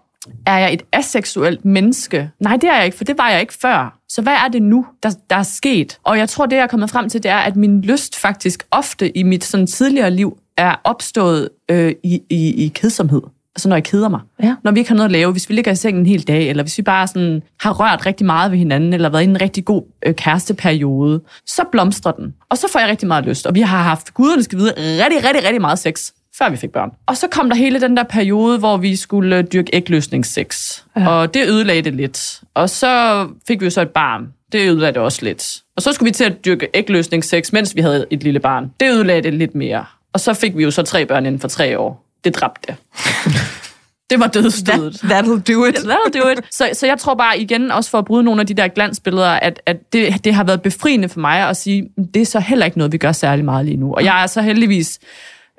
er 0.47 0.59
jeg 0.59 0.73
et 0.73 0.83
aseksuelt 0.93 1.65
menneske? 1.65 2.31
Nej, 2.41 2.57
det 2.57 2.71
er 2.71 2.77
jeg 2.77 2.85
ikke, 2.85 2.97
for 2.97 3.05
det 3.05 3.19
var 3.19 3.31
jeg 3.31 3.41
ikke 3.41 3.55
før. 3.55 3.99
Så 4.09 4.23
hvad 4.23 4.33
er 4.33 4.49
det 4.49 4.63
nu, 4.63 4.87
der, 5.03 5.11
der 5.31 5.37
er 5.37 5.43
sket? 5.43 5.99
Og 6.05 6.19
jeg 6.19 6.29
tror, 6.29 6.47
det 6.47 6.57
jeg 6.57 6.63
er 6.63 6.67
kommet 6.67 6.91
frem 6.91 7.09
til, 7.09 7.23
det 7.23 7.31
er, 7.31 7.37
at 7.37 7.57
min 7.57 7.81
lyst 7.81 8.17
faktisk 8.17 8.67
ofte 8.71 9.17
i 9.17 9.23
mit 9.23 9.45
sådan, 9.45 9.67
tidligere 9.67 10.11
liv 10.11 10.39
er 10.57 10.81
opstået 10.85 11.49
øh, 11.71 11.95
i, 12.03 12.23
i, 12.31 12.65
i 12.65 12.69
kedsomhed. 12.69 13.23
Altså 13.57 13.69
når 13.69 13.77
jeg 13.77 13.85
keder 13.85 14.09
mig. 14.09 14.21
Ja. 14.43 14.55
Når 14.65 14.73
vi 14.73 14.79
ikke 14.79 14.91
har 14.91 14.97
noget 14.97 15.09
at 15.09 15.13
lave, 15.13 15.33
hvis 15.33 15.49
vi 15.49 15.55
ligger 15.55 15.73
i 15.73 15.77
sengen 15.77 16.01
en 16.01 16.07
hel 16.07 16.23
dag, 16.23 16.49
eller 16.49 16.63
hvis 16.63 16.79
vi 16.79 16.83
bare 16.83 17.07
sådan 17.07 17.43
har 17.61 17.73
rørt 17.73 18.07
rigtig 18.07 18.27
meget 18.27 18.51
ved 18.51 18.59
hinanden, 18.59 18.93
eller 18.93 19.09
været 19.09 19.23
i 19.23 19.25
en 19.25 19.41
rigtig 19.41 19.65
god 19.65 19.83
øh, 20.07 20.15
kæresteperiode, 20.15 21.21
så 21.47 21.63
blomstrer 21.73 22.13
den. 22.13 22.35
Og 22.51 22.59
så 22.59 22.67
får 22.73 22.81
jeg 22.81 22.89
rigtig 22.89 23.09
meget 23.09 23.25
lyst. 23.25 23.47
Og 23.47 23.55
vi 23.55 23.61
har 23.61 23.83
haft, 23.83 24.15
guderne 24.15 24.43
skal 24.43 24.59
vide, 24.59 24.75
rigtig, 24.77 25.25
rigtig, 25.25 25.45
rigtig 25.45 25.61
meget 25.61 25.79
sex 25.79 26.11
før 26.39 26.51
vi 26.51 26.57
fik 26.57 26.71
børn. 26.71 26.91
Og 27.07 27.17
så 27.17 27.29
kom 27.29 27.49
der 27.49 27.57
hele 27.57 27.81
den 27.81 27.97
der 27.97 28.03
periode, 28.03 28.59
hvor 28.59 28.77
vi 28.77 28.97
skulle 28.97 29.39
øh, 29.39 29.45
dyrke 29.53 29.71
ægløsningssex. 29.73 30.81
Ja. 30.97 31.09
Og 31.09 31.35
det 31.35 31.49
ødelagde 31.49 31.83
det 31.83 31.95
lidt. 31.95 32.41
Og 32.55 32.71
så 32.71 33.27
fik 33.49 33.61
vi 33.61 33.67
jo 33.67 33.71
så 33.71 33.81
et 33.81 33.91
barn. 33.91 34.29
Det 34.53 34.71
ødelagde 34.71 34.95
det 34.95 35.03
også 35.03 35.25
lidt. 35.25 35.63
Og 35.77 35.83
så 35.83 35.93
skulle 35.93 36.09
vi 36.09 36.13
til 36.13 36.25
at 36.25 36.45
dyrke 36.45 36.69
ægløsningssex, 36.75 37.53
mens 37.53 37.77
vi 37.77 37.81
havde 37.81 38.07
et 38.11 38.23
lille 38.23 38.41
barn. 38.41 38.71
Det 38.81 38.91
ødelagde 38.91 39.23
det 39.23 39.35
lidt 39.35 39.55
mere. 39.55 39.85
Og 40.17 40.21
så 40.21 40.35
fik 40.35 40.57
vi 40.57 40.63
jo 40.63 40.71
så 40.71 40.83
tre 40.83 41.07
børn 41.07 41.27
inden 41.27 41.41
for 41.41 41.49
tre 41.49 41.79
år. 41.79 42.05
Det 42.25 42.35
dræbte 42.35 42.77
det. 44.11 44.21
Var 44.21 44.27
dødsstødet. 44.27 44.95
That'll 44.95 45.53
do 45.53 45.65
it. 45.65 45.77
That'll 45.77 46.21
do 46.21 46.29
it. 46.29 46.41
Så, 46.51 46.71
så 46.73 46.87
jeg 46.87 46.99
tror 46.99 47.15
bare 47.15 47.39
igen, 47.39 47.71
også 47.71 47.91
for 47.91 47.99
at 47.99 48.05
bryde 48.05 48.23
nogle 48.23 48.41
af 48.41 48.47
de 48.47 48.55
der 48.55 48.69
glansbilleder, 48.69 49.29
at, 49.31 49.63
at 49.67 49.93
det, 49.93 50.25
det 50.25 50.35
har 50.35 50.45
været 50.45 50.63
befriende 50.63 51.09
for 51.09 51.21
mig 51.21 51.49
at 51.49 51.57
sige, 51.57 51.89
det 52.15 52.23
er 52.23 52.27
så 52.27 52.41
heller 52.41 52.67
ikke 52.67 52.79
noget, 52.79 52.93
vi 52.93 52.99
gør 52.99 53.13
særlig 53.13 53.45
meget 53.45 53.65
lige 53.67 53.77
nu. 53.77 53.95
Og 53.95 54.05
jeg 54.05 54.23
er 54.23 54.27
så 54.27 54.43
heldigvis, 54.43 54.99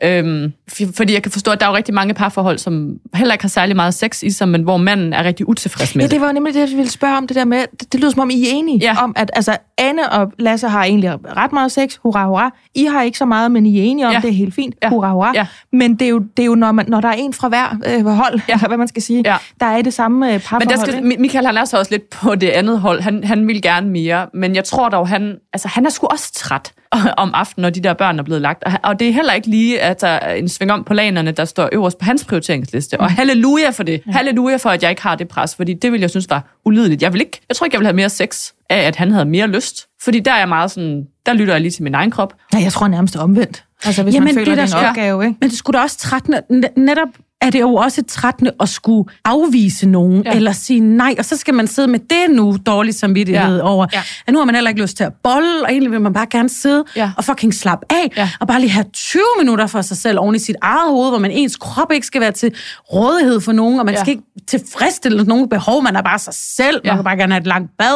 øhm, 0.03 0.53
fordi 0.95 1.13
jeg 1.13 1.23
kan 1.23 1.31
forstå, 1.31 1.51
at 1.51 1.59
der 1.59 1.65
er 1.65 1.69
jo 1.69 1.75
rigtig 1.75 1.93
mange 1.93 2.13
parforhold, 2.13 2.57
som 2.57 2.97
heller 3.13 3.33
ikke 3.33 3.43
har 3.43 3.49
særlig 3.49 3.75
meget 3.75 3.93
sex 3.93 4.23
i 4.23 4.29
sig, 4.31 4.49
men 4.49 4.61
hvor 4.63 4.77
manden 4.77 5.13
er 5.13 5.23
rigtig 5.23 5.49
utilfreds 5.49 5.95
med 5.95 6.03
Ja, 6.05 6.09
det. 6.09 6.21
var 6.21 6.27
jo 6.27 6.33
nemlig 6.33 6.53
det, 6.53 6.59
jeg 6.59 6.69
ville 6.77 6.89
spørge 6.91 7.17
om, 7.17 7.27
det 7.27 7.35
der 7.35 7.45
med, 7.45 7.65
det, 7.79 7.91
det 7.93 7.99
lyder 7.99 8.11
som 8.11 8.19
om, 8.19 8.29
I 8.29 8.43
er 8.43 8.47
enige 8.51 8.77
Ja. 8.79 9.03
om, 9.03 9.13
at 9.15 9.31
altså, 9.33 9.57
Anne 9.77 10.11
og 10.11 10.31
Lasse 10.39 10.67
har 10.67 10.83
egentlig 10.83 11.11
ret 11.37 11.51
meget 11.53 11.71
sex, 11.71 11.95
hurra, 12.03 12.27
hurra. 12.27 12.51
I 12.75 12.85
har 12.85 13.01
ikke 13.01 13.17
så 13.17 13.25
meget, 13.25 13.51
men 13.51 13.65
I 13.65 13.79
er 13.79 13.83
enige 13.83 14.07
om, 14.07 14.13
Ja. 14.13 14.19
det 14.21 14.27
er 14.29 14.33
helt 14.33 14.53
fint, 14.55 14.75
Ja. 14.83 14.89
hurra, 14.89 15.11
hurra. 15.11 15.31
Ja. 15.35 15.45
Men 15.71 15.93
det 15.95 16.01
er 16.05 16.09
jo, 16.09 16.19
det 16.37 16.43
er 16.43 16.47
jo 16.47 16.55
når, 16.55 16.71
man, 16.71 16.85
når 16.87 17.01
der 17.01 17.07
er 17.09 17.13
en 17.13 17.33
fra 17.33 17.47
hver 17.49 17.77
øh, 17.87 18.05
hold, 18.05 18.39
ja. 18.49 18.53
eller 18.53 18.67
hvad 18.67 18.77
man 18.77 18.87
skal 18.87 19.01
sige, 19.01 19.21
Ja. 19.25 19.35
der 19.59 19.65
er 19.65 19.77
i 19.77 19.81
det 19.81 19.93
samme 19.93 20.25
øh, 20.33 20.39
parforhold. 20.39 20.61
Men 20.67 20.69
der 20.77 20.81
skal, 20.85 20.95
ikke? 21.05 21.21
Michael 21.21 21.45
han 21.45 21.57
er 21.57 21.65
så 21.65 21.77
også 21.77 21.91
lidt 21.91 22.09
på 22.09 22.35
det 22.35 22.49
andet 22.49 22.79
hold. 22.79 23.01
Han, 23.01 23.23
han 23.23 23.47
vil 23.47 23.61
gerne 23.61 23.89
mere, 23.89 24.27
men 24.33 24.55
jeg 24.55 24.63
tror 24.63 24.89
dog, 24.89 25.07
han, 25.07 25.35
altså, 25.53 25.67
han 25.67 25.85
er 25.85 25.89
sgu 25.89 26.07
også 26.07 26.33
træt. 26.33 26.71
om 27.17 27.31
aftenen, 27.33 27.61
når 27.61 27.69
de 27.69 27.81
der 27.81 27.93
børn 27.93 28.19
er 28.19 28.23
blevet 28.23 28.41
lagt. 28.41 28.63
Og, 28.63 28.71
og 28.83 28.99
det 28.99 29.07
er 29.09 29.13
heller 29.13 29.33
ikke 29.33 29.47
lige, 29.47 29.81
at 29.81 30.01
der 30.01 30.07
er 30.07 30.33
en 30.33 30.49
sving 30.49 30.71
om 30.71 30.83
på 30.83 30.93
lanerne, 30.93 31.31
der 31.31 31.45
står 31.45 31.69
øverst 31.71 31.97
på 31.97 32.05
hans 32.05 32.25
prioriteringsliste. 32.25 32.99
Og 32.99 33.11
halleluja 33.11 33.69
for 33.69 33.83
det. 33.83 34.01
Halleluja 34.07 34.57
for, 34.57 34.69
at 34.69 34.83
jeg 34.83 34.89
ikke 34.89 35.01
har 35.01 35.15
det 35.15 35.27
pres, 35.27 35.55
fordi 35.55 35.73
det 35.73 35.91
ville 35.91 36.01
jeg 36.01 36.09
synes 36.09 36.29
var 36.29 36.57
ulideligt. 36.65 37.01
Jeg, 37.01 37.13
vil 37.13 37.21
ikke, 37.21 37.41
jeg 37.49 37.55
tror 37.55 37.65
ikke, 37.65 37.75
jeg 37.75 37.79
vil 37.79 37.87
have 37.87 37.95
mere 37.95 38.09
sex 38.09 38.51
af, 38.69 38.77
at 38.87 38.95
han 38.95 39.11
havde 39.11 39.25
mere 39.25 39.47
lyst. 39.47 39.87
Fordi 40.01 40.19
der 40.19 40.31
er 40.31 40.37
jeg 40.37 40.49
meget 40.49 40.71
sådan, 40.71 41.03
der 41.25 41.33
lytter 41.33 41.53
jeg 41.53 41.61
lige 41.61 41.71
til 41.71 41.83
min 41.83 41.95
egen 41.95 42.11
krop. 42.11 42.33
Ja, 42.53 42.59
jeg 42.59 42.71
tror 42.71 42.87
nærmest 42.87 43.15
omvendt. 43.15 43.63
Altså, 43.85 44.03
hvis 44.03 44.15
Jamen, 44.15 44.25
man 44.25 44.33
føler, 44.33 44.55
det 44.55 44.61
er 44.61 44.65
det 44.65 44.73
er 44.73 44.79
en 44.79 44.85
opgave, 44.85 45.25
ikke? 45.25 45.37
Men 45.41 45.49
det 45.49 45.57
skulle 45.57 45.77
da 45.77 45.83
også 45.83 45.97
trættende. 45.97 46.41
N- 46.51 46.79
netop 46.81 47.07
er 47.41 47.49
det 47.49 47.59
jo 47.59 47.75
også 47.75 48.03
trættende 48.07 48.51
at 48.59 48.69
skulle 48.69 49.09
afvise 49.25 49.87
nogen, 49.89 50.23
Ja. 50.25 50.31
eller 50.31 50.51
sige 50.51 50.79
nej, 50.79 51.15
og 51.19 51.25
så 51.25 51.37
skal 51.37 51.53
man 51.53 51.67
sidde 51.67 51.87
med 51.87 51.99
det 51.99 52.35
nu 52.35 52.57
dårlig 52.65 52.93
samvittighed 52.95 53.57
Ja. 53.57 53.63
over, 53.67 53.85
Ja. 53.93 54.01
at 54.27 54.33
nu 54.33 54.39
har 54.39 54.45
man 54.45 54.55
heller 54.55 54.69
ikke 54.69 54.81
lyst 54.81 54.97
til 54.97 55.03
at 55.03 55.13
bolle, 55.23 55.63
og 55.63 55.71
egentlig 55.71 55.91
vil 55.91 56.01
man 56.01 56.13
bare 56.13 56.25
gerne 56.31 56.49
sidde 56.49 56.83
Ja. 56.95 57.11
og 57.17 57.23
fucking 57.23 57.53
slappe 57.53 57.85
af, 57.89 58.11
Ja. 58.17 58.29
og 58.39 58.47
bare 58.47 58.59
lige 58.59 58.69
have 58.71 58.85
20 58.93 59.21
minutter 59.39 59.67
for 59.67 59.81
sig 59.81 59.97
selv 59.97 60.19
oven 60.19 60.35
i 60.35 60.39
sit 60.39 60.55
eget 60.61 60.91
hoved, 60.91 61.09
hvor 61.09 61.19
man 61.19 61.31
ens 61.31 61.55
krop 61.55 61.91
ikke 61.91 62.07
skal 62.07 62.21
være 62.21 62.31
til 62.31 62.51
rådighed 62.93 63.41
for 63.41 63.51
nogen, 63.51 63.79
og 63.79 63.85
man 63.85 63.95
ja. 63.95 63.99
skal 64.01 64.11
ikke 64.11 64.23
tilfredsstille 64.47 65.23
nogen 65.23 65.49
behov, 65.49 65.83
man 65.83 65.95
er 65.95 66.01
bare 66.01 66.19
sig 66.19 66.33
selv, 66.33 66.81
Ja. 66.85 66.89
man 66.89 66.97
kan 66.97 67.03
bare 67.03 67.17
gerne 67.17 67.33
have 67.33 67.41
et 67.41 67.47
langt 67.47 67.71
bad, 67.77 67.95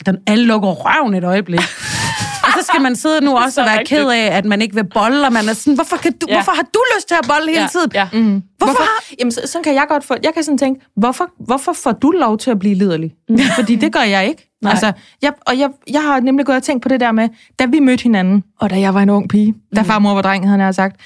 og 0.00 0.06
den 0.06 0.16
alle 0.26 0.44
lukker 0.46 0.68
røven 0.68 1.14
et 1.14 1.24
øjeblik. 1.24 1.60
Skal 2.72 2.82
man 2.82 2.96
sidde 2.96 3.24
nu 3.24 3.36
også 3.42 3.50
så 3.54 3.60
og 3.60 3.66
være 3.66 3.78
rigtigt. 3.78 4.00
ked 4.00 4.08
af, 4.10 4.36
at 4.36 4.44
man 4.44 4.62
ikke 4.62 4.74
vil 4.74 4.84
bolle, 4.94 5.26
og 5.26 5.32
man 5.32 5.48
er 5.48 5.52
sådan, 5.52 5.74
hvorfor, 5.74 5.96
kan 5.96 6.12
du, 6.12 6.26
Ja. 6.28 6.34
hvorfor 6.34 6.52
har 6.52 6.62
du 6.62 6.80
lyst 6.96 7.08
til 7.08 7.14
at 7.22 7.28
bolle 7.28 7.48
hele 7.50 7.60
Ja, 7.62 7.66
tiden? 7.68 7.90
ja. 7.94 8.08
Mm. 8.12 8.18
Hvorfor? 8.18 8.42
Hvorfor? 8.58 8.82
Jamen, 9.18 9.32
så, 9.32 9.40
sådan 9.46 9.62
kan 9.64 9.74
jeg 9.74 9.84
godt 9.88 10.04
få... 10.04 10.14
Jeg 10.22 10.34
kan 10.34 10.44
sådan 10.44 10.58
tænke, 10.58 10.86
hvorfor, 10.96 11.30
hvorfor 11.44 11.72
får 11.72 11.92
du 11.92 12.10
lov 12.10 12.38
til 12.38 12.50
at 12.50 12.58
blive 12.58 12.74
liderlig? 12.74 13.12
Fordi 13.58 13.76
det 13.76 13.92
gør 13.92 14.00
jeg 14.02 14.26
ikke. 14.28 14.46
Nej. 14.62 14.70
Altså, 14.70 14.92
jeg, 15.22 15.32
og 15.46 15.58
jeg, 15.58 15.70
jeg 15.90 16.02
har 16.02 16.20
nemlig 16.20 16.46
gået 16.46 16.56
og 16.56 16.62
tænkt 16.62 16.82
på 16.82 16.88
det 16.88 17.00
der 17.00 17.12
med, 17.12 17.28
da 17.58 17.64
vi 17.64 17.80
mødte 17.80 18.02
hinanden, 18.02 18.44
og 18.60 18.70
da 18.70 18.80
jeg 18.80 18.94
var 18.94 19.00
en 19.02 19.10
ung 19.10 19.28
pige, 19.28 19.54
da 19.76 19.82
far 19.82 19.94
og 19.94 20.02
mor 20.02 20.14
var 20.14 20.22
dreng, 20.22 20.48
havde 20.48 20.62
jeg 20.64 20.74
sagt, 20.74 20.96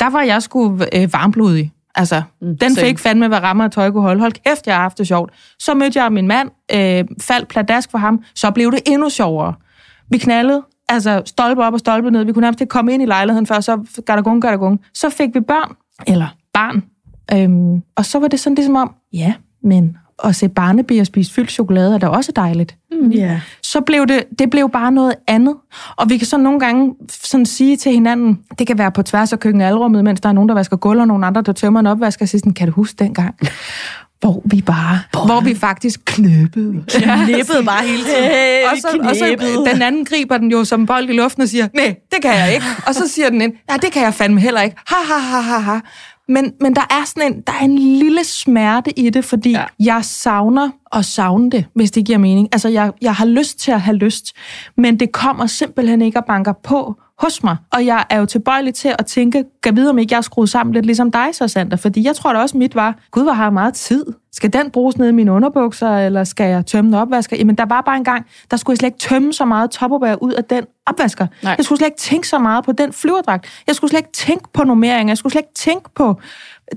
der 0.00 0.10
var 0.10 0.22
jeg 0.22 0.42
sgu 0.42 0.78
øh, 0.94 1.12
varmblodig. 1.12 1.72
Altså, 1.94 2.22
mm, 2.42 2.58
den 2.58 2.74
same. 2.74 2.86
fik 2.86 2.98
fandme, 2.98 3.28
hvad 3.28 3.38
rammer 3.42 3.64
og 3.64 3.72
tøj 3.72 3.90
kunne 3.90 4.02
holde. 4.02 4.20
Hold 4.20 4.32
kæft, 4.46 4.66
jeg 4.66 4.74
har 4.74 4.82
haft 4.82 4.98
det 4.98 5.06
sjovt. 5.08 5.32
Så 5.58 5.74
mødte 5.74 6.02
jeg 6.02 6.12
min 6.12 6.26
mand, 6.28 6.50
øh, 6.72 7.04
faldt 7.20 7.48
pladask 7.48 7.90
for 7.90 7.98
ham, 7.98 8.22
så 8.34 8.50
blev 8.50 8.72
det 8.72 8.80
endnu 8.86 9.10
sjovere. 9.10 9.54
Vi 10.10 10.18
knaldede, 10.18 10.62
altså 10.92 11.22
stolpe 11.26 11.62
op 11.62 11.72
og 11.72 11.78
stolpe 11.78 12.10
ned. 12.10 12.24
Vi 12.24 12.32
kunne 12.32 12.40
nærmest 12.40 12.60
ikke 12.60 12.70
komme 12.70 12.92
ind 12.92 13.02
i 13.02 13.06
lejligheden 13.06 13.46
før, 13.46 13.60
så 13.60 14.02
gadagung, 14.06 14.42
gadagung. 14.42 14.80
Så 14.94 15.10
fik 15.10 15.34
vi 15.34 15.40
børn, 15.40 15.76
eller 16.06 16.34
barn. 16.54 16.84
Øhm, 17.34 17.82
og 17.96 18.04
så 18.04 18.18
var 18.18 18.28
det 18.28 18.40
sådan 18.40 18.54
ligesom 18.54 18.76
om, 18.76 18.94
ja, 19.12 19.34
men 19.62 19.96
at 20.24 20.36
se 20.36 20.48
barnebi 20.48 20.98
og 20.98 21.06
spise 21.06 21.32
fyldt 21.32 21.50
chokolade 21.50 21.94
er 21.94 21.98
da 21.98 22.08
også 22.08 22.32
dejligt. 22.36 22.76
Ja. 23.10 23.40
Så 23.62 23.80
blev 23.80 24.06
det, 24.06 24.24
det 24.38 24.50
blev 24.50 24.70
bare 24.70 24.92
noget 24.92 25.14
andet. 25.26 25.56
Og 25.96 26.10
vi 26.10 26.18
kan 26.18 26.26
så 26.26 26.36
nogle 26.36 26.60
gange 26.60 26.94
sådan 27.08 27.46
sige 27.46 27.76
til 27.76 27.92
hinanden, 27.92 28.38
det 28.58 28.66
kan 28.66 28.78
være 28.78 28.90
på 28.92 29.02
tværs 29.02 29.32
af 29.32 29.40
køkkenalrummet, 29.40 30.04
mens 30.04 30.20
der 30.20 30.28
er 30.28 30.32
nogen, 30.32 30.48
der 30.48 30.54
vasker 30.54 30.76
gulv, 30.76 31.00
og 31.00 31.08
nogle 31.08 31.26
andre, 31.26 31.42
der 31.42 31.52
tømmer 31.52 31.80
en 31.80 31.86
opvask, 31.86 32.20
og 32.20 32.28
siger 32.28 32.38
sådan, 32.38 32.54
kan 32.54 32.68
du 32.68 32.72
huske 32.72 33.04
dengang? 33.04 33.34
Hvor 34.22 34.42
vi 34.44 34.60
bare, 34.62 35.00
hvor 35.26 35.40
vi 35.40 35.54
faktisk 35.54 36.00
knøbede. 36.04 36.72
Nippede 37.26 37.64
bare 37.70 37.86
hele 37.86 38.04
tiden. 38.04 38.24
Hey, 38.24 38.64
og, 38.72 38.76
så, 38.78 38.98
og 39.08 39.16
så 39.16 39.64
den 39.72 39.82
anden 39.82 40.04
griber 40.04 40.38
den 40.38 40.50
jo 40.50 40.64
som 40.64 40.86
bold 40.86 41.08
i 41.08 41.12
luften 41.12 41.42
og 41.42 41.48
siger, 41.48 41.68
nej, 41.74 41.94
det 42.14 42.22
kan 42.22 42.34
jeg 42.34 42.54
ikke. 42.54 42.66
Og 42.86 42.94
så 42.94 43.08
siger 43.08 43.30
den 43.30 43.40
ind, 43.40 43.52
ja, 43.70 43.76
det 43.76 43.92
kan 43.92 44.02
jeg 44.02 44.14
fandme 44.14 44.40
heller 44.40 44.60
ikke. 44.60 44.76
Ha, 44.86 44.96
ha, 45.14 45.18
ha, 45.18 45.40
ha, 45.40 45.58
ha. 45.58 45.78
Men, 46.28 46.52
men 46.60 46.74
der 46.74 46.80
er 46.90 47.04
sådan 47.06 47.32
en, 47.32 47.40
der 47.46 47.52
er 47.60 47.64
en 47.64 47.78
lille 47.78 48.24
smerte 48.24 48.98
i 48.98 49.10
det, 49.10 49.24
fordi 49.24 49.50
Ja. 49.50 49.64
jeg 49.80 50.04
savner 50.04 50.70
at 50.92 51.04
savne 51.04 51.50
det, 51.50 51.64
hvis 51.74 51.90
det 51.90 52.04
giver 52.04 52.18
mening. 52.18 52.48
Altså, 52.52 52.68
jeg, 52.68 52.92
jeg 53.02 53.14
har 53.14 53.24
lyst 53.26 53.58
til 53.60 53.70
at 53.72 53.80
have 53.80 53.96
lyst, 53.96 54.32
men 54.76 55.00
det 55.00 55.12
kommer 55.12 55.46
simpelthen 55.46 56.02
ikke 56.02 56.18
og 56.18 56.24
banker 56.24 56.52
på 56.64 56.94
hos 57.22 57.42
mig. 57.42 57.56
Og 57.72 57.86
jeg 57.86 58.04
er 58.10 58.18
jo 58.18 58.26
tilbøjelig 58.26 58.74
til 58.74 58.94
at 58.98 59.06
tænke, 59.06 59.44
kan 59.62 59.76
vide, 59.76 59.90
om 59.90 59.98
ikke 59.98 60.12
jeg 60.12 60.18
er 60.18 60.22
skruet 60.22 60.48
sammen 60.48 60.74
lidt 60.74 60.86
ligesom 60.86 61.10
dig, 61.10 61.26
så 61.32 61.48
Sander. 61.48 61.76
Fordi 61.76 62.06
jeg 62.06 62.16
tror 62.16 62.32
da 62.32 62.38
også, 62.38 62.56
mit 62.56 62.74
var, 62.74 62.94
gud, 63.10 63.22
hvor 63.22 63.32
har 63.32 63.44
jeg 63.44 63.52
meget 63.52 63.74
tid. 63.74 64.06
Skal 64.32 64.52
den 64.52 64.70
bruges 64.70 64.98
ned 64.98 65.08
i 65.08 65.12
mine 65.12 65.32
underbukser, 65.32 65.98
eller 65.98 66.24
skal 66.24 66.50
jeg 66.50 66.66
tømme 66.66 66.88
en 66.88 66.94
opvasker? 66.94 67.36
Jamen, 67.36 67.54
der 67.54 67.66
var 67.66 67.80
bare 67.80 67.96
en 67.96 68.04
gang, 68.04 68.26
der 68.50 68.56
skulle 68.56 68.74
jeg 68.74 68.78
slet 68.78 68.86
ikke 68.86 68.98
tømme 68.98 69.32
så 69.32 69.44
meget 69.44 69.70
topperware 69.70 70.22
ud 70.22 70.32
af 70.32 70.44
den 70.44 70.64
opvasker. 70.86 71.26
Nej. 71.42 71.54
Jeg 71.58 71.64
skulle 71.64 71.78
slet 71.78 71.86
ikke 71.86 71.98
tænke 71.98 72.28
så 72.28 72.38
meget 72.38 72.64
på 72.64 72.72
den 72.72 72.92
flyverdragt. 72.92 73.62
Jeg 73.66 73.74
skulle 73.74 73.90
slet 73.90 74.00
ikke 74.00 74.12
tænke 74.12 74.44
på 74.54 74.64
nummeringer. 74.64 75.10
Jeg 75.10 75.18
skulle 75.18 75.32
slet 75.32 75.42
ikke 75.42 75.54
tænke 75.54 75.90
på 75.94 76.20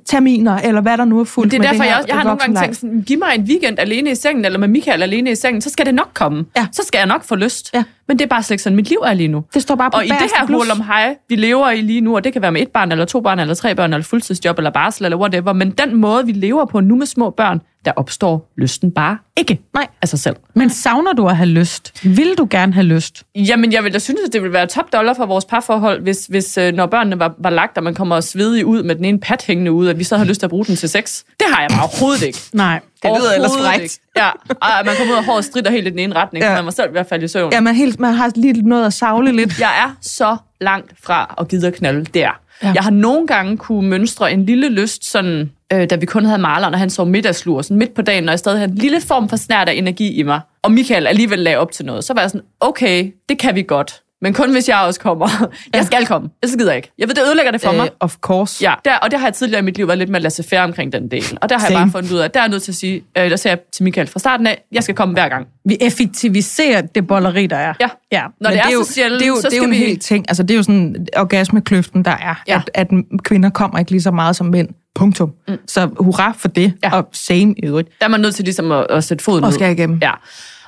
terminer, 0.06 0.58
eller 0.58 0.82
hvad 0.82 0.98
der 0.98 1.06
nu 1.06 1.20
er 1.20 1.24
fuldt 1.24 1.52
Det 1.52 1.58
er 1.58 1.62
med 1.62 1.68
derfor, 1.68 1.84
det 1.84 1.90
jeg, 1.90 2.04
jeg 2.08 2.16
har 2.16 2.24
nogle 2.24 2.40
gange 2.40 2.60
tænkt 2.62 2.78
sådan, 2.78 3.02
giv 3.02 3.20
mig 3.20 3.36
en 3.36 3.42
weekend 3.42 3.80
alene 3.80 4.12
i 4.12 4.16
sengen, 4.16 4.46
eller 4.46 4.60
med 4.60 4.68
Michael 4.68 5.04
alene 5.04 5.32
i 5.32 5.36
sengen, 5.36 5.62
så 5.62 5.70
skal 5.70 5.86
det 5.86 5.94
nok 5.94 6.10
komme. 6.14 6.46
Ja. 6.58 6.68
Så 6.72 6.82
skal 6.86 7.00
jeg 7.00 7.08
nok 7.08 7.24
få 7.24 7.36
lyst. 7.36 7.74
Ja. 7.74 7.84
Men 8.08 8.20
det 8.20 8.26
er 8.26 8.30
bare 8.30 8.44
slet 8.44 8.54
ikke 8.54 8.64
sådan, 8.64 8.76
mit 8.76 8.90
liv 8.90 8.98
er 9.06 9.14
lige 9.14 9.28
nu. 9.28 9.44
Det 9.54 9.62
står 9.62 9.76
bare 9.76 9.92
på 9.92 9.98
Og 9.98 10.06
i 10.06 10.08
det 10.08 10.18
her 10.40 10.46
blus. 10.46 10.64
hul 10.64 10.72
om 10.72 10.82
hej, 10.82 11.16
vi 11.30 11.36
lever 11.36 11.70
i 11.70 11.82
lige 11.82 12.02
nu, 12.02 12.16
og 12.16 12.24
det 12.24 12.34
kan 12.34 12.42
være 12.42 12.52
med 12.52 12.62
et 12.62 12.68
barn, 12.68 12.92
eller 12.92 13.06
to 13.06 13.22
børn, 13.22 13.40
eller 13.40 13.54
tre 13.54 13.76
børn, 13.76 13.94
eller 13.94 14.04
fuldtidsjob, 14.04 14.58
eller 14.58 14.72
barsel, 14.72 15.06
eller 15.06 15.18
whatever, 15.18 15.54
men 15.54 15.72
den 15.72 15.96
måde, 15.96 16.26
vi 16.26 16.32
lever 16.32 16.66
på 16.66 16.80
nu 16.80 16.96
med 16.96 17.06
små 17.06 17.30
børn, 17.30 17.62
der 17.86 17.92
opstår 17.96 18.52
lysten 18.58 18.92
bare 18.92 19.18
ikke 19.38 19.60
Nej. 19.74 19.88
af 20.02 20.08
sig 20.08 20.20
selv. 20.20 20.36
Men 20.54 20.70
savner 20.70 21.14
du 21.14 21.28
at 21.28 21.38
have 21.38 21.50
lyst? 21.50 21.94
Vil 22.04 22.36
du 22.38 22.48
gerne 22.50 22.74
have 22.74 22.84
lyst? 22.84 23.24
Jamen, 23.36 23.74
jeg 23.74 23.84
vil 23.84 23.94
da 23.94 24.00
synes, 24.00 24.20
at 24.28 24.34
det 24.34 24.42
ville 24.42 24.54
være 24.54 24.68
top 24.68 24.94
dollar 24.94 25.14
for 25.14 25.26
vores 25.26 25.46
parforhold, 25.46 26.02
hvis, 26.02 26.26
hvis 26.26 26.58
øh, 26.58 26.74
når 26.74 26.86
børnene 26.86 27.20
var, 27.20 27.34
var 27.38 27.50
lagt, 27.50 27.78
og 27.78 27.84
man 27.84 27.94
kommer 27.94 28.22
svedig 28.22 28.66
ud 28.66 28.84
med 28.84 28.96
den 28.96 29.06
ene 29.06 29.20
pat 29.20 29.44
hængende 29.48 29.72
ud, 29.72 29.88
at 29.88 30.00
vi 30.00 30.04
så 30.04 30.18
har 30.18 30.26
lyst 30.26 30.40
til 30.40 30.46
at 30.46 30.50
bruge 30.50 30.66
den 30.66 30.76
til 30.76 30.90
sex. 30.90 31.24
Det 31.40 31.48
har 31.50 31.62
jeg 31.62 31.70
bare 31.70 31.82
overhovedet 31.82 32.22
ikke. 32.22 32.40
Nej. 32.54 32.80
Det 33.04 33.12
lyder 33.20 33.34
ellers 33.34 33.52
frækt. 33.52 34.00
Ja, 34.18 34.30
og 34.50 34.86
man 34.86 34.96
kommer 34.98 35.14
ud 35.14 35.18
og 35.18 35.26
håret 35.26 35.46
strider 35.46 35.72
helt 35.72 35.88
i 35.88 35.90
den 35.90 36.00
ene 36.00 36.16
retning, 36.16 36.44
ja. 36.44 36.50
Så 36.50 36.56
man 36.56 36.66
var 36.66 36.72
selv 36.72 36.90
i 36.90 36.92
hvert 36.92 37.08
fald 37.08 37.24
i 37.24 37.28
søvn. 37.28 37.54
Ja, 37.54 37.60
man, 37.62 37.76
helt, 37.76 38.00
man 38.00 38.14
har 38.14 38.32
lige 38.36 38.62
noget 38.62 38.86
at 38.86 38.94
savle 38.94 39.32
lidt. 39.32 39.60
Jeg 39.60 39.72
er 39.86 39.96
så 40.02 40.38
langt 40.62 40.94
fra 41.04 41.36
at 41.40 41.48
gide 41.48 41.68
at 41.68 41.74
knalde 41.74 42.06
der. 42.06 42.30
Ja. 42.64 42.72
Jeg 42.76 42.84
har 42.84 42.92
nogle 42.92 43.28
gange 43.28 43.58
kunne 43.58 43.90
mønstre 43.90 44.32
en 44.32 44.46
lille 44.46 44.70
lyst, 44.70 45.12
sådan, 45.12 45.52
øh, 45.74 45.90
da 45.90 45.96
vi 45.96 46.06
kun 46.06 46.26
havde 46.26 46.42
maleren, 46.42 46.74
og 46.74 46.80
han 46.80 46.90
sov 46.90 47.06
middagslur, 47.06 47.62
sådan 47.62 47.78
midt 47.78 47.94
på 47.94 48.02
dagen, 48.02 48.24
når 48.24 48.32
jeg 48.32 48.40
stadig 48.40 48.60
havde 48.60 48.72
en 48.72 48.78
lille 48.78 49.02
form 49.02 49.30
for 49.30 49.36
snært 49.36 49.70
af 49.70 49.74
energi 49.74 50.14
i 50.14 50.24
mig, 50.24 50.42
og 50.62 50.72
Michael 50.72 51.08
alligevel 51.08 51.40
lagde 51.40 51.58
op 51.58 51.72
til 51.72 51.86
noget, 51.86 52.04
så 52.04 52.14
var 52.14 52.22
jeg 52.22 52.30
sådan, 52.30 52.48
okay, 52.60 53.12
det 53.30 53.40
kan 53.40 53.56
vi 53.56 53.62
godt, 53.62 54.02
men 54.22 54.34
kun 54.34 54.52
hvis 54.52 54.70
jeg 54.70 54.78
også 54.78 55.00
kommer. 55.00 55.48
Jeg 55.74 55.86
skal 55.86 56.06
komme, 56.06 56.30
ellers 56.44 56.58
gider 56.58 56.72
jeg 56.72 56.78
ikke. 56.78 56.92
Jeg 56.98 57.08
ved, 57.08 57.16
det 57.16 57.24
ødelægger 57.28 57.52
det 57.52 57.62
for 57.62 57.72
mig. 57.72 57.86
Øh, 57.86 57.92
of 58.00 58.16
course. 58.22 58.64
Ja, 58.70 58.74
der, 58.86 58.96
og 58.96 59.12
det 59.12 59.20
har 59.20 59.28
jeg 59.28 59.34
tidligere 59.34 59.60
i 59.60 59.64
mit 59.64 59.78
liv 59.78 59.88
været 59.88 59.98
lidt 59.98 60.10
mere 60.10 60.22
laissez-faire 60.22 60.64
omkring 60.64 60.94
den 60.94 61.12
del. 61.12 61.38
Og 61.42 61.50
der 61.50 61.60
har 61.60 61.68
Same. 61.68 61.80
jeg 61.80 61.86
bare 61.86 61.92
fundet 61.92 62.12
ud 62.12 62.18
af, 62.18 62.26
at 62.26 62.34
der 62.34 62.40
er 62.40 62.44
jeg 62.44 62.50
nødt 62.50 62.64
til 62.64 62.72
at 62.72 62.76
sige, 62.76 63.04
øh, 63.18 63.30
der 63.30 63.36
sagde 63.36 63.58
jeg 63.58 63.64
til 63.74 63.84
Michael 63.84 64.08
fra 64.08 64.20
starten 64.20 64.48
af, 64.48 64.64
jeg 64.72 64.84
skal 64.84 64.96
komme 64.96 65.14
hver 65.14 65.30
gang. 65.30 65.48
Vi 65.66 65.78
effektiviserer 65.82 66.82
det 66.82 67.08
bolleri, 67.08 67.48
der 67.48 67.56
er. 67.56 67.74
Ja. 67.80 67.90
ja. 68.12 68.24
Når 68.42 68.50
det, 68.50 68.58
Men 68.58 68.68
er, 68.68 68.74
jo, 68.74 68.84
så 68.84 68.94
sjældent, 68.94 69.20
det 69.20 69.26
er 69.26 69.30
jo, 69.30 69.36
så 69.36 69.42
det 69.42 69.46
er 69.46 69.50
skal 69.50 69.58
jo 69.58 69.64
en 69.64 69.72
vi... 69.72 69.78
hel 69.78 70.00
ting. 70.00 70.26
Altså, 70.28 70.44
det 70.44 70.52
er 70.52 70.56
jo 70.56 70.64
sådan 70.64 71.08
orgasmekløften, 71.18 72.06
der 72.06 72.12
er. 72.12 72.44
Ja. 72.48 72.62
At, 72.74 72.92
at 72.92 73.04
kvinder 73.24 73.50
kommer 73.50 73.80
ikke 73.80 73.92
lige 73.92 74.02
så 74.02 74.12
meget 74.12 74.36
som 74.36 74.46
mænd. 74.46 74.70
Punktum. 74.96 75.32
Mm. 75.48 75.58
Så 75.68 75.90
hurra 76.00 76.34
for 76.38 76.48
det. 76.48 76.74
Ja. 76.84 76.94
Og 76.94 77.10
same 77.14 77.56
i 77.58 77.66
øvrigt. 77.66 77.90
Der 78.00 78.06
er 78.06 78.10
man 78.10 78.20
nødt 78.20 78.36
til 78.36 78.44
ligesom 78.46 78.72
at, 78.72 78.88
at 78.90 79.04
sætte 79.04 79.24
foden 79.24 79.44
Og 79.44 79.54
skal 79.54 79.72
igennem. 79.72 80.00
Ja. 80.02 80.12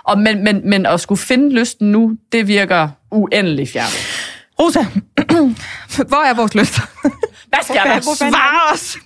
Og 0.03 0.19
men, 0.19 0.43
men, 0.43 0.69
men 0.69 0.85
at 0.85 0.99
skulle 0.99 1.19
finde 1.19 1.55
lysten 1.55 1.91
nu, 1.91 2.17
det 2.31 2.47
virker 2.47 2.89
uendelig 3.11 3.67
fjern. 3.69 3.89
Rosa, 4.59 4.79
hvor 6.09 6.29
er 6.29 6.33
vores 6.35 6.55
lyst? 6.55 6.79
Hvad 7.49 7.59
skal 7.63 7.75
der? 7.75 8.01
Svar 8.01 8.71
os! 8.73 8.97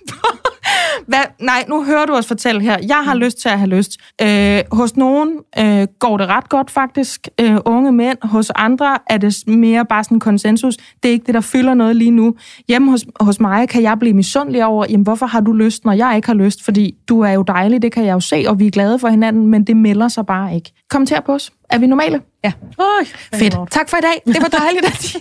Hvad? 1.08 1.24
Nej, 1.40 1.64
nu 1.68 1.84
hører 1.84 2.06
du 2.06 2.12
os 2.12 2.26
fortælle 2.26 2.60
her. 2.60 2.78
Jeg 2.88 3.04
har 3.04 3.14
lyst 3.14 3.38
til 3.38 3.48
at 3.48 3.58
have 3.58 3.68
lyst. 3.68 3.90
Øh, 4.22 4.62
hos 4.72 4.96
nogen 4.96 5.38
øh, 5.58 5.86
går 5.98 6.16
det 6.16 6.26
ret 6.28 6.48
godt 6.48 6.70
faktisk. 6.70 7.28
Øh, 7.40 7.56
unge 7.64 7.92
mænd. 7.92 8.18
Hos 8.22 8.50
andre 8.50 8.98
er 9.10 9.18
det 9.18 9.34
mere 9.46 9.84
bare 9.86 10.04
sådan 10.04 10.16
en 10.16 10.20
konsensus. 10.20 10.76
Det 11.02 11.08
er 11.08 11.12
ikke 11.12 11.26
det, 11.26 11.34
der 11.34 11.40
fylder 11.40 11.74
noget 11.74 11.96
lige 11.96 12.10
nu. 12.10 12.34
Hjemme 12.68 12.90
hos, 12.90 13.04
hos 13.20 13.40
mig 13.40 13.68
kan 13.68 13.82
jeg 13.82 13.98
blive 13.98 14.14
misundelig 14.14 14.64
over, 14.64 14.86
jamen, 14.90 15.04
hvorfor 15.04 15.26
har 15.26 15.40
du 15.40 15.52
lyst, 15.52 15.84
når 15.84 15.92
jeg 15.92 16.16
ikke 16.16 16.28
har 16.28 16.34
lyst? 16.34 16.64
Fordi 16.64 16.94
du 17.08 17.20
er 17.20 17.30
jo 17.30 17.42
dejlig, 17.42 17.82
det 17.82 17.92
kan 17.92 18.04
jeg 18.04 18.12
jo 18.12 18.20
se, 18.20 18.44
og 18.48 18.58
vi 18.58 18.66
er 18.66 18.70
glade 18.70 18.98
for 18.98 19.08
hinanden, 19.08 19.46
men 19.46 19.64
det 19.64 19.76
melder 19.76 20.08
sig 20.08 20.26
bare 20.26 20.54
ikke. 20.54 20.72
Kommenter 20.90 21.20
på 21.20 21.32
os. 21.32 21.52
Er 21.70 21.78
vi 21.78 21.86
normale? 21.86 22.20
Ja. 22.44 22.52
Øj, 22.78 23.04
Fedt. 23.34 23.56
Tak 23.70 23.88
for 23.88 23.96
i 23.96 24.00
dag. 24.00 24.22
Det 24.26 24.42
var 24.42 24.48
dejligt, 24.48 24.86
at. 24.86 25.16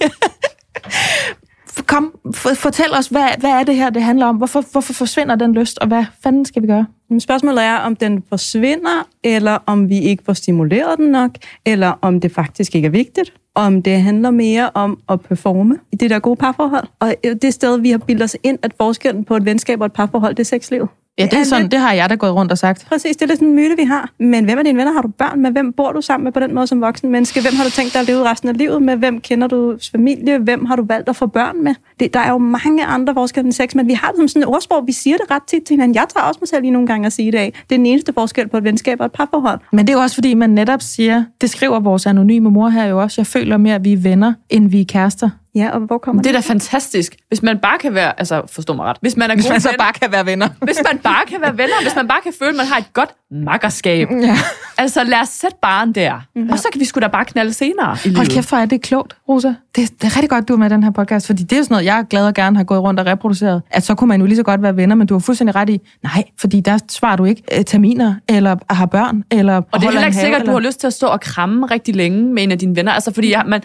Kom, 1.87 2.15
for, 2.33 2.53
fortæl 2.53 2.93
os, 2.93 3.07
hvad, 3.07 3.27
hvad 3.39 3.49
er 3.49 3.63
det 3.63 3.75
her, 3.75 3.89
det 3.89 4.03
handler 4.03 4.25
om? 4.25 4.35
Hvorfor, 4.35 4.63
hvorfor 4.71 4.93
forsvinder 4.93 5.35
den 5.35 5.53
lyst, 5.53 5.77
og 5.77 5.87
hvad 5.87 6.05
fanden 6.23 6.45
skal 6.45 6.61
vi 6.61 6.67
gøre? 6.67 6.85
Men 7.09 7.19
spørgsmålet 7.19 7.63
er, 7.63 7.75
om 7.75 7.95
den 7.95 8.23
forsvinder, 8.29 9.07
eller 9.23 9.57
om 9.65 9.89
vi 9.89 9.99
ikke 9.99 10.23
får 10.25 10.33
stimuleret 10.33 10.97
den 10.97 11.07
nok, 11.07 11.31
eller 11.65 11.93
om 12.01 12.19
det 12.19 12.31
faktisk 12.31 12.75
ikke 12.75 12.85
er 12.85 12.89
vigtigt. 12.91 13.33
Om 13.55 13.81
det 13.81 14.01
handler 14.01 14.31
mere 14.31 14.69
om 14.73 14.99
at 15.09 15.21
performe 15.21 15.77
i 15.91 15.95
det 15.95 16.09
der 16.09 16.19
gode 16.19 16.35
parforhold. 16.35 16.87
Og 16.99 17.15
det 17.41 17.53
sted, 17.53 17.79
vi 17.79 17.91
har 17.91 17.97
bildet 17.97 18.23
os 18.23 18.37
ind, 18.43 18.59
at 18.61 18.73
forskellen 18.77 19.23
på 19.23 19.35
et 19.35 19.45
venskab 19.45 19.79
og 19.79 19.85
et 19.85 19.93
parforhold, 19.93 20.35
det 20.35 20.43
er 20.43 20.45
sexlivet. 20.45 20.89
Ja, 21.17 21.25
det, 21.25 21.33
er 21.33 21.43
sådan, 21.43 21.71
det 21.71 21.79
har 21.79 21.93
jeg 21.93 22.09
da 22.09 22.15
gået 22.15 22.33
rundt 22.35 22.51
og 22.51 22.57
sagt. 22.57 22.85
Præcis, 22.89 23.17
det 23.17 23.21
er 23.21 23.27
lidt 23.27 23.39
en 23.39 23.55
myte, 23.55 23.75
vi 23.77 23.83
har. 23.83 24.09
Men 24.19 24.45
hvem 24.45 24.59
er 24.59 24.63
dine 24.63 24.79
venner? 24.79 24.93
Har 24.93 25.01
du 25.01 25.07
børn 25.07 25.41
med? 25.41 25.51
Hvem 25.51 25.73
bor 25.73 25.91
du 25.91 26.01
sammen 26.01 26.23
med 26.23 26.31
på 26.31 26.39
den 26.39 26.55
måde 26.55 26.67
som 26.67 26.81
voksen 26.81 27.09
menneske? 27.09 27.41
Hvem 27.41 27.55
har 27.55 27.63
du 27.63 27.69
tænkt 27.69 27.93
dig 27.93 28.01
at 28.01 28.07
leve 28.07 28.29
resten 28.29 28.49
af 28.49 28.57
livet 28.57 28.81
med? 28.81 28.95
Hvem 28.95 29.21
kender 29.21 29.47
du 29.47 29.77
familie? 29.91 30.37
Hvem 30.37 30.65
har 30.65 30.75
du 30.75 30.83
valgt 30.85 31.09
at 31.09 31.15
få 31.15 31.27
børn 31.27 31.63
med? 31.63 31.75
Det, 31.99 32.13
der 32.13 32.19
er 32.19 32.29
jo 32.29 32.37
mange 32.37 32.85
andre 32.85 33.13
forskelle 33.13 33.45
end 33.45 33.53
sex, 33.53 33.75
men 33.75 33.87
vi 33.87 33.93
har 33.93 34.07
det 34.07 34.17
som 34.17 34.27
sådan 34.27 34.41
et 34.41 34.47
ordsprog. 34.47 34.87
Vi 34.87 34.91
siger 34.91 35.17
det 35.17 35.31
ret 35.31 35.43
tit 35.47 35.63
til 35.63 35.73
hinanden. 35.73 35.95
Jeg 35.95 36.05
tager 36.15 36.25
også 36.25 36.37
mig 36.41 36.47
selv 36.47 36.61
lige 36.61 36.71
nogle 36.71 36.87
gange 36.87 37.05
at 37.05 37.13
sige 37.13 37.31
det 37.31 37.37
af. 37.37 37.53
Det 37.69 37.75
er 37.75 37.79
den 37.79 37.85
eneste 37.85 38.13
forskel 38.13 38.47
på 38.49 38.57
et 38.57 38.63
venskab 38.63 38.99
og 38.99 39.05
et 39.05 39.11
parforhold. 39.11 39.59
Men 39.71 39.87
det 39.87 39.93
er 39.93 39.97
jo 39.97 40.03
også, 40.03 40.15
fordi 40.15 40.33
man 40.33 40.49
netop 40.49 40.81
siger, 40.81 41.23
det 41.41 41.49
skriver 41.49 41.79
vores 41.79 42.05
anonyme 42.05 42.51
mor 42.51 42.69
her 42.69 42.85
jo 42.85 43.01
også, 43.01 43.21
jeg 43.21 43.27
føler 43.27 43.57
mere, 43.57 43.75
at 43.75 43.83
vi 43.83 43.93
er 43.93 43.97
venner, 43.97 44.33
end 44.49 44.69
vi 44.69 44.81
er 44.81 44.85
kærester. 44.85 45.29
Ja, 45.55 45.69
og 45.69 45.79
hvor 45.79 45.97
kommer 45.97 46.21
Det 46.21 46.29
er 46.29 46.33
da 46.33 46.39
fantastisk. 46.39 47.15
Hvis 47.27 47.43
man 47.43 47.59
bare 47.59 47.77
kan 47.77 47.93
være, 47.93 48.19
altså 48.19 48.41
forstå 48.51 48.73
mig 48.73 48.85
ret, 48.85 48.97
hvis 49.01 49.17
man 49.17 49.31
er 49.31 49.35
Hvis 49.35 49.45
gode 49.45 49.53
man 49.53 49.61
så 49.61 49.69
venner, 49.69 49.83
bare 49.83 49.93
kan 49.93 50.11
være 50.11 50.25
venner. 50.25 50.49
hvis 50.61 50.77
man 50.91 50.97
bare 50.99 51.25
kan 51.27 51.41
være 51.41 51.57
venner, 51.57 51.81
hvis 51.81 51.95
man 51.95 52.07
bare 52.07 52.19
kan 52.23 52.33
føle, 52.39 52.49
at 52.49 52.55
man 52.55 52.65
har 52.65 52.77
et 52.77 52.93
godt 52.93 53.09
makkerskab. 53.31 54.07
Ja. 54.21 54.37
Altså 54.77 55.03
lad 55.03 55.19
os 55.21 55.29
sætte 55.29 55.57
barn 55.61 55.91
der. 55.91 56.21
Mm-hmm. 56.35 56.49
Og 56.51 56.59
så 56.59 56.67
kan 56.71 56.79
vi 56.79 56.85
sgu 56.85 56.99
da 56.99 57.07
bare 57.07 57.25
knalde 57.25 57.53
senere 57.53 57.97
i. 58.05 58.13
Hold 58.13 58.27
kæft, 58.27 58.49
hvor 58.49 58.57
er 58.57 58.65
det 58.65 58.81
klogt, 58.81 59.15
Rosa. 59.29 59.47
Det, 59.47 59.91
det 60.01 60.03
er 60.03 60.15
rigtig 60.15 60.29
godt, 60.29 60.47
du 60.47 60.53
er 60.53 60.57
med 60.57 60.69
den 60.69 60.83
her 60.83 60.91
podcast, 60.91 61.25
fordi 61.27 61.43
det 61.43 61.51
er 61.53 61.57
jo 61.57 61.63
sådan 61.63 61.73
noget, 61.73 61.85
jeg 61.85 61.97
er 61.99 62.03
glad 62.03 62.27
og 62.27 62.33
gerne 62.33 62.57
har 62.57 62.63
gået 62.63 62.81
rundt 62.81 62.99
og 62.99 63.05
reproduceret. 63.05 63.61
At 63.71 63.83
så 63.83 63.95
kunne 63.95 64.07
man 64.07 64.19
jo 64.19 64.25
lige 64.25 64.35
så 64.35 64.43
godt 64.43 64.61
være 64.61 64.75
venner, 64.75 64.95
men 64.95 65.07
du 65.07 65.13
har 65.13 65.19
fuldstændig 65.19 65.55
ret 65.55 65.69
i, 65.69 65.79
nej, 66.03 66.23
fordi 66.39 66.61
der 66.61 66.77
svarer 66.89 67.15
du 67.15 67.25
ikke 67.25 67.43
øh, 67.57 67.65
terminer, 67.65 68.15
eller 68.29 68.55
har 68.69 68.85
børn, 68.85 69.23
eller 69.31 69.55
Og 69.55 69.65
det 69.73 69.87
er 69.87 69.91
heller 69.91 70.05
ikke 70.05 70.17
sikkert, 70.17 70.41
at 70.41 70.47
du 70.47 70.51
har 70.51 70.59
lyst 70.59 70.79
til 70.79 70.87
at 70.87 70.93
stå 70.93 71.07
og 71.07 71.21
kramme 71.21 71.65
rigtig 71.65 71.95
længe 71.95 72.33
med 72.33 72.43
en 72.43 72.51
af 72.51 72.59
dine 72.59 72.75
venner. 72.75 72.91
Altså, 72.91 73.13
fordi 73.13 73.31
jeg, 73.31 73.43
man, 73.47 73.61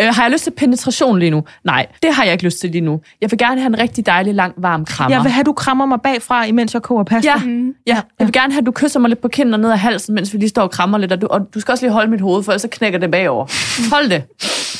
øh, 0.00 0.08
har 0.14 0.22
jeg 0.22 0.32
lyst 0.32 0.44
til 0.44 0.50
penetration 0.50 1.18
lige 1.18 1.30
nu? 1.30 1.44
Nej, 1.64 1.86
det 2.02 2.14
har 2.14 2.24
jeg 2.24 2.32
ikke 2.32 2.44
lyst 2.44 2.60
til 2.60 2.70
lige 2.70 2.80
nu. 2.80 3.00
Jeg 3.20 3.30
vil 3.30 3.38
gerne 3.38 3.60
have 3.60 3.66
en 3.66 3.78
rigtig 3.78 4.06
dejlig, 4.06 4.34
lang, 4.34 4.54
varm 4.56 4.84
krammer. 4.84 5.16
Jeg 5.16 5.24
vil 5.24 5.32
have, 5.32 5.44
du 5.44 5.52
krammer 5.52 5.86
mig 5.86 6.00
bagfra, 6.00 6.44
imens 6.44 6.74
jeg 6.74 6.82
koger 6.82 7.04
pasta. 7.04 7.30
Ja, 7.30 7.42
ja, 7.86 8.00
jeg 8.18 8.26
vil 8.26 8.32
gerne 8.32 8.52
have, 8.52 8.60
at 8.60 8.66
du 8.66 8.72
kysser 8.72 9.00
mig 9.00 9.08
lidt 9.08 9.20
på 9.20 9.28
kinden 9.28 9.54
og 9.54 9.60
ned 9.60 9.70
ad 9.70 9.76
halsen, 9.76 10.14
mens 10.14 10.32
vi 10.32 10.38
lige 10.38 10.48
står 10.48 10.62
og 10.62 10.70
krammer 10.70 10.98
lidt. 10.98 11.12
Og 11.12 11.20
du, 11.20 11.26
og 11.26 11.40
du 11.54 11.60
skal 11.60 11.72
også 11.72 11.84
lige 11.84 11.92
holde 11.92 12.10
mit 12.10 12.20
hoved, 12.20 12.42
for 12.42 12.52
ellers 12.52 12.62
så 12.62 12.68
knækker 12.68 12.98
det 12.98 13.10
bagover. 13.10 13.46
Hold 13.94 14.10
det. 14.10 14.24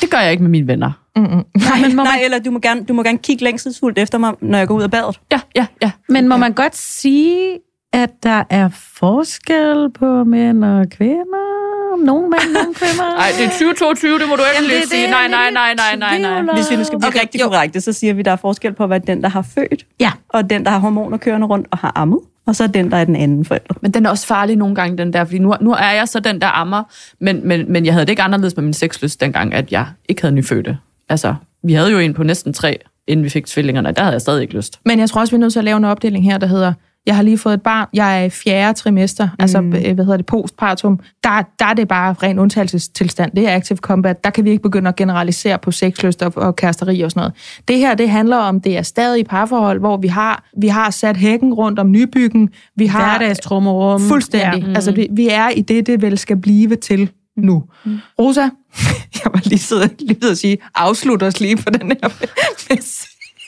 Det 0.01 0.09
gør 0.11 0.17
jeg 0.17 0.31
ikke 0.31 0.43
med 0.43 0.51
mine 0.51 0.67
venner. 0.67 0.91
Nej, 1.17 1.81
men 1.81 1.95
må 1.95 2.03
Nej, 2.03 2.21
eller 2.23 2.39
du 2.39 2.51
må, 2.51 2.59
gerne, 2.59 2.83
du 2.83 2.93
må 2.93 3.03
gerne 3.03 3.17
kigge 3.17 3.43
længselsfuldt 3.43 3.97
efter 3.97 4.17
mig, 4.17 4.33
når 4.41 4.57
jeg 4.57 4.67
går 4.67 4.75
ud 4.75 4.83
af 4.83 4.91
badet. 4.91 5.19
Ja, 5.31 5.39
ja, 5.55 5.65
ja. 5.81 5.91
Men 6.09 6.27
må 6.27 6.37
man 6.37 6.53
godt 6.53 6.75
sige, 6.75 7.59
at 7.93 8.09
der 8.23 8.43
er 8.49 8.69
forskel 8.99 9.91
på 9.99 10.23
mænd 10.23 10.63
og 10.65 10.85
kvinder? 10.89 11.76
Nogle 12.05 12.29
mænd, 12.29 12.51
nogle 12.53 12.73
kvinder? 12.73 13.15
Nej, 13.21 13.29
det 13.37 13.45
er 13.45 13.49
2022, 13.49 14.19
det 14.19 14.27
må 14.29 14.35
du 14.35 14.41
ikke 14.41 14.55
Jamen, 14.55 14.63
det 14.63 14.69
lige 14.69 14.81
det, 14.81 14.89
sige. 14.89 15.01
jeg 15.01 15.09
Nej, 15.11 15.25
er 15.25 15.29
nej, 15.29 15.51
nej, 15.51 15.95
nej, 15.95 15.95
nej, 15.95 16.19
nej. 16.41 16.49
om. 16.49 16.55
Hvis 16.55 16.71
vi 16.71 16.75
nu 16.75 16.83
skal 16.83 16.99
blive 16.99 17.07
Okay, 17.07 17.19
rigtig 17.21 17.41
jo. 17.41 17.47
korrekte, 17.47 17.81
så 17.81 17.93
siger 17.93 18.13
vi, 18.13 18.19
at 18.19 18.25
der 18.25 18.31
er 18.31 18.35
forskel 18.35 18.73
på 18.73 18.83
at 18.83 18.89
være 18.89 18.99
den, 19.07 19.21
der 19.23 19.29
har 19.29 19.41
født, 19.41 19.85
Ja. 19.99 20.11
og 20.29 20.49
den, 20.49 20.65
der 20.65 20.71
har 20.71 20.79
hormoner 20.79 21.17
kørende 21.17 21.47
rundt 21.47 21.67
og 21.71 21.77
har 21.77 21.91
ammet, 21.95 22.19
og 22.45 22.55
så 22.55 22.67
den, 22.67 22.91
der 22.91 22.97
er 22.97 23.03
den 23.05 23.15
anden 23.15 23.45
forælder. 23.45 23.73
Men 23.81 23.91
den 23.91 24.05
er 24.05 24.09
også 24.09 24.27
farlig 24.27 24.55
nogle 24.55 24.75
gange, 24.75 24.97
den 24.97 25.13
der, 25.13 25.25
fordi 25.25 25.39
nu, 25.39 25.53
nu 25.61 25.71
er 25.71 25.91
jeg 25.91 26.07
så 26.07 26.19
den 26.19 26.41
der 26.41 26.47
ammer, 26.47 26.83
men, 27.19 27.47
men, 27.47 27.71
men 27.71 27.85
jeg 27.85 27.93
havde 27.93 28.05
det 28.05 28.09
ikke 28.11 28.21
anderledes 28.21 28.55
med 28.55 28.63
min 28.63 28.73
sexlyst 28.73 29.21
dengang, 29.21 29.53
at 29.53 29.71
jeg 29.71 29.85
ikke 30.09 30.21
havde 30.21 30.35
nyfødte. 30.35 30.77
Altså, 31.09 31.35
vi 31.63 31.73
havde 31.73 31.91
jo 31.91 31.99
en 31.99 32.13
på 32.13 32.23
næsten 32.23 32.53
tre, 32.53 32.77
inden 33.07 33.23
vi 33.23 33.29
fik 33.29 33.45
tvillingerne, 33.45 33.91
der 33.91 34.01
havde 34.01 34.13
jeg 34.13 34.21
stadig 34.21 34.41
ikke 34.41 34.53
lyst. 34.53 34.79
Men 34.85 34.99
jeg 34.99 35.09
tror 35.09 35.21
også, 35.21 35.31
vi 35.31 35.35
er 35.35 35.39
nødt 35.39 35.53
til 35.53 35.59
at 35.59 35.65
lave 35.65 35.77
en 35.77 35.83
opdeling 35.85 36.23
her, 36.25 36.37
der 36.37 36.47
hedder, 36.47 36.73
jeg 37.07 37.15
har 37.15 37.23
lige 37.23 37.37
fået 37.37 37.53
et 37.53 37.61
barn, 37.61 37.87
jeg 37.93 38.21
er 38.21 38.25
i 38.25 38.29
fjerde 38.29 38.77
trimester, 38.79 39.25
mm. 39.25 39.31
altså, 39.39 39.61
hvad 39.61 40.05
hedder 40.05 40.17
det, 40.17 40.25
postpartum. 40.25 40.99
Der, 41.23 41.41
der 41.59 41.65
er 41.65 41.73
det 41.73 41.87
bare 41.87 42.15
ren 42.23 42.39
undtagelsestilstand. 42.39 43.31
Det 43.31 43.47
er 43.47 43.55
active 43.55 43.77
combat. 43.77 44.23
Der 44.23 44.29
kan 44.29 44.45
vi 44.45 44.49
ikke 44.49 44.63
begynde 44.63 44.87
at 44.87 44.95
generalisere 44.95 45.57
på 45.57 45.71
sexlyst 45.71 46.23
og, 46.23 46.33
og 46.35 46.55
kæresteri 46.55 47.01
og 47.01 47.11
sådan 47.11 47.19
noget. 47.19 47.33
Det 47.67 47.77
her, 47.77 47.95
det 47.95 48.09
handler 48.09 48.37
om, 48.37 48.61
det 48.61 48.77
er 48.77 48.81
stadig 48.81 49.25
parforhold, 49.25 49.79
hvor 49.79 49.97
vi 49.97 50.07
har, 50.07 50.43
vi 50.57 50.67
har 50.67 50.89
sat 50.89 51.17
hækken 51.17 51.53
rundt 51.53 51.79
om 51.79 51.91
nybyggen. 51.91 52.49
Vi 52.75 52.85
har 52.85 53.17
Hverdagstrummerum. 53.17 54.01
Fuldstændig. 54.01 54.63
Ja. 54.63 54.73
Altså, 54.75 54.91
vi, 54.91 55.07
vi 55.11 55.29
er 55.29 55.49
i 55.49 55.61
det, 55.61 55.87
det 55.87 56.01
vel 56.01 56.17
skal 56.17 56.37
blive 56.37 56.75
til 56.75 57.09
nu. 57.37 57.63
Mm. 57.85 57.97
Rosa, 58.19 58.41
jeg 59.23 59.31
var 59.33 59.41
lige 59.43 59.59
siddet 59.59 60.01
lige 60.01 60.17
ved 60.21 60.31
at 60.31 60.37
sige, 60.37 60.57
afslut 60.75 61.23
os 61.23 61.39
lige 61.39 61.57
på 61.57 61.69
den 61.69 61.87
her 61.87 62.09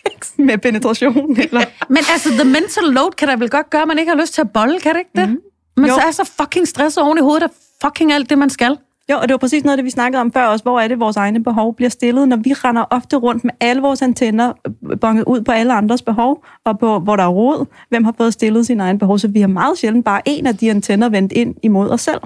med 0.48 0.58
penetration, 0.58 1.38
eller? 1.40 1.62
Men 1.90 1.98
altså, 2.14 2.30
the 2.30 2.44
mental 2.44 2.84
load 2.84 3.12
kan 3.12 3.28
da 3.28 3.36
vel 3.36 3.50
godt 3.50 3.70
gøre, 3.70 3.82
at 3.82 3.88
man 3.88 4.00
ikke 4.00 4.12
har 4.12 4.20
lyst 4.22 4.34
til 4.34 4.42
at 4.42 4.52
bolle, 4.52 4.80
kan 4.80 4.94
det 4.94 5.00
ikke 5.00 5.12
det? 5.16 5.30
Mm. 5.30 5.38
Man 5.78 5.90
Jo. 5.90 5.96
så 5.96 6.02
er 6.08 6.12
så 6.12 6.32
fucking 6.42 6.68
stresset 6.68 7.04
oven 7.04 7.18
i 7.18 7.22
hovedet 7.22 7.44
af 7.44 7.50
fucking 7.82 8.12
alt 8.14 8.30
det, 8.30 8.38
man 8.38 8.50
skal. 8.50 8.78
Jo, 9.12 9.16
og 9.18 9.22
det 9.22 9.32
var 9.32 9.38
præcis 9.38 9.64
noget 9.64 9.74
af 9.74 9.78
det, 9.78 9.86
vi 9.86 9.90
snakkede 9.90 10.22
om 10.22 10.32
før 10.34 10.46
også. 10.46 10.64
Hvor 10.64 10.80
er 10.80 10.88
det, 10.88 11.00
vores 11.00 11.18
egne 11.18 11.44
behov 11.44 11.76
bliver 11.76 11.90
stillet, 11.90 12.28
når 12.28 12.38
vi 12.38 12.54
render 12.54 12.86
ofte 12.90 13.16
rundt 13.16 13.44
med 13.44 13.54
alle 13.60 13.82
vores 13.82 14.02
antenner 14.02 14.54
øh, 14.92 15.00
bonget 15.00 15.24
ud 15.28 15.42
på 15.42 15.52
alle 15.52 15.74
andres 15.74 16.02
behov, 16.02 16.44
og 16.66 16.80
på, 16.80 17.00
hvor 17.00 17.16
der 17.16 17.24
er 17.24 17.28
råd, 17.28 17.66
hvem 17.90 18.04
har 18.04 18.14
fået 18.18 18.34
stillet 18.34 18.66
sine 18.66 18.84
egne 18.84 19.00
behov. 19.00 19.20
Så 19.20 19.28
vi 19.28 19.42
har 19.42 19.48
meget 19.48 19.78
sjældent 19.78 20.06
bare 20.06 20.22
en 20.26 20.48
af 20.48 20.58
de 20.58 20.70
antenner 20.70 21.10
vendt 21.10 21.32
ind 21.32 21.56
imod 21.64 21.90
os 21.90 22.02
selv 22.02 22.20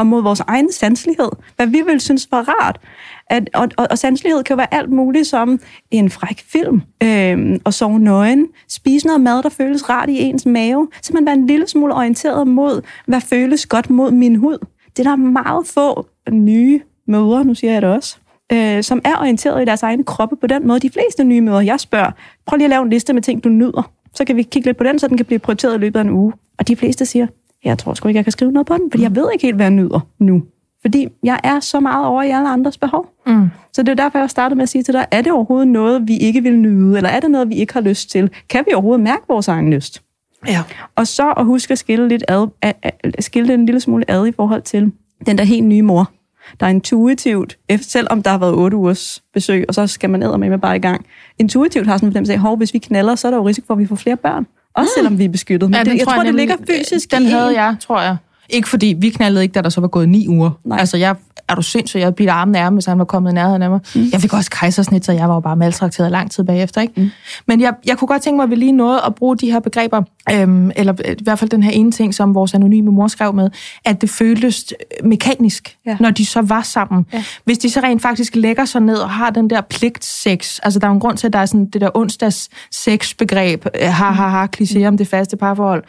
og 0.00 0.06
mod 0.06 0.22
vores 0.22 0.40
egen 0.40 0.72
sanselighed. 0.72 1.30
Hvad 1.56 1.66
vi 1.66 1.82
vil 1.86 2.00
synes 2.00 2.28
var 2.30 2.48
rart. 2.48 2.80
At, 3.26 3.50
og, 3.54 3.68
og, 3.76 3.86
og 3.90 3.98
sanselighed 3.98 4.42
kan 4.42 4.56
være 4.56 4.74
alt 4.74 4.90
muligt 4.90 5.26
som 5.26 5.60
en 5.90 6.10
fræk 6.10 6.44
film, 6.52 6.82
øh, 7.02 7.60
og 7.64 7.74
sove 7.74 7.98
nøgen, 7.98 8.48
spise 8.68 9.06
noget 9.06 9.20
mad, 9.20 9.42
der 9.42 9.48
føles 9.48 9.90
rart 9.90 10.08
i 10.08 10.20
ens 10.20 10.46
mave, 10.46 10.88
så 11.02 11.12
man 11.14 11.26
være 11.26 11.34
en 11.34 11.46
lille 11.46 11.68
smule 11.68 11.94
orienteret 11.94 12.48
mod, 12.48 12.82
hvad 13.06 13.20
føles 13.20 13.66
godt 13.66 13.90
mod 13.90 14.10
min 14.10 14.36
hud. 14.36 14.58
Det 14.96 15.06
er 15.06 15.10
der 15.10 15.16
meget 15.16 15.66
få 15.66 16.06
nye 16.30 16.80
mødre, 17.06 17.44
nu 17.44 17.54
siger 17.54 17.72
jeg 17.72 17.82
det 17.82 17.90
også, 17.90 18.16
øh, 18.52 18.82
som 18.82 19.00
er 19.04 19.16
orienteret 19.16 19.62
i 19.62 19.64
deres 19.64 19.82
egne 19.82 20.04
kroppe 20.04 20.36
på 20.36 20.46
den 20.46 20.66
måde. 20.66 20.80
De 20.80 20.90
fleste 20.90 21.24
nye 21.24 21.40
mødre, 21.40 21.64
jeg 21.64 21.80
spørger, 21.80 22.10
prøv 22.46 22.56
lige 22.56 22.66
at 22.66 22.70
lave 22.70 22.82
en 22.82 22.90
liste 22.90 23.12
med 23.12 23.22
ting, 23.22 23.44
du 23.44 23.48
nyder. 23.48 23.90
Så 24.14 24.24
kan 24.24 24.36
vi 24.36 24.42
kigge 24.42 24.68
lidt 24.68 24.76
på 24.76 24.84
den, 24.84 24.98
så 24.98 25.08
den 25.08 25.16
kan 25.16 25.26
blive 25.26 25.38
prioriteret 25.38 25.74
i 25.74 25.78
løbet 25.78 25.98
af 25.98 26.04
en 26.04 26.10
uge. 26.10 26.32
Og 26.58 26.68
de 26.68 26.76
fleste 26.76 27.06
siger, 27.06 27.26
jeg 27.64 27.78
tror 27.78 27.94
sgu 27.94 28.08
ikke, 28.08 28.18
jeg 28.18 28.24
kan 28.24 28.32
skrive 28.32 28.52
noget 28.52 28.66
på 28.66 28.74
den, 28.74 28.90
fordi 28.90 29.02
jeg 29.02 29.16
ved 29.16 29.28
ikke 29.32 29.46
helt, 29.46 29.56
hvad 29.56 29.66
jeg 29.66 29.70
nyder 29.70 30.00
nu. 30.18 30.42
Fordi 30.82 31.08
jeg 31.22 31.40
er 31.44 31.60
så 31.60 31.80
meget 31.80 32.06
over 32.06 32.22
i 32.22 32.30
alle 32.30 32.48
andres 32.48 32.78
behov. 32.78 33.06
Mm. 33.26 33.48
Så 33.72 33.82
det 33.82 33.88
er 33.88 33.94
derfor, 33.94 34.18
jeg 34.18 34.30
startede 34.30 34.56
med 34.56 34.62
at 34.62 34.68
sige 34.68 34.82
til 34.82 34.94
dig, 34.94 35.06
er 35.10 35.22
det 35.22 35.32
overhovedet 35.32 35.68
noget, 35.68 36.08
vi 36.08 36.16
ikke 36.16 36.42
vil 36.42 36.58
nyde, 36.58 36.96
eller 36.96 37.10
er 37.10 37.20
det 37.20 37.30
noget, 37.30 37.48
vi 37.48 37.54
ikke 37.54 37.72
har 37.72 37.80
lyst 37.80 38.10
til? 38.10 38.30
Kan 38.48 38.64
vi 38.68 38.74
overhovedet 38.74 39.00
mærke 39.00 39.22
vores 39.28 39.48
egen 39.48 39.72
lyst? 39.72 40.02
Ja. 40.46 40.62
Og 40.96 41.06
så 41.06 41.32
at 41.36 41.44
huske 41.44 41.72
at 41.72 41.78
skille, 41.78 42.08
lidt 42.08 42.24
ad, 42.28 42.46
at, 42.62 42.76
at 43.02 43.24
skille 43.24 43.48
det 43.48 43.54
en 43.54 43.66
lille 43.66 43.80
smule 43.80 44.10
ad 44.10 44.26
i 44.26 44.32
forhold 44.32 44.62
til 44.62 44.92
den 45.26 45.38
der 45.38 45.44
helt 45.44 45.66
nye 45.66 45.82
mor, 45.82 46.10
der 46.60 46.66
er 46.66 46.70
intuitivt, 46.70 47.58
selvom 47.80 48.22
der 48.22 48.30
har 48.30 48.38
været 48.38 48.54
otte 48.54 48.76
ugers 48.76 49.22
besøg, 49.34 49.64
og 49.68 49.74
så 49.74 49.86
skal 49.86 50.10
man 50.10 50.22
æde 50.22 50.38
med 50.38 50.58
bare 50.58 50.76
i 50.76 50.80
gang, 50.80 51.06
intuitivt 51.38 51.86
har 51.86 51.96
sådan 51.96 52.08
en 52.08 52.12
fornemmelse 52.12 52.48
af, 52.48 52.56
hvis 52.56 52.74
vi 52.74 52.78
knaller, 52.78 53.14
så 53.14 53.28
er 53.28 53.30
der 53.30 53.38
jo 53.38 53.46
risiko 53.46 53.66
for, 53.66 53.74
at 53.74 53.80
vi 53.80 53.86
får 53.86 53.96
flere 53.96 54.16
børn. 54.16 54.46
Også 54.74 54.90
selvom 54.96 55.18
vi 55.18 55.24
er 55.24 55.28
beskyttet. 55.28 55.70
Men 55.70 55.76
Ja, 55.76 55.84
det, 55.84 55.98
jeg 55.98 56.06
tror, 56.06 56.14
det 56.14 56.24
nemlig- 56.24 56.48
ligger 56.48 56.56
fysisk 56.78 57.10
Den 57.10 57.22
i 57.22 57.26
havde 57.26 57.62
jeg, 57.62 57.76
tror 57.80 58.00
jeg. 58.02 58.16
Ikke 58.50 58.68
fordi, 58.68 58.94
vi 58.98 59.10
knaldede 59.10 59.42
ikke, 59.42 59.52
da 59.52 59.60
der 59.62 59.68
så 59.68 59.80
var 59.80 59.88
gået 59.88 60.08
ni 60.08 60.28
uger. 60.28 60.50
Nej. 60.64 60.78
Altså, 60.80 60.96
jeg 60.96 61.14
er 61.50 61.54
du 61.54 61.62
sindssyg, 61.62 61.98
jeg 61.98 62.14
blev 62.14 62.28
armen 62.28 62.54
af 62.54 62.62
ham, 62.62 62.74
hvis 62.74 62.86
han 62.86 62.98
var 62.98 63.04
kommet 63.04 63.30
i 63.30 63.34
nærheden 63.34 63.62
af 63.62 63.70
mig. 63.70 63.80
Mm. 63.94 64.04
Jeg 64.12 64.20
fik 64.20 64.32
også 64.32 64.50
kejsersnit, 64.50 65.04
så 65.04 65.12
jeg 65.12 65.28
var 65.28 65.34
jo 65.34 65.40
bare 65.40 65.56
maltrakteret 65.56 66.10
lang 66.10 66.30
tid 66.30 66.44
bagefter. 66.44 66.80
Ikke? 66.80 66.92
Mm. 66.96 67.10
Men 67.46 67.60
jeg, 67.60 67.74
jeg 67.86 67.98
kunne 67.98 68.08
godt 68.08 68.22
tænke 68.22 68.36
mig, 68.36 68.44
at 68.44 68.50
vi 68.50 68.54
lige 68.54 68.72
nåede 68.72 69.00
at 69.06 69.14
bruge 69.14 69.36
de 69.36 69.52
her 69.52 69.60
begreber, 69.60 70.02
øhm, 70.32 70.70
eller 70.76 70.92
i 71.08 71.22
hvert 71.22 71.38
fald 71.38 71.50
den 71.50 71.62
her 71.62 71.70
ene 71.70 71.92
ting, 71.92 72.14
som 72.14 72.34
vores 72.34 72.54
anonyme 72.54 72.92
mor 72.92 73.08
skrev 73.08 73.34
med, 73.34 73.50
at 73.84 74.00
det 74.00 74.10
føltes 74.10 74.72
øh, 75.00 75.06
mekanisk, 75.08 75.76
ja. 75.86 75.96
Når 76.00 76.10
de 76.10 76.26
så 76.26 76.40
var 76.40 76.62
sammen. 76.62 77.06
Ja. 77.12 77.24
Hvis 77.44 77.58
de 77.58 77.70
så 77.70 77.80
rent 77.80 78.02
faktisk 78.02 78.36
lægger 78.36 78.64
sig 78.64 78.80
ned 78.80 78.96
og 78.96 79.10
har 79.10 79.30
den 79.30 79.50
der 79.50 79.60
pligtsex, 79.60 80.58
altså 80.62 80.78
der 80.78 80.86
er 80.86 80.92
en 80.92 81.00
grund 81.00 81.16
til, 81.16 81.26
at 81.26 81.32
der 81.32 81.38
er 81.38 81.46
sådan 81.46 81.66
det 81.66 81.80
der 81.80 81.90
onsdags 81.94 82.48
sexbegreb, 82.70 83.66
øh, 83.74 83.88
ha 83.88 84.10
ha 84.10 84.28
ha, 84.28 84.46
kliché 84.56 84.84
om 84.84 84.96
det 84.96 85.08
faste 85.08 85.36
parforhold. 85.36 85.84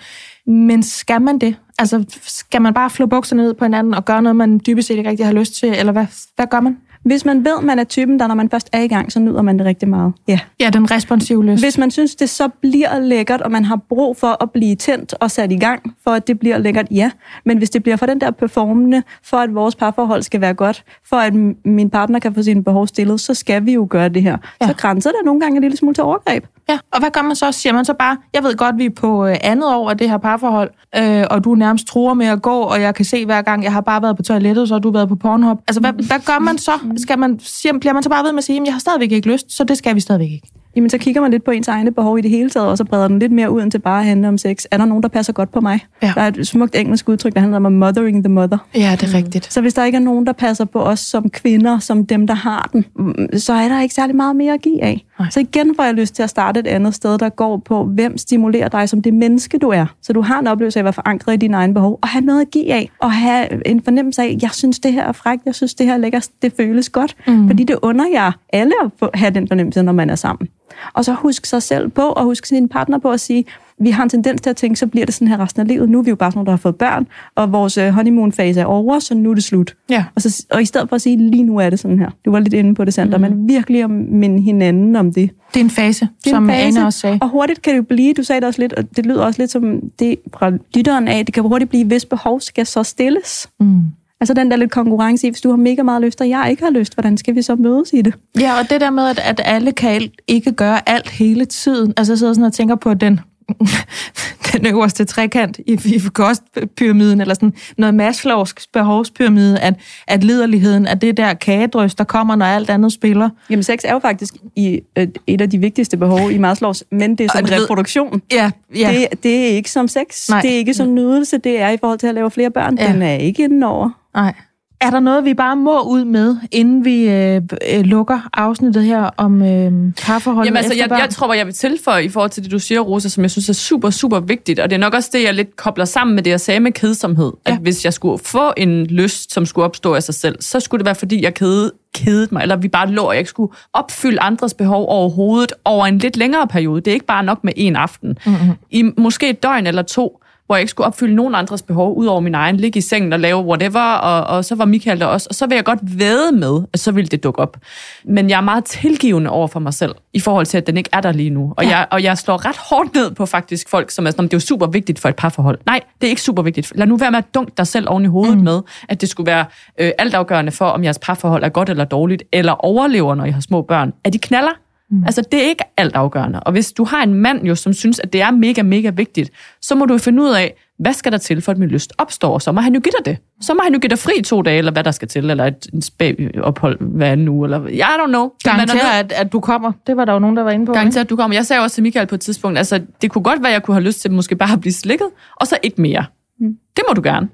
Men 0.48 0.84
skal 0.84 1.22
man 1.22 1.40
det? 1.40 1.56
Altså, 1.80 2.06
skal 2.22 2.62
man 2.62 2.74
bare 2.74 2.90
flå 2.90 3.06
bukserne 3.06 3.44
ned 3.44 3.54
på 3.54 3.66
hinanden 3.66 3.94
og 3.94 4.06
gøre 4.06 4.22
noget, 4.22 4.36
man 4.36 4.62
dybest 4.68 4.88
set 4.88 4.98
ikke 4.98 5.10
rigtig 5.10 5.26
har 5.26 5.34
lyst 5.34 5.56
til, 5.56 5.70
eller 5.80 5.92
hvad, 5.92 6.06
hvad 6.36 6.48
gør 6.48 6.60
man? 6.60 6.78
Hvis 7.04 7.26
man 7.26 7.46
ved, 7.46 7.62
man 7.62 7.80
er 7.80 7.84
typen, 7.84 8.20
der 8.20 8.28
når 8.28 8.36
man 8.36 8.50
først 8.50 8.70
er 8.72 8.82
i 8.82 8.88
gang, 8.88 9.12
så 9.12 9.20
nyder 9.20 9.42
man 9.42 9.60
det 9.60 9.66
rigtig 9.66 9.90
meget. 9.90 10.14
Ja. 10.28 10.40
Ja, 10.60 10.70
den 10.70 10.92
responsive 10.92 11.46
lyst. 11.46 11.64
Hvis 11.64 11.78
man 11.78 11.92
synes, 11.92 12.16
det 12.16 12.30
så 12.30 12.48
bliver 12.62 13.00
lækkert, 13.00 13.42
og 13.42 13.52
man 13.52 13.66
har 13.66 13.76
brug 13.90 14.18
for 14.18 14.44
at 14.44 14.52
blive 14.52 14.76
tændt 14.76 15.14
og 15.14 15.32
sat 15.32 15.52
i 15.52 15.58
gang, 15.58 15.96
for 16.04 16.12
at 16.12 16.28
det 16.28 16.40
bliver 16.40 16.58
lækkert, 16.58 16.88
ja. 16.92 17.12
Men 17.46 17.58
hvis 17.58 17.70
det 17.70 17.84
bliver 17.84 17.96
for 17.96 18.06
den 18.06 18.22
der 18.22 18.32
performende, 18.32 19.04
for 19.24 19.38
at 19.38 19.56
vores 19.56 19.76
parforhold 19.76 20.24
skal 20.24 20.42
være 20.42 20.54
godt, 20.54 20.84
for 21.10 21.18
at 21.18 21.34
min 21.66 21.90
partner 21.90 22.20
kan 22.20 22.34
få 22.34 22.44
sine 22.44 22.64
behov 22.64 22.88
stillet, 22.88 23.20
så 23.20 23.34
skal 23.34 23.66
vi 23.66 23.74
jo 23.74 23.88
gøre 23.90 24.10
det 24.10 24.24
her. 24.24 24.38
Ja. 24.62 24.68
Så 24.68 24.74
grænser 24.74 25.10
det 25.10 25.20
nogle 25.26 25.42
gange 25.42 25.56
en 25.56 25.62
lille 25.62 25.78
smule 25.78 25.94
til 25.94 26.04
overgreb. 26.04 26.46
Ja, 26.72 26.80
og 26.92 27.00
hvad 27.00 27.12
gør 27.12 27.22
man 27.22 27.36
så? 27.36 27.52
Siger 27.52 27.74
man 27.74 27.86
så 27.86 27.94
bare, 27.94 28.18
jeg 28.34 28.44
ved 28.44 28.56
godt, 28.56 28.78
vi 28.78 28.86
er 28.86 28.90
på 28.90 29.26
øh, 29.26 29.38
andet 29.42 29.76
år 29.76 29.90
af 29.90 29.98
det 29.98 30.10
her 30.10 30.18
parforhold, 30.18 30.70
øh, 30.98 31.24
og 31.30 31.44
du 31.44 31.56
nærmest 31.56 31.88
truer 31.88 32.14
med 32.14 32.26
at 32.26 32.42
gå, 32.42 32.60
og 32.60 32.82
jeg 32.82 32.96
kan 32.96 33.06
se 33.06 33.26
hver 33.26 33.42
gang, 33.42 33.64
jeg 33.64 33.74
har 33.74 33.82
bare 33.82 34.02
været 34.02 34.18
på 34.18 34.24
toilettet, 34.24 34.68
så 34.68 34.74
har 34.74 34.80
du 34.80 34.92
været 34.92 35.10
på 35.10 35.16
Pornhub. 35.16 35.60
Altså, 35.68 35.82
hvad, 35.82 35.94
hvad 35.94 36.26
gør 36.26 36.40
man 36.40 36.58
så? 36.58 36.72
Skal 36.98 37.20
man, 37.20 37.40
siger, 37.40 37.80
bliver 37.80 37.94
man 37.94 38.04
så 38.04 38.10
bare 38.10 38.24
ved 38.24 38.32
med 38.32 38.38
at 38.38 38.44
sige, 38.44 38.62
at 38.62 38.66
jeg 38.66 38.74
har 38.74 38.80
stadigvæk 38.80 39.12
ikke 39.12 39.32
lyst, 39.32 39.52
så 39.52 39.64
det 39.64 39.78
skal 39.78 39.96
vi 39.96 40.00
stadigvæk 40.00 40.32
ikke? 40.32 40.48
Jamen, 40.76 40.90
så 40.90 40.98
kigger 40.98 41.22
man 41.22 41.32
lidt 41.32 41.44
på 41.44 41.52
ens 41.52 41.68
egne 41.68 41.92
behov 41.92 42.18
i 42.18 42.22
det 42.22 42.32
hele 42.32 42.50
taget, 42.50 42.68
og 42.68 42.78
så 42.78 42.84
breder 42.84 43.08
den 43.08 43.20
lidt 43.20 43.32
mere 43.32 43.52
ud 43.52 43.62
end 43.62 43.72
til 43.72 43.80
bare 43.80 44.00
at 44.00 44.06
handle 44.06 44.28
om 44.28 44.38
sex. 44.38 44.66
Er 44.72 44.78
der 44.78 44.86
nogen, 44.86 45.04
der 45.04 45.10
passer 45.10 45.34
godt 45.34 45.52
på 45.52 45.60
mig? 45.62 45.80
Ja. 46.04 46.12
Der 46.16 46.22
er 46.22 46.28
et 46.28 46.48
smukt 46.48 46.76
engelsk 46.76 47.10
udtryk, 47.10 47.34
der 47.34 47.40
handler 47.40 47.58
om 47.58 47.72
mothering 47.72 48.24
the 48.24 48.34
mother. 48.34 48.58
Ja, 48.76 48.98
det 49.02 49.14
er 49.14 49.18
rigtigt. 49.18 49.54
Så 49.54 49.62
hvis 49.62 49.74
der 49.74 49.84
ikke 49.86 49.96
er 49.96 50.00
nogen, 50.00 50.26
der 50.26 50.34
passer 50.34 50.66
på 50.66 50.82
os 50.82 51.00
som 51.00 51.30
kvinder, 51.30 51.80
som 51.80 52.06
dem, 52.06 52.28
der 52.28 52.34
har 52.34 52.70
den, 52.74 52.86
mm, 52.96 53.28
så 53.38 53.54
er 53.54 53.68
der 53.68 53.82
ikke 53.82 53.96
særlig 53.96 54.16
meget 54.16 54.36
mere 54.36 54.54
at 54.54 54.62
give 54.62 54.84
af. 54.84 55.06
Nej. 55.22 55.30
Så 55.30 55.40
igen 55.40 55.76
får 55.76 55.84
jeg 55.84 55.94
lyst 55.94 56.16
til 56.16 56.24
at 56.24 56.30
starte 56.30 56.60
et 56.60 56.68
andet 56.68 56.96
sted, 56.96 57.18
der 57.18 57.30
går 57.30 57.58
på, 57.58 57.84
hvem 57.84 58.18
stimulerer 58.18 58.70
dig 58.70 58.90
som 58.90 59.02
det 59.02 59.14
menneske, 59.14 59.58
du 59.58 59.70
er. 59.70 59.86
Så 60.02 60.14
du 60.14 60.22
har 60.22 60.40
en 60.40 60.48
oplevelse 60.48 60.80
af 60.80 60.82
at 60.82 60.84
være 60.84 60.94
forankret 60.94 61.34
i 61.34 61.38
dine 61.38 61.58
egne 61.58 61.74
behov, 61.74 62.00
og 62.02 62.08
have 62.08 62.26
noget 62.26 62.42
at 62.42 62.52
give 62.52 62.74
af, 62.74 62.90
og 63.00 63.12
have 63.12 63.68
en 63.68 63.84
fornemmelse 63.84 64.22
af, 64.22 64.38
jeg 64.42 64.52
synes, 64.52 64.80
det 64.80 64.94
her 64.94 65.04
er 65.04 65.12
frækt, 65.12 65.46
jeg 65.46 65.56
synes, 65.56 65.74
det 65.74 65.86
her 65.86 65.94
er 65.94 65.98
lækkert, 65.98 66.30
det 66.42 66.54
føles 66.58 66.90
godt, 66.90 67.16
mm. 67.28 67.48
fordi 67.48 67.64
det 67.64 67.78
under 67.82 68.06
jer 68.14 68.32
alle 68.54 68.74
at 69.02 69.10
have 69.14 69.34
den 69.34 69.48
fornemmelse, 69.48 69.84
når 69.84 69.94
man 69.94 70.10
er 70.10 70.16
sammen. 70.16 70.50
Og 70.94 71.06
så 71.06 71.14
husk 71.14 71.46
sig 71.46 71.64
selv 71.64 71.90
på, 71.90 72.02
og 72.02 72.24
husk 72.24 72.46
sin 72.46 72.70
partner 72.70 72.98
på 72.98 73.12
at 73.12 73.20
sige, 73.20 73.46
vi 73.82 73.90
har 73.90 74.04
en 74.04 74.10
tendens 74.10 74.42
til 74.42 74.50
at 74.50 74.56
tænke, 74.56 74.80
så 74.80 74.88
bliver 74.88 75.06
det 75.06 75.16
sådan 75.16 75.28
her 75.28 75.40
resten 75.40 75.62
af 75.62 75.68
livet. 75.68 75.90
Nu 75.90 76.00
er 76.00 76.04
vi 76.04 76.10
jo 76.10 76.16
bare 76.16 76.32
sådan 76.32 76.38
nogle, 76.38 76.46
der 76.46 76.52
har 76.52 76.58
fået 76.58 76.76
børn, 76.76 77.08
og 77.36 77.52
vores 77.52 77.78
øh, 77.78 77.90
honeymoon-fase 77.90 78.60
er 78.60 78.66
over, 78.66 79.00
så 79.00 79.16
nu 79.16 79.30
er 79.30 79.34
det 79.34 79.44
slut. 79.44 79.76
Ja. 79.90 80.06
Og, 80.16 80.22
så, 80.22 80.46
og 80.52 80.62
i 80.62 80.66
stedet 80.66 80.90
for 80.90 80.96
at 80.96 81.02
sige, 81.02 81.18
lige 81.18 81.44
nu 81.44 81.58
er 81.58 81.70
det 81.70 81.80
sådan 81.80 82.00
her. 82.00 82.10
Du 82.26 82.32
var 82.32 82.40
lidt 82.40 82.54
inde 82.54 82.76
på 82.76 82.86
det, 82.86 82.94
Sandra, 82.94 83.18
mm. 83.18 83.24
men 83.24 83.48
virkelig 83.48 83.84
at 83.84 83.90
minde 83.90 84.42
hinanden 84.42 84.96
om 84.96 85.14
det. 85.14 85.30
Det 85.54 85.60
er 85.60 85.64
en 85.64 85.70
fase, 85.70 86.08
det 86.24 86.32
er 86.32 86.36
som 86.36 86.44
en 86.44 86.50
fase, 86.50 86.68
Anna 86.68 86.86
også 86.86 87.00
sagde. 87.00 87.18
Og 87.22 87.30
hurtigt 87.30 87.62
kan 87.62 87.76
det 87.76 87.88
blive, 87.88 88.14
du 88.14 88.24
sagde 88.24 88.42
det 88.42 88.48
også 88.48 88.62
lidt, 88.62 88.74
og 88.74 88.96
det 88.96 89.06
lyder 89.06 89.24
også 89.26 89.42
lidt 89.42 89.52
som 89.52 89.82
det 90.00 90.16
fra 90.34 90.52
lytteren 90.76 91.08
af, 91.08 91.26
det 91.26 91.34
kan 91.34 91.44
hurtigt 91.44 91.70
blive, 91.70 91.86
hvis 91.86 92.06
behov 92.06 92.42
skal 92.42 92.66
så 92.66 92.84
stilles. 92.84 93.50
Mm. 93.60 93.82
Altså 94.22 94.34
den 94.34 94.52
der 94.52 94.58
lidt 94.58 94.72
konkurrence 94.72 95.28
i, 95.28 95.30
hvis 95.30 95.42
du 95.42 95.50
har 95.50 95.58
mega 95.58 95.84
meget 95.84 96.02
lyst, 96.02 96.22
og 96.22 96.30
jeg 96.30 96.48
ikke 96.50 96.64
har 96.64 96.70
lyst, 96.72 96.94
hvordan 96.94 97.18
skal 97.18 97.36
vi 97.36 97.42
så 97.42 97.56
mødes 97.56 97.90
i 97.94 98.02
det? 98.02 98.14
Ja, 98.40 98.60
og 98.60 98.70
det 98.70 98.82
der 98.82 98.90
med, 98.90 99.08
at, 99.08 99.20
at 99.20 99.42
alle 99.46 99.72
kan 99.72 100.10
ikke 100.28 100.52
gøre 100.52 100.90
alt 100.90 101.10
hele 101.10 101.46
tiden. 101.46 101.94
Altså 101.98 102.14
jeg 102.14 102.18
sidder 102.20 102.34
sådan 102.34 102.46
og 102.46 102.54
tænker 102.54 102.76
på 102.76 102.94
den 102.94 103.20
den 104.54 104.66
øverste 104.66 105.06
trekant 105.06 105.60
i, 105.68 105.80
i 105.86 106.02
kostpyramiden, 106.14 107.22
eller 107.22 107.34
sådan 107.34 107.54
noget 107.78 108.10
Maslow's 108.10 108.66
behovspyramide, 108.74 109.60
at, 109.60 109.74
at 110.08 110.24
liderligheden 110.24 110.88
er 110.88 110.96
det 110.96 111.18
der 111.18 111.34
kagedrøs, 111.34 111.96
der 111.96 112.04
kommer, 112.04 112.36
når 112.36 112.46
alt 112.46 112.70
andet 112.70 112.94
spiller. 112.94 113.30
Jamen 113.50 113.64
sex 113.64 113.80
er 113.84 113.94
jo 113.94 114.00
faktisk 114.00 114.34
i, 114.56 114.80
øh, 114.98 115.08
et 115.28 115.42
af 115.42 115.50
de 115.50 115.58
vigtigste 115.58 115.98
behov 115.98 116.32
i 116.32 116.38
Maslows, 116.38 116.84
men 116.92 117.16
det 117.16 117.26
er 117.26 117.38
som 117.38 117.46
reproduktion. 117.52 118.22
Ja, 118.32 118.52
ja. 118.76 119.08
Det, 119.12 119.24
det 119.24 119.36
er 119.36 119.48
ikke 119.48 119.72
som 119.72 119.88
sex, 119.88 120.30
Nej. 120.30 120.42
det 120.42 120.54
er 120.54 120.58
ikke 120.58 120.74
som 120.74 120.94
nydelse, 120.94 121.38
det 121.38 121.60
er 121.62 121.70
i 121.70 121.78
forhold 121.78 122.00
til 122.00 122.08
at 122.08 122.16
lave 122.16 122.32
flere 122.32 122.52
børn. 122.52 122.78
Ja. 122.78 122.88
Den 122.94 123.02
er 123.02 123.16
ikke 123.16 123.44
indenover. 123.44 123.90
Nej. 124.16 124.34
Er 124.82 124.90
der 124.90 125.00
noget, 125.00 125.26
vi 125.26 125.34
bare 125.34 125.56
må 125.56 125.82
ud 125.82 126.06
med, 126.06 126.38
inden 126.52 126.86
vi 126.86 127.10
øh, 127.10 127.42
øh, 127.74 127.82
lukker 127.82 128.30
afsnittet 128.34 128.84
her 128.84 129.10
om 129.18 129.42
øh, 129.42 129.72
parforholdet 130.02 130.46
Jamen, 130.46 130.58
altså, 130.58 130.74
jeg, 130.78 130.90
jeg 130.90 131.10
tror, 131.10 131.34
jeg 131.34 131.46
vil 131.46 131.54
tilføje 131.54 132.04
i 132.04 132.10
forhold 132.10 132.32
til 132.32 132.44
det, 132.44 132.52
du 132.52 132.60
siger, 132.60 132.82
Rosa, 132.82 133.10
som 133.10 133.24
jeg 133.24 133.32
synes 133.32 133.50
er 133.50 133.54
super, 133.54 133.90
super 133.90 134.20
vigtigt. 134.20 134.60
Og 134.60 134.70
det 134.70 134.76
er 134.76 134.80
nok 134.80 134.94
også 134.94 135.10
det, 135.14 135.24
jeg 135.24 135.34
lidt 135.34 135.56
kobler 135.56 135.86
sammen 135.86 136.16
med 136.16 136.24
det, 136.24 136.32
jeg 136.32 136.40
sagde 136.40 136.60
med 136.60 136.72
kedsomhed. 136.72 137.32
Ja. 137.48 137.52
At 137.52 137.58
hvis 137.58 137.86
jeg 137.86 137.94
skulle 137.94 138.24
få 138.24 138.54
en 138.58 138.86
lyst, 138.86 139.34
som 139.34 139.46
skulle 139.46 139.66
opstå 139.66 139.94
af 139.94 140.04
sig 140.04 140.16
selv, 140.16 140.36
så 140.40 140.60
skulle 140.60 140.80
det 140.80 140.86
være, 140.86 140.96
fordi 140.96 141.24
jeg 141.24 141.34
kede, 141.34 141.72
kedet 141.94 142.32
mig, 142.32 142.42
eller 142.42 142.56
vi 142.56 142.68
bare 142.68 142.92
lå, 142.92 143.04
og 143.04 143.14
jeg 143.14 143.20
ikke 143.20 143.30
skulle 143.30 143.54
opfylde 143.74 144.22
andres 144.22 144.54
behov 144.54 144.86
overhovedet 144.90 145.54
over 145.66 145.86
en 145.86 145.98
lidt 145.98 146.18
længere 146.18 146.48
periode. 146.48 146.82
Det 146.82 146.92
er 146.92 146.94
ikke 146.94 147.06
bare 147.06 147.24
nok 147.24 147.44
med 147.44 147.54
en 147.56 147.76
aften. 147.76 148.18
Mm-hmm. 148.26 148.52
I 148.72 148.92
måske 148.98 149.30
et 149.30 149.44
døgn 149.44 149.68
eller 149.68 149.82
to, 149.82 150.21
hvor 150.52 150.56
jeg 150.56 150.62
ikke 150.62 150.70
skulle 150.70 150.88
opfylde 150.88 151.16
nogen 151.16 151.36
andres 151.36 151.62
behov, 151.62 151.98
ud 151.98 152.06
over 152.06 152.20
min 152.20 152.36
egen, 152.36 152.58
ligge 152.58 152.78
i 152.78 152.82
sengen 152.82 153.14
og 153.14 153.20
lave 153.20 153.42
whatever, 153.42 153.94
og, 153.94 154.38
og 154.38 154.46
så 154.46 154.56
var 154.56 154.66
Michael 154.66 155.00
der 155.00 155.06
også, 155.06 155.28
og 155.30 155.36
så 155.36 155.48
vil 155.48 155.56
jeg 155.56 155.64
godt 155.64 155.80
væde 155.84 156.32
med, 156.32 156.62
at 156.74 156.80
så 156.80 156.92
ville 156.92 157.08
det 157.08 157.24
dukke 157.24 157.40
op. 157.40 157.58
Men 158.04 158.30
jeg 158.30 158.38
er 158.38 158.42
meget 158.42 158.66
tilgivende 158.66 159.30
over 159.30 159.48
for 159.48 159.60
mig 159.60 159.74
selv, 159.74 159.96
i 160.14 160.20
forhold 160.20 160.46
til, 160.46 160.58
at 160.58 160.68
den 160.68 160.78
ikke 160.78 160.90
er 160.94 161.02
der 161.02 161.12
lige 161.12 161.30
nu. 161.30 161.54
Og, 161.58 161.64
ja. 161.64 161.70
jeg, 161.70 161.88
og 161.92 162.04
jeg 162.04 162.18
slår 162.18 162.46
ret 162.46 162.58
hårdt 162.58 162.96
ned 162.96 163.12
på 163.12 163.26
faktisk 163.26 163.70
folk, 163.70 163.92
som 163.92 164.08
er 164.08 164.12
sådan, 164.12 164.26
det 164.26 164.34
er 164.34 164.38
jo 164.38 164.40
super 164.40 164.68
vigtigt 164.68 165.00
for 165.00 165.10
et 165.10 165.16
parforhold. 165.16 165.60
Nej, 165.66 165.80
det 166.02 166.08
er 166.08 166.10
ikke 166.10 166.22
super 166.22 166.42
vigtigt. 166.42 166.72
Lad 166.76 166.88
nu 166.88 166.98
være 166.98 167.12
med 167.12 167.20
at 167.20 167.36
dunke 167.36 167.52
dig 167.58 167.68
selv 167.68 167.90
oven 167.90 168.04
i 168.04 168.08
hovedet 168.08 168.38
mm. 168.38 168.44
med, 168.44 168.62
at 168.90 169.02
det 169.02 169.10
skulle 169.10 169.28
være 169.28 169.46
øh, 169.78 169.92
altafgørende 169.98 170.52
for, 170.52 170.66
om 170.66 170.84
jeres 170.84 171.00
parforhold 171.00 171.44
er 171.44 171.50
godt 171.50 171.70
eller 171.70 171.86
dårligt, 171.86 172.24
eller 172.32 172.54
overlever, 172.66 173.16
når 173.16 173.26
I 173.26 173.32
har 173.32 173.42
små 173.42 173.62
børn. 173.62 173.94
Er 174.04 174.10
de 174.10 174.20
knaller? 174.20 174.52
Mm. 174.92 175.04
Altså, 175.06 175.22
det 175.32 175.44
er 175.44 175.50
ikke 175.50 175.64
alt 175.78 175.96
afgørende. 175.96 176.40
Og 176.40 176.52
hvis 176.52 176.72
du 176.72 176.84
har 176.84 177.04
en 177.04 177.14
mand, 177.14 177.46
jo, 177.46 177.56
som 177.56 177.74
synes, 177.74 178.00
at 178.00 178.14
det 178.14 178.22
er 178.22 178.32
mega, 178.32 178.62
mega 178.62 178.90
vigtigt, 178.90 179.32
så 179.62 179.76
må 179.76 179.86
du 179.86 179.98
finde 179.98 180.24
ud 180.24 180.30
af, 180.30 180.54
hvad 180.80 180.94
skal 180.94 181.12
der 181.12 181.18
til, 181.18 181.42
for 181.42 181.52
at 181.52 181.58
min 181.58 181.70
lyst 181.70 181.94
opstår? 181.98 182.40
Så 182.40 182.52
må 182.52 182.62
han 182.62 182.74
jo 182.74 182.80
give 182.80 182.94
dig 182.98 183.06
det. 183.06 183.24
Så 183.42 183.54
må 183.54 183.60
han 183.64 183.74
jo 183.74 183.80
give 183.80 183.90
dig 183.90 184.00
fri 184.00 184.22
to 184.22 184.42
dage, 184.42 184.58
eller 184.58 184.72
hvad 184.72 184.84
der 184.84 184.92
skal 184.92 185.08
til, 185.08 185.30
eller 185.30 185.46
et, 185.46 185.68
et 186.00 186.42
ophold 186.42 186.78
hver 186.80 187.16
nu, 187.16 187.44
eller 187.44 187.68
I 187.68 187.82
don't 187.82 188.08
know. 188.08 188.30
Garanterer, 188.44 189.00
at, 189.00 189.12
at 189.12 189.32
du 189.32 189.40
kommer. 189.40 189.72
Det 189.88 189.98
var 189.98 190.06
der 190.06 190.14
jo 190.14 190.20
nogen, 190.20 190.38
der 190.38 190.44
var 190.44 190.52
inde 190.52 190.66
på. 190.66 190.74
Garanterer, 190.74 191.04
at 191.04 191.10
du 191.10 191.16
kommer. 191.16 191.36
Jeg 191.36 191.46
sagde 191.46 191.62
også 191.62 191.74
til 191.74 191.84
Michael 191.84 192.08
på 192.08 192.16
et 192.16 192.22
tidspunkt, 192.22 192.58
altså, 192.58 192.82
det 193.02 193.12
kunne 193.12 193.24
godt 193.24 193.42
være, 193.42 193.50
at 193.50 193.54
jeg 193.54 193.64
kunne 193.64 193.76
have 193.76 193.84
lyst 193.84 194.02
til 194.02 194.12
måske 194.12 194.36
bare 194.36 194.54
at 194.54 194.62
blive 194.62 194.74
slikket, 194.74 195.08
og 195.36 195.48
så 195.48 195.58
ikke 195.64 195.82
mere. 195.82 196.06
Mm. 196.40 196.58
Det 196.76 196.84
må 196.90 196.94
du 196.94 197.02
gerne. 197.04 197.28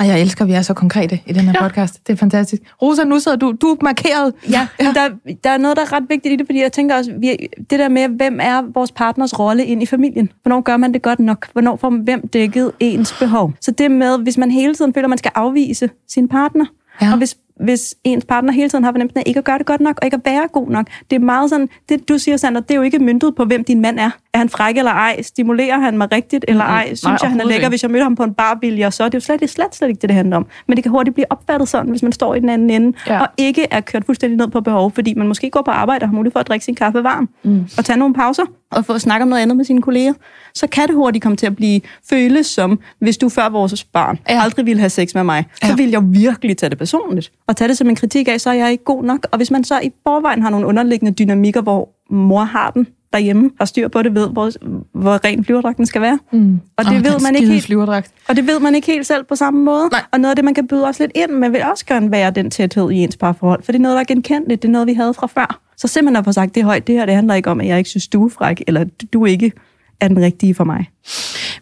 Og 0.00 0.06
jeg 0.06 0.20
elsker, 0.20 0.44
at 0.44 0.48
vi 0.48 0.52
er 0.52 0.62
så 0.62 0.74
konkrete 0.74 1.20
i 1.26 1.32
den 1.32 1.42
her 1.42 1.52
ja. 1.54 1.62
podcast. 1.62 2.06
Det 2.06 2.12
er 2.12 2.16
fantastisk. 2.16 2.62
Rosa, 2.82 3.04
nu 3.04 3.18
sidder 3.18 3.38
du, 3.38 3.54
du 3.60 3.66
er 3.66 3.76
markeret. 3.82 4.34
Ja, 4.50 4.68
ja. 4.80 4.92
Der, 4.94 5.08
der 5.44 5.50
er 5.50 5.58
noget, 5.58 5.76
der 5.76 5.82
er 5.82 5.92
ret 5.92 6.02
vigtigt 6.08 6.32
i 6.32 6.36
det, 6.36 6.46
fordi 6.46 6.62
jeg 6.62 6.72
tænker 6.72 6.96
også, 6.96 7.12
vi, 7.18 7.48
det 7.70 7.78
der 7.78 7.88
med, 7.88 8.08
hvem 8.08 8.38
er 8.42 8.62
vores 8.74 8.92
partners 8.92 9.38
rolle 9.38 9.64
ind 9.64 9.82
i 9.82 9.86
familien? 9.86 10.32
Hvornår 10.42 10.60
gør 10.60 10.76
man 10.76 10.92
det 10.92 11.02
godt 11.02 11.18
nok? 11.18 11.52
Hvornår 11.52 11.76
får 11.76 11.90
hvem 11.90 12.28
dækket 12.28 12.72
ens 12.80 13.14
behov? 13.18 13.52
Så 13.60 13.70
det 13.70 13.90
med, 13.90 14.18
hvis 14.18 14.38
man 14.38 14.50
hele 14.50 14.74
tiden 14.74 14.94
føler, 14.94 15.06
at 15.06 15.10
man 15.10 15.18
skal 15.18 15.32
afvise 15.34 15.90
sin 16.08 16.28
partner, 16.28 16.64
ja. 17.02 17.12
og 17.12 17.18
hvis 17.18 17.36
hvis 17.64 17.94
ens 18.04 18.24
partner 18.24 18.52
hele 18.52 18.68
tiden 18.68 18.84
har 18.84 18.92
fornemmelsen 18.92 19.18
af 19.18 19.22
ikke 19.26 19.38
at 19.38 19.44
gøre 19.44 19.58
det 19.58 19.66
godt 19.66 19.80
nok, 19.80 19.98
og 20.02 20.06
ikke 20.06 20.14
at 20.14 20.20
være 20.24 20.48
god 20.52 20.68
nok. 20.68 20.86
Det 21.10 21.16
er 21.16 21.20
meget 21.20 21.50
sådan, 21.50 21.68
det 21.88 22.08
du 22.08 22.18
siger, 22.18 22.36
Sander, 22.36 22.60
det 22.60 22.70
er 22.70 22.74
jo 22.74 22.82
ikke 22.82 22.98
myndet 22.98 23.34
på, 23.34 23.44
hvem 23.44 23.64
din 23.64 23.80
mand 23.80 23.98
er. 23.98 24.10
Er 24.34 24.38
han 24.38 24.48
fræk 24.48 24.76
eller 24.76 24.90
ej? 24.90 25.22
Stimulerer 25.22 25.78
han 25.78 25.98
mig 25.98 26.12
rigtigt 26.12 26.44
eller 26.48 26.64
ej? 26.64 26.86
Synes 26.86 27.04
Nej, 27.04 27.18
jeg, 27.22 27.30
han 27.30 27.40
er 27.40 27.44
lækker, 27.44 27.68
hvis 27.68 27.82
jeg 27.82 27.90
møder 27.90 28.04
ham 28.04 28.16
på 28.16 28.22
en 28.22 28.34
bar, 28.34 28.58
vil 28.60 28.76
jeg 28.76 28.92
så? 28.92 29.04
Det 29.04 29.14
er 29.14 29.18
jo 29.18 29.20
slet, 29.20 29.40
det 29.40 29.46
er 29.46 29.50
slet, 29.50 29.74
slet 29.74 29.88
ikke 29.88 30.00
det, 30.00 30.08
det 30.08 30.16
handler 30.16 30.36
om. 30.36 30.46
Men 30.66 30.76
det 30.76 30.84
kan 30.84 30.90
hurtigt 30.90 31.14
blive 31.14 31.32
opfattet 31.32 31.68
sådan, 31.68 31.90
hvis 31.90 32.02
man 32.02 32.12
står 32.12 32.34
i 32.34 32.40
den 32.40 32.48
anden 32.48 32.70
ende, 32.70 32.98
ja. 33.06 33.20
og 33.20 33.28
ikke 33.38 33.66
er 33.70 33.80
kørt 33.80 34.04
fuldstændig 34.04 34.36
ned 34.36 34.48
på 34.48 34.60
behov, 34.60 34.92
fordi 34.92 35.14
man 35.14 35.28
måske 35.28 35.50
går 35.50 35.62
på 35.62 35.70
arbejde 35.70 36.02
og 36.02 36.08
har 36.08 36.14
mulighed 36.14 36.32
for 36.32 36.40
at 36.40 36.48
drikke 36.48 36.64
sin 36.64 36.74
kaffe 36.74 37.04
varm, 37.04 37.28
mm. 37.42 37.64
og 37.78 37.84
tage 37.84 37.96
nogle 37.96 38.14
pauser, 38.14 38.44
og 38.70 38.84
få 38.84 38.98
snakket 38.98 39.22
om 39.22 39.28
noget 39.28 39.42
andet 39.42 39.56
med 39.56 39.64
sine 39.64 39.82
kolleger, 39.82 40.12
så 40.54 40.66
kan 40.66 40.88
det 40.88 40.94
hurtigt 40.94 41.22
komme 41.22 41.36
til 41.36 41.46
at 41.46 41.56
blive 41.56 41.80
føles 42.10 42.46
som, 42.46 42.80
hvis 42.98 43.18
du 43.18 43.28
før 43.28 43.48
vores 43.48 43.84
barn 43.84 44.18
ja. 44.28 44.42
aldrig 44.42 44.66
ville 44.66 44.80
have 44.80 44.90
sex 44.90 45.14
med 45.14 45.24
mig, 45.24 45.44
så 45.54 45.66
ja. 45.68 45.74
vil 45.74 45.90
jeg 45.90 46.02
virkelig 46.04 46.56
tage 46.56 46.70
det 46.70 46.78
personligt, 46.78 47.32
og 47.50 47.56
tage 47.56 47.68
det 47.68 47.78
som 47.78 47.88
en 47.88 47.96
kritik 47.96 48.28
af, 48.28 48.40
så 48.40 48.50
er 48.50 48.54
jeg 48.54 48.72
ikke 48.72 48.84
god 48.84 49.04
nok. 49.04 49.26
Og 49.32 49.36
hvis 49.36 49.50
man 49.50 49.64
så 49.64 49.80
i 49.80 49.92
forvejen 50.02 50.42
har 50.42 50.50
nogle 50.50 50.66
underliggende 50.66 51.12
dynamikker, 51.12 51.60
hvor 51.60 51.88
mor 52.10 52.44
har 52.44 52.70
den 52.70 52.86
derhjemme, 53.12 53.50
og 53.60 53.68
styr 53.68 53.88
på 53.88 54.02
det, 54.02 54.14
ved, 54.14 54.28
hvor, 54.28 54.50
hvor 54.92 55.24
ren 55.24 55.44
flyverdragten 55.44 55.86
skal 55.86 56.02
være. 56.02 56.18
Mm. 56.32 56.60
Og 56.76 56.84
det 56.84 56.96
oh, 56.96 57.04
ved 57.04 57.20
man 57.22 57.36
ikke 57.36 57.48
helt, 57.48 57.64
flyverdragt. 57.64 58.12
og 58.28 58.36
det 58.36 58.46
ved 58.46 58.60
man 58.60 58.74
ikke 58.74 58.86
helt 58.86 59.06
selv 59.06 59.24
på 59.24 59.34
samme 59.34 59.64
måde. 59.64 59.88
Nej. 59.92 60.02
Og 60.12 60.20
noget 60.20 60.30
af 60.30 60.36
det, 60.36 60.44
man 60.44 60.54
kan 60.54 60.68
byde 60.68 60.88
os 60.88 60.98
lidt 60.98 61.12
ind 61.14 61.30
med, 61.30 61.50
vil 61.50 61.62
også 61.70 61.86
gerne 61.86 62.10
være 62.10 62.30
den 62.30 62.50
tæthed 62.50 62.90
i 62.90 62.96
ens 62.96 63.16
parforhold, 63.16 63.62
for 63.62 63.72
det 63.72 63.78
er 63.78 63.82
noget, 63.82 63.94
der 63.94 64.00
er 64.00 64.04
genkendeligt, 64.04 64.62
det 64.62 64.68
er 64.68 64.72
noget, 64.72 64.86
vi 64.86 64.94
havde 64.94 65.14
fra 65.14 65.26
før. 65.26 65.60
Så 65.76 65.88
simpelthen 65.88 66.16
at 66.16 66.24
få 66.24 66.32
sagt, 66.32 66.54
det 66.54 66.60
er 66.60 66.64
højt, 66.64 66.86
det 66.86 66.94
her, 66.94 67.06
det 67.06 67.14
handler 67.14 67.34
ikke 67.34 67.50
om, 67.50 67.60
at 67.60 67.66
jeg 67.66 67.78
ikke 67.78 67.90
synes, 67.90 68.08
du 68.08 68.24
er 68.24 68.28
fræk, 68.28 68.62
eller 68.66 68.84
du 69.12 69.24
ikke 69.24 69.52
er 70.00 70.08
den 70.08 70.20
rigtige 70.20 70.54
for 70.54 70.64
mig. 70.64 70.90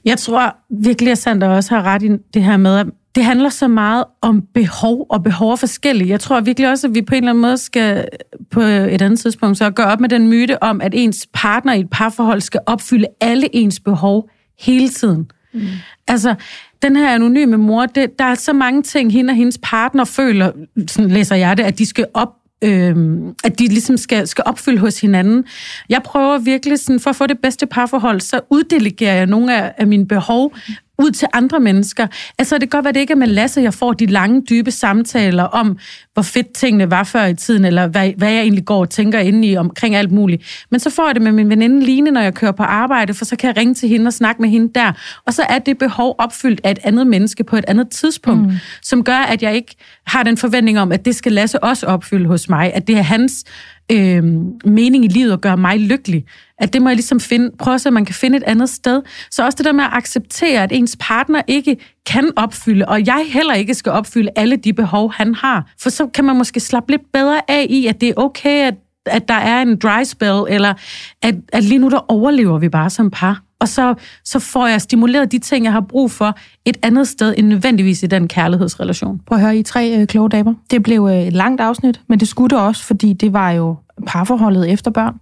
Jeg 0.05 0.19
tror 0.19 0.57
virkelig, 0.71 1.13
at 1.13 1.19
Sandra 1.19 1.49
også 1.49 1.75
har 1.75 1.83
ret 1.83 2.03
i 2.03 2.09
det 2.35 2.45
her 2.45 2.57
med, 2.57 2.79
at 2.79 2.87
det 3.15 3.25
handler 3.25 3.49
så 3.49 3.69
meget 3.69 4.05
om 4.21 4.43
behov, 4.55 5.07
og 5.11 5.23
behov 5.23 5.53
er 5.53 5.57
forskellige. 5.57 6.11
Jeg 6.11 6.21
tror 6.21 6.41
virkelig 6.41 6.71
også, 6.71 6.87
at 6.87 6.95
vi 6.95 7.03
på 7.03 7.15
en 7.15 7.17
eller 7.17 7.31
anden 7.31 7.43
måde 7.43 7.59
skal 7.59 8.09
på 8.51 8.61
et 8.61 9.03
andet 9.03 9.21
tidspunkt 9.21 9.59
så 9.59 9.71
gøre 9.71 9.87
op 9.87 10.01
med 10.01 10.09
den 10.09 10.29
myte 10.29 10.63
om, 10.63 10.81
at 10.81 10.93
ens 10.95 11.29
partner 11.33 11.73
i 11.73 11.81
et 11.81 11.91
parforhold 11.91 12.41
skal 12.41 12.61
opfylde 12.67 13.07
alle 13.21 13.57
ens 13.57 13.81
behov 13.81 14.31
hele 14.59 14.89
tiden. 14.89 15.31
Mm. 15.55 15.61
Altså, 16.09 16.35
den 16.83 16.97
her 16.97 17.15
anonyme 17.15 17.57
mor, 17.57 17.87
det, 17.87 18.19
der 18.19 18.25
er 18.25 18.35
så 18.35 18.53
mange 18.53 18.83
ting, 18.83 19.13
hende 19.13 19.31
og 19.31 19.37
hendes 19.37 19.59
partner 19.63 20.05
føler, 20.05 20.53
sådan 20.89 21.11
læser 21.11 21.37
jeg 21.37 21.57
det, 21.57 21.63
at 21.63 21.79
de 21.79 21.87
skal 21.87 22.07
op 22.15 22.35
øh, 22.63 22.97
at 23.45 23.59
de 23.59 23.67
ligesom 23.67 23.97
skal, 23.97 24.29
skal 24.29 24.45
opfylde 24.47 24.79
hos 24.79 25.01
hinanden. 25.01 25.45
Jeg 25.89 26.03
prøver 26.03 26.39
virkelig 26.39 26.79
sådan, 26.79 27.01
for 27.01 27.11
at 27.11 27.17
få 27.17 27.27
det 27.27 27.39
bedste 27.39 27.67
parforhold, 27.67 28.21
så 28.21 28.41
uddelegerer 28.51 29.15
jeg 29.15 29.27
nogle 29.27 29.57
af, 29.57 29.73
af 29.77 29.87
mine 29.87 30.07
behov 30.07 30.55
ud 30.99 31.11
til 31.11 31.29
andre 31.33 31.61
mennesker. 31.61 32.07
Altså, 32.39 32.55
det 32.55 32.63
kan 32.63 32.69
godt 32.69 32.85
være, 32.85 32.93
det 32.93 33.01
ikke 33.01 33.13
er 33.13 33.17
med 33.17 33.27
Lasse, 33.27 33.61
jeg 33.61 33.75
får 33.75 33.93
de 33.93 34.07
lange, 34.07 34.43
dybe 34.51 34.71
samtaler 34.71 35.43
om, 35.43 35.79
hvor 36.15 36.23
fedt 36.23 36.53
tingene 36.53 36.91
var 36.91 37.05
før 37.05 37.25
i 37.25 37.35
tiden, 37.35 37.65
eller 37.65 37.87
hvad, 37.87 38.13
hvad 38.17 38.31
jeg 38.31 38.41
egentlig 38.41 38.65
går 38.65 38.81
og 38.81 38.91
tænker 38.91 39.19
inde 39.19 39.49
i 39.49 39.57
omkring 39.57 39.95
alt 39.95 40.13
muligt. 40.13 40.67
Men 40.71 40.81
så 40.81 40.91
får 40.91 41.07
jeg 41.07 41.15
det 41.15 41.23
med 41.23 41.33
min 41.33 41.51
veninde 41.51 41.85
Line, 41.85 42.11
når 42.11 42.21
jeg 42.21 42.35
kører 42.35 42.53
på 42.53 42.63
arbejde, 42.63 43.15
for 43.15 43.25
så 43.25 43.37
kan 43.37 43.49
jeg 43.49 43.57
ringe 43.57 43.75
til 43.75 43.89
hende 43.89 44.09
og 44.09 44.13
snakke 44.13 44.43
med 44.43 44.49
hende 44.51 44.73
der. 44.75 44.93
Og 45.27 45.35
så 45.35 45.43
er 45.43 45.59
det 45.59 45.79
behov 45.79 46.15
opfyldt 46.19 46.61
af 46.65 46.71
et 46.71 46.79
andet 46.83 47.07
menneske 47.07 47.45
på 47.45 47.57
et 47.57 47.65
andet 47.69 47.91
tidspunkt, 47.91 48.47
mm. 48.47 48.57
som 48.83 49.05
gør, 49.05 49.19
at 49.19 49.43
jeg 49.43 49.55
ikke 49.55 49.77
har 50.07 50.23
den 50.23 50.37
forventning 50.37 50.79
om, 50.79 50.93
at 50.93 51.05
det 51.05 51.15
skal 51.15 51.33
Lasse 51.33 51.65
også 51.65 51.87
opfylde 51.87 52.27
hos 52.27 52.49
mig, 52.49 52.75
at 52.75 52.87
det 52.87 52.97
er 52.97 53.03
hans 53.03 53.45
øh, 53.93 54.25
mening 54.65 55.05
i 55.05 55.09
livet 55.09 55.33
at 55.33 55.41
gøre 55.41 55.57
mig 55.57 55.79
lykkelig. 55.79 56.25
At 56.59 56.73
det 56.73 56.83
må 56.83 56.89
jeg 56.89 56.97
ligesom 56.97 57.21
finde, 57.21 57.51
prøve 57.59 57.75
at 57.75 57.81
se, 57.81 57.89
at 57.89 57.93
man 57.93 58.05
kan 58.05 58.15
finde 58.15 58.37
et 58.37 58.43
andet 58.43 58.69
sted. 58.69 59.03
Så 59.31 59.45
også 59.45 59.57
det 59.57 59.65
der 59.65 59.73
med 59.73 59.85
at 59.85 59.91
acceptere, 59.93 60.63
at 60.63 60.73
ens 60.73 60.97
partner 61.01 61.43
ikke 61.47 61.77
kan 62.07 62.33
opfylde, 62.37 62.89
og 62.89 63.07
jeg 63.07 63.27
heller 63.29 63.55
ikke 63.55 63.75
skal 63.75 63.93
opfylde 63.93 64.31
alle 64.37 64.57
de 64.57 64.73
behov, 64.73 65.13
han 65.13 65.35
har. 65.35 65.73
For 65.81 65.91
så 65.91 66.07
kan 66.07 66.25
man 66.25 66.37
måske 66.37 66.61
slappe 66.61 66.93
lidt 66.93 67.13
bedre 67.13 67.51
af 67.51 67.67
i, 67.71 67.87
at 67.87 68.01
det 68.01 68.09
er 68.09 68.15
okay, 68.17 68.67
at, 68.67 68.75
at 69.07 69.29
der 69.29 69.35
er 69.35 69.63
en 69.63 69.77
dry 69.77 70.05
spell, 70.05 70.45
eller 70.49 70.75
at, 71.23 71.35
at 71.53 71.65
lige 71.65 71.79
nu 71.79 71.89
der 71.89 72.13
overlever 72.13 72.59
vi 72.59 72.69
bare 72.69 72.91
som 72.91 73.11
par. 73.11 73.48
Og 73.61 73.69
så, 73.69 73.95
så 74.25 74.39
får 74.39 74.67
jeg 74.67 74.81
stimuleret 74.81 75.33
de 75.33 75.39
ting, 75.39 75.65
jeg 75.65 75.73
har 75.73 75.81
brug 75.81 76.11
for 76.11 76.39
et 76.65 76.77
andet 76.83 77.09
sted 77.09 77.35
end 77.39 77.47
nødvendigvis 77.47 78.03
i 78.03 78.07
den 78.07 78.29
kærlighedsrelation. 78.29 79.21
Prøv 79.27 79.39
at 79.39 79.43
høre, 79.43 79.57
I 79.57 79.63
tre 79.63 80.01
øh, 80.01 80.07
kloge 80.07 80.29
damer. 80.29 80.55
Det 80.71 80.83
blev 80.83 81.09
øh, 81.11 81.27
et 81.27 81.33
langt 81.33 81.61
afsnit, 81.61 82.01
men 82.07 82.21
det 82.21 82.29
skulle 82.29 82.57
det 82.57 82.65
også, 82.65 82.85
fordi 82.85 83.13
det 83.13 83.33
var 83.33 83.51
jo 83.51 83.77
parforholdet 84.07 84.73
efter 84.73 84.91
børn. 84.91 85.15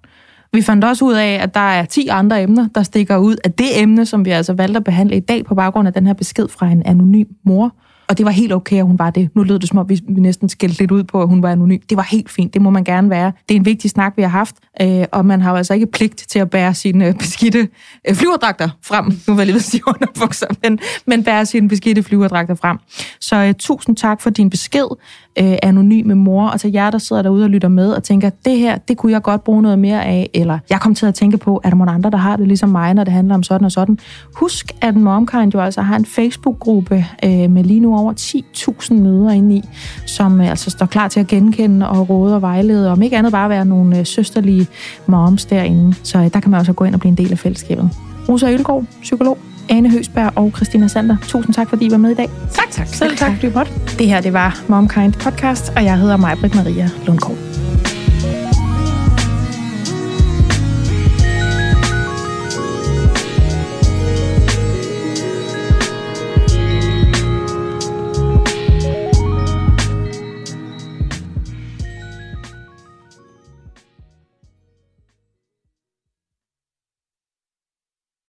Vi 0.53 0.63
fandt 0.63 0.85
også 0.85 1.05
ud 1.05 1.15
af, 1.15 1.39
at 1.43 1.55
der 1.55 1.61
er 1.61 1.85
10 1.85 2.09
andre 2.09 2.43
emner, 2.43 2.69
der 2.75 2.83
stikker 2.83 3.17
ud 3.17 3.37
af 3.45 3.53
det 3.53 3.83
emne, 3.83 4.07
som 4.07 4.25
vi 4.25 4.31
altså 4.31 4.53
valgte 4.53 4.77
at 4.77 4.85
behandle 4.85 5.17
i 5.17 5.21
dag 5.21 5.45
på 5.45 5.55
baggrund 5.55 5.89
af 5.89 5.95
den 5.95 6.07
her 6.07 6.15
besked 6.15 6.49
fra 6.49 6.67
en 6.67 6.83
anonym 6.87 7.27
mor. 7.45 7.75
Og 8.09 8.19
det 8.19 8.27
var 8.27 8.33
helt 8.33 8.53
okay, 8.53 8.77
at 8.77 8.85
hun 8.85 8.99
var 8.99 9.11
det. 9.11 9.31
Nu 9.35 9.43
lød 9.43 9.59
det 9.59 9.69
som 9.69 9.79
om, 9.79 9.89
vi 9.89 10.01
næsten 10.09 10.49
skældte 10.49 10.79
lidt 10.79 10.91
ud 10.91 11.05
på, 11.05 11.23
at 11.23 11.29
hun 11.29 11.43
var 11.43 11.51
anonym. 11.53 11.81
Det 11.91 11.97
var 11.97 12.07
helt 12.11 12.31
fint, 12.31 12.55
det 12.55 12.63
må 12.63 12.71
man 12.71 12.85
gerne 12.85 13.11
være. 13.11 13.33
Det 13.49 13.55
er 13.55 13.59
en 13.59 13.65
vigtig 13.65 13.91
snak, 13.91 14.13
vi 14.17 14.23
har 14.23 14.29
haft, 14.29 14.57
øh, 14.83 15.05
og 15.13 15.27
man 15.27 15.41
har 15.41 15.51
jo 15.51 15.57
altså 15.57 15.75
ikke 15.75 15.87
pligt 15.87 16.17
til 16.17 16.39
at 16.39 16.51
bære 16.51 16.75
sine 16.75 17.07
øh, 17.07 17.15
beskidte 17.15 17.69
øh, 18.09 18.15
flyverdragter 18.15 18.69
frem. 18.83 19.05
Nu 19.05 19.35
vil 19.35 19.37
jeg 19.37 19.47
lige 19.47 19.55
ved 19.55 19.61
sige 19.61 19.83
underbukser, 19.87 20.47
men, 20.63 20.79
men 21.07 21.25
bære 21.25 21.47
sine 21.47 21.69
beskidte 21.69 22.03
flyverdragter 22.03 22.55
frem. 22.55 22.79
Så 23.21 23.47
uh, 23.47 23.53
tusind 23.59 23.97
tak 23.97 24.21
for 24.21 24.31
din 24.31 24.51
besked, 24.51 24.87
øh, 25.39 25.57
anonyme 25.63 26.15
mor, 26.15 26.49
og 26.49 26.61
så 26.61 26.69
jer, 26.69 26.91
der 26.91 26.99
sidder 26.99 27.23
derude 27.23 27.45
og 27.45 27.51
lytter 27.51 27.69
med 27.69 27.93
og 27.93 28.03
tænker, 28.03 28.31
det 28.45 28.59
her, 28.59 28.77
det 28.77 28.97
kunne 28.97 29.13
jeg 29.13 29.23
godt 29.23 29.45
bruge 29.45 29.63
noget 29.63 29.79
mere 29.79 30.05
af, 30.05 30.31
eller 30.35 30.59
jeg 30.71 30.81
kom 30.81 30.95
til 30.95 31.07
at 31.07 31.15
tænke 31.15 31.39
på, 31.39 31.61
er 31.65 31.69
der 31.69 31.77
nogen 31.77 31.95
andre, 31.95 32.11
der 32.11 32.17
har 32.17 32.37
det 32.37 32.49
ligesom 32.49 32.69
mig, 32.69 32.95
når 32.95 33.05
det 33.05 33.13
handler 33.13 33.35
om 33.35 33.43
sådan 33.43 33.65
og 33.65 33.73
sådan. 33.73 33.99
Husk, 34.35 34.73
at 34.81 34.97
MomKind 34.97 35.55
jo 35.55 35.61
altså 35.61 35.83
har 35.83 35.97
en 35.97 36.07
Facebook-gruppe 36.07 37.07
øh, 37.25 37.51
med 37.51 37.65
lige 37.65 37.81
nu 37.81 37.97
over 37.97 38.13
10.000 38.21 38.95
møder 38.95 39.31
inde 39.31 39.57
i, 39.57 39.63
som 40.07 40.41
øh, 40.41 40.51
altså 40.51 40.71
står 40.71 40.87
klar 40.87 41.09
til 41.09 41.21
at 41.21 41.27
genkende 41.27 41.89
og 41.89 42.11
råde 42.11 42.35
og 42.35 42.43
vejlede, 42.43 42.91
om 42.91 43.03
ikke 43.03 43.17
andet 43.17 43.33
bare 43.33 43.49
være 43.49 43.65
nogle 43.65 43.99
øh, 43.99 44.07
søsterlige 44.07 44.67
moms 45.07 45.45
derinde. 45.45 45.95
Så 46.03 46.19
øh, 46.19 46.33
der 46.35 46.41
kan 46.41 46.51
man 46.51 46.61
også 46.61 46.73
gå 46.73 46.85
ind 46.85 46.95
og 46.95 47.01
blive 47.01 47.11
en 47.11 47.17
del 47.17 47.33
af 47.33 47.39
fællesskabet. 47.39 47.91
Rosa 48.29 48.53
Ølgaard, 48.53 48.85
psykolog, 49.03 49.39
Ane 49.69 49.91
Høsberg 49.91 50.33
og 50.37 50.53
Christina 50.57 50.89
Sander. 50.89 51.17
Tusind 51.23 51.55
tak, 51.55 51.69
fordi 51.69 51.87
I 51.87 51.91
var 51.91 51.97
med 51.97 52.11
i 52.11 52.15
dag. 52.15 52.29
Tak, 52.53 52.71
tak. 52.71 52.87
Selv 52.87 53.17
tak, 53.17 53.33
fordi. 53.41 53.69
Det 53.99 54.07
her, 54.07 54.21
det 54.21 54.33
var 54.33 54.63
MomKind 54.69 55.13
Podcast, 55.13 55.73
og 55.77 55.85
jeg 55.85 55.99
hedder 55.99 56.17
Majbrit 56.17 56.55
Maria 56.55 56.91
Lundgaard. 57.07 57.66